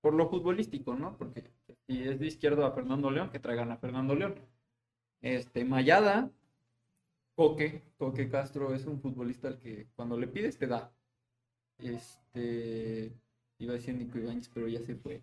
Por 0.00 0.14
lo 0.14 0.28
futbolístico, 0.28 0.94
¿no? 0.94 1.16
Porque 1.16 1.44
si 1.86 2.02
es 2.02 2.18
de 2.18 2.26
izquierdo 2.26 2.64
a 2.64 2.72
Fernando 2.72 3.10
León, 3.10 3.30
que 3.30 3.38
traigan 3.38 3.70
a 3.70 3.76
Fernando 3.76 4.14
León. 4.14 4.34
Este, 5.20 5.64
Mayada, 5.64 6.30
Coque, 7.34 7.82
Coque 7.98 8.28
Castro 8.30 8.74
es 8.74 8.86
un 8.86 9.00
futbolista 9.00 9.48
al 9.48 9.58
que 9.58 9.88
cuando 9.94 10.18
le 10.18 10.26
pides 10.26 10.58
te 10.58 10.66
da. 10.66 10.92
Este, 11.78 13.12
iba 13.58 13.72
a 13.72 13.76
decir 13.76 13.94
Nico 13.94 14.18
Ibáñez, 14.18 14.48
pero 14.52 14.68
ya 14.68 14.80
se 14.80 14.96
fue. 14.96 15.22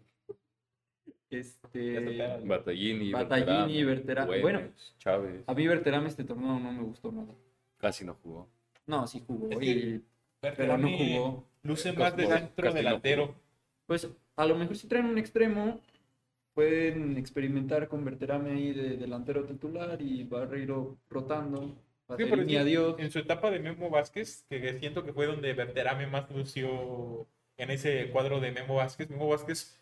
Este. 1.30 2.39
Batallini, 2.45 3.11
Batallini, 3.11 3.84
Berterame, 3.84 3.86
Berterame. 3.86 4.41
Bueno. 4.41 4.61
Chávez. 4.99 5.43
a 5.45 5.53
mí 5.53 5.67
Berterame 5.67 6.07
este 6.07 6.23
torneo 6.23 6.59
no 6.59 6.71
me 6.71 6.84
gustó 6.84 7.11
nada. 7.11 7.34
Casi 7.78 8.05
no 8.05 8.13
jugó. 8.15 8.47
No, 8.86 9.05
sí 9.07 9.23
jugó, 9.25 9.49
Es 9.51 9.57
que 9.59 9.65
y- 9.65 10.03
pero 10.39 10.78
no 10.78 10.89
jugó. 10.89 11.47
Luce 11.63 11.89
Casi 11.89 11.99
más 11.99 12.15
de 12.15 12.28
centro 12.28 12.73
delantero. 12.73 13.36
Pues 13.86 14.07
a 14.38 14.45
lo 14.45 14.55
mejor 14.55 14.77
si 14.77 14.88
traen 14.88 15.07
un 15.07 15.17
extremo, 15.17 15.81
pueden 16.53 17.17
experimentar 17.17 17.88
con 17.88 18.05
Berterame 18.05 18.51
ahí 18.51 18.71
de 18.71 18.97
delantero 18.97 19.43
titular 19.45 20.01
y 20.01 20.23
Barreiro 20.23 20.97
rotando. 21.09 21.75
Sí, 22.17 22.23
pero 22.29 22.38
mi 22.38 22.49
sí, 22.49 22.57
adiós. 22.57 22.95
en 22.99 23.11
su 23.11 23.19
etapa 23.19 23.51
de 23.51 23.59
Memo 23.59 23.89
Vázquez, 23.89 24.45
que 24.49 24.79
siento 24.79 25.03
que 25.03 25.11
fue 25.11 25.25
donde 25.25 25.53
Verterame 25.53 26.07
más 26.07 26.31
lució 26.31 27.27
en 27.57 27.71
ese 27.71 28.09
cuadro 28.11 28.39
de 28.39 28.51
Memo 28.51 28.75
Vázquez. 28.75 29.09
Memo 29.09 29.27
Vázquez 29.27 29.77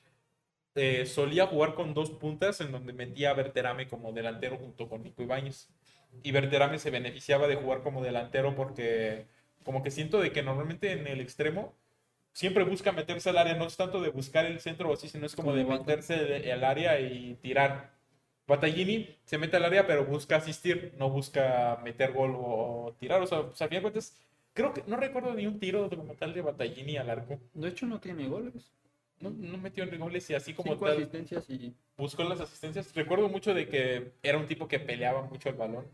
eh, 0.74 1.06
solía 1.06 1.48
jugar 1.48 1.76
con 1.76 1.94
dos 1.94 2.12
puntas 2.12 2.60
en 2.62 2.72
donde 2.72 2.94
metía 2.94 3.32
a 3.32 3.36
Verterame 3.36 3.88
como 3.88 4.14
delantero 4.14 4.58
junto 4.58 4.90
con 4.90 5.04
Nico 5.04 5.22
Ibáñez. 5.22 5.70
Y 6.24 6.32
Verterame 6.32 6.80
se 6.80 6.92
beneficiaba 6.92 7.48
de 7.48 7.56
jugar 7.56 7.84
como 7.84 8.02
delantero 8.02 8.56
porque 8.56 9.28
como 9.64 9.84
que 9.84 9.92
siento 9.92 10.22
de 10.22 10.32
que 10.32 10.44
normalmente 10.44 10.92
en 10.94 11.08
el 11.08 11.20
extremo 11.22 11.74
siempre 12.36 12.66
busca 12.66 12.92
meterse 12.92 13.30
al 13.30 13.38
área, 13.38 13.56
no 13.56 13.66
es 13.66 13.78
tanto 13.78 14.02
de 14.02 14.10
buscar 14.10 14.46
el 14.46 14.60
centro 14.60 14.90
o 14.90 14.94
así, 14.94 15.08
sino 15.08 15.26
es 15.26 15.36
como 15.36 15.52
Como 15.52 15.58
de 15.58 15.64
meterse 15.64 16.52
al 16.52 16.64
área 16.66 17.00
y 17.00 17.36
tirar. 17.42 17.96
Battaglini 18.46 19.18
se 19.24 19.38
mete 19.38 19.56
al 19.56 19.64
área, 19.64 19.88
pero 19.88 20.06
busca 20.06 20.36
asistir, 20.36 20.94
no 21.00 21.10
busca 21.10 21.80
meter 21.84 22.12
gol 22.12 22.34
o 22.36 22.94
tirar. 23.00 23.22
O 23.22 23.26
sea, 23.26 23.44
pues, 23.44 23.62
a 23.62 23.68
fin 23.70 23.78
de 23.78 23.82
cuentas, 23.84 24.20
creo 24.54 24.74
que 24.74 24.84
no 24.86 24.98
recuerdo 24.98 25.34
ni 25.34 25.48
un 25.48 25.60
tiro 25.60 25.90
como 25.90 26.14
tal 26.16 26.34
de 26.34 26.42
Battaglini 26.42 26.98
al 26.98 27.10
arco. 27.10 27.40
De 27.54 27.70
hecho, 27.70 27.86
no 27.86 28.02
tiene 28.02 28.28
goles. 28.28 28.74
No, 29.22 29.30
no 29.30 29.58
metió 29.58 29.86
en 29.86 29.98
goles 29.98 30.30
y 30.30 30.36
así 30.36 30.54
como 30.54 30.74
Cinco 30.74 30.86
tal 30.86 30.98
asistencias 30.98 31.50
y 31.50 31.74
buscó 31.98 32.26
las 32.26 32.42
asistencias. 32.42 32.94
Recuerdo 32.94 33.30
mucho 33.30 33.54
de 33.54 33.70
que 33.70 34.12
era 34.22 34.38
un 34.38 34.46
tipo 34.46 34.68
que 34.68 34.80
peleaba 34.80 35.22
mucho 35.22 35.48
el 35.48 35.56
balón. 35.56 35.86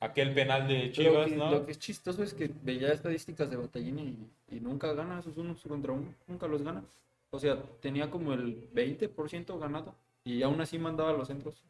Aquel 0.00 0.32
penal 0.32 0.66
de 0.66 0.90
Chivas, 0.92 1.28
que- 1.28 1.36
¿no? 1.36 1.50
Lo 1.50 1.66
que 1.66 1.72
es 1.72 1.78
chistoso 1.78 2.22
es 2.22 2.32
que 2.32 2.50
veía 2.62 2.92
estadísticas 2.92 3.50
de 3.50 3.56
Batallini 3.56 4.02
y, 4.50 4.56
y 4.56 4.60
nunca 4.60 4.92
gana 4.94 5.20
esos 5.20 5.36
unos 5.36 5.62
contra 5.62 5.92
uno, 5.92 6.14
nunca 6.26 6.46
los 6.46 6.62
gana. 6.62 6.82
O 7.30 7.38
sea, 7.38 7.62
tenía 7.80 8.10
como 8.10 8.32
el 8.32 8.68
20% 8.72 9.58
ganado 9.58 9.94
y 10.24 10.42
aún 10.42 10.60
así 10.60 10.78
mandaba 10.78 11.12
los 11.12 11.28
centros. 11.28 11.62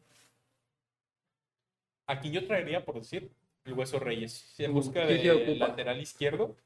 A 2.06 2.20
quien 2.20 2.32
yo 2.34 2.46
traería, 2.46 2.84
por 2.84 2.96
decir, 2.96 3.30
el 3.64 3.72
Hueso 3.74 3.98
Reyes. 3.98 4.32
Se 4.32 4.68
busca 4.68 5.06
¿qué 5.06 5.14
de 5.14 5.56
lateral 5.56 6.00
izquierdo. 6.00 6.56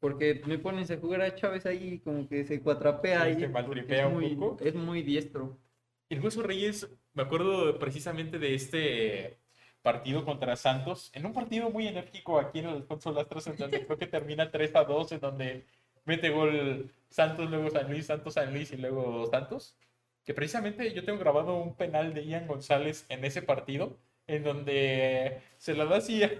Porque 0.00 0.42
me 0.46 0.58
pones 0.58 0.90
a 0.90 0.98
jugar 0.98 1.22
a 1.22 1.34
Chávez 1.34 1.64
ahí 1.66 1.98
como 2.00 2.28
que 2.28 2.44
se 2.44 2.60
cuatrapea 2.60 3.22
ahí. 3.22 3.34
se 3.34 3.48
porque 3.48 3.52
maltripea 3.52 4.06
es 4.06 4.06
un 4.06 4.12
muy, 4.20 4.36
poco. 4.36 4.62
Es 4.64 4.74
muy 4.74 5.02
diestro. 5.02 5.56
El 6.10 6.20
Hueso 6.20 6.42
Reyes, 6.42 6.86
me 7.14 7.22
acuerdo 7.22 7.78
precisamente 7.78 8.38
de 8.38 8.54
este 8.54 9.38
partido 9.84 10.24
contra 10.24 10.56
Santos, 10.56 11.10
en 11.12 11.26
un 11.26 11.34
partido 11.34 11.68
muy 11.70 11.86
enérgico 11.86 12.38
aquí 12.40 12.60
en 12.60 12.66
el 12.70 12.76
Alfonso 12.76 13.12
Lastras, 13.12 13.46
en 13.48 13.56
donde 13.56 13.84
creo 13.86 13.98
que 13.98 14.06
termina 14.06 14.50
3 14.50 14.74
a 14.76 14.84
2, 14.84 15.12
en 15.12 15.20
donde 15.20 15.64
mete 16.06 16.30
gol 16.30 16.90
Santos, 17.10 17.50
luego 17.50 17.70
San 17.70 17.90
Luis, 17.90 18.06
Santos, 18.06 18.32
San 18.34 18.52
Luis 18.52 18.72
y 18.72 18.78
luego 18.78 19.26
Santos. 19.30 19.76
Que 20.24 20.32
precisamente 20.32 20.90
yo 20.94 21.04
tengo 21.04 21.18
grabado 21.18 21.56
un 21.58 21.74
penal 21.76 22.14
de 22.14 22.24
Ian 22.24 22.46
González 22.46 23.04
en 23.10 23.26
ese 23.26 23.42
partido, 23.42 23.98
en 24.26 24.42
donde 24.42 25.40
se 25.58 25.74
la 25.74 25.84
da 25.84 25.98
así 25.98 26.22
a, 26.24 26.30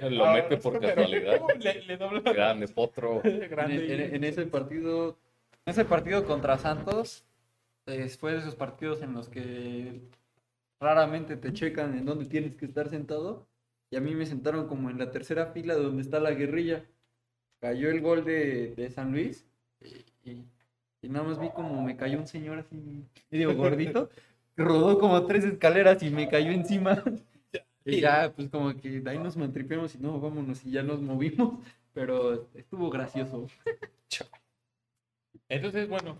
Lo 0.08 0.24
a 0.24 0.32
mete 0.32 0.56
por 0.56 0.80
casualidad. 0.80 1.40
Le, 1.60 1.82
le 1.82 1.96
dobla 1.98 2.20
Grande, 2.32 2.68
potro. 2.68 3.20
En, 3.22 3.40
grande. 3.50 3.94
en- 4.06 4.14
en 4.14 4.24
ese 4.24 4.46
partido, 4.46 5.18
en 5.66 5.70
ese 5.72 5.84
partido 5.84 6.24
contra 6.24 6.56
Santos, 6.56 7.22
eh, 7.86 8.08
fue 8.08 8.32
de 8.32 8.38
esos 8.38 8.54
partidos 8.54 9.02
en 9.02 9.12
los 9.12 9.28
que 9.28 10.00
raramente 10.80 11.36
te 11.36 11.52
checan 11.52 11.96
en 11.96 12.04
dónde 12.04 12.26
tienes 12.26 12.54
que 12.56 12.66
estar 12.66 12.88
sentado. 12.88 13.46
Y 13.90 13.96
a 13.96 14.00
mí 14.00 14.14
me 14.14 14.26
sentaron 14.26 14.66
como 14.66 14.90
en 14.90 14.98
la 14.98 15.10
tercera 15.10 15.46
fila 15.52 15.74
donde 15.74 16.02
está 16.02 16.20
la 16.20 16.32
guerrilla. 16.32 16.84
Cayó 17.60 17.90
el 17.90 18.00
gol 18.00 18.24
de, 18.24 18.74
de 18.74 18.90
San 18.90 19.12
Luis 19.12 19.46
y, 20.24 20.44
nada 21.02 21.26
más 21.26 21.38
vi 21.38 21.50
como 21.50 21.82
me 21.82 21.96
cayó 21.96 22.18
un 22.18 22.26
señor 22.26 22.58
así 22.58 23.04
medio 23.30 23.54
gordito. 23.56 24.10
Rodó 24.56 24.98
como 24.98 25.26
tres 25.26 25.44
escaleras 25.44 26.02
y 26.02 26.10
me 26.10 26.28
cayó 26.28 26.50
encima. 26.50 27.02
Y 27.84 28.00
ya, 28.00 28.32
pues 28.34 28.48
como 28.48 28.74
que 28.74 29.02
ahí 29.04 29.18
nos 29.18 29.36
mantripeamos 29.36 29.94
y 29.94 29.98
no, 29.98 30.18
vámonos 30.18 30.64
y 30.64 30.70
ya 30.70 30.82
nos 30.82 31.00
movimos. 31.00 31.58
Pero 31.92 32.48
estuvo 32.54 32.88
gracioso. 32.88 33.46
Entonces, 35.48 35.88
bueno, 35.88 36.18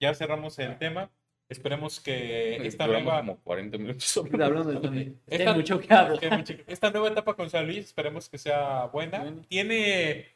ya 0.00 0.14
cerramos 0.14 0.58
el 0.58 0.78
tema. 0.78 1.10
Esperemos 1.48 2.00
que 2.00 2.56
esta 2.66 2.86
Duramos 2.86 3.04
nueva... 3.04 3.20
como 3.20 3.36
40 3.40 3.78
minutos. 3.78 4.16
Hablando 4.32 4.64
de 4.72 4.80
Tony. 4.80 5.16
Esta- 5.26 5.62
choqueado. 5.64 6.18
Que 6.20 6.30
mucho- 6.30 6.54
Esta 6.66 6.90
nueva 6.90 7.08
etapa 7.08 7.34
con 7.34 7.50
San 7.50 7.66
Luis, 7.66 7.78
esperemos 7.84 8.28
que 8.28 8.38
sea 8.38 8.86
buena. 8.86 9.32
Tiene 9.48 10.26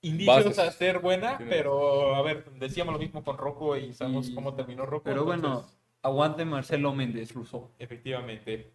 indicios 0.00 0.44
Bases. 0.44 0.58
a 0.58 0.70
ser 0.72 0.98
buena, 1.00 1.38
pero 1.48 2.14
a 2.14 2.22
ver, 2.22 2.44
decíamos 2.58 2.92
lo 2.94 2.98
mismo 2.98 3.22
con 3.24 3.36
Rocco 3.38 3.76
y 3.76 3.92
sabemos 3.92 4.28
Y- 4.28 4.34
cómo 4.34 4.54
terminó 4.54 4.86
Rocco. 4.86 5.04
Pero 5.04 5.24
bueno, 5.24 5.66
aguante 6.02 6.44
Marcelo 6.44 6.94
Méndez, 6.94 7.32
Russo. 7.34 7.70
efectivamente. 7.78 8.70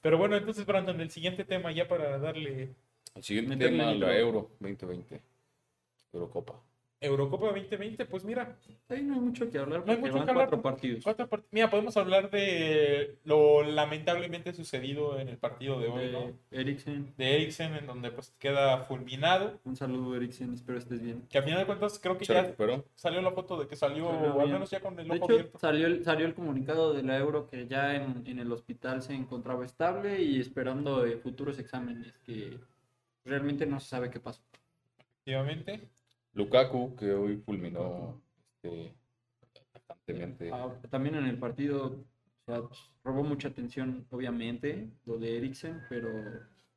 Pero 0.00 0.18
bueno, 0.18 0.36
entonces, 0.36 0.64
Brandon, 0.64 1.00
el 1.00 1.10
siguiente 1.10 1.44
tema 1.44 1.72
ya 1.72 1.88
para 1.88 2.18
darle 2.18 2.70
El 3.16 3.22
siguiente 3.24 3.56
tema, 3.56 3.92
la 3.92 4.16
Euro 4.16 4.50
2020. 4.60 5.20
Eurocopa. 6.12 6.60
Eurocopa 7.00 7.46
2020, 7.46 8.06
pues 8.06 8.24
mira, 8.24 8.56
Ahí 8.88 9.02
no 9.04 9.14
hay 9.14 9.20
mucho 9.20 9.48
que 9.50 9.56
hablar 9.58 9.84
No 9.86 9.92
hay 9.92 9.98
porque 9.98 10.10
mucho 10.10 10.14
van 10.18 10.24
que 10.24 10.30
hablar. 10.32 10.46
cuatro 10.48 10.62
partidos. 10.62 11.04
cuatro 11.04 11.28
part- 11.28 11.44
mira, 11.52 11.70
podemos 11.70 11.96
hablar 11.96 12.28
de 12.30 13.18
lo 13.24 13.62
lamentablemente 13.62 14.52
sucedido 14.52 15.18
en 15.20 15.28
el 15.28 15.36
partido 15.36 15.78
de 15.78 15.88
hoy, 15.88 16.10
¿no? 16.10 16.32
De 16.50 16.60
Eriksen. 16.60 17.14
De 17.16 17.36
Eriksen, 17.36 17.74
en 17.74 17.86
donde 17.86 18.10
pues 18.10 18.30
queda 18.40 18.78
fulminado. 18.84 19.60
Un 19.64 19.76
saludo, 19.76 20.16
Eriksen. 20.16 20.54
Espero 20.54 20.78
estés 20.78 21.00
bien. 21.00 21.22
Que 21.30 21.38
al 21.38 21.44
final 21.44 21.60
de 21.60 21.66
cuentas 21.66 22.00
creo 22.02 22.18
que 22.18 22.24
Se 22.24 22.34
ya 22.34 22.42
recuperó. 22.42 22.84
salió 22.96 23.22
la 23.22 23.30
foto 23.30 23.56
de 23.60 23.68
que 23.68 23.76
salió, 23.76 24.06
Salió 24.10 24.32
al 24.32 24.38
bien. 24.38 24.52
menos 24.54 24.70
ya 24.70 24.80
con 24.80 24.98
el 24.98 25.06
De 25.06 25.14
ojo 25.16 25.24
hecho, 25.26 25.32
abierto. 25.34 25.58
salió 25.58 25.86
el, 25.86 26.04
salió 26.04 26.26
el 26.26 26.34
comunicado 26.34 26.92
de 26.94 27.02
la 27.04 27.16
Euro 27.18 27.46
que 27.46 27.68
ya 27.68 27.94
en, 27.94 28.24
en 28.26 28.38
el 28.40 28.50
hospital 28.50 29.02
se 29.02 29.14
encontraba 29.14 29.64
estable 29.64 30.20
y 30.20 30.40
esperando 30.40 31.06
eh, 31.06 31.16
futuros 31.18 31.60
exámenes 31.60 32.18
que 32.26 32.58
realmente 33.24 33.66
no 33.66 33.78
se 33.78 33.88
sabe 33.88 34.10
qué 34.10 34.18
pasó. 34.18 34.42
Efectivamente. 34.98 35.88
Lukaku, 36.38 36.94
que 36.94 37.12
hoy 37.12 37.36
fulminó 37.44 38.22
este. 38.62 38.94
Ah, 40.52 40.72
también 40.88 41.16
en 41.16 41.26
el 41.26 41.36
partido, 41.38 41.86
o 41.86 42.44
sea, 42.46 42.62
pues, 42.62 42.78
robó 43.04 43.24
mucha 43.24 43.48
atención, 43.48 44.06
obviamente, 44.10 44.88
lo 45.04 45.18
de 45.18 45.36
Eriksen, 45.36 45.82
pero 45.88 46.08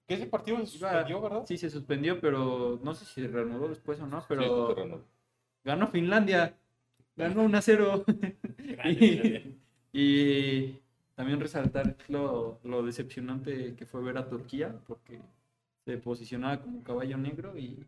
Que 0.07 0.15
ese 0.15 0.25
partido 0.25 0.57
se 0.65 0.77
Iba- 0.77 0.89
suspendió, 0.91 1.21
¿verdad? 1.21 1.43
sí 1.47 1.57
se 1.57 1.69
suspendió, 1.69 2.19
pero 2.19 2.79
no 2.83 2.93
sé 2.95 3.05
si 3.05 3.25
reanudó 3.27 3.69
después 3.69 3.99
o 4.01 4.07
no, 4.07 4.25
pero 4.27 4.95
ganó 5.63 5.87
Finlandia, 5.87 6.57
ganó 7.15 7.43
1 7.43 7.57
a 7.57 7.61
0. 7.61 8.03
y, 8.85 9.57
y 9.93 10.81
también 11.15 11.39
resaltar 11.39 11.95
lo, 12.09 12.59
lo 12.63 12.83
decepcionante 12.83 13.75
que 13.75 13.85
fue 13.85 14.01
ver 14.01 14.17
a 14.17 14.27
Turquía, 14.27 14.77
porque 14.87 15.21
se 15.85 15.97
posicionaba 15.99 16.59
como 16.61 16.83
caballo 16.83 17.17
negro 17.17 17.57
y- 17.57 17.85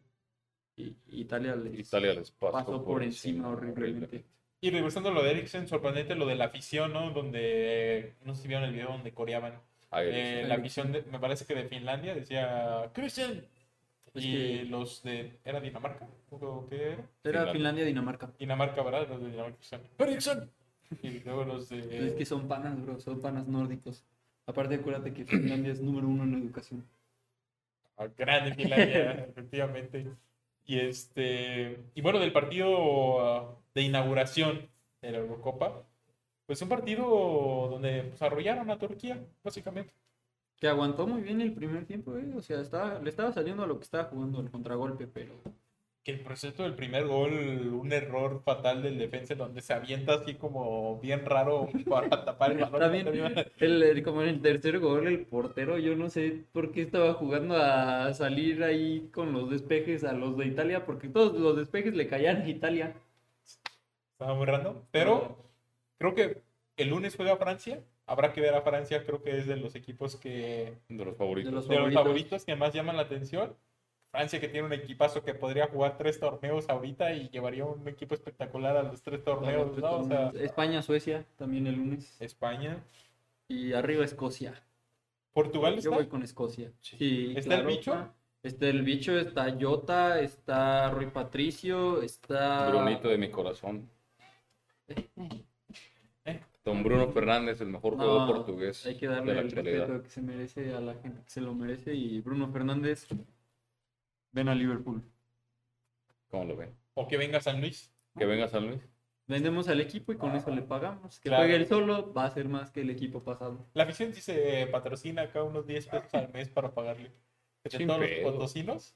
Italia 0.76 1.55
les 1.55 1.88
Italia 1.88 2.13
les 2.13 2.32
pasó, 2.32 2.51
pasó 2.51 2.84
por 2.86 3.03
encima 3.03 3.49
horriblemente. 3.49 4.24
Y 4.61 4.69
regresando 4.71 5.09
a 5.09 5.11
lo 5.11 5.21
de 5.24 5.32
Eriksen, 5.32 5.67
sorprendente 5.67 6.15
lo 6.15 6.26
de 6.26 6.36
la 6.36 6.45
afición, 6.45 6.93
¿no? 6.93 7.11
Donde, 7.11 8.13
no 8.24 8.34
sé 8.34 8.43
si 8.43 8.47
vieron 8.47 8.63
el 8.65 8.74
video 8.74 8.88
donde 8.89 9.11
coreaban. 9.13 9.59
Eh, 9.95 10.45
la 10.47 10.55
afición, 10.55 10.91
de- 10.91 11.03
me 11.03 11.19
parece 11.19 11.45
que 11.45 11.53
de 11.53 11.65
Finlandia 11.65 12.15
decía, 12.15 12.89
Christian. 12.93 13.45
Es 14.15 14.24
y 14.26 14.32
que- 14.32 14.65
los 14.65 15.03
de, 15.03 15.38
¿era 15.43 15.59
Dinamarca? 15.59 16.07
¿O 16.32 16.65
qué 16.69 16.76
era? 16.76 16.93
Era 16.93 17.05
Finlandia. 17.24 17.51
Finlandia-Dinamarca. 17.53 18.32
Dinamarca, 18.39 18.84
¿verdad? 18.84 19.07
Los 19.09 19.21
de 19.21 19.32
Dinamarca 19.32 19.57
decían, 19.59 19.82
Eriksen. 19.99 20.49
Y 21.01 21.19
luego 21.19 21.43
los 21.43 21.69
de... 21.69 22.07
Es 22.07 22.13
que 22.13 22.26
son 22.26 22.47
panas, 22.47 22.80
bro, 22.82 22.99
son 22.99 23.19
panas 23.21 23.47
nórdicos. 23.47 24.03
Aparte, 24.45 24.76
acuérdate 24.76 25.13
que 25.13 25.26
Finlandia 25.26 25.71
es 25.71 25.82
número 25.82 26.07
uno 26.07 26.24
en 26.24 26.36
educación. 26.36 26.86
Ah, 27.97 28.07
Grande 28.17 28.53
Finlandia, 28.55 29.11
efectivamente. 29.30 30.07
Y 30.66 30.80
este 30.80 31.80
y 31.95 32.01
bueno, 32.01 32.20
del 32.20 32.32
partido 32.32 33.22
ah, 33.22 33.57
de 33.74 33.82
inauguración 33.82 34.70
de 35.01 35.11
la 35.11 35.18
Eurocopa, 35.20 35.84
pues 36.45 36.61
un 36.61 36.70
partido 36.70 37.68
donde 37.72 38.03
pues, 38.03 38.22
arrollaron 38.22 38.70
a 38.70 38.80
Turquía, 38.80 39.20
básicamente. 39.43 39.93
Que 40.57 40.68
aguantó 40.68 41.07
muy 41.07 41.22
bien 41.22 41.41
el 41.41 41.53
primer 41.53 41.86
tiempo, 41.86 42.18
eh. 42.18 42.32
O 42.36 42.41
sea, 42.41 42.57
le 43.01 43.09
estaba 43.09 43.34
saliendo 43.34 43.64
a 43.64 43.68
lo 43.68 43.78
que 43.78 43.84
estaba 43.84 44.05
jugando 44.05 44.39
el 44.39 44.49
contragolpe, 44.51 45.07
pero 45.07 45.34
Que 46.03 46.11
el 46.11 46.19
proceso 46.19 46.63
del 46.63 46.75
primer 46.75 47.07
gol, 47.07 47.31
un 47.31 47.93
error 47.93 48.41
fatal 48.43 48.83
del 48.83 48.97
defensa, 48.97 49.35
donde 49.35 49.61
se 49.61 49.73
avienta 49.73 50.15
así 50.15 50.33
como 50.33 50.99
bien 50.99 51.25
raro 51.25 51.69
para 51.89 52.09
tapar 52.25 52.51
el 52.51 52.57
balón. 52.57 52.79
También 52.81 53.07
el, 53.59 53.83
el- 53.83 54.03
como 54.03 54.21
en 54.21 54.27
el 54.27 54.41
tercer 54.41 54.79
gol, 54.79 55.07
el 55.07 55.25
portero, 55.25 55.77
yo 55.77 55.95
no 55.95 56.09
sé 56.09 56.43
por 56.51 56.73
qué 56.73 56.81
estaba 56.81 57.13
jugando 57.13 57.55
a 57.55 58.13
salir 58.13 58.63
ahí 58.65 59.09
con 59.13 59.31
los 59.31 59.49
despejes 59.49 60.03
a 60.03 60.11
los 60.11 60.35
de 60.37 60.47
Italia, 60.47 60.85
porque 60.85 61.07
todos 61.07 61.39
los 61.39 61.55
despejes 61.55 61.93
le 61.95 62.07
caían 62.07 62.41
a 62.41 62.49
Italia. 62.49 62.95
Estaba 64.11 64.35
muy 64.35 64.45
random. 64.45 64.75
Pero 64.91 65.37
creo 65.97 66.13
que 66.15 66.41
el 66.75 66.89
lunes 66.89 67.15
juega 67.15 67.37
Francia. 67.37 67.81
Habrá 68.05 68.33
que 68.33 68.41
ver 68.41 68.53
a 68.55 68.61
Francia, 68.61 69.05
creo 69.05 69.23
que 69.23 69.37
es 69.37 69.47
de 69.47 69.55
los 69.55 69.73
equipos 69.75 70.17
que 70.17 70.73
de 70.89 71.05
los 71.05 71.15
favoritos. 71.15 71.49
De 71.49 71.55
los 71.55 71.67
de 71.69 71.75
los 71.75 71.77
Favoritos. 71.77 72.03
favoritos 72.03 72.43
que 72.45 72.55
más 72.57 72.73
llaman 72.73 72.97
la 72.97 73.03
atención. 73.03 73.55
Francia 74.14 74.39
que 74.39 74.47
tiene 74.47 74.68
un 74.68 74.74
equipazo 74.74 75.24
que 75.24 75.34
podría 75.34 75.66
jugar 75.70 75.97
tres 75.97 76.20
torneos 76.20 76.70
ahorita 76.70 77.14
y 77.14 77.30
llevaría 77.30 77.66
un 77.66 77.88
equipo 77.88 78.14
espectacular 78.14 78.78
a 78.78 78.84
los 78.84 79.01
tres 79.01 79.24
torneos, 79.24 79.76
¿no? 79.76 79.91
O 80.01 80.03
sea, 80.03 80.32
España, 80.36 80.84
Suecia, 80.84 81.26
también 81.36 81.66
el 81.66 81.74
lunes. 81.78 82.16
España. 82.20 82.78
Y 83.47 83.74
arriba 83.74 84.05
Escocia. 84.05 84.53
¿Portugal 85.34 85.74
Yo 85.74 85.80
está? 85.80 85.95
voy 85.95 86.05
con 86.05 86.22
Escocia. 86.22 86.72
Sí, 86.80 87.34
¿Está 87.36 87.55
el 87.55 87.61
claro. 87.61 87.68
bicho? 87.76 88.14
Está 88.43 88.68
el 88.68 88.84
bicho, 88.84 89.18
está 89.18 89.57
Jota, 89.59 90.20
está 90.20 90.91
Rui 90.91 91.07
Patricio, 91.07 92.03
está... 92.03 92.70
Brunito 92.70 93.07
de 93.07 93.18
mi 93.18 93.32
corazón. 93.32 93.89
Don 96.64 96.84
Bruno 96.84 97.07
Fernández, 97.09 97.59
el 97.61 97.68
mejor 97.70 97.97
No, 97.97 98.03
jugador 98.03 98.36
portugués 98.36 98.86
Hay 98.86 98.95
que 98.95 99.07
de 99.07 99.16
darle 99.16 99.34
la 99.34 99.41
el 99.41 99.47
actualidad. 99.47 99.80
respeto 99.88 100.03
que 100.03 100.09
se 100.09 100.22
merece 100.22 100.74
a 100.74 100.80
la 100.82 100.93
gente 100.93 101.22
que 101.24 101.30
se 101.30 101.41
lo 101.41 101.53
merece. 101.55 101.95
Y 101.95 102.22
Bruno 102.22 102.47
Fernández, 102.51 103.07
ven 104.34 104.49
a 104.49 104.55
Liverpool. 104.55 105.01
¿Cómo 106.29 106.45
lo 106.45 106.57
ven? 106.57 106.75
¿O 106.95 107.07
que 107.07 107.17
venga 107.17 107.39
San 107.39 107.61
Luis? 107.61 107.93
Que 108.17 108.25
venga 108.25 108.47
San 108.47 108.67
Luis. 108.67 108.81
Vendemos 109.25 109.69
al 109.69 109.79
equipo 109.79 110.11
y 110.11 110.17
con 110.17 110.36
eso 110.36 110.51
le 110.51 110.61
pagamos. 110.63 111.19
Que 111.19 111.29
Claro. 111.29 111.43
juegue 111.43 111.55
él 111.55 111.65
solo 111.67 112.13
va 112.13 112.25
a 112.25 112.31
ser 112.31 112.49
más 112.49 112.71
que 112.71 112.81
el 112.81 112.89
equipo 112.89 113.23
pasado. 113.23 113.65
La 113.73 113.84
afición 113.84 114.13
sí 114.13 114.21
se 114.21 114.67
patrocina 114.67 115.21
acá 115.23 115.43
unos 115.43 115.65
10 115.65 115.88
pesos 115.88 116.13
al 116.13 116.29
mes 116.34 116.49
para 116.49 116.73
pagarle. 116.73 117.11
De 117.63 117.69
Sin 117.69 117.88
todos 117.88 118.01
los 118.01 118.09
pedo. 118.09 118.31
potosinos, 118.34 118.95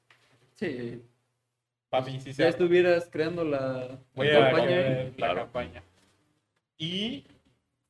Sí, 0.53 1.01
papi, 1.89 2.19
se 2.19 2.33
ya 2.33 2.47
estuvieras 2.49 3.07
creando 3.09 3.45
la, 3.45 4.01
Voy 4.15 4.27
la 4.27 4.37
a 4.37 4.41
campaña. 4.51 4.65
crear 4.67 5.05
la 5.05 5.15
Claro. 5.15 5.39
campaña. 5.43 5.83
Y 6.77 7.25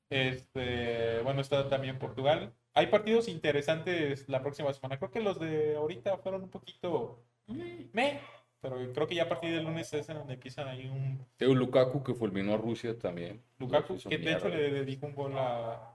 este, 0.10 1.22
bueno, 1.24 1.42
está 1.42 1.68
también 1.70 1.98
Portugal. 1.98 2.54
Hay 2.74 2.88
partidos 2.88 3.28
interesantes 3.28 4.30
la 4.30 4.42
próxima 4.42 4.72
semana. 4.74 4.98
Creo 5.00 5.10
que 5.12 5.22
los 5.22 5.40
de 5.40 5.76
ahorita 5.76 6.18
fueron 6.20 6.44
un 6.44 6.50
poquito 6.50 7.24
me, 7.48 8.20
pero 8.62 8.76
creo 8.94 9.08
que 9.08 9.16
ya 9.16 9.24
a 9.24 9.30
partir 9.30 9.52
del 9.52 9.64
lunes 9.64 9.94
es 9.94 10.10
en 10.10 10.18
donde 10.18 10.34
empiezan 10.34 10.68
ahí 10.68 10.88
un 10.88 11.20
Teo 11.38 11.54
Lukaku 11.54 12.04
que 12.04 12.14
fulminó 12.14 12.54
a 12.54 12.58
Rusia 12.58 12.98
también. 12.98 13.42
Lukaku 13.60 13.98
que 14.10 14.18
de 14.18 14.34
hecho 14.34 14.50
le 14.50 14.72
dedicó 14.72 15.08
un 15.08 15.16
gol 15.16 15.38
a, 15.38 15.94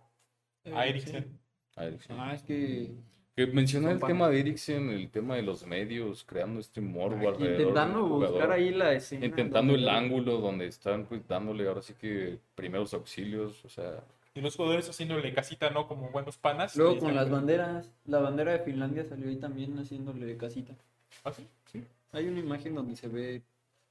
a 0.72 0.86
Eriksen. 0.86 1.38
A 1.76 1.86
Eriksen. 1.86 2.16
Ah, 2.18 2.34
es 2.34 2.42
que 2.42 2.92
Que 3.34 3.46
mencionar 3.48 3.92
Son 3.92 4.02
el 4.02 4.06
tema 4.06 4.28
de 4.28 4.40
Eriksen, 4.40 4.90
el 4.90 5.10
tema 5.10 5.34
de 5.36 5.42
los 5.42 5.66
medios, 5.66 6.24
creando 6.24 6.60
este 6.60 6.80
morbo 6.80 7.28
alrededor 7.28 7.60
intentando 7.60 8.06
jugador, 8.06 8.30
buscar 8.30 8.52
ahí 8.52 8.70
la 8.70 8.92
escena. 8.92 9.26
Intentando 9.26 9.74
el 9.74 9.88
ángulo 9.88 10.38
donde 10.38 10.66
están 10.66 11.06
pues, 11.06 11.26
dándole 11.26 11.66
ahora 11.66 11.82
sí 11.82 11.94
que 11.94 12.38
primeros 12.54 12.94
auxilios, 12.94 13.64
o 13.64 13.68
sea, 13.68 14.04
Y 14.34 14.40
los 14.40 14.54
jugadores 14.54 14.88
haciéndole 14.88 15.34
casita, 15.34 15.70
¿no? 15.70 15.88
Como 15.88 16.10
buenos 16.10 16.38
panas. 16.38 16.76
Luego 16.76 16.98
con 16.98 17.16
las 17.16 17.28
banderas, 17.28 17.92
la 18.04 18.20
bandera 18.20 18.52
de 18.52 18.60
Finlandia 18.60 19.04
salió 19.04 19.28
ahí 19.28 19.36
también 19.36 19.76
haciéndole 19.78 20.36
casita. 20.36 20.74
¿Ah, 21.24 21.32
sí? 21.32 21.46
Sí. 21.66 21.84
Hay 22.12 22.26
una 22.28 22.40
imagen 22.40 22.74
donde 22.74 22.96
se 22.96 23.08
ve, 23.08 23.42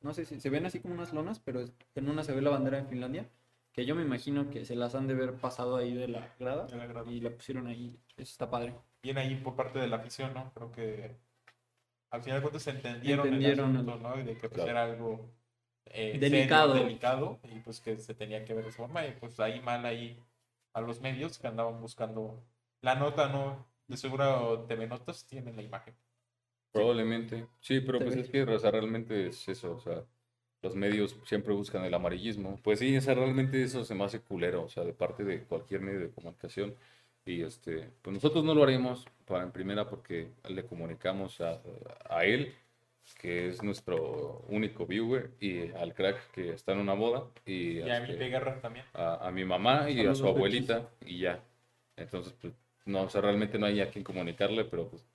no 0.02 0.14
sé 0.14 0.26
si 0.26 0.40
se 0.40 0.50
ven 0.50 0.66
así 0.66 0.80
como 0.80 0.94
unas 0.94 1.14
lonas, 1.14 1.40
pero 1.40 1.62
es- 1.62 1.72
en 1.96 2.10
una 2.10 2.24
se 2.24 2.34
ve 2.34 2.42
la 2.42 2.50
bandera 2.52 2.78
de 2.82 2.86
Finlandia, 2.88 3.30
que 3.74 3.86
yo 3.86 3.96
me 3.96 4.04
imagino 4.04 4.50
que 4.50 4.66
se 4.66 4.76
las 4.76 4.96
han 4.96 5.08
de 5.08 5.14
ver 5.16 5.34
pasado 5.36 5.78
ahí 5.78 5.94
de 5.94 6.08
la 6.08 6.34
grada 6.40 6.66
De 6.68 6.76
la 6.78 6.86
grada. 6.88 7.10
y 7.12 7.22
la 7.22 7.30
pusieron 7.32 7.68
ahí. 7.68 7.98
Eso 8.18 8.32
está 8.32 8.50
padre. 8.50 8.76
Bien 9.02 9.18
ahí 9.18 9.36
por 9.36 9.56
parte 9.56 9.80
de 9.80 9.88
la 9.88 9.98
afición, 9.98 10.34
¿no? 10.34 10.52
Creo 10.54 10.72
que 10.72 11.16
al 12.12 12.22
final 12.22 12.40
de 12.40 12.42
cuentas 12.44 12.68
entendieron, 12.68 13.26
Entendieron 13.28 13.70
el 13.72 13.90
asunto, 13.90 14.10
¿no? 14.10 14.20
Y 14.20 14.24
de 14.24 14.34
que 14.34 14.40
pues, 14.50 14.52
Claro. 14.54 14.70
era 14.72 14.84
algo 14.84 15.30
eh, 15.86 16.18
Delicado. 16.20 16.74
serio, 16.74 16.88
delicado 16.88 17.40
y 17.44 17.60
pues 17.60 17.80
que 17.82 17.98
se 17.98 18.14
tenía 18.14 18.46
que 18.46 18.54
ver 18.54 18.64
de 18.64 18.70
esa 18.70 18.78
forma 18.78 19.06
y 19.08 19.12
pues 19.14 19.40
ahí 19.40 19.60
mal 19.62 19.86
ahí 19.86 20.18
a 20.74 20.80
los 20.82 21.02
medios 21.02 21.38
que 21.40 21.48
andaban 21.48 21.82
buscando 21.82 22.40
la 22.82 22.96
nota, 22.96 23.28
¿no? 23.30 23.66
De 23.88 23.98
seguro 23.98 24.66
TV 24.68 24.88
Notas 24.88 25.26
tienen 25.26 25.56
la 25.56 25.64
imagen. 25.64 25.94
Probablemente. 26.72 27.48
Sí, 27.60 27.82
pero 27.82 28.02
pues 28.04 28.16
es 28.16 28.30
que 28.30 28.44
o 28.44 28.60
sea, 28.60 28.72
realmente 28.72 29.28
es 29.28 29.48
eso, 29.50 29.76
o 29.76 29.80
sea, 29.80 30.04
los 30.62 30.76
medios 30.76 31.18
siempre 31.26 31.54
buscan 31.54 31.84
el 31.86 31.94
amarillismo. 31.94 32.60
Pues 32.64 32.80
sí, 32.80 32.96
o 32.98 33.02
sea, 33.02 33.16
realmente 33.16 33.64
eso 33.64 33.84
se 33.84 33.96
me 33.96 34.04
hace 34.04 34.22
culero, 34.22 34.64
o 34.64 34.70
sea, 34.70 34.84
de 34.84 34.94
parte 34.94 35.24
de 35.24 35.44
cualquier 35.44 35.82
medio 35.82 36.00
de 36.00 36.12
comunicación. 36.12 36.76
Y 37.26 37.44
este, 37.44 37.92
pues 38.02 38.14
nosotros 38.16 38.44
no 38.44 38.56
lo 38.56 38.64
haremos 38.64 39.06
para 39.26 39.44
en 39.44 39.52
primera 39.52 39.88
porque 39.88 40.30
le 40.50 40.66
comunicamos 40.66 41.40
a, 41.42 41.62
a 42.10 42.26
él, 42.26 42.54
que 43.20 43.50
es 43.50 43.62
nuestro 43.64 44.44
único 44.50 44.86
viewer, 44.88 45.32
y 45.40 45.72
al 45.74 45.94
crack 45.94 46.32
que 46.32 46.52
está 46.54 46.72
en 46.74 46.80
una 46.80 46.94
boda, 46.94 47.28
y, 47.46 47.80
Y 47.80 47.90
a 47.90 47.98
este, 47.98 48.18
mi 48.18 48.30
Guerra 48.30 48.60
también. 48.62 48.86
a, 48.94 49.28
a 49.28 49.32
mi 49.32 49.46
mamá 49.46 49.90
y 49.90 50.06
a 50.06 50.16
su 50.16 50.28
abuelita, 50.28 50.90
y 51.06 51.20
ya. 51.20 51.44
Entonces, 51.96 52.34
pues, 52.42 52.54
no, 52.86 53.04
o 53.04 53.10
sea, 53.10 53.22
realmente 53.22 53.60
no 53.60 53.66
hay 53.68 53.82
a 53.82 53.90
quien 53.92 54.04
comunicarle, 54.04 54.66
pero 54.66 54.88
pues, 54.90 55.06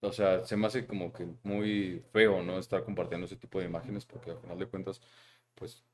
o 0.00 0.12
sea, 0.12 0.44
se 0.44 0.56
me 0.56 0.66
hace 0.66 0.86
como 0.86 1.12
que 1.12 1.28
muy 1.42 2.02
feo, 2.12 2.42
¿no? 2.42 2.58
Estar 2.58 2.84
compartiendo 2.84 3.26
ese 3.26 3.36
tipo 3.36 3.58
de 3.58 3.66
imágenes, 3.66 4.06
porque 4.06 4.30
al 4.30 4.38
final 4.38 4.58
de 4.58 4.66
cuentas, 4.66 5.00
pues, 5.54 5.84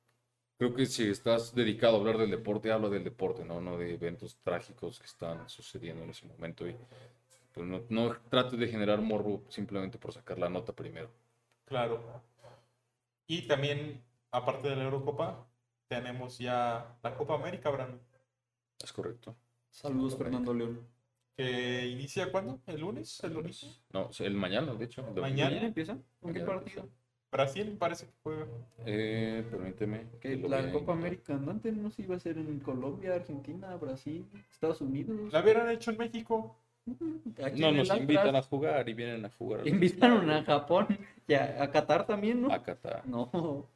creo 0.59 0.75
que 0.75 0.87
si 0.87 1.09
estás 1.11 1.55
dedicado 1.55 1.97
a 1.97 2.01
hablar 2.01 2.19
del 2.19 2.31
deporte, 2.31 2.71
habla 2.71 2.89
del 2.89 3.05
deporte, 3.05 3.45
¿no? 3.45 3.61
No 3.61 3.77
de 3.79 3.95
eventos 3.95 4.37
trágicos 4.43 4.99
que 5.01 5.07
están 5.07 5.49
sucediendo 5.49 6.05
en 6.05 6.11
ese 6.11 6.27
momento. 6.27 6.69
Y 6.69 6.77
pues 7.53 7.67
no, 7.67 7.83
no 7.89 8.17
trates 8.29 8.59
de 8.59 8.69
generar 8.69 9.01
morbo 9.01 9.43
simplemente 9.49 9.99
por 9.99 10.13
sacar 10.13 10.39
la 10.39 10.49
nota 10.49 10.73
primero. 10.73 11.11
Claro. 11.65 12.01
Y 13.27 13.49
también, 13.49 14.05
aparte 14.31 14.69
de 14.69 14.77
la 14.77 14.85
Eurocopa, 14.85 15.47
tenemos 15.89 16.39
ya 16.39 16.97
la 17.03 17.15
Copa 17.17 17.35
América, 17.35 17.71
Brandon. 17.71 18.01
Es 18.83 18.93
correcto. 18.93 19.35
Saludos 19.71 20.17
Fernando 20.17 20.55
León. 20.55 20.96
Que 21.37 21.87
inicia 21.87 22.31
cuándo? 22.33 22.61
¿El 22.67 22.81
lunes? 22.81 23.23
¿El 23.23 23.35
lunes? 23.35 23.81
No, 23.93 24.11
el 24.19 24.35
mañana, 24.35 24.75
de 24.75 24.85
hecho. 24.87 25.03
Mañana. 25.03 25.21
¿Mañana 25.51 25.67
empieza? 25.67 25.99
¿Con 26.21 26.33
qué 26.33 26.41
partido? 26.41 26.89
Brasil 27.31 27.77
parece 27.79 28.07
que 28.07 28.13
juega. 28.23 28.47
Eh, 28.87 29.45
permíteme. 29.51 30.07
Que 30.21 30.37
la 30.37 30.73
Copa. 30.73 30.93
América 30.93 31.35
no 31.35 31.91
se 31.91 32.03
iba 32.03 32.15
a 32.15 32.17
hacer 32.17 32.39
en 32.39 32.61
Colombia, 32.61 33.15
Argentina, 33.15 33.77
Brasil, 33.77 34.25
Estados 34.51 34.81
Unidos. 34.81 35.33
La 35.33 35.43
hubieran 35.43 35.69
hecho 35.71 35.91
en 35.91 35.99
México. 35.99 36.57
Aquí 37.45 37.61
No 37.61 37.69
en 37.69 37.77
nos 37.79 37.95
invitan 37.95 38.37
a 38.37 38.43
jugar 38.43 38.89
y 38.89 38.95
vienen 38.95 39.25
a 39.25 39.31
jugar. 39.31 39.67
Invitaron 39.67 40.31
a 40.31 40.45
Japón 40.45 40.87
y 41.27 41.35
a, 41.35 41.63
a 41.63 41.71
Qatar 41.71 42.07
también, 42.07 42.41
¿no? 42.41 42.53
A 42.53 42.63
Qatar. 42.63 43.07
No. 43.07 43.69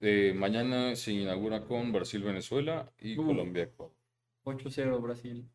Eh, 0.00 0.34
mañana 0.36 0.94
se 0.96 1.12
inaugura 1.12 1.64
con 1.64 1.90
Brasil-Venezuela 1.90 2.92
y. 3.00 3.16
Colombia-Ecuador. 3.16 3.94
8-0 4.44 5.00
Brasil. 5.00 5.48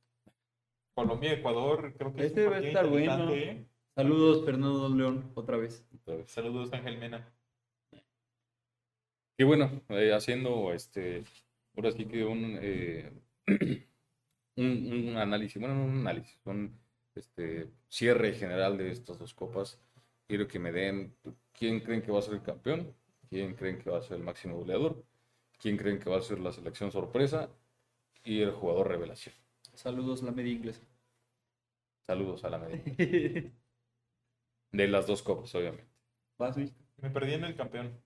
Colombia, 1.00 1.32
Ecuador, 1.32 1.94
creo 1.98 2.14
que 2.14 2.26
Este 2.26 2.42
es 2.42 2.48
un 2.48 2.54
va 2.54 2.58
a 2.58 2.60
estar 2.60 2.88
bueno. 2.88 3.34
¿eh? 3.34 3.66
Saludos 3.96 4.44
Fernando 4.44 4.90
León, 4.90 5.32
otra 5.34 5.56
vez. 5.56 5.88
otra 5.96 6.18
vez. 6.18 6.30
Saludos, 6.30 6.74
Ángel 6.74 6.98
Mena. 6.98 7.26
Y 9.38 9.46
bueno, 9.46 9.72
eh, 9.88 10.12
haciendo 10.14 10.74
este, 10.74 11.24
ahora 11.78 11.94
sí 11.94 12.06
que 12.06 12.26
un, 12.26 12.60
eh, 12.62 13.14
un, 14.58 15.08
un 15.08 15.16
análisis, 15.16 15.58
bueno, 15.58 15.76
no 15.76 15.86
un 15.86 16.00
análisis, 16.00 16.38
un 16.44 16.78
este, 17.16 17.70
cierre 17.88 18.34
general 18.34 18.78
de 18.78 18.92
estas 18.92 19.20
dos 19.20 19.34
copas. 19.34 19.80
Quiero 20.28 20.50
que 20.50 20.60
me 20.60 20.74
den 20.74 21.16
quién 21.54 21.80
creen 21.80 22.02
que 22.02 22.12
va 22.12 22.20
a 22.20 22.24
ser 22.24 22.34
el 22.34 22.42
campeón, 22.42 22.94
quién 23.30 23.54
creen 23.54 23.80
que 23.80 23.90
va 23.90 24.00
a 24.00 24.02
ser 24.02 24.18
el 24.18 24.24
máximo 24.24 24.58
goleador, 24.58 25.02
quién 25.62 25.78
creen 25.78 25.98
que 25.98 26.10
va 26.10 26.18
a 26.18 26.22
ser 26.22 26.40
la 26.40 26.52
selección 26.52 26.92
sorpresa 26.92 27.50
y 28.26 28.42
el 28.42 28.52
jugador 28.52 28.90
revelación. 28.90 29.34
Saludos 29.74 30.22
la 30.24 30.34
media 30.34 30.52
inglesa. 30.52 30.89
Saludos 32.10 32.44
a 32.44 32.50
la 32.50 32.58
media. 32.58 32.82
De 34.72 34.88
las 34.88 35.06
dos 35.06 35.22
copas, 35.22 35.54
obviamente. 35.54 35.86
Vas. 36.40 36.58
Me 36.58 37.10
perdí 37.12 37.34
en 37.36 37.44
el 37.44 37.56
campeón. 37.56 38.02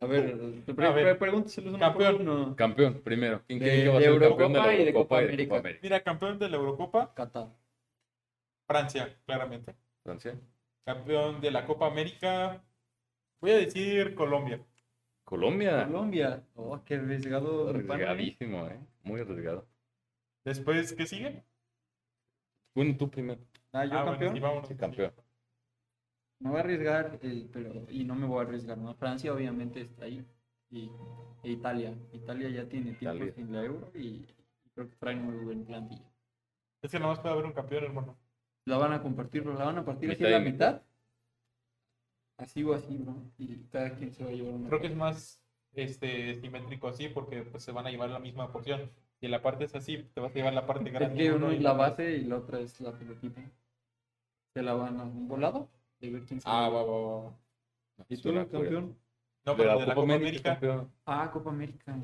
A 0.00 0.06
ver, 0.06 0.36
pre- 0.74 0.86
A 0.86 0.90
ver. 0.90 1.04
pre- 1.04 1.14
pregúntaselos 1.14 1.78
Campeón. 1.78 2.22
uno. 2.28 2.56
Campeón, 2.56 3.00
primero. 3.04 3.40
¿Quién 3.46 3.60
De- 3.60 3.64
creen 3.64 3.82
que 3.84 3.88
va 3.90 3.98
a 3.98 4.02
ser 4.02 4.10
campeón 4.18 4.52
de 4.52 4.58
Eurocopa 4.58 4.66
la 4.66 4.74
y 4.74 4.76
de 4.78 4.82
Eurocopa 4.90 5.02
Copa 5.04 5.22
y 5.22 5.36
de 5.36 5.44
Copa 5.48 5.58
América. 5.58 5.58
América? 5.60 5.80
Mira, 5.84 6.02
campeón 6.02 6.38
de 6.40 6.48
la 6.50 6.56
Eurocopa, 6.56 7.14
Qatar. 7.14 7.48
Francia, 8.66 9.16
claramente. 9.24 9.76
Francia. 10.02 10.40
Campeón 10.84 11.40
de 11.40 11.50
la 11.52 11.64
Copa 11.64 11.86
América, 11.86 12.60
voy 13.40 13.52
a 13.52 13.56
decir 13.58 14.16
Colombia. 14.16 14.60
Colombia. 15.22 15.86
Colombia. 15.86 16.42
Oh, 16.56 16.82
qué 16.84 16.94
arriesgado. 16.94 17.68
¿eh? 17.68 17.70
Arriesgadísimo, 17.70 18.66
¿eh? 18.66 18.80
Muy 19.04 19.20
arriesgado. 19.20 19.68
Después, 20.44 20.92
¿qué 20.94 21.06
sigue? 21.06 21.44
Bueno, 22.74 22.96
tú 22.96 23.10
primero. 23.10 23.40
Ah, 23.72 23.84
yo 23.84 23.92
Ah, 23.92 24.02
bueno, 24.04 24.18
campeón. 24.18 24.40
vámonos. 24.40 24.68
Sí, 24.68 24.74
campeón. 24.76 25.12
Me 26.40 26.50
voy 26.50 26.58
a 26.58 26.60
arriesgar, 26.62 27.18
eh, 27.22 27.48
pero 27.52 27.86
y 27.88 28.04
no 28.04 28.14
me 28.14 28.26
voy 28.26 28.40
a 28.40 28.42
arriesgar, 28.48 28.76
¿no? 28.78 28.94
Francia 28.94 29.32
obviamente 29.32 29.80
está 29.80 30.04
ahí. 30.04 30.24
Y, 30.70 30.90
e 31.42 31.50
Italia. 31.50 31.94
Italia 32.12 32.48
ya 32.48 32.68
tiene 32.68 32.92
tiempo 32.94 33.24
sin 33.34 33.52
la 33.52 33.62
euro 33.64 33.90
y, 33.94 34.06
y 34.64 34.70
creo 34.74 34.88
que 34.88 34.96
traen 34.96 35.22
muy 35.22 35.36
buen 35.44 35.64
plantilla. 35.64 36.10
Es 36.82 36.90
que 36.90 36.98
nada 36.98 37.12
más 37.12 37.20
puede 37.20 37.34
haber 37.34 37.46
un 37.46 37.52
campeón, 37.52 37.84
hermano. 37.84 38.18
La 38.64 38.78
van 38.78 38.92
a 38.92 39.02
compartir, 39.02 39.44
la 39.46 39.64
van 39.64 39.78
a 39.78 39.84
partir 39.84 40.10
así 40.10 40.22
la 40.22 40.38
mitad. 40.40 40.82
Así 42.38 42.64
o 42.64 42.74
así, 42.74 42.98
¿no? 42.98 43.30
Y 43.38 43.64
cada 43.70 43.94
quien 43.94 44.12
se 44.12 44.24
va 44.24 44.30
a 44.30 44.32
llevar 44.32 44.54
una. 44.54 44.68
Creo 44.68 44.80
que 44.80 44.86
es 44.88 44.96
más 44.96 45.42
este, 45.74 46.34
simétrico 46.40 46.88
así 46.88 47.08
porque 47.08 47.42
pues, 47.42 47.62
se 47.62 47.72
van 47.72 47.86
a 47.86 47.90
llevar 47.90 48.10
la 48.10 48.18
misma 48.18 48.50
porción. 48.50 48.90
Si 49.22 49.28
la 49.28 49.40
parte 49.40 49.64
es 49.66 49.74
así, 49.76 49.98
te 50.14 50.20
vas 50.20 50.32
a 50.32 50.34
llevar 50.34 50.52
la 50.52 50.66
parte 50.66 50.88
Es 50.88 50.92
grande. 50.94 51.16
que 51.16 51.30
uno 51.32 51.52
es 51.52 51.62
la 51.62 51.74
base 51.74 52.16
y 52.16 52.24
la 52.24 52.38
otra 52.38 52.58
es 52.58 52.80
la 52.80 52.90
pelotita. 52.92 53.40
Se 54.52 54.62
la 54.62 54.74
van 54.74 54.98
a 54.98 55.04
un 55.04 55.28
volado. 55.28 55.70
de 56.00 56.10
ver 56.10 56.24
quién 56.24 56.40
se 56.40 56.48
Ah, 56.50 56.68
va, 56.68 56.82
va, 56.82 57.22
va. 57.22 57.38
¿Y 58.08 58.16
tú, 58.16 58.34
campeón? 58.34 58.98
No, 59.46 59.52
De 59.52 59.56
pero 59.58 59.74
la 59.74 59.80
de 59.80 59.86
la 59.86 59.94
Copa 59.94 60.14
América. 60.14 60.60
Ah, 61.06 61.30
Copa 61.32 61.50
América. 61.50 61.96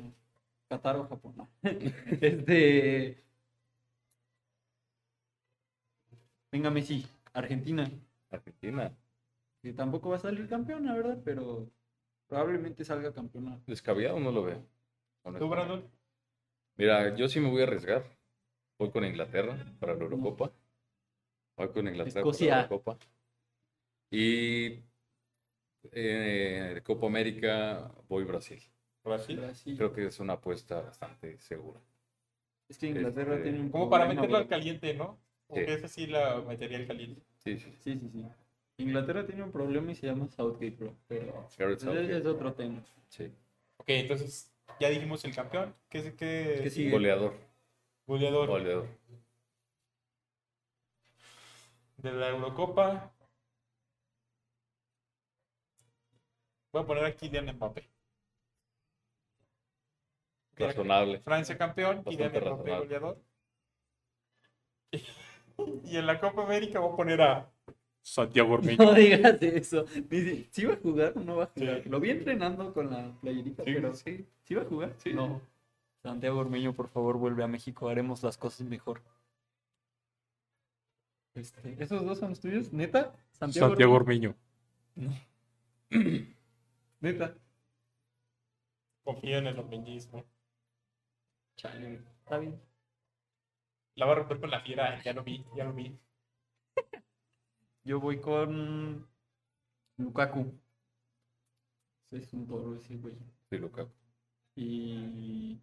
Qatar 0.69 0.95
o 0.95 1.07
Japón. 1.09 1.33
no. 1.35 1.49
este. 2.21 3.21
Venga, 6.51 6.69
Messi, 6.71 7.05
Argentina. 7.33 7.91
Argentina. 8.31 8.95
Que 9.61 9.73
tampoco 9.73 10.09
va 10.09 10.15
a 10.15 10.19
salir 10.19 10.47
campeón, 10.47 10.85
la 10.85 10.93
verdad, 10.93 11.19
pero 11.25 11.69
probablemente 12.27 12.85
salga 12.85 13.13
campeona. 13.13 13.59
Descabellado 13.67 14.19
no 14.21 14.31
lo 14.31 14.43
veo. 14.43 14.65
¿Tú. 15.37 15.49
Brandon? 15.49 15.83
Mira, 16.79 17.13
yo 17.13 17.27
sí 17.27 17.41
me 17.41 17.49
voy 17.49 17.59
a 17.59 17.65
arriesgar. 17.65 18.05
Voy 18.79 18.89
con 18.89 19.03
Inglaterra 19.03 19.57
para 19.81 19.95
la 19.95 20.03
Eurocopa. 20.03 20.49
Voy 21.57 21.67
con 21.73 21.85
Inglaterra 21.89 22.21
Escocia. 22.21 22.47
para 22.47 22.61
la 22.61 22.63
Eurocopa. 22.67 22.97
Y 24.09 24.79
eh, 25.91 26.79
Copa 26.85 27.07
América 27.07 27.91
voy 28.07 28.23
Brasil. 28.23 28.61
Brasil. 29.03 29.35
Brasil. 29.41 29.75
Creo 29.77 29.91
que 29.91 30.05
es 30.05 30.21
una 30.21 30.33
apuesta 30.33 30.79
bastante 30.79 31.37
segura. 31.39 31.81
Es 32.69 32.77
que 32.77 32.87
Inglaterra 32.87 33.35
Este, 33.35 33.43
tiene 33.49 33.59
un 33.59 33.71
Como 33.71 33.89
para 33.89 34.05
problema, 34.05 34.21
meterlo 34.21 34.37
al 34.37 34.47
caliente, 34.47 34.93
¿no? 34.93 35.19
Sí. 35.19 35.45
Porque 35.47 35.73
esa 35.73 35.87
sí 35.89 36.07
la 36.07 36.41
metería 36.47 36.77
al 36.77 36.87
caliente. 36.87 37.21
Sí, 37.43 37.57
sí. 37.57 37.75
Sí, 37.81 37.99
sí, 37.99 38.09
sí. 38.09 38.25
Inglaterra 38.77 39.25
tiene 39.25 39.43
un 39.43 39.51
problema 39.51 39.91
y 39.91 39.95
se 39.95 40.07
llama 40.07 40.29
Southgate, 40.29 40.77
bro. 40.77 40.95
Pero 41.09 41.45
Southgate. 41.49 42.17
es 42.17 42.25
otro 42.25 42.53
tema. 42.53 42.81
Sí. 43.09 43.25
Ok, 43.75 43.89
entonces 43.89 44.48
ya 44.79 44.89
dijimos 44.89 45.23
el 45.25 45.35
campeón. 45.35 45.75
¿Qué 45.89 45.99
es 45.99 46.13
qué 46.15 46.69
que? 46.73 46.89
Goleador. 46.89 47.35
Goleador 48.05 48.47
Goleador. 48.47 48.87
de 51.97 52.11
la 52.13 52.29
Eurocopa. 52.29 53.11
Voy 56.71 56.83
a 56.83 56.85
poner 56.85 57.05
aquí 57.05 57.27
Kylian 57.29 57.55
Mbappé. 57.55 57.89
Razonable. 60.55 61.19
Francia 61.21 61.57
campeón, 61.57 62.03
Kylian 62.03 62.29
Mbappé 62.31 62.39
razonable. 62.39 62.77
goleador. 62.77 63.21
Y 65.83 65.97
en 65.97 66.05
la 66.07 66.21
Copa 66.21 66.43
América 66.43 66.79
voy 66.79 66.93
a 66.93 66.95
poner 66.95 67.21
a 67.21 67.51
Santiago 68.01 68.53
Ormeño. 68.53 68.83
No 68.83 68.93
digas 68.93 69.41
eso. 69.41 69.83
Dice, 70.09 70.47
¿sí 70.51 70.65
va 70.65 70.73
a 70.73 70.77
jugar 70.77 71.13
o 71.15 71.19
no 71.21 71.37
va 71.37 71.45
a 71.45 71.47
jugar? 71.47 71.83
Sí. 71.83 71.89
Lo 71.89 71.99
vi 71.99 72.11
entrenando 72.11 72.73
con 72.73 72.89
la 72.89 73.13
playerita, 73.21 73.63
Sí, 73.63 73.73
pero 73.73 73.93
sí. 73.93 74.25
¿sí 74.43 74.55
va 74.55 74.63
a 74.63 74.65
jugar? 74.65 74.93
Sí. 74.97 75.13
No. 75.13 75.41
Santiago 76.01 76.39
Ormeño, 76.39 76.73
por 76.73 76.87
favor, 76.87 77.17
vuelve 77.17 77.43
a 77.43 77.47
México. 77.47 77.89
Haremos 77.89 78.23
las 78.23 78.37
cosas 78.37 78.65
mejor. 78.67 79.01
Este, 81.35 81.81
¿Esos 81.81 82.05
dos 82.05 82.19
son 82.19 82.29
los 82.29 82.39
tuyos? 82.39 82.73
¿Neta? 82.73 83.13
Santiago 83.31 83.93
Ormeño. 83.93 84.35
Neta. 86.99 87.35
Confío 89.03 89.37
en 89.37 89.47
el 89.47 89.59
ormeñismo. 89.59 90.25
Chale, 91.55 92.01
está 92.23 92.37
bien. 92.37 92.59
La 93.95 94.05
va 94.05 94.13
a 94.13 94.15
romper 94.15 94.39
con 94.39 94.49
la 94.49 94.61
fiera, 94.61 95.01
ya 95.03 95.13
lo 95.13 95.23
vi, 95.23 95.45
ya 95.55 95.65
lo 95.65 95.73
vi. 95.73 95.97
Yo 97.89 97.99
voy 97.99 98.19
con 98.19 99.03
Lukaku. 99.97 100.53
Ese 102.11 102.23
Es 102.23 102.33
un 102.33 102.45
toro 102.45 102.75
ese 102.75 102.95
güey. 102.97 103.15
Sí, 103.49 103.57
Lukaku. 103.57 103.89
Y 104.55 105.59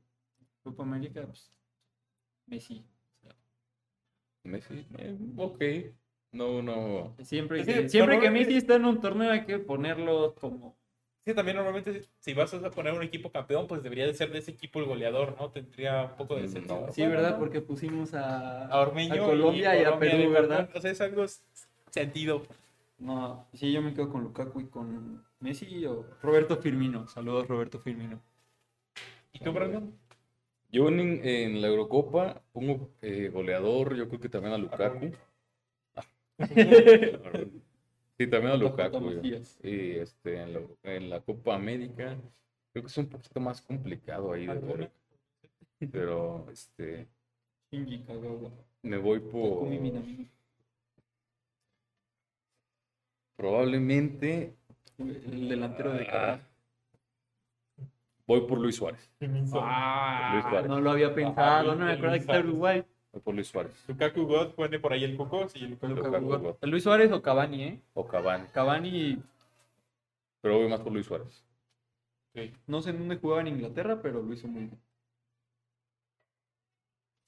Copa 0.65 0.83
América, 0.83 1.25
pues 1.25 1.53
Messi. 2.47 2.85
O 3.15 3.21
sea, 3.21 3.37
Messi. 4.43 4.85
eh, 4.99 5.17
ok. 5.37 5.63
No, 6.33 6.63
no. 6.63 7.15
Siempre, 7.23 7.61
Es 7.61 7.67
que, 7.67 7.89
siempre 7.89 8.29
Messi 8.29 8.57
está 8.57 8.75
en 8.75 8.87
un 8.87 9.01
torneo 9.01 9.31
hay 9.31 9.45
que 9.45 9.61
ponerlo 9.61 10.35
como... 10.35 10.77
Sí, 11.25 11.33
también 11.33 11.57
normalmente 11.59 12.09
si 12.19 12.35
vas 12.35 12.53
a 12.55 12.71
poner 12.73 12.93
un 12.93 13.05
equipo 13.05 13.31
campeón, 13.31 13.69
pues 13.69 13.85
debería 13.85 14.05
de 14.05 14.15
ser 14.15 14.33
de 14.33 14.41
ese 14.41 14.51
equipo 14.51 14.81
el 14.81 14.87
goleador, 14.87 15.37
¿no? 15.39 15.53
Tendría 15.53 16.07
un 16.07 16.17
poco 16.17 16.35
de 16.35 16.43
No. 16.43 16.49
sentido. 16.49 16.93
Sí, 16.93 17.03
Bueno, 17.03 17.17
¿verdad? 17.19 17.31
¿no? 17.35 17.39
Porque 17.39 17.61
pusimos 17.61 18.15
a, 18.15 18.67
a 18.67 18.81
Ormeño 18.81 19.23
a 19.23 19.27
Colombia 19.27 19.77
y, 19.77 19.83
a 19.83 19.85
Colombia 19.85 20.11
Perú, 20.11 20.31
¿verdad? 20.33 20.71
O 20.75 20.81
sea, 20.81 20.91
es 20.91 21.01
algo 21.01 21.25
sentido. 21.97 22.43
No, 22.99 23.47
sí, 23.55 23.73
yo 23.73 23.83
me 23.83 23.95
quedo 23.95 24.11
con 24.11 24.23
Lukaku 24.23 24.61
y 24.61 24.67
con 24.67 25.25
Messi 25.41 25.85
o 25.87 26.07
Roberto 26.23 26.57
Firmino. 26.59 27.09
Saludos, 27.09 27.49
Roberto 27.49 27.79
Firmino. 27.81 28.21
¿Y 29.33 29.39
tú, 29.41 29.53
Brandon? 29.53 29.93
Yo 30.71 30.89
en, 30.89 31.01
en 31.01 31.63
la 31.63 31.69
Eurocopa 31.69 32.43
pongo 32.53 32.91
eh, 33.01 33.31
goleador, 33.33 33.95
yo 33.97 34.09
creo 34.09 34.21
que 34.21 34.29
también 34.29 34.55
a 34.55 34.59
Lukaku. 34.59 35.11
Sí, 38.19 38.27
también 38.29 38.53
a 38.53 38.57
Lukaku. 38.57 39.21
Y 39.23 39.35
este, 39.97 40.43
en, 40.43 40.53
la, 40.55 40.61
en 40.83 41.11
la 41.11 41.21
Copa 41.21 41.55
América, 41.55 42.17
creo 42.73 42.83
que 42.85 42.89
es 42.89 42.99
un 42.99 43.09
poquito 43.09 43.41
más 43.41 43.63
complicado 43.63 44.33
ahí 44.33 44.47
de 44.47 44.59
ver. 44.59 44.93
Pero 45.93 46.47
este, 46.51 47.09
me 48.83 48.97
voy 48.99 49.21
por. 49.21 49.69
Probablemente. 53.37 54.57
El 54.99 55.49
delantero 55.49 55.93
de 55.93 56.05
ah, 56.05 56.07
Qatar. 56.07 56.41
Voy 58.27 58.41
por 58.47 58.59
Luis 58.59 58.77
Suárez. 58.77 59.11
Ah, 59.21 60.31
Luis 60.33 60.45
Suárez. 60.45 60.69
no 60.69 60.81
lo 60.81 60.91
había 60.91 61.15
pensado, 61.15 61.75
no 61.75 61.85
me 61.85 61.93
acuerdo 61.93 62.15
que 62.15 62.21
está. 62.21 62.41
Uruguay. 62.41 62.85
Voy 63.13 63.23
por 63.23 63.35
Luis 63.35 63.47
Suárez. 63.47 63.85
Lukaku 63.87 64.27
God 64.27 64.55
pone 64.55 64.81
por 64.81 64.93
ahí 64.93 65.05
el 65.05 65.17
Cuco. 65.17 65.49
Sí, 65.49 65.61
Lukaku 65.61 65.95
Lukaku 65.95 66.27
God. 66.27 66.41
God. 66.41 66.57
Luis 66.63 66.83
Suárez 66.83 67.13
o 67.13 67.23
Cavani, 67.23 67.63
¿eh? 67.63 67.83
O 67.95 68.07
Cavani. 68.07 68.47
Cavani, 68.49 69.23
Pero 70.41 70.59
voy 70.59 70.69
más 70.69 70.81
por 70.81 70.93
Luis 70.93 71.07
Suárez. 71.07 71.45
Sí. 72.35 72.53
no 72.67 72.83
sé 72.83 72.91
en 72.91 72.99
dónde 72.99 73.17
jugaba 73.17 73.41
en 73.41 73.49
Inglaterra, 73.49 74.01
pero 74.03 74.23
lo 74.23 74.33
hizo 74.33 74.47
muy 74.47 74.65
bien. 74.65 74.79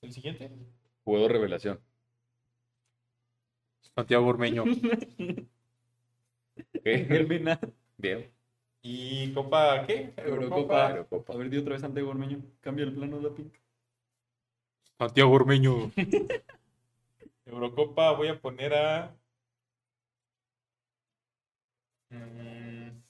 ¿El 0.02 0.12
siguiente? 0.12 0.50
Jugador 1.04 1.32
revelación. 1.32 1.80
Santiago 3.94 4.26
Ormeño. 4.26 4.64
Ok. 6.74 6.82
El 6.84 7.26
Mena. 7.28 7.60
Bien. 7.96 8.30
¿Y 8.82 9.32
Copa 9.32 9.84
qué? 9.86 10.12
Eurocopa. 10.16 10.90
Eurocopa. 10.90 11.32
A 11.32 11.36
ver, 11.36 11.50
di 11.50 11.58
otra 11.58 11.72
vez 11.72 11.82
Santiago 11.82 12.10
Ormeño. 12.10 12.42
Cambia 12.60 12.84
el 12.84 12.94
plano 12.94 13.16
de 13.18 13.22
la 13.28 13.34
pinta. 13.34 13.58
Santiago 14.98 15.32
Ormeño. 15.32 15.90
Eurocopa 17.46 18.12
voy 18.12 18.28
a 18.28 18.40
poner 18.40 18.74
a. 18.74 19.16
Mm. 22.10 23.02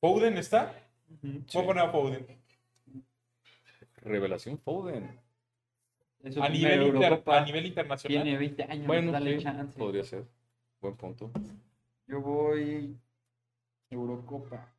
¿Foden 0.00 0.36
está? 0.36 0.74
Voy 1.22 1.62
a 1.62 1.66
poner 1.66 1.84
a 1.84 1.90
Foden. 1.90 2.26
Revelación 4.02 4.58
Foden. 4.58 5.21
A 6.24 6.48
nivel, 6.48 6.82
inter- 6.86 7.22
a 7.26 7.44
nivel 7.44 7.66
internacional. 7.66 8.22
Tiene 8.22 8.38
20 8.38 8.62
años, 8.64 8.86
Bueno, 8.86 9.10
dale 9.10 9.38
sí, 9.38 9.42
chance. 9.42 9.78
podría 9.78 10.04
ser. 10.04 10.24
Buen 10.80 10.96
punto. 10.96 11.30
Yo 12.06 12.20
voy 12.20 12.96
Eurocopa. 13.90 14.72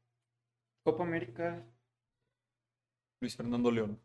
Copa 0.84 1.04
América. 1.04 1.64
Luis 3.20 3.36
Fernando 3.36 3.72
León. 3.72 4.00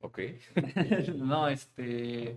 Ok. 0.00 0.18
no, 1.16 1.48
este. 1.48 2.36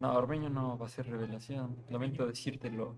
No, 0.00 0.12
Ormeño 0.18 0.50
no 0.50 0.76
va 0.78 0.86
a 0.86 0.88
ser 0.90 1.06
revelación. 1.06 1.76
Lamento 1.88 2.26
decírtelo. 2.26 2.96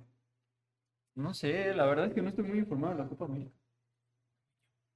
No 1.15 1.35
sé, 1.35 1.73
la 1.75 1.87
verdad 1.87 2.07
es 2.07 2.15
que 2.15 2.23
no 2.23 2.29
estoy 2.29 2.45
muy 2.45 2.59
informado 2.59 2.95
de 2.97 3.03
la 3.03 3.09
Copa 3.09 3.25
América. 3.27 3.53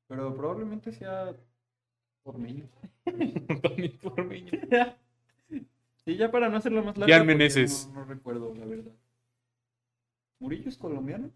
Pero 0.09 0.37
probablemente 0.37 0.93
sea 0.93 1.35
Ormeño. 2.25 2.69
Por 4.03 4.25
mí. 4.25 4.47
Sí, 6.05 6.17
ya 6.17 6.31
para 6.31 6.49
no 6.49 6.57
hacerlo 6.57 6.83
más 6.83 6.97
largo. 6.97 7.13
Jan 7.13 7.21
porque 7.27 7.35
Meneses. 7.35 7.87
No, 7.89 8.01
no 8.01 8.05
recuerdo, 8.07 8.55
la 8.55 8.65
verdad. 8.65 8.91
¿Murillo 10.39 10.71
es 10.71 10.79
colombiano? 10.79 11.31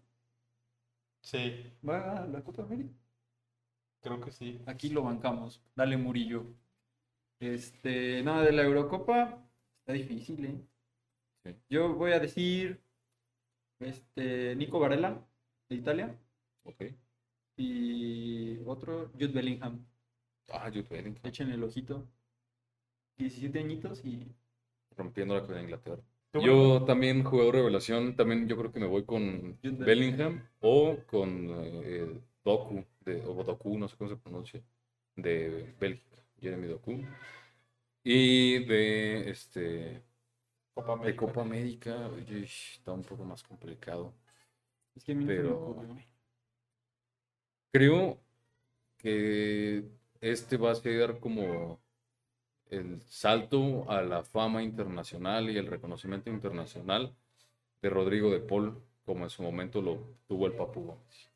Sí, 1.21 1.71
¿Va 1.87 2.23
a 2.23 2.27
la 2.27 2.43
Copa 2.43 2.63
América? 2.63 2.91
creo 4.01 4.19
que 4.19 4.31
sí. 4.31 4.59
Aquí 4.65 4.89
lo 4.89 5.03
bancamos. 5.03 5.61
Dale, 5.75 5.97
Murillo. 5.97 6.47
Este, 7.39 8.23
nada, 8.23 8.43
de 8.43 8.53
la 8.53 8.63
Eurocopa 8.63 9.47
está 9.79 9.93
difícil, 9.93 10.43
¿eh? 10.45 10.59
Sí. 11.43 11.55
Yo 11.69 11.93
voy 11.93 12.13
a 12.13 12.19
decir 12.19 12.81
este, 13.79 14.55
Nico 14.55 14.79
Varela, 14.79 15.23
de 15.69 15.75
Italia, 15.75 16.19
Ok. 16.63 16.85
y 17.55 18.57
otro, 18.65 19.11
Jude 19.13 19.27
Bellingham. 19.27 19.85
Ah, 20.49 20.69
Bellingham. 20.69 21.19
Echen 21.23 21.49
el 21.51 21.63
ojito. 21.63 22.07
17 23.17 23.59
añitos 23.59 24.03
y 24.03 24.27
Rompiéndola 24.97 25.45
con 25.45 25.59
Inglaterra. 25.59 26.01
¿Tú, 26.31 26.41
Yo 26.41 26.83
también, 26.85 27.23
jugador 27.23 27.55
revelación, 27.55 28.15
también 28.15 28.47
yo 28.47 28.57
creo 28.57 28.71
que 28.71 28.79
me 28.79 28.87
voy 28.87 29.03
con 29.05 29.57
Bellingham 29.61 30.45
o 30.59 30.97
con 31.05 31.47
eh, 31.83 32.19
Doku, 32.43 32.83
de, 33.01 33.23
o 33.25 33.43
Doku, 33.43 33.77
no 33.77 33.87
sé 33.87 33.95
cómo 33.97 34.09
se 34.09 34.17
pronuncia, 34.17 34.61
de 35.15 35.73
Bélgica, 35.79 36.21
Jeremy 36.39 36.67
Doku. 36.67 37.01
Y 38.03 38.65
de 38.65 39.29
este 39.29 40.03
Copa 40.73 40.87
de 40.87 40.93
América. 40.99 41.25
Copa 41.25 41.41
América, 41.41 42.11
está 42.29 42.91
un 42.91 43.03
poco 43.03 43.23
más 43.23 43.41
complicado. 43.43 44.13
Es 44.93 45.03
que 45.03 45.13
a 45.13 45.15
mí 45.15 45.23
no 45.23 45.29
me 45.31 45.37
Pero- 45.37 45.57
ocurre, 45.61 45.87
güey. 45.87 46.07
Creo 47.71 48.19
que 48.97 49.83
este 50.31 50.57
va 50.57 50.71
a 50.71 50.75
ser 50.75 51.19
como 51.19 51.79
el 52.69 53.01
salto 53.01 53.89
a 53.89 54.01
la 54.01 54.23
fama 54.23 54.63
internacional 54.63 55.49
y 55.49 55.57
el 55.57 55.67
reconocimiento 55.67 56.29
internacional 56.29 57.15
de 57.81 57.89
Rodrigo 57.89 58.31
de 58.31 58.39
Paul, 58.39 58.81
como 59.05 59.23
en 59.25 59.29
su 59.29 59.43
momento 59.43 59.81
lo 59.81 59.99
tuvo 60.27 60.47
el 60.47 60.53
Papu 60.53 60.81
Gómez. 60.83 61.31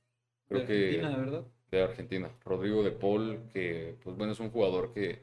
Creo 0.48 0.61
De 0.61 0.68
que 0.68 1.02
Argentina, 1.02 1.10
de 1.10 1.18
verdad. 1.18 1.44
de 1.72 1.84
Argentina. 1.84 2.30
Rodrigo 2.45 2.84
de 2.84 2.91
Paul, 2.91 3.49
que 3.53 3.95
pues 4.03 4.16
bueno, 4.18 4.34
es 4.34 4.40
un 4.40 4.52
jugador 4.52 4.94
que 4.94 5.22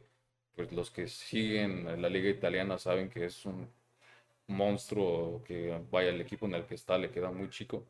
pues 0.54 0.72
los 0.72 0.90
que 0.90 1.08
siguen 1.08 2.00
la 2.00 2.08
liga 2.08 2.30
italiana 2.30 2.78
saben 2.78 3.10
que 3.10 3.26
es 3.26 3.44
un 3.46 3.68
monstruo 4.48 5.42
que 5.44 5.80
vaya 5.90 6.10
el 6.10 6.20
equipo 6.20 6.46
en 6.46 6.54
el 6.54 6.66
que 6.66 6.74
está 6.76 6.98
le 6.98 7.10
queda 7.10 7.30
muy 7.30 7.50
chico, 7.50 7.84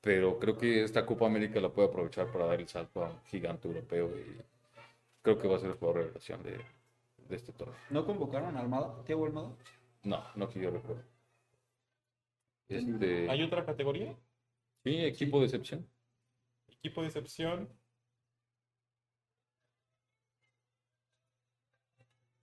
pero 0.00 0.38
creo 0.38 0.58
que 0.58 0.84
esta 0.84 1.06
Copa 1.06 1.26
América 1.26 1.60
la 1.60 1.70
puede 1.72 1.88
aprovechar 1.88 2.30
para 2.32 2.46
dar 2.46 2.60
el 2.60 2.68
salto 2.68 3.04
a 3.04 3.10
un 3.10 3.20
gigante 3.26 3.68
europeo 3.68 4.10
y 4.18 4.42
creo 5.22 5.38
que 5.38 5.48
va 5.48 5.56
a 5.56 5.60
ser 5.60 5.70
el 5.70 5.76
jugador 5.76 5.98
de 5.98 6.02
revelación 6.04 6.42
de, 6.42 6.58
de 7.28 7.36
este 7.36 7.52
torneo. 7.52 7.76
¿No 7.90 8.04
convocaron 8.06 8.56
a 8.56 8.60
Almada? 8.60 9.02
¿Tiago 9.04 9.26
Almada? 9.26 9.56
No, 10.02 10.24
no 10.36 10.48
que 10.48 10.60
yo 10.60 10.70
recuerdo. 10.70 11.02
Este, 12.68 13.30
¿Hay 13.30 13.42
otra 13.42 13.64
categoría? 13.64 14.14
sí, 14.84 15.04
equipo 15.04 15.38
de 15.40 15.46
excepción. 15.46 15.88
Equipo 16.68 17.00
de 17.00 17.08
excepción. 17.08 17.68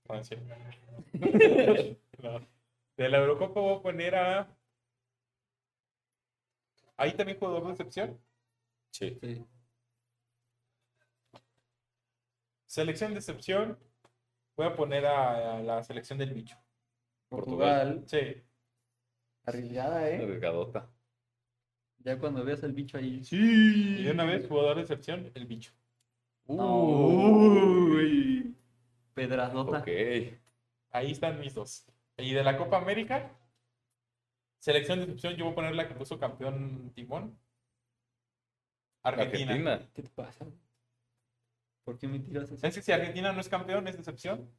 Francia. 0.06 0.38
No. 2.24 2.40
De 2.96 3.10
la 3.10 3.18
Eurocopa 3.20 3.60
voy 3.60 3.76
a 3.78 3.82
poner 3.82 4.16
a. 4.16 4.58
¿Ahí 6.96 7.14
también 7.14 7.38
jugador 7.38 7.66
de 7.66 7.72
excepción? 7.72 8.22
Sí. 8.92 9.20
Sí. 9.22 9.46
Selección 12.76 13.14
de 13.14 13.20
excepción. 13.20 13.80
Voy 14.58 14.66
a 14.66 14.76
poner 14.76 15.06
a, 15.06 15.60
a 15.60 15.62
la 15.64 15.82
selección 15.82 16.20
del 16.20 16.34
bicho. 16.34 16.58
Portugal. 17.30 18.04
Sí. 18.06 18.44
Arriesgada, 19.46 20.10
¿eh? 20.10 20.18
Delgadota. 20.18 20.92
Ya 22.00 22.20
cuando 22.20 22.44
veas 22.44 22.66
al 22.66 22.74
bicho 22.74 22.98
ahí. 22.98 23.22
Y 23.32 24.04
de 24.04 24.12
una 24.12 24.26
vez, 24.26 24.46
jugador 24.46 24.76
de 24.76 24.82
excepción, 24.82 25.32
el 25.34 25.46
bicho. 25.46 25.72
Uy. 26.48 27.74
Pedradota. 29.14 29.80
Ok. 29.80 29.88
Ahí 30.90 31.12
están 31.12 31.40
mis 31.40 31.54
dos. 31.54 31.86
Y 32.18 32.34
de 32.34 32.44
la 32.44 32.58
Copa 32.58 32.76
América, 32.78 33.32
selección 34.60 35.00
de 35.00 35.06
excepción, 35.06 35.36
yo 35.36 35.46
voy 35.46 35.54
a 35.54 35.56
poner 35.56 35.76
la 35.76 35.88
que 35.88 35.96
puso 35.96 36.20
campeón 36.20 36.92
Timón. 36.94 37.40
Argentina. 39.02 39.54
Argentina. 39.54 39.90
¿Qué 39.94 40.04
te 40.04 40.10
pasa? 40.10 40.46
¿Por 41.86 41.98
qué 42.00 42.08
me 42.08 42.20
tiras? 42.20 42.50
¿Sabes 42.50 42.76
que 42.76 42.82
si 42.82 42.92
Argentina 42.92 43.32
no 43.32 43.40
es 43.40 43.48
campeón, 43.48 43.88
es 43.88 43.94
de 43.94 44.00
excepción? 44.00 44.50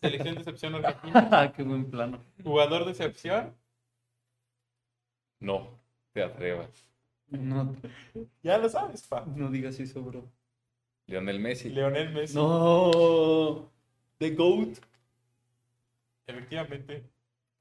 Selección 0.00 0.34
de 0.36 0.40
excepción 0.40 0.74
Argentina. 0.76 1.52
Qué 1.56 1.62
buen 1.64 1.90
plano. 1.90 2.20
Jugador 2.42 2.84
de 2.84 2.92
excepción. 2.92 3.54
No, 5.40 5.78
te 6.12 6.22
atrevas. 6.22 6.70
No, 7.28 7.74
Ya 8.42 8.58
lo 8.58 8.68
sabes, 8.68 9.02
pa. 9.08 9.24
no 9.26 9.50
digas 9.50 9.78
eso, 9.80 10.00
bro. 10.02 10.30
Lionel 11.06 11.40
Messi. 11.40 11.68
Leonel 11.70 12.12
Messi. 12.14 12.36
No. 12.36 13.70
The 14.18 14.30
GOAT. 14.30 14.78
Efectivamente. 16.26 17.02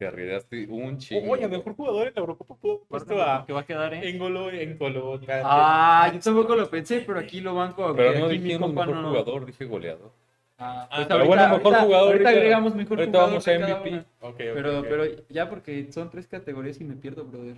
Te 0.03 0.07
arriesgaste 0.07 0.67
un 0.67 0.97
chingo. 0.97 1.31
Oye, 1.31 1.47
mejor 1.47 1.75
jugador 1.77 2.07
en 2.09 2.13
la 2.13 2.19
Eurocopa 2.19 2.55
pudo 2.55 2.81
puesto 2.89 3.21
a 3.23 3.45
que 3.45 3.53
va 3.53 3.61
a 3.61 3.65
quedar, 3.65 3.93
¿eh? 3.93 4.09
Engolo, 4.09 4.51
Engolo. 4.51 5.13
Kanté. 5.19 5.41
Ah, 5.45 6.11
yo 6.13 6.19
tampoco 6.19 6.57
lo 6.57 6.69
pensé, 6.69 6.99
pero 7.07 7.19
aquí 7.19 7.39
lo 7.39 7.55
banco. 7.55 7.93
Pero 7.95 8.27
no 8.27 8.59
compa 8.59 8.85
mejor 8.85 9.01
no- 9.01 9.09
jugador, 9.11 9.45
dije 9.45 9.63
goleador. 9.63 10.11
Ah, 10.57 10.88
Ah, 10.91 10.95
pues 10.95 11.07
pero 11.07 11.19
ahorita, 11.19 11.27
bueno, 11.27 11.43
mejor 11.57 11.73
ahorita- 11.73 11.85
jugador, 11.85 12.07
ahorita 12.07 12.30
ahorita- 12.30 12.30
agregamos 12.41 12.75
mejor 12.75 12.99
ahorita 12.99 13.11
jugador 13.17 13.30
vamos 13.31 13.45
de 13.45 13.51
a 13.53 13.55
MVP. 13.59 13.89
una. 13.91 13.99
Ok, 14.19 14.30
ok, 14.30 14.35
Pero, 14.38 14.80
ok. 14.80 14.85
pero 14.89 15.03
ya 15.30 15.49
porque 15.49 15.91
son 15.93 16.09
tres 16.09 16.27
categorías 16.27 16.81
y 16.81 16.84
me 16.84 16.95
pierdo, 16.95 17.23
brother. 17.23 17.55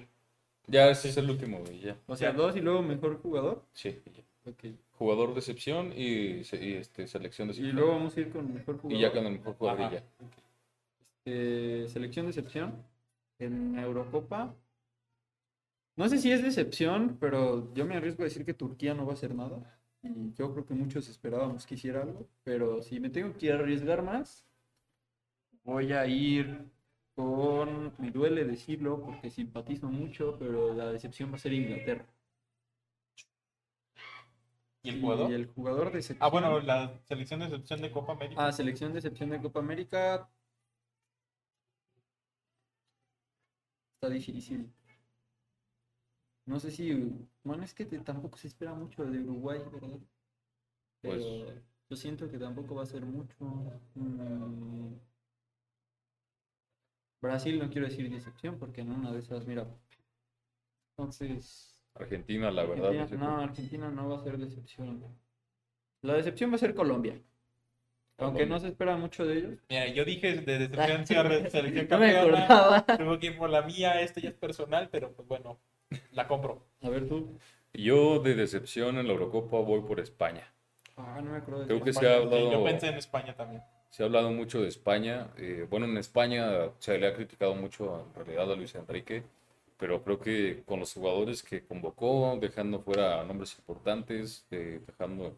Ya, 0.67 0.89
ese 0.91 1.09
es 1.09 1.17
el 1.17 1.27
último, 1.29 1.59
güey, 1.65 1.79
ya. 1.79 1.95
O 2.05 2.15
sea, 2.15 2.29
Ya. 2.29 2.37
dos 2.37 2.55
y 2.55 2.61
luego 2.61 2.83
mejor 2.83 3.19
jugador. 3.23 3.63
Sí. 3.73 3.99
ya. 4.15 4.21
Ok. 4.51 4.65
Jugador 4.99 5.33
de 5.33 5.39
excepción 5.39 5.91
y, 5.95 6.41
y, 6.41 6.73
este, 6.75 7.07
selección 7.07 7.47
de 7.47 7.55
Y 7.55 7.57
excepción. 7.57 7.75
luego 7.75 7.91
vamos 7.93 8.15
a 8.15 8.19
ir 8.19 8.29
con 8.29 8.53
mejor 8.53 8.77
jugador. 8.77 8.97
Y 8.99 9.01
ya 9.01 9.11
con 9.11 9.25
el 9.25 9.31
mejor 9.33 9.55
jugador 9.55 9.81
Ajá. 9.81 9.91
y 9.91 9.95
ya. 9.95 10.03
Eh, 11.25 11.85
selección 11.89 12.27
de 12.27 12.31
excepción 12.31 12.85
en 13.39 13.77
Eurocopa. 13.79 14.55
No 15.97 16.07
sé 16.09 16.19
si 16.19 16.31
es 16.31 16.43
decepción, 16.43 17.17
pero 17.19 17.73
yo 17.73 17.85
me 17.85 17.95
arriesgo 17.95 18.23
a 18.23 18.25
decir 18.25 18.45
que 18.45 18.53
Turquía 18.53 18.93
no 18.93 19.05
va 19.05 19.13
a 19.13 19.15
hacer 19.15 19.33
nada. 19.33 19.79
Y 20.03 20.33
yo 20.33 20.53
creo 20.53 20.65
que 20.65 20.73
muchos 20.73 21.09
esperábamos 21.09 21.65
que 21.65 21.75
hiciera 21.75 22.03
algo. 22.03 22.27
Pero 22.43 22.81
si 22.83 22.99
me 22.99 23.09
tengo 23.09 23.35
que 23.37 23.51
arriesgar 23.51 24.03
más, 24.03 24.45
voy 25.63 25.93
a 25.93 26.05
ir 26.05 26.69
con. 27.15 27.93
Me 27.97 28.11
duele 28.11 28.45
decirlo 28.45 29.01
porque 29.01 29.31
simpatizo 29.31 29.87
mucho, 29.87 30.37
pero 30.37 30.73
la 30.73 30.91
decepción 30.91 31.31
va 31.31 31.35
a 31.35 31.39
ser 31.39 31.53
Inglaterra. 31.53 32.05
¿Y 34.83 34.89
el 34.89 35.01
jugador? 35.01 35.31
Y 35.31 35.33
el 35.33 35.47
jugador 35.47 35.91
de. 35.91 36.15
Ah, 36.19 36.29
bueno, 36.29 36.59
la 36.59 36.99
selección 37.05 37.39
de 37.39 37.47
excepción 37.47 37.81
de 37.81 37.91
Copa 37.91 38.13
América. 38.13 38.45
Ah, 38.45 38.51
selección 38.51 38.91
de 38.91 38.99
excepción 38.99 39.29
de 39.31 39.41
Copa 39.41 39.59
América. 39.59 40.29
Está 43.95 44.09
difícil. 44.13 44.71
No 46.45 46.59
sé 46.59 46.69
si. 46.71 46.93
Bueno, 47.43 47.63
es 47.63 47.73
que 47.73 47.85
te- 47.85 47.99
tampoco 47.99 48.37
se 48.37 48.47
espera 48.47 48.73
mucho 48.73 49.03
de 49.05 49.19
Uruguay, 49.19 49.59
¿verdad? 49.71 49.97
Pero 51.01 51.15
Pues- 51.15 51.63
yo 51.89 51.95
siento 51.95 52.29
que 52.29 52.37
tampoco 52.37 52.75
va 52.75 52.83
a 52.83 52.87
ser 52.87 53.05
mucho. 53.05 53.35
Mm. 53.95 54.93
Brasil 57.21 57.57
no 57.59 57.69
quiero 57.69 57.87
decir 57.87 58.09
decepción 58.11 58.59
porque 58.59 58.81
en 58.81 58.91
una 58.91 59.11
de 59.11 59.19
esas, 59.19 59.45
mira. 59.47 59.65
Entonces. 60.97 61.81
Argentina, 61.95 62.51
la 62.51 62.65
verdad. 62.65 62.89
Argentina- 62.89 63.25
no, 63.25 63.37
Argentina 63.41 63.89
no 63.91 64.09
va 64.09 64.17
a 64.17 64.23
ser 64.23 64.37
decepción. 64.37 65.03
La 66.01 66.13
decepción 66.13 66.51
va 66.51 66.55
a 66.55 66.59
ser 66.59 66.75
Colombia. 66.75 67.19
Aunque 68.17 68.45
no 68.45 68.59
se 68.59 68.67
espera 68.69 68.95
mucho 68.95 69.25
de 69.25 69.37
ellos. 69.37 69.59
Mira, 69.69 69.87
yo 69.87 70.05
dije 70.05 70.35
de 70.37 70.57
decepción 70.59 71.05
sí, 71.05 71.15
a 71.15 71.23
re- 71.23 71.49
selección 71.49 71.87
campeona. 71.87 72.85
Tengo 72.97 73.19
que 73.19 73.27
ir 73.27 73.37
por 73.37 73.49
la 73.49 73.61
mía, 73.61 74.01
esto 74.01 74.19
ya 74.21 74.29
es 74.29 74.35
personal, 74.35 74.87
pero 74.89 75.11
pues 75.11 75.27
bueno, 75.27 75.59
la 76.11 76.27
compro. 76.27 76.65
A 76.81 76.89
ver 76.89 77.07
tú. 77.07 77.37
Yo 77.73 78.19
de 78.19 78.35
decepción 78.35 78.97
en 78.97 79.07
la 79.07 79.13
Eurocopa 79.13 79.57
voy 79.59 79.81
por 79.81 79.99
España. 79.99 80.49
Ah, 80.95 81.19
no 81.21 81.31
me 81.31 81.37
acuerdo 81.39 81.61
de 81.61 81.67
Creo 81.67 81.83
que 81.83 81.91
se 81.91 82.07
ha 82.07 82.13
España, 82.19 82.29
sí, 82.29 82.35
hablado- 82.37 82.51
Yo 82.53 82.63
pensé 82.63 82.87
en 82.87 82.95
España 82.95 83.35
también. 83.35 83.61
Se 83.89 84.03
ha 84.03 84.05
hablado 84.05 84.31
mucho 84.31 84.61
de 84.61 84.69
España. 84.69 85.27
eh, 85.37 85.67
bueno, 85.69 85.85
en 85.85 85.97
España 85.97 86.69
se 86.79 86.97
le 86.97 87.07
ha 87.07 87.13
criticado 87.13 87.53
mucho 87.55 88.05
en 88.07 88.15
realidad 88.25 88.51
a 88.51 88.55
Luis 88.55 88.75
Enrique, 88.75 89.23
pero 89.77 90.01
creo 90.03 90.19
que 90.21 90.63
con 90.65 90.79
los 90.79 90.93
jugadores 90.93 91.43
que 91.43 91.65
convocó, 91.65 92.37
dejando 92.39 92.79
fuera 92.79 93.23
nombres 93.25 93.57
importantes, 93.59 94.45
eh, 94.51 94.79
dejando... 94.87 95.37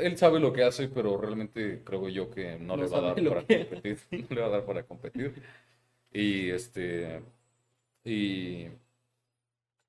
Él 0.00 0.16
sabe 0.18 0.40
lo 0.40 0.52
que 0.52 0.64
hace, 0.64 0.88
pero 0.88 1.16
realmente 1.18 1.82
creo 1.84 2.08
yo 2.08 2.30
que 2.30 2.58
no 2.58 2.76
No 2.76 2.82
le 2.82 2.88
va 2.88 2.98
a 2.98 3.00
dar 3.02 3.14
para 3.28 3.46
que 3.46 3.66
competir. 3.66 3.98
No 4.30 4.34
le 4.36 4.40
va 4.42 4.46
a 4.48 4.50
dar 4.50 4.64
para 4.64 4.82
competir. 4.86 5.42
Y 6.12 6.50
este... 6.50 7.22
Y 8.04 8.68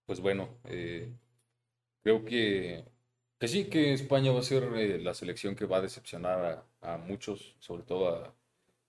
pues 0.05 0.19
bueno, 0.21 0.49
eh, 0.65 1.11
creo 2.03 2.25
que, 2.25 2.85
que 3.39 3.47
sí, 3.47 3.65
que 3.69 3.93
España 3.93 4.31
va 4.31 4.39
a 4.39 4.43
ser 4.43 4.63
eh, 4.75 4.99
la 4.99 5.13
selección 5.13 5.55
que 5.55 5.65
va 5.65 5.77
a 5.77 5.81
decepcionar 5.81 6.67
a, 6.81 6.93
a 6.95 6.97
muchos, 6.97 7.55
sobre 7.59 7.83
todo 7.83 8.09
a, 8.09 8.35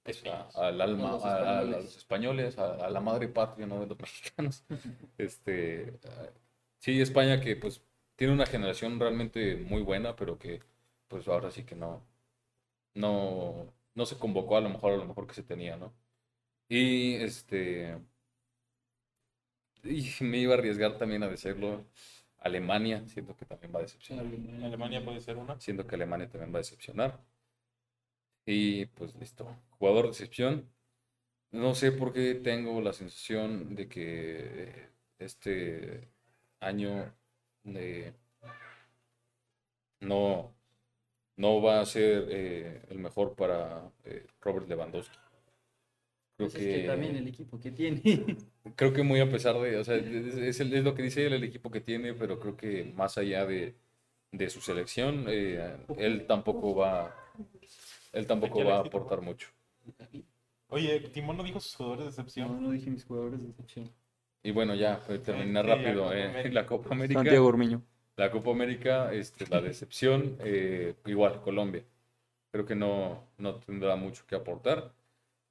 pues, 0.05 0.25
a- 0.27 0.49
al 0.69 0.81
alma, 0.81 1.11
A 1.11 1.13
los 1.15 1.25
a, 1.25 1.63
españoles. 1.63 1.85
los 1.85 1.97
españoles, 1.99 2.59
a, 2.59 2.91
la 2.91 3.01
madre 3.01 3.29
patria, 3.29 3.67
¿no? 3.67 3.81
De 3.81 3.87
los 3.87 3.99
mexicanos. 4.01 4.65
Este, 5.19 5.99
ah, 6.07 6.29
sí, 6.81 7.01
España 7.01 7.41
que 7.41 7.57
pues 7.57 7.83
tiene 8.17 8.33
una 8.35 8.47
generación 8.47 9.01
realmente 9.01 9.57
muy 9.57 9.83
buena, 9.83 10.17
pero 10.17 10.39
que 10.39 10.63
pues 11.09 11.29
ahora 11.29 11.51
sí 11.51 11.65
que 11.65 11.75
no, 11.77 12.03
no, 12.95 13.73
no 13.95 14.07
se 14.07 14.19
convocó 14.19 14.57
a 14.57 14.61
lo 14.61 14.71
mejor 14.71 14.95
a 14.95 14.97
lo 14.99 15.07
mejor 15.07 15.27
que 15.27 15.35
se 15.35 15.43
tenía, 15.43 15.77
¿no? 15.77 15.95
Y 16.69 17.17
este, 17.17 17.99
y 19.85 20.13
me 20.21 20.39
iba 20.39 20.55
a 20.55 20.59
arriesgar 20.59 20.99
también 20.99 21.23
a 21.23 21.29
decirlo, 21.29 21.87
Alemania, 22.39 23.07
siento 23.09 23.37
que 23.37 23.45
también 23.47 23.73
va 23.75 23.81
a 23.81 23.83
decepcionar. 23.83 24.27
Alemania 24.63 25.05
puede 25.05 25.21
ser 25.21 25.37
una. 25.37 25.59
Siento 25.61 25.87
que 25.87 25.97
Alemania 25.97 26.29
también 26.29 26.53
va 26.53 26.59
a 26.59 26.61
decepcionar. 26.63 27.21
Y 28.47 28.87
pues 28.87 29.15
listo. 29.17 29.47
Jugador 29.79 30.05
de 30.05 30.11
excepción. 30.11 30.71
No 31.51 31.75
sé 31.75 31.93
por 31.93 32.13
qué 32.13 32.35
tengo 32.35 32.81
la 32.81 32.93
sensación 32.93 33.75
de 33.75 33.89
que 33.89 34.91
este 35.19 36.11
año 36.61 37.15
eh, 37.65 38.13
no, 40.01 40.55
no 41.39 41.63
va 41.63 41.81
a 41.81 41.87
ser 41.87 42.27
eh, 42.31 42.83
el 42.91 42.99
mejor 42.99 43.35
para 43.35 43.91
eh, 44.05 44.27
Robert 44.43 44.69
Lewandowski. 44.69 45.17
Creo 46.37 46.51
Pues 46.51 46.55
es 46.55 46.61
que 46.83 46.87
también 46.87 47.17
el 47.17 47.29
equipo 47.29 47.59
que 47.61 47.71
tiene. 47.73 48.01
Creo 48.77 48.93
que 48.93 49.03
muy 49.03 49.21
a 49.21 49.29
pesar 49.29 49.57
de, 49.59 49.77
o 49.79 49.85
sea, 49.85 49.97
es, 49.97 50.37
es 50.37 50.61
el- 50.61 50.73
es 50.75 50.85
lo 50.85 50.95
que 50.95 51.03
dice 51.03 51.27
él, 51.27 51.33
el 51.33 51.45
equipo 51.45 51.71
que 51.71 51.81
tiene, 51.81 52.15
pero 52.15 52.39
creo 52.39 52.57
que 52.57 52.85
más 52.95 53.19
allá 53.19 53.45
de, 53.47 53.75
de 54.33 54.51
su 54.51 54.61
selección, 54.61 55.25
eh, 55.29 55.77
él 55.97 56.27
tampoco 56.27 56.75
va, 56.77 57.15
él 58.13 58.27
tampoco 58.27 58.65
va 58.65 58.77
a 58.77 58.81
aportar 58.81 59.21
mucho. 59.23 59.49
Oye, 60.69 61.01
Timón 61.01 61.37
no 61.37 61.43
dijo 61.45 61.61
sus 61.61 61.75
jugadores 61.77 62.05
de 62.05 62.11
No, 62.11 62.11
excepción. 62.11 62.63
no 62.63 62.71
dije 62.71 62.91
mis 62.91 63.05
jugadores 63.05 63.43
de 63.43 63.49
excepción. 63.51 63.91
Y 64.43 64.51
bueno, 64.51 64.75
ya, 64.75 65.01
para 65.01 65.23
terminar 65.23 65.69
Este, 65.69 65.77
rápido, 65.77 66.05
la 66.05 66.05
Copa 66.05 66.17
eh, 66.19 66.25
América. 66.25 66.55
la 66.55 66.67
Copa 66.67 66.95
América. 66.95 67.19
Santiago 67.21 67.47
Ormeño. 67.47 67.83
La 68.19 68.33
Copa 68.33 68.51
América, 68.51 69.13
este, 69.13 69.47
la 69.47 69.61
decepción, 69.61 70.37
eh, 70.41 70.97
igual, 71.07 71.41
Colombia. 71.41 71.85
Creo 72.51 72.67
que 72.67 72.75
no, 72.75 73.29
no 73.39 73.55
tendrá 73.61 73.95
mucho 73.95 74.25
que 74.27 74.35
aportar. 74.35 74.93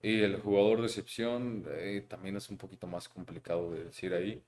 Y 0.01 0.21
el 0.21 0.41
jugador 0.41 0.81
de 0.81 0.87
excepción 0.87 1.65
eh, 1.69 2.03
también 2.09 2.35
es 2.35 2.49
un 2.49 2.57
poquito 2.57 2.85
más 2.85 3.07
complicado 3.07 3.71
de 3.71 3.85
decir 3.85 4.13
ahí. 4.13 4.43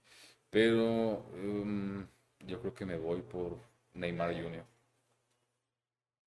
Pero 0.49 1.25
um, 1.33 2.05
yo 2.45 2.59
creo 2.59 2.73
que 2.73 2.85
me 2.85 2.97
voy 2.97 3.21
por 3.21 3.57
Neymar 3.93 4.33
Jr. 4.33 4.65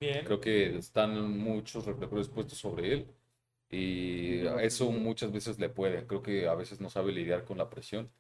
Bien. 0.01 0.25
Creo 0.25 0.41
que 0.41 0.77
están 0.79 1.39
muchos 1.39 1.85
reflectores 1.85 2.29
puestos 2.29 2.57
sobre 2.59 2.93
él. 2.95 3.07
Y 3.71 4.47
eso 4.63 4.91
muchas 4.93 5.31
veces 5.31 5.59
le 5.59 5.69
puede. 5.69 6.07
Creo 6.07 6.23
que 6.23 6.49
a 6.49 6.55
veces 6.55 6.81
no 6.81 6.89
sabe 6.89 7.13
lidiar 7.13 7.45
con 7.45 7.59
la 7.59 7.69
presión. 7.69 8.11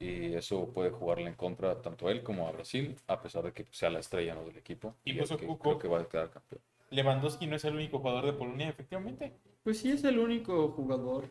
Y 0.00 0.34
eso 0.34 0.66
puede 0.72 0.90
jugarle 0.90 1.28
en 1.28 1.34
contra 1.34 1.80
tanto 1.82 2.08
a 2.08 2.10
él 2.10 2.22
como 2.22 2.48
a 2.48 2.52
Brasil, 2.52 2.96
a 3.06 3.20
pesar 3.20 3.44
de 3.44 3.52
que 3.52 3.66
sea 3.70 3.90
la 3.90 3.98
estrella 3.98 4.34
¿no? 4.34 4.44
del 4.46 4.56
equipo. 4.56 4.94
Y 5.04 5.12
puso 5.12 5.36
que 5.36 5.46
creo 5.46 5.78
que 5.78 5.88
va 5.88 6.00
a 6.00 6.08
quedar 6.08 6.30
campeón. 6.30 6.62
Lewandowski 6.88 7.46
no 7.46 7.56
es 7.56 7.64
el 7.66 7.74
único 7.74 7.98
jugador 7.98 8.24
de 8.24 8.32
Polonia, 8.32 8.68
efectivamente. 8.68 9.32
Pues 9.62 9.78
sí 9.78 9.92
es 9.92 10.02
el 10.04 10.18
único 10.18 10.68
jugador 10.70 11.26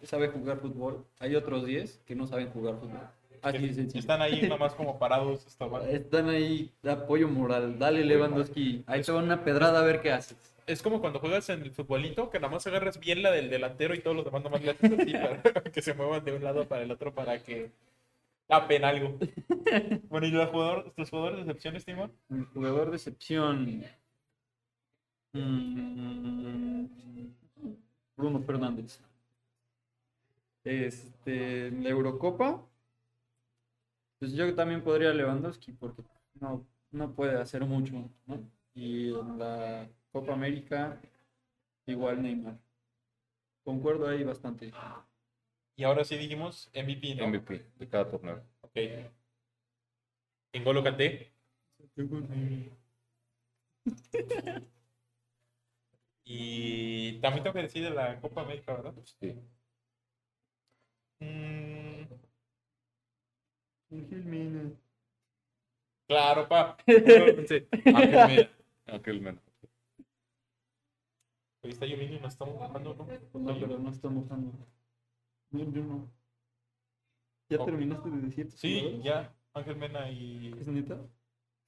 que 0.00 0.06
sabe 0.06 0.28
jugar 0.28 0.58
fútbol. 0.58 1.04
Hay 1.18 1.34
otros 1.34 1.66
10 1.66 2.02
que 2.06 2.14
no 2.14 2.28
saben 2.28 2.50
jugar 2.50 2.76
fútbol. 2.76 3.00
Así 3.42 3.58
de 3.58 3.74
sencillo. 3.74 4.00
Están 4.00 4.22
ahí 4.22 4.48
nomás 4.48 4.74
como 4.74 4.98
parados. 4.98 5.44
Están 5.90 6.28
ahí 6.28 6.70
de 6.82 6.92
apoyo 6.92 7.28
moral. 7.28 7.78
Dale 7.78 8.04
Lewandowski. 8.04 8.84
Ahí 8.86 9.02
te 9.02 9.10
va 9.12 9.18
una 9.18 9.44
pedrada 9.44 9.80
a 9.80 9.84
ver 9.84 10.00
qué 10.00 10.12
haces. 10.12 10.54
Es 10.66 10.80
como 10.80 11.00
cuando 11.00 11.18
juegas 11.18 11.50
en 11.50 11.60
el 11.60 11.72
futbolito, 11.72 12.30
que 12.30 12.38
nada 12.38 12.50
más 12.50 12.66
agarras 12.66 12.98
bien 12.98 13.22
la 13.22 13.30
del 13.30 13.50
delantero 13.50 13.94
y 13.94 13.98
todos 13.98 14.16
los 14.16 14.24
demás 14.24 14.42
nomás 14.42 14.62
le 14.62 14.70
haces 14.70 14.92
así 14.98 15.12
para 15.52 15.62
que 15.64 15.82
se 15.82 15.92
muevan 15.92 16.24
de 16.24 16.32
un 16.32 16.42
lado 16.42 16.66
para 16.66 16.82
el 16.82 16.90
otro 16.90 17.12
para 17.12 17.42
que 17.42 17.70
tapen 18.46 18.84
algo. 18.84 19.18
Bueno, 20.08 20.26
¿y 20.26 20.30
los 20.30 20.48
jugadores, 20.50 20.94
tus 20.94 21.10
jugadores 21.10 21.38
de 21.38 21.42
excepciones, 21.42 21.84
Timón? 21.84 22.12
El 22.30 22.44
jugador 22.46 22.90
de 22.90 22.96
excepción. 22.96 23.82
mm, 25.32 26.86
Bruno 28.16 28.40
Fernández. 28.42 29.00
Este, 30.64 31.70
la 31.70 31.88
Eurocopa. 31.88 32.64
Pues 34.18 34.32
yo 34.32 34.54
también 34.54 34.82
podría 34.82 35.12
Lewandowski 35.12 35.72
porque 35.72 36.02
no, 36.40 36.66
no 36.90 37.12
puede 37.14 37.40
hacer 37.40 37.64
mucho, 37.64 37.94
¿no? 38.26 38.40
Y 38.74 39.12
en 39.12 39.38
la 39.38 39.88
Copa 40.12 40.32
América, 40.32 41.00
igual 41.86 42.22
Neymar. 42.22 42.58
Concuerdo 43.64 44.08
ahí 44.08 44.24
bastante. 44.24 44.72
Y 45.76 45.84
ahora 45.84 46.04
sí 46.04 46.16
dijimos 46.16 46.70
MVP, 46.74 47.14
¿no? 47.16 47.28
MVP 47.28 47.64
de 47.76 47.88
cada 47.88 48.08
torneo. 48.08 48.42
Ok. 48.60 48.78
N'Golo 50.54 50.82
Kanté. 50.84 51.32
Y 56.24 57.20
también 57.20 57.42
tengo 57.42 57.54
que 57.54 57.62
decir 57.62 57.82
de 57.82 57.90
la 57.90 58.20
Copa 58.20 58.42
América, 58.42 58.72
¿verdad? 58.74 58.94
Sí. 59.20 59.34
Mm, 61.20 62.04
claro, 66.06 66.48
pa. 66.48 66.76
Sí. 66.86 67.66
Ángel 67.84 68.26
Mena. 68.28 68.50
Ángel 68.86 69.20
Mena. 69.20 69.40
Ahí 71.62 71.70
está 71.70 71.86
lloviendo 71.86 72.16
y 72.16 72.20
nos 72.20 72.32
estamos 72.32 72.58
bajando, 72.58 72.94
¿no? 72.94 73.06
No, 73.40 73.60
pero 73.60 73.78
no 73.78 73.90
está 73.90 74.08
mojando. 74.08 74.52
No, 75.54 75.70
yo 75.72 75.82
no. 75.84 76.12
¿Ya 77.48 77.64
terminaste 77.64 78.10
de 78.10 78.20
decir 78.22 78.50
Sí, 78.50 78.80
jugadores? 78.80 79.04
ya. 79.04 79.36
Ángel 79.54 79.76
Mena 79.76 80.10
y. 80.10 80.52
¿Es 80.60 80.66
neta? 80.66 81.00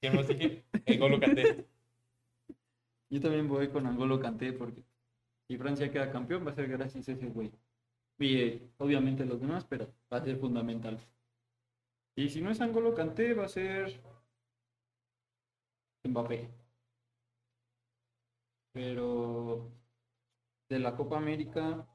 ¿Quién 0.01 0.15
más 0.15 0.27
dije? 0.27 0.65
N'Golo 0.87 1.19
Kanté. 1.19 1.65
Yo 3.09 3.21
también 3.21 3.47
voy 3.47 3.69
con 3.69 3.87
Angolo 3.87 4.19
Kanté 4.19 4.51
porque 4.51 4.83
si 5.47 5.57
Francia 5.57 5.89
queda 5.89 6.11
campeón 6.11 6.45
va 6.45 6.51
a 6.51 6.55
ser 6.55 6.67
gracias 6.67 7.07
a 7.07 7.13
ese 7.13 7.27
güey. 7.27 7.53
Y 8.19 8.37
eh, 8.41 8.69
obviamente 8.79 9.25
los 9.25 9.39
demás, 9.39 9.63
pero 9.63 9.87
va 10.11 10.17
a 10.17 10.23
ser 10.25 10.37
fundamental. 10.37 10.99
Y 12.17 12.27
si 12.29 12.41
no 12.41 12.51
es 12.51 12.59
Angolo 12.59 12.93
Kanté 12.93 13.33
va 13.33 13.45
a 13.45 13.47
ser 13.47 14.01
Mbappé. 16.03 16.49
Pero 18.73 19.71
de 20.69 20.79
la 20.79 20.95
Copa 20.95 21.17
América 21.17 21.87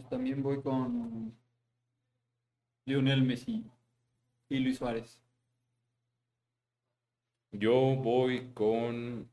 pues 0.00 0.08
también 0.08 0.42
voy 0.42 0.62
con 0.62 1.36
Lionel 2.86 3.22
Messi 3.22 3.64
y 4.48 4.58
Luis 4.58 4.78
Suárez. 4.78 5.20
Yo 7.52 7.96
voy 7.96 8.50
con 8.54 9.28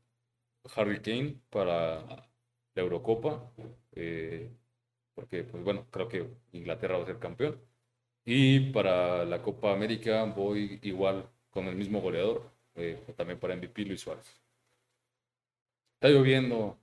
Harry 0.76 1.00
Kane 1.00 1.40
para 1.50 2.04
la 2.04 2.82
Eurocopa, 2.82 3.50
eh, 3.92 4.50
porque, 5.14 5.44
pues 5.44 5.64
bueno, 5.64 5.86
creo 5.90 6.08
que 6.08 6.28
Inglaterra 6.52 6.98
va 6.98 7.04
a 7.04 7.06
ser 7.06 7.18
campeón. 7.18 7.60
Y 8.24 8.70
para 8.72 9.24
la 9.24 9.40
Copa 9.42 9.72
América 9.72 10.24
voy 10.24 10.80
igual 10.82 11.30
con 11.50 11.66
el 11.66 11.76
mismo 11.76 12.00
goleador, 12.00 12.50
eh, 12.74 13.02
también 13.16 13.38
para 13.38 13.54
MVP 13.56 13.84
Luis 13.84 14.00
Suárez. 14.00 14.26
Está 15.94 16.08
lloviendo. 16.08 16.76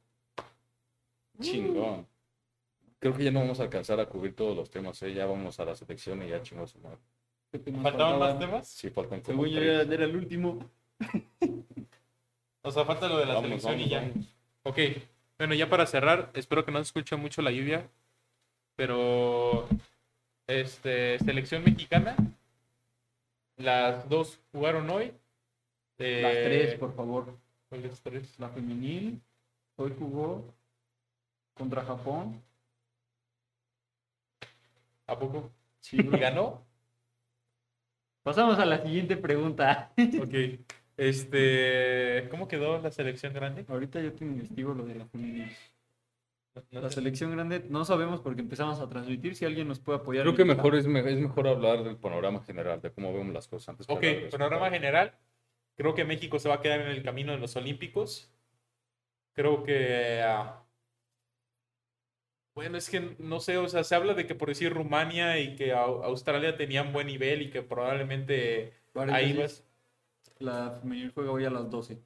Chingón. 1.40 2.08
Creo 3.06 3.16
que 3.16 3.24
ya 3.24 3.30
no 3.30 3.42
vamos 3.42 3.60
a 3.60 3.64
alcanzar 3.64 4.00
a 4.00 4.08
cubrir 4.08 4.36
todos 4.36 4.58
los 4.58 4.72
temas, 4.72 5.00
¿eh? 5.04 5.14
Ya 5.14 5.28
vamos 5.28 5.60
a 5.60 5.66
la 5.66 5.76
selección 5.76 6.24
y 6.24 6.30
ya 6.30 6.42
chingó 6.42 6.66
su 6.66 6.80
madre. 6.80 6.98
¿Qué 7.52 7.60
temas 7.60 7.84
¿Faltaban 7.84 8.18
más 8.18 8.40
temas? 8.40 8.68
Sí, 8.68 8.90
faltan 8.90 9.22
como 9.22 9.44
Según 9.44 9.50
yo 9.50 9.60
tres. 9.60 9.86
era, 9.86 9.94
era 9.94 10.06
el 10.06 10.16
último. 10.16 10.58
O 12.64 12.72
sea, 12.72 12.84
falta 12.84 13.08
lo 13.08 13.20
de 13.20 13.28
la 13.28 13.36
Vamos, 13.36 13.62
selección 13.62 13.80
y 13.80 13.90
vamos, 13.90 13.90
ya. 13.92 14.00
vamos. 14.10 14.36
Ok, 14.64 14.80
bueno, 15.38 15.54
ya 15.54 15.70
para 15.70 15.86
cerrar, 15.86 16.32
espero 16.34 16.66
que 16.66 16.72
no 16.72 16.80
se 16.80 16.86
escuche 16.86 17.16
mucho 17.16 17.44
la 17.44 17.52
lluvia, 17.52 17.88
pero 18.76 19.68
este 20.48 21.20
selección 21.20 21.64
mexicana, 21.64 22.16
las 23.58 24.10
dos 24.10 24.40
jugaron 24.52 24.90
hoy. 24.90 25.14
Eh, 26.00 26.22
Las 26.24 26.34
tres, 26.34 26.80
por 26.80 26.96
favor. 26.96 27.38
¿cuáles 27.70 28.02
tres? 28.02 28.40
La 28.40 28.50
femenil 28.50 29.22
hoy 29.76 29.94
jugó 30.00 30.44
contra 31.54 31.84
Japón. 31.86 32.42
¿A 35.08 35.18
poco? 35.20 35.52
Sí. 35.80 35.98
¿Y 36.00 36.18
ganó? 36.18 36.66
Pasamos 38.24 38.58
a 38.60 38.66
la 38.66 38.82
siguiente 38.84 39.18
pregunta. 39.18 39.92
Ok. 40.22 40.34
Este, 40.98 42.28
¿cómo 42.32 42.48
quedó 42.48 42.82
la 42.82 42.90
selección 42.90 43.34
grande? 43.34 43.66
Ahorita 43.68 44.00
yo 44.02 44.14
te 44.14 44.24
investigo 44.24 44.74
lo 44.74 44.86
de 44.86 44.96
la. 44.96 45.08
No 46.72 46.80
La 46.82 46.88
sé. 46.90 46.96
selección 46.96 47.32
grande 47.32 47.66
no 47.70 47.84
sabemos 47.84 48.22
porque 48.22 48.40
empezamos 48.42 48.80
a 48.80 48.88
transmitir. 48.88 49.36
Si 49.36 49.44
alguien 49.44 49.68
nos 49.68 49.80
puede 49.82 50.00
apoyar. 50.00 50.24
Creo 50.24 50.36
que 50.38 50.46
mejor 50.46 50.74
es, 50.76 50.88
me- 50.88 51.02
es 51.12 51.20
mejor 51.20 51.50
hablar 51.50 51.84
del 51.84 51.98
panorama 51.98 52.42
general, 52.44 52.82
de 52.82 52.92
cómo 52.94 53.14
vemos 53.14 53.34
las 53.34 53.46
cosas 53.50 53.70
antes. 53.70 53.88
Ok, 53.90 54.04
panorama 54.32 54.70
general. 54.70 55.14
Creo 55.76 55.94
que 55.94 56.06
México 56.06 56.40
se 56.40 56.48
va 56.48 56.56
a 56.56 56.62
quedar 56.62 56.80
en 56.80 56.88
el 56.88 57.04
camino 57.04 57.34
de 57.34 57.40
los 57.40 57.56
Olímpicos. 57.58 58.32
Creo 59.34 59.64
que. 59.66 60.22
ah, 60.24 60.64
bueno, 62.56 62.78
es 62.78 62.90
que 62.90 63.16
no 63.20 63.40
sé, 63.40 63.58
o 63.58 63.68
sea, 63.68 63.84
se 63.84 63.94
habla 63.96 64.14
de 64.14 64.26
que 64.26 64.34
por 64.34 64.48
decir 64.50 64.74
Rumania 64.74 65.40
y 65.40 65.56
que 65.56 65.74
Au- 65.76 66.04
Australia 66.04 66.56
tenían 66.58 66.94
buen 66.94 67.08
nivel 67.08 67.42
y 67.44 67.50
que 67.52 67.62
probablemente 67.62 68.74
ahí 69.12 69.34
vas. 69.34 69.64
La 70.40 70.72
femenil 70.72 71.12
juega 71.14 71.32
hoy 71.32 71.46
a 71.46 71.50
las 71.50 71.70
12 71.70 72.00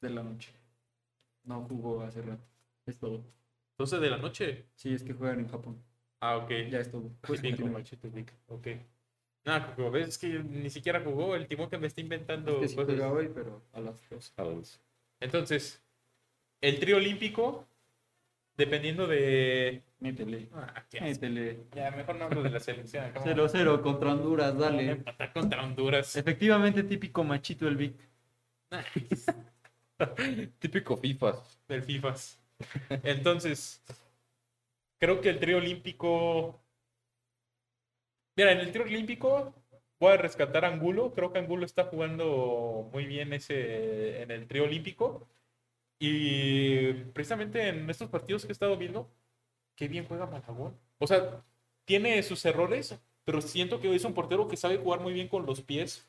de 0.00 0.10
la 0.10 0.22
noche. 0.22 0.50
No 1.44 1.62
jugó 1.62 2.02
hace 2.02 2.20
rato. 2.22 2.44
Es 2.84 2.98
todo. 2.98 3.22
12 3.78 3.98
de 3.98 4.10
la 4.10 4.16
noche. 4.18 4.66
Sí, 4.74 4.92
es 4.92 5.02
que 5.02 5.12
juegan 5.14 5.40
en 5.40 5.48
Japón. 5.48 5.80
Ah, 6.20 6.36
ok. 6.38 6.50
Ya 6.70 6.80
es 6.80 6.90
todo. 6.90 7.10
Pues 7.22 7.40
Vic. 7.40 7.58
Ok. 8.48 8.66
Nada, 9.44 9.74
ves, 9.92 10.08
es 10.08 10.18
que 10.18 10.28
ni 10.40 10.70
siquiera 10.70 11.00
jugó 11.00 11.36
el 11.36 11.46
timón 11.46 11.70
que 11.70 11.78
me 11.78 11.86
está 11.86 12.00
inventando 12.00 12.54
Es 12.56 12.58
que 12.60 12.68
sí 12.68 12.74
cosas. 12.76 12.96
juega 12.96 13.12
hoy, 13.12 13.30
pero 13.32 13.62
a 13.72 13.80
las 13.80 14.08
12. 14.10 14.32
A 14.36 14.42
las- 14.44 14.80
Entonces, 15.20 15.80
el 16.60 16.80
trío 16.80 16.96
olímpico, 16.96 17.64
dependiendo 18.56 19.06
de. 19.06 19.82
Métele. 20.00 20.48
Ah. 20.54 20.84
Métele. 21.00 21.66
Ya, 21.74 21.90
mejor 21.90 22.16
no 22.16 22.24
hablo 22.26 22.42
de 22.42 22.50
la 22.50 22.60
selección. 22.60 23.04
acá 23.04 23.22
0-0 23.24 23.80
contra 23.82 24.12
Honduras, 24.12 24.56
dale. 24.58 24.90
empatar 24.90 25.32
contra 25.32 25.64
Honduras. 25.64 26.16
Efectivamente, 26.16 26.82
típico 26.82 27.24
machito 27.24 27.66
el 27.68 27.76
Vic. 27.76 27.94
Típico 30.58 30.96
FIFA. 30.96 31.42
del 31.68 31.82
FIFAs. 31.82 32.38
Entonces, 33.02 33.82
creo 34.98 35.20
que 35.20 35.30
el 35.30 35.38
trío 35.38 35.58
olímpico. 35.58 36.60
Mira, 38.36 38.52
en 38.52 38.58
el 38.58 38.72
trío 38.72 38.84
olímpico 38.84 39.54
voy 39.98 40.12
a 40.12 40.16
rescatar 40.18 40.64
a 40.64 40.68
Angulo. 40.68 41.14
Creo 41.14 41.32
que 41.32 41.38
Angulo 41.38 41.64
está 41.64 41.84
jugando 41.84 42.90
muy 42.92 43.06
bien 43.06 43.32
ese 43.32 44.20
en 44.22 44.30
el 44.30 44.46
trío 44.46 44.64
olímpico. 44.64 45.26
Y 45.98 46.92
precisamente 47.14 47.68
en 47.68 47.88
estos 47.88 48.10
partidos 48.10 48.42
que 48.44 48.48
he 48.48 48.52
estado 48.52 48.76
viendo, 48.76 49.08
qué 49.74 49.88
bien 49.88 50.04
juega 50.06 50.26
Malagón. 50.26 50.76
O 50.98 51.06
sea, 51.06 51.42
tiene 51.84 52.22
sus 52.22 52.44
errores, 52.44 52.98
pero 53.24 53.40
siento 53.40 53.80
que 53.80 53.94
es 53.94 54.04
un 54.04 54.14
portero 54.14 54.48
que 54.48 54.56
sabe 54.56 54.76
jugar 54.78 55.00
muy 55.00 55.12
bien 55.12 55.28
con 55.28 55.46
los 55.46 55.62
pies. 55.62 56.06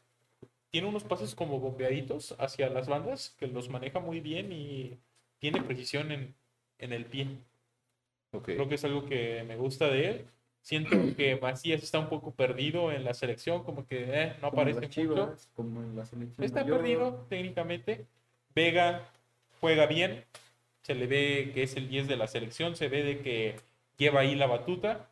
Tiene 0.70 0.88
unos 0.88 1.04
pases 1.06 1.36
como 1.36 1.60
bombeaditos 1.60 2.36
hacia 2.40 2.70
las 2.70 2.88
bandas, 2.88 3.36
que 3.40 3.48
los 3.48 3.70
maneja 3.70 4.00
muy 4.00 4.20
bien 4.20 4.52
y 4.52 4.98
tiene 5.40 5.62
precisión 5.64 6.12
en, 6.12 6.36
en 6.80 6.92
el 6.94 7.06
pie. 7.06 7.28
Creo 8.44 8.68
que 8.68 8.76
es 8.76 8.84
algo 8.84 9.06
que 9.06 9.44
me 9.48 9.56
gusta 9.56 9.88
de 9.88 10.10
él. 10.10 10.26
Siento 10.62 10.90
que 11.16 11.38
Macías 11.42 11.82
está 11.82 11.98
un 12.00 12.10
poco 12.10 12.32
perdido 12.32 12.92
en 12.92 13.06
la 13.06 13.14
selección, 13.14 13.64
como 13.64 13.88
que 13.88 14.04
eh, 14.10 14.34
no 14.42 14.50
Como 14.50 14.62
aparece 14.62 14.82
mucho. 14.82 14.90
Chivas, 14.90 15.50
como 15.56 15.82
en 15.82 15.96
la 15.96 16.06
selección 16.06 16.44
Está 16.44 16.64
mayor. 16.64 16.78
perdido 16.80 17.26
técnicamente. 17.30 18.06
Vega 18.54 19.10
juega 19.62 19.86
bien. 19.88 20.26
Se 20.82 20.96
le 20.96 21.08
ve 21.08 21.52
que 21.54 21.64
es 21.64 21.76
el 21.76 21.90
10 21.90 22.08
de 22.08 22.18
la 22.18 22.28
selección. 22.28 22.76
Se 22.76 22.88
ve 22.90 23.04
de 23.04 23.22
que 23.22 23.56
lleva 23.98 24.22
ahí 24.22 24.36
la 24.36 24.48
batuta. 24.48 25.10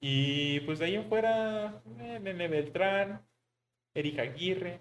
Y 0.00 0.60
pues 0.60 0.78
de 0.78 0.86
ahí 0.86 0.94
en 0.96 1.08
fuera, 1.08 1.82
eh, 1.98 2.20
Nene 2.20 2.48
Beltrán, 2.48 3.26
Erika 3.94 4.22
Aguirre, 4.22 4.80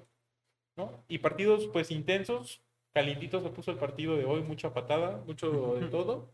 ¿no? 0.76 1.04
Y 1.08 1.20
partidos 1.20 1.68
pues 1.68 1.92
intensos. 1.92 2.62
Calientitos 2.94 3.44
le 3.44 3.50
puso 3.50 3.72
el 3.72 3.78
partido 3.78 4.18
de 4.18 4.26
hoy, 4.26 4.42
mucha 4.44 4.74
patada, 4.74 5.24
mucho 5.26 5.76
de 5.76 5.88
todo. 5.90 6.32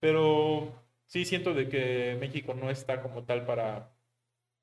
Pero 0.00 0.72
sí 1.06 1.24
siento 1.24 1.54
de 1.54 1.68
que 1.68 2.16
México 2.20 2.54
no 2.54 2.70
está 2.70 3.02
como 3.02 3.24
tal 3.24 3.46
para 3.46 3.94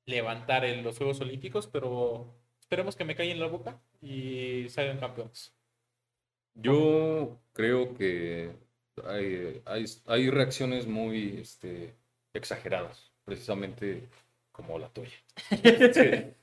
levantar 0.06 0.64
en 0.64 0.82
los 0.84 0.98
Juegos 0.98 1.20
Olímpicos, 1.20 1.66
pero 1.66 2.26
esperemos 2.60 2.96
que 2.96 3.04
me 3.04 3.14
caigan 3.14 3.36
en 3.36 3.40
la 3.40 3.48
boca 3.48 3.80
y 4.00 4.68
salgan 4.68 4.98
campeones. 4.98 5.54
Yo 6.54 7.38
creo 7.52 7.94
que 7.94 8.50
hay, 9.06 9.62
hay, 9.64 9.84
hay 10.06 10.30
reacciones 10.30 10.86
muy 10.86 11.38
este, 11.40 11.94
exageradas, 12.34 13.10
precisamente 13.24 14.08
como 14.52 14.78
la 14.78 14.88
tuya. 14.88 15.16
Sí. 15.92 16.34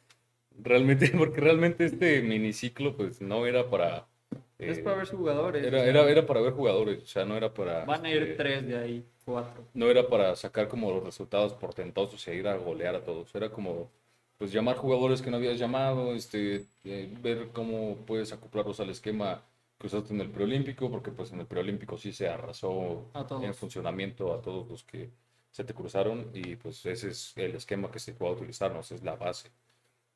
Realmente, 0.62 1.10
porque 1.18 1.42
realmente 1.42 1.86
este 1.86 2.22
miniciclo 2.22 2.96
pues 2.96 3.22
no 3.22 3.46
era 3.46 3.70
para... 3.70 4.08
Es 4.58 4.80
eh, 4.80 4.84
para 4.84 4.98
ver 4.98 5.08
jugadores. 5.08 5.66
Era, 5.66 5.86
era, 5.86 6.10
era 6.10 6.26
para 6.26 6.42
ver 6.42 6.54
jugadores, 6.54 7.04
o 7.04 7.06
sea, 7.06 7.24
no 7.24 7.38
era 7.38 7.54
para... 7.54 7.86
Van 7.86 8.06
a 8.06 8.12
ir 8.12 8.24
este, 8.24 8.36
tres 8.36 8.68
de 8.68 8.78
ahí, 8.78 9.06
cuatro. 9.24 9.64
no 9.74 9.90
era 9.90 10.08
para 10.08 10.36
sacar 10.36 10.68
como 10.68 10.92
los 10.92 11.04
resultados 11.04 11.54
portentosos 11.54 12.28
y 12.28 12.32
ir 12.32 12.48
a 12.48 12.58
golear 12.58 12.96
a 12.96 13.04
todos. 13.04 13.34
Era 13.36 13.50
como, 13.50 13.90
pues, 14.38 14.52
llamar 14.52 14.76
jugadores 14.76 15.22
que 15.22 15.32
no 15.32 15.38
habías 15.38 15.58
llamado, 15.58 16.14
este, 16.14 16.66
eh, 16.84 17.10
ver 17.22 17.50
cómo 17.54 17.96
puedes 18.06 18.34
acoplarlos 18.34 18.80
al 18.82 18.90
esquema 18.90 19.42
usaste 19.88 20.14
en 20.14 20.22
el 20.22 20.30
preolímpico, 20.32 20.90
porque 20.90 21.12
pues 21.12 21.32
en 21.32 21.40
el 21.42 21.48
preolímpico 21.48 21.98
sí 21.98 22.12
se 22.14 22.28
arrasó 22.28 23.12
en 23.42 23.54
funcionamiento 23.54 24.34
a 24.34 24.42
todos 24.42 24.68
los 24.70 24.84
que 24.84 25.10
se 25.52 25.64
te 25.64 25.74
cruzaron 25.74 26.32
y 26.34 26.56
pues 26.56 26.86
ese 26.86 27.10
es 27.10 27.34
el 27.38 27.56
esquema 27.56 27.92
que 27.92 28.00
se 28.00 28.14
puede 28.14 28.34
utilizar, 28.34 28.72
¿no? 28.74 28.82
Esa 28.82 28.96
es 28.96 29.04
la 29.04 29.16
base. 29.16 29.50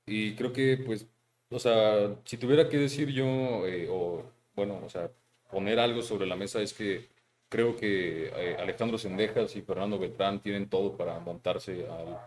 Y 0.06 0.36
creo 0.36 0.54
que, 0.54 0.78
pues, 0.78 1.08
o 1.50 1.60
sea, 1.60 2.16
si 2.26 2.38
tuviera 2.38 2.70
que 2.70 2.78
decir 2.78 3.10
yo, 3.10 3.66
eh, 3.68 3.88
o 3.90 4.24
bueno, 4.56 4.82
o 4.86 4.90
sea, 4.90 5.12
poner 5.52 5.80
algo 5.80 6.02
sobre 6.02 6.26
la 6.28 6.36
mesa 6.36 6.62
es 6.62 6.74
que 6.74 7.10
creo 7.50 7.76
que 7.76 8.28
eh, 8.30 8.58
Alejandro 8.60 8.98
Sendejas 8.98 9.56
y 9.56 9.62
Fernando 9.62 10.00
Beltrán 10.00 10.42
tienen 10.42 10.70
todo 10.70 10.98
para 10.98 11.20
montarse 11.20 11.88
al, 11.88 12.20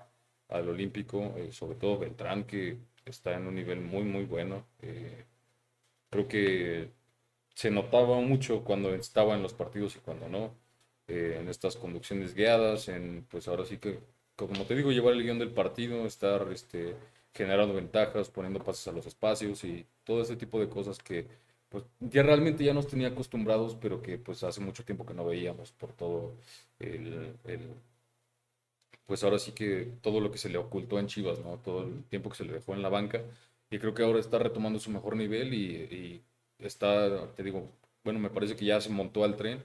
al 0.48 0.68
Olímpico, 0.68 1.34
eh, 1.36 1.52
sobre 1.52 1.76
todo 1.76 1.98
Beltrán, 1.98 2.44
que 2.44 2.78
está 3.04 3.34
en 3.34 3.46
un 3.46 3.54
nivel 3.54 3.80
muy, 3.80 4.04
muy 4.04 4.24
bueno. 4.24 4.66
Eh, 4.82 5.24
creo 6.10 6.28
que 6.28 6.90
se 7.56 7.72
notaba 7.72 8.20
mucho 8.22 8.64
cuando 8.64 8.94
estaba 8.94 9.34
en 9.36 9.42
los 9.42 9.54
partidos 9.54 9.96
y 9.96 10.00
cuando 10.00 10.28
no, 10.30 10.52
eh, 11.08 11.38
en 11.40 11.48
estas 11.48 11.76
conducciones 11.76 12.34
guiadas, 12.34 12.88
en, 12.88 13.26
pues 13.30 13.48
ahora 13.48 13.64
sí 13.66 13.78
que, 13.78 14.00
como 14.36 14.64
te 14.66 14.76
digo, 14.76 14.92
llevar 14.92 15.14
el 15.14 15.24
guion 15.24 15.40
del 15.40 15.52
partido, 15.52 16.06
estar 16.06 16.48
este, 16.52 16.96
generando 17.34 17.74
ventajas, 17.74 18.30
poniendo 18.30 18.62
pases 18.62 18.88
a 18.88 18.92
los 18.92 19.06
espacios 19.06 19.64
y 19.64 19.86
todo 20.04 20.22
ese 20.22 20.36
tipo 20.36 20.60
de 20.60 20.68
cosas 20.68 20.98
que 21.00 21.26
pues 21.68 21.84
ya 22.00 22.22
realmente 22.22 22.64
ya 22.64 22.74
nos 22.74 22.86
tenía 22.88 23.08
acostumbrados, 23.08 23.76
pero 23.80 24.00
que 24.02 24.18
pues 24.18 24.44
hace 24.44 24.60
mucho 24.60 24.84
tiempo 24.84 25.04
que 25.06 25.14
no 25.14 25.24
veíamos 25.26 25.72
por 25.72 25.92
todo 25.92 26.34
el, 26.78 27.34
el- 27.44 27.74
pues 29.06 29.22
ahora 29.24 29.38
sí 29.38 29.52
que 29.52 29.92
todo 30.02 30.20
lo 30.20 30.30
que 30.30 30.38
se 30.38 30.48
le 30.48 30.58
ocultó 30.58 30.98
en 30.98 31.06
Chivas, 31.06 31.38
¿no? 31.40 31.58
Todo 31.58 31.84
el 31.84 32.04
tiempo 32.04 32.30
que 32.30 32.36
se 32.36 32.44
le 32.44 32.52
dejó 32.54 32.74
en 32.74 32.82
la 32.82 32.88
banca 32.88 33.22
y 33.70 33.78
creo 33.78 33.94
que 33.94 34.02
ahora 34.02 34.18
está 34.20 34.38
retomando 34.38 34.78
su 34.80 34.90
mejor 34.90 35.16
nivel 35.16 35.54
y, 35.54 35.76
y 35.76 36.24
está, 36.58 37.32
te 37.34 37.42
digo, 37.42 37.70
bueno, 38.04 38.18
me 38.20 38.30
parece 38.30 38.56
que 38.56 38.64
ya 38.64 38.80
se 38.80 38.90
montó 38.90 39.24
al 39.24 39.36
tren 39.36 39.64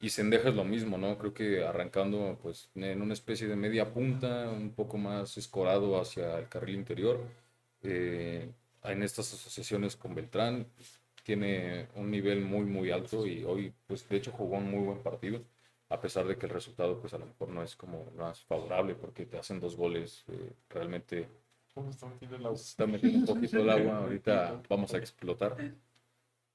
y 0.00 0.10
Sendejas 0.10 0.48
es 0.48 0.54
lo 0.56 0.64
mismo, 0.64 0.98
¿no? 0.98 1.16
Creo 1.18 1.34
que 1.34 1.64
arrancando 1.64 2.38
pues 2.42 2.70
en 2.74 3.02
una 3.02 3.14
especie 3.14 3.46
de 3.48 3.56
media 3.56 3.92
punta, 3.92 4.50
un 4.50 4.72
poco 4.74 4.98
más 4.98 5.36
escorado 5.38 6.00
hacia 6.00 6.38
el 6.38 6.48
carril 6.48 6.76
interior. 6.76 7.20
eh, 7.82 8.52
en 8.84 9.02
estas 9.02 9.32
asociaciones 9.32 9.96
con 9.96 10.14
Beltrán 10.14 10.66
tiene 11.24 11.88
un 11.94 12.10
nivel 12.10 12.40
muy 12.42 12.64
muy 12.64 12.90
alto 12.90 13.26
y 13.26 13.44
hoy 13.44 13.72
pues 13.86 14.08
de 14.08 14.16
hecho 14.16 14.32
jugó 14.32 14.56
un 14.58 14.70
muy 14.70 14.84
buen 14.84 15.02
partido 15.02 15.40
a 15.88 16.00
pesar 16.00 16.26
de 16.26 16.36
que 16.36 16.46
el 16.46 16.50
resultado 16.52 16.98
pues 17.00 17.14
a 17.14 17.18
lo 17.18 17.26
mejor 17.26 17.48
no 17.50 17.62
es 17.62 17.76
como 17.76 18.10
más 18.16 18.40
favorable 18.44 18.94
porque 18.96 19.26
te 19.26 19.38
hacen 19.38 19.60
dos 19.60 19.76
goles 19.76 20.24
eh, 20.28 20.52
realmente 20.68 21.28
¿Cómo 21.74 21.90
está 21.90 22.06
metiendo 22.06 22.36
el 22.36 22.46
agua? 22.46 22.54
está 22.60 22.86
metiendo 22.86 23.18
un 23.18 23.24
poquito 23.24 23.60
el 23.60 23.70
agua, 23.70 23.98
ahorita 23.98 24.62
vamos 24.68 24.94
a 24.94 24.98
explotar. 24.98 25.60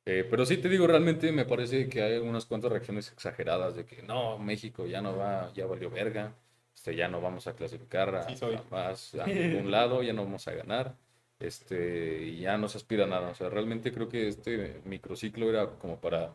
Eh, 0.09 0.25
pero 0.29 0.45
sí 0.45 0.55
te 0.57 0.69
digo, 0.69 0.87
realmente 0.87 1.33
me 1.33 1.43
parece 1.43 1.89
que 1.89 2.01
hay 2.01 2.17
unas 2.19 2.45
cuantas 2.45 2.71
reacciones 2.71 3.11
exageradas 3.11 3.75
de 3.75 3.85
que 3.85 4.01
no, 4.03 4.37
México 4.39 4.85
ya 4.85 5.01
no 5.01 5.17
va, 5.17 5.51
ya 5.53 5.65
valió 5.65 5.89
verga, 5.89 6.33
este, 6.73 6.95
ya 6.95 7.09
no 7.09 7.19
vamos 7.19 7.45
a 7.47 7.55
clasificar 7.55 8.15
a, 8.15 8.23
Sí 8.23 8.37
soy. 8.37 8.55
a 8.55 8.63
más 8.71 9.15
a 9.15 9.27
ningún 9.27 9.69
lado, 9.69 10.01
ya 10.03 10.13
no 10.13 10.23
vamos 10.23 10.47
a 10.47 10.53
ganar, 10.53 10.95
este, 11.39 12.23
y 12.23 12.39
ya 12.39 12.57
no 12.57 12.69
se 12.69 12.77
aspira 12.77 13.03
a 13.03 13.07
nada. 13.07 13.29
O 13.31 13.35
sea, 13.35 13.49
realmente 13.49 13.91
creo 13.91 14.07
que 14.07 14.29
este 14.29 14.81
microciclo 14.85 15.49
era 15.49 15.71
como 15.77 15.99
para 15.99 16.31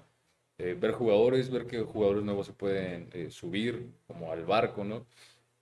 eh, 0.58 0.74
ver 0.78 0.92
jugadores, 0.92 1.50
ver 1.50 1.66
qué 1.66 1.80
jugadores 1.80 2.24
nuevos 2.24 2.46
se 2.46 2.52
pueden 2.52 3.08
eh, 3.14 3.30
subir 3.30 3.90
como 4.06 4.32
al 4.32 4.44
barco, 4.44 4.84
¿no? 4.84 5.06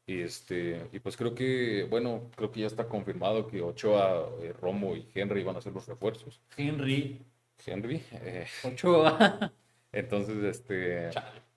Y, 0.07 0.23
este, 0.23 0.89
y 0.93 0.99
pues 0.99 1.17
creo 1.17 1.35
que, 1.35 1.87
bueno, 1.89 2.31
creo 2.37 2.51
que 2.51 2.61
ya 2.61 2.67
está 2.67 2.89
confirmado 2.89 3.47
que 3.47 3.63
Ochoa, 3.63 4.29
eh, 4.43 4.53
Romo 4.61 4.97
y 4.97 5.09
Henry 5.15 5.45
van 5.45 5.57
a 5.57 5.61
ser 5.61 5.73
los 5.73 5.87
refuerzos. 5.87 6.41
Henry, 6.57 7.21
Henry, 7.67 8.03
eh, 8.13 8.47
Ochoa. 8.65 9.53
entonces, 9.93 10.43
este, 10.45 11.11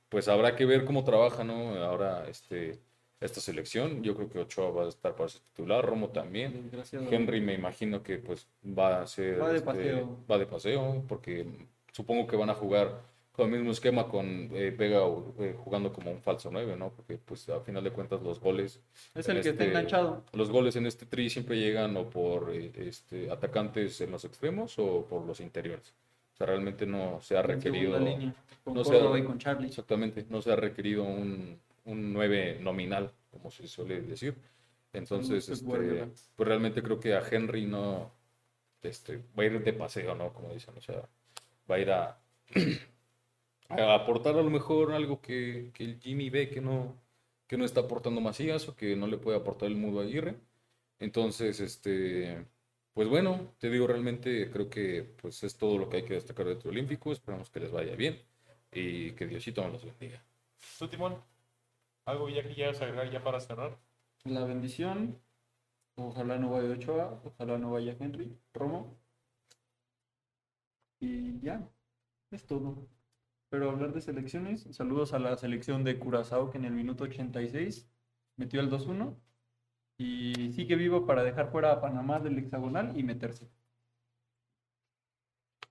pues 0.10 0.28
habrá 0.28 0.56
que 0.56 0.66
ver 0.66 0.86
cómo 0.86 1.04
trabaja, 1.04 1.44
¿no? 1.44 1.76
Ahora, 1.84 2.28
este, 2.28 2.80
esta 3.20 3.40
selección. 3.40 4.04
Yo 4.04 4.16
creo 4.16 4.30
que 4.30 4.40
Ochoa 4.40 4.72
va 4.72 4.86
a 4.86 4.90
estar 4.90 5.16
para 5.16 5.30
ser 5.30 5.42
titular, 5.42 5.86
Romo 5.86 6.10
también. 6.10 6.72
Henry 7.10 7.42
me 7.42 7.54
imagino 7.54 8.04
que 8.04 8.18
pues 8.18 8.48
va 8.66 9.02
a 9.02 9.08
ser, 9.08 9.42
Va 9.42 9.50
de 9.50 9.58
este, 9.58 9.66
paseo. 9.66 10.18
va 10.30 10.38
de 10.38 10.46
paseo, 10.46 11.04
porque 11.08 11.48
supongo 11.92 12.28
que 12.28 12.36
van 12.36 12.50
a 12.50 12.56
jugar 12.56 13.02
con 13.34 13.48
el 13.52 13.58
mismo 13.58 13.72
esquema 13.72 14.08
con 14.08 14.50
eh, 14.54 14.74
Vega 14.78 15.00
eh, 15.40 15.56
jugando 15.58 15.92
como 15.92 16.12
un 16.12 16.22
falso 16.22 16.50
9, 16.52 16.76
¿no? 16.78 16.92
Porque 16.94 17.18
pues 17.18 17.50
a 17.50 17.60
final 17.62 17.84
de 17.84 17.90
cuentas 17.92 18.22
los 18.22 18.40
goles 18.40 18.80
Es 19.16 19.28
el 19.28 19.42
que 19.42 19.50
está 19.50 19.64
este- 19.64 19.66
enganchado. 19.66 20.24
los 20.34 20.50
goles 20.52 20.76
en 20.76 20.86
este 20.86 21.06
tri 21.08 21.30
siempre 21.30 21.58
llegan 21.60 21.98
o 21.98 22.10
por 22.10 22.52
eh, 22.54 22.72
este, 22.76 23.30
atacantes 23.32 24.00
en 24.02 24.12
los 24.12 24.24
extremos 24.24 24.78
o 24.78 25.06
por 25.08 25.26
los 25.26 25.40
interiores. 25.40 25.94
O 26.34 26.38
sea, 26.38 26.48
realmente 26.48 26.86
no 26.86 27.20
se 27.22 27.36
ha 27.36 27.42
requerido, 27.42 28.00
línea, 28.00 28.34
con 28.64 28.76
no 28.76 28.84
sé, 28.84 28.92
Córdoba 28.94 29.20
y 29.20 29.24
con 29.24 29.38
Charlie. 29.40 29.68
exactamente, 29.68 30.26
no 30.30 30.42
se 30.42 30.52
ha 30.52 30.56
requerido 30.56 31.04
un, 31.04 31.60
un 31.86 32.14
9 32.14 32.60
nominal, 32.62 33.12
como 33.32 33.50
se 33.52 33.68
suele 33.68 34.02
decir. 34.02 34.36
Entonces, 34.94 35.50
este, 35.50 35.66
pues 36.36 36.48
realmente 36.48 36.84
creo 36.84 37.00
que 37.00 37.16
a 37.16 37.24
Henry 37.28 37.66
no, 37.66 38.12
este, 38.84 39.18
va 39.38 39.42
a 39.42 39.46
ir 39.48 39.64
de 39.64 39.74
paseo, 39.74 40.14
¿no? 40.14 40.32
Como 40.34 40.54
dicen, 40.54 40.76
o 40.78 40.82
sea, 40.82 41.02
va 41.70 41.76
a 41.76 41.80
ir 41.80 41.90
a, 41.92 42.20
a 43.70 43.96
aportar 43.96 44.36
a 44.36 44.42
lo 44.42 44.50
mejor 44.50 44.92
algo 44.94 45.22
que, 45.22 45.72
que 45.74 45.84
el 45.84 46.00
Jimmy 46.00 46.30
ve 46.30 46.50
que 46.50 46.62
no, 46.62 46.96
que 47.48 47.58
no 47.58 47.66
está 47.66 47.82
aportando 47.82 48.22
Macías 48.22 48.68
o 48.70 48.76
que 48.76 48.96
no 48.96 49.08
le 49.08 49.18
puede 49.18 49.38
aportar 49.38 49.70
el 49.70 49.76
Mudo 49.76 50.02
Aguirre. 50.02 50.36
Entonces, 51.00 51.60
este, 51.60 52.46
pues 52.94 53.08
bueno, 53.08 53.54
te 53.60 53.70
digo, 53.70 53.88
realmente 53.88 54.50
creo 54.52 54.70
que 54.70 55.04
pues 55.22 55.44
es 55.44 55.58
todo 55.58 55.78
lo 55.78 55.90
que 55.90 55.98
hay 55.98 56.04
que 56.04 56.14
destacar 56.16 56.46
del 56.46 56.60
Olímpico. 56.68 57.12
Esperamos 57.12 57.50
que 57.50 57.60
les 57.60 57.72
vaya 57.72 57.96
bien 57.96 58.22
y 58.72 59.12
que 59.14 59.28
Diosito 59.28 59.64
nos 59.64 59.74
los 59.74 59.86
bendiga. 59.86 60.24
¿Tú, 60.80 60.88
Timón? 60.88 61.18
¿Algo 62.06 62.30
ya 62.30 62.44
que 62.44 62.54
quieras 62.54 62.82
agregar 62.82 63.10
ya 63.12 63.24
para 63.24 63.40
cerrar? 63.40 63.78
La 64.26 64.46
bendición. 64.46 65.20
Ojalá 65.96 66.38
no 66.38 66.52
vaya 66.52 66.70
Ochoa, 66.70 67.22
ojalá 67.24 67.58
no 67.58 67.72
vaya 67.72 67.96
Henry, 68.00 68.36
Romo. 68.54 68.98
Y 71.00 71.40
ya. 71.42 71.62
Es 72.32 72.46
todo. 72.46 72.88
Pero 73.54 73.70
hablar 73.70 73.94
de 73.94 74.02
selecciones, 74.02 74.64
saludos 74.72 75.14
a 75.14 75.20
la 75.20 75.38
selección 75.38 75.84
de 75.84 76.00
Curazao 76.00 76.50
que 76.50 76.58
en 76.58 76.66
el 76.66 76.74
minuto 76.74 77.04
86 77.04 77.88
metió 78.36 78.60
el 78.60 78.72
2-1 78.72 79.16
y 79.96 80.52
sigue 80.54 80.76
vivo 80.76 81.06
para 81.06 81.24
dejar 81.24 81.52
fuera 81.52 81.72
a 81.72 81.80
Panamá 81.80 82.20
del 82.20 82.40
hexagonal 82.40 82.98
y 82.98 83.04
meterse. 83.04 83.48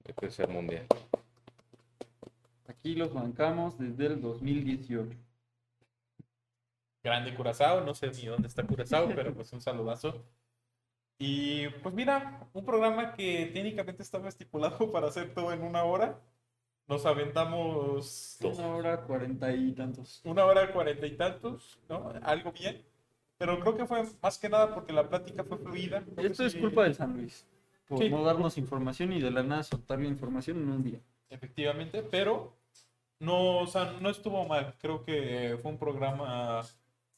Este 0.05 0.27
es 0.27 0.39
el 0.39 0.51
mundial. 0.51 0.87
Aquí 2.69 2.95
los 2.95 3.13
bancamos 3.13 3.77
desde 3.77 4.07
el 4.07 4.21
2018. 4.21 5.19
Grande 7.03 7.35
Curazao, 7.35 7.81
no 7.81 7.97
sé 7.97 8.13
ni 8.13 8.27
dónde 8.27 8.47
está 8.47 8.65
Curazao, 8.65 9.09
pero 9.09 9.35
pues 9.35 9.53
un 9.53 9.61
saludazo. 9.61 10.25
Y 11.19 11.69
pues 11.83 11.93
mira, 11.97 12.49
un 12.53 12.65
programa 12.65 13.13
que 13.15 13.51
técnicamente 13.53 14.05
estaba 14.05 14.29
estipulado 14.29 14.89
para 14.93 15.09
hacer 15.09 15.35
todo 15.35 15.53
en 15.53 15.65
una 15.65 15.83
hora. 15.83 16.23
Nos 16.93 17.07
aventamos 17.07 18.37
Una 18.43 18.67
hora 18.67 19.01
cuarenta 19.01 19.51
y 19.51 19.73
tantos. 19.73 20.21
una 20.25 20.45
hora 20.45 20.71
cuarenta 20.75 21.07
y 21.07 21.13
tantos, 21.17 21.79
¿no? 21.89 22.13
Algo 22.23 22.53
bien. 22.53 22.83
Pero 23.39 23.59
creo 23.61 23.75
que 23.79 23.87
fue 23.87 24.05
más 24.21 24.37
que 24.39 24.51
nada 24.51 24.75
porque 24.75 24.93
la 24.93 25.09
plática 25.09 25.43
fue 25.43 25.57
fluida. 25.57 26.05
Esto 26.19 26.45
es 26.45 26.53
sí, 26.53 26.61
culpa 26.61 26.83
del 26.83 26.95
San 26.95 27.17
Luis. 27.17 27.47
Por 27.89 27.99
Sí. 27.99 28.11
no 28.11 28.23
darnos 28.23 28.59
información 28.59 29.11
y 29.15 29.23
de 29.23 29.31
la 29.31 29.43
nada 29.43 29.63
soltar 29.63 30.01
la 30.01 30.07
información 30.07 30.59
en 30.59 30.69
un 30.69 30.83
día. 30.83 31.01
Efectivamente, 31.31 32.03
pero 32.03 32.53
no, 33.21 33.61
o 33.61 33.67
sea, 33.67 33.97
no 34.03 34.11
estuvo 34.11 34.45
mal. 34.45 34.75
Creo 34.79 35.03
que 35.03 35.59
fue 35.63 35.71
un 35.71 35.79
programa 35.79 36.61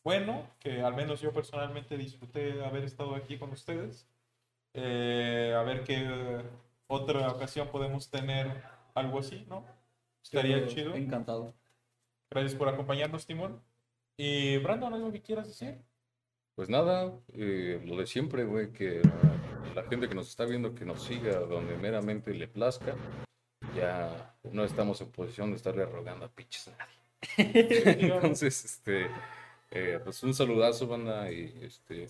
bueno, 0.05 0.47
que 0.61 0.83
al 0.83 0.95
menos 0.95 1.21
yo 1.21 1.33
personalmente 1.33 1.97
disfruté 1.97 2.65
haber 2.65 2.85
estado 2.85 3.17
aquí 3.17 3.39
con 3.39 3.51
ustedes. 3.51 4.07
Eh, 4.73 5.53
a 5.59 5.63
ver 5.65 5.83
qué 5.83 6.43
otra 6.87 7.29
ocasión 7.33 7.67
podemos 7.69 8.09
tener 8.09 8.73
algo 8.95 9.19
así, 9.19 9.45
¿no? 9.49 9.65
Estaría 10.23 10.59
Yo 10.61 10.67
chido. 10.67 10.95
Encantado. 10.95 11.55
Gracias 12.31 12.55
por 12.55 12.69
acompañarnos, 12.69 13.27
Timón. 13.27 13.61
Y 14.17 14.59
Brandon, 14.59 14.95
¿algo 14.95 15.13
que 15.13 15.21
quieras 15.21 15.49
decir? 15.49 15.79
Pues 16.55 16.69
nada, 16.69 17.13
eh, 17.33 17.83
lo 17.85 17.97
de 17.97 18.07
siempre, 18.07 18.45
güey, 18.45 18.73
que 18.73 19.03
la 19.75 19.83
gente 19.85 20.09
que 20.09 20.15
nos 20.15 20.29
está 20.29 20.45
viendo 20.45 20.75
que 20.75 20.85
nos 20.85 21.03
siga 21.03 21.41
donde 21.41 21.77
meramente 21.77 22.33
le 22.33 22.47
plazca. 22.47 22.95
Ya 23.77 24.37
no 24.45 24.65
estamos 24.65 25.01
en 25.01 25.11
posición 25.11 25.51
de 25.51 25.57
estarle 25.57 25.85
rogando 25.85 26.27
a 26.27 26.29
pinches 26.29 26.69
a 26.69 26.77
nadie. 26.77 26.95
Entonces, 28.01 28.65
este, 28.65 29.09
eh, 29.71 30.01
pues 30.03 30.23
un 30.23 30.33
saludazo, 30.33 30.87
banda, 30.87 31.31
y 31.33 31.59
este, 31.63 32.09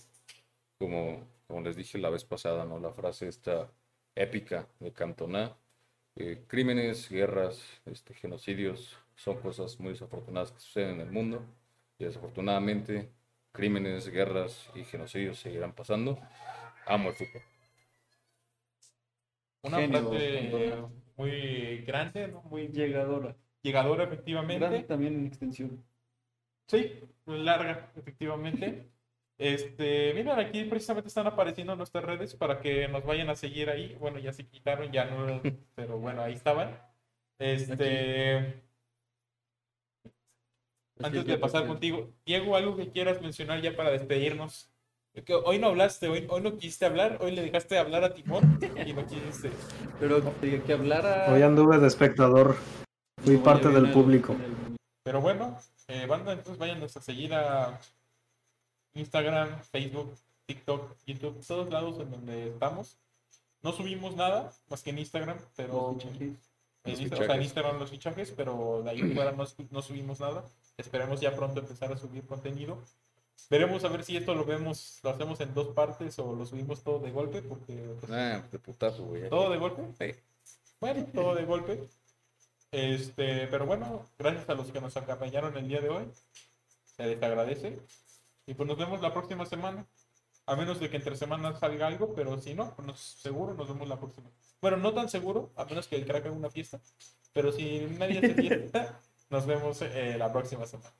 como, 0.77 1.27
como 1.47 1.61
les 1.61 1.75
dije 1.75 1.97
la 1.97 2.11
vez 2.11 2.23
pasada, 2.23 2.65
¿no? 2.65 2.79
La 2.79 2.91
frase 2.91 3.27
esta 3.27 3.67
épica 4.13 4.67
de 4.79 4.91
Cantona, 4.93 5.57
eh, 6.15 6.43
crímenes, 6.47 7.09
guerras, 7.09 7.61
este, 7.85 8.13
genocidios, 8.13 8.97
son 9.15 9.39
cosas 9.41 9.79
muy 9.79 9.91
desafortunadas 9.93 10.51
que 10.51 10.59
suceden 10.59 10.95
en 10.95 11.01
el 11.01 11.11
mundo, 11.11 11.45
y 11.97 12.05
desafortunadamente 12.05 13.09
crímenes, 13.51 14.09
guerras 14.09 14.69
y 14.75 14.83
genocidios 14.83 15.39
seguirán 15.39 15.73
pasando. 15.73 16.19
Amo 16.87 17.09
el 17.09 17.15
fútbol. 17.15 17.41
Una 19.63 19.77
Genio, 19.77 20.09
frase 20.09 20.49
Cantona. 20.51 20.89
muy 21.17 21.77
grande, 21.85 22.27
¿no? 22.27 22.41
Muy 22.43 22.67
Llegadora. 22.67 23.35
llegadora, 23.61 24.03
efectivamente. 24.03 24.59
Grande 24.59 24.83
también 24.83 25.15
en 25.15 25.25
extensión. 25.27 25.83
Sí, 26.67 26.99
larga, 27.25 27.91
efectivamente. 27.95 28.91
Este, 29.37 30.13
miren, 30.13 30.39
aquí 30.39 30.63
precisamente 30.63 31.09
están 31.09 31.27
apareciendo 31.27 31.75
nuestras 31.75 32.05
redes 32.05 32.35
para 32.35 32.61
que 32.61 32.87
nos 32.87 33.03
vayan 33.05 33.29
a 33.29 33.35
seguir 33.35 33.69
ahí. 33.69 33.95
Bueno, 33.99 34.17
ya 34.19 34.31
se 34.31 34.47
quitaron, 34.47 34.91
ya 34.91 35.05
no, 35.05 35.41
pero 35.75 35.99
bueno, 35.99 36.21
ahí 36.21 36.33
estaban. 36.33 36.79
Este, 37.37 38.61
antes 41.03 41.25
de 41.25 41.37
pasar 41.37 41.67
contigo, 41.67 42.13
Diego, 42.25 42.55
algo 42.55 42.77
que 42.77 42.89
quieras 42.91 43.21
mencionar 43.21 43.61
ya 43.61 43.75
para 43.75 43.91
despedirnos. 43.91 44.71
Hoy 45.45 45.59
no 45.59 45.67
hablaste, 45.67 46.09
hoy, 46.09 46.25
hoy 46.29 46.41
no 46.41 46.57
quisiste 46.57 46.85
hablar, 46.85 47.17
hoy 47.21 47.31
le 47.31 47.41
dejaste 47.41 47.77
hablar 47.77 48.03
a 48.03 48.13
Timón 48.13 48.59
y 48.85 48.93
no 48.93 49.05
quisiste. 49.05 49.49
Pero 49.99 50.21
que 50.65 50.73
hablara. 50.73 51.33
Hoy 51.33 51.41
anduve 51.41 51.77
de 51.77 51.87
espectador. 51.87 52.55
Fui 53.23 53.37
parte 53.37 53.69
del 53.69 53.85
el- 53.85 53.91
público. 53.91 54.33
el- 54.33 54.75
Pero 55.03 55.21
bueno, 55.21 55.57
eh, 55.87 56.05
banda, 56.05 56.33
entonces 56.33 56.57
vayan 56.57 56.83
a 56.83 56.87
seguir 56.89 57.33
a 57.33 57.79
Instagram, 58.95 59.61
Facebook, 59.63 60.15
TikTok, 60.45 60.95
YouTube, 61.05 61.45
todos 61.45 61.69
lados 61.69 61.99
en 61.99 62.11
donde 62.11 62.49
estamos. 62.49 62.97
No 63.61 63.71
subimos 63.71 64.15
nada 64.15 64.51
más 64.69 64.83
que 64.83 64.91
en 64.91 64.99
Instagram, 64.99 65.37
pero 65.55 65.97
en, 66.01 66.37
o 66.85 67.15
sea. 67.15 67.41
Instagram 67.41 67.79
los 67.79 67.89
fichajes, 67.89 68.31
pero 68.31 68.81
de 68.83 68.91
ahí 68.91 69.01
fuera 69.13 69.33
no 69.71 69.81
subimos 69.81 70.19
nada. 70.19 70.45
Esperemos 70.77 71.19
ya 71.21 71.35
pronto 71.35 71.59
empezar 71.59 71.91
a 71.91 71.97
subir 71.97 72.25
contenido. 72.25 72.81
Veremos 73.49 73.83
a 73.83 73.89
ver 73.89 74.03
si 74.03 74.17
esto 74.17 74.33
lo 74.33 74.45
vemos, 74.45 74.99
lo 75.03 75.09
hacemos 75.11 75.39
en 75.41 75.53
dos 75.53 75.67
partes 75.75 76.17
o 76.19 76.35
lo 76.35 76.45
subimos 76.45 76.83
todo 76.83 76.99
de 76.99 77.11
golpe, 77.11 77.41
porque 77.41 77.95
pues, 77.99 78.11
Ah, 78.11 78.43
de 78.51 78.59
putazo, 78.59 79.03
güey. 79.03 79.29
todo 79.29 79.49
de 79.49 79.57
golpe. 79.57 79.83
Sí. 79.99 80.19
Bueno, 80.79 81.05
todo 81.13 81.35
de 81.35 81.45
golpe. 81.45 81.89
Este, 82.71 83.47
pero 83.47 83.65
bueno, 83.65 84.05
gracias 84.17 84.49
a 84.49 84.53
los 84.53 84.71
que 84.71 84.81
nos 84.81 84.97
acompañaron 84.97 85.55
el 85.57 85.67
día 85.67 85.81
de 85.81 85.89
hoy. 85.89 86.05
Se 86.83 87.05
les 87.05 87.21
agradece. 87.21 87.79
Y 88.47 88.53
pues 88.53 88.67
nos 88.67 88.77
vemos 88.77 89.01
la 89.01 89.13
próxima 89.13 89.45
semana. 89.45 89.85
A 90.47 90.55
menos 90.55 90.79
de 90.79 90.89
que 90.91 90.97
entre 90.97 91.15
semanas 91.15 91.59
salga 91.59 91.87
algo, 91.87 92.13
pero 92.13 92.39
si 92.39 92.53
no, 92.53 92.75
pues 92.75 92.87
nos- 92.87 92.99
seguro 92.99 93.53
nos 93.55 93.67
vemos 93.67 93.87
la 93.87 93.97
próxima. 93.99 94.29
Bueno, 94.61 94.77
no 94.77 94.93
tan 94.93 95.09
seguro, 95.09 95.51
a 95.55 95.65
menos 95.65 95.87
que 95.87 95.95
el 95.95 96.05
crack 96.05 96.25
haga 96.27 96.35
una 96.35 96.51
fiesta. 96.51 96.79
Pero 97.33 97.51
si 97.51 97.79
nadie 97.97 98.19
hace 98.19 98.35
fiesta, 98.35 98.99
nos 99.29 99.45
vemos 99.47 99.81
eh, 99.81 100.15
la 100.17 100.31
próxima 100.31 100.67
semana. 100.67 100.93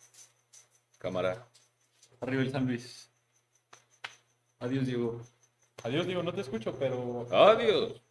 Cámara. 0.98 1.48
Arriba 2.22 2.42
el 2.42 2.52
San 2.52 2.66
Luis. 2.66 3.12
Adiós, 4.60 4.88
Diego. 4.88 5.22
Adiós, 5.84 6.08
digo, 6.08 6.24
no 6.24 6.34
te 6.34 6.42
escucho, 6.42 6.74
pero 6.80 7.28
Adiós. 7.32 8.02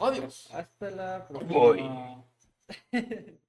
adiós. 0.00 0.48
Hasta 0.52 0.90
la 0.90 1.26
Voy. 1.30 1.44
próxima. 1.78 2.24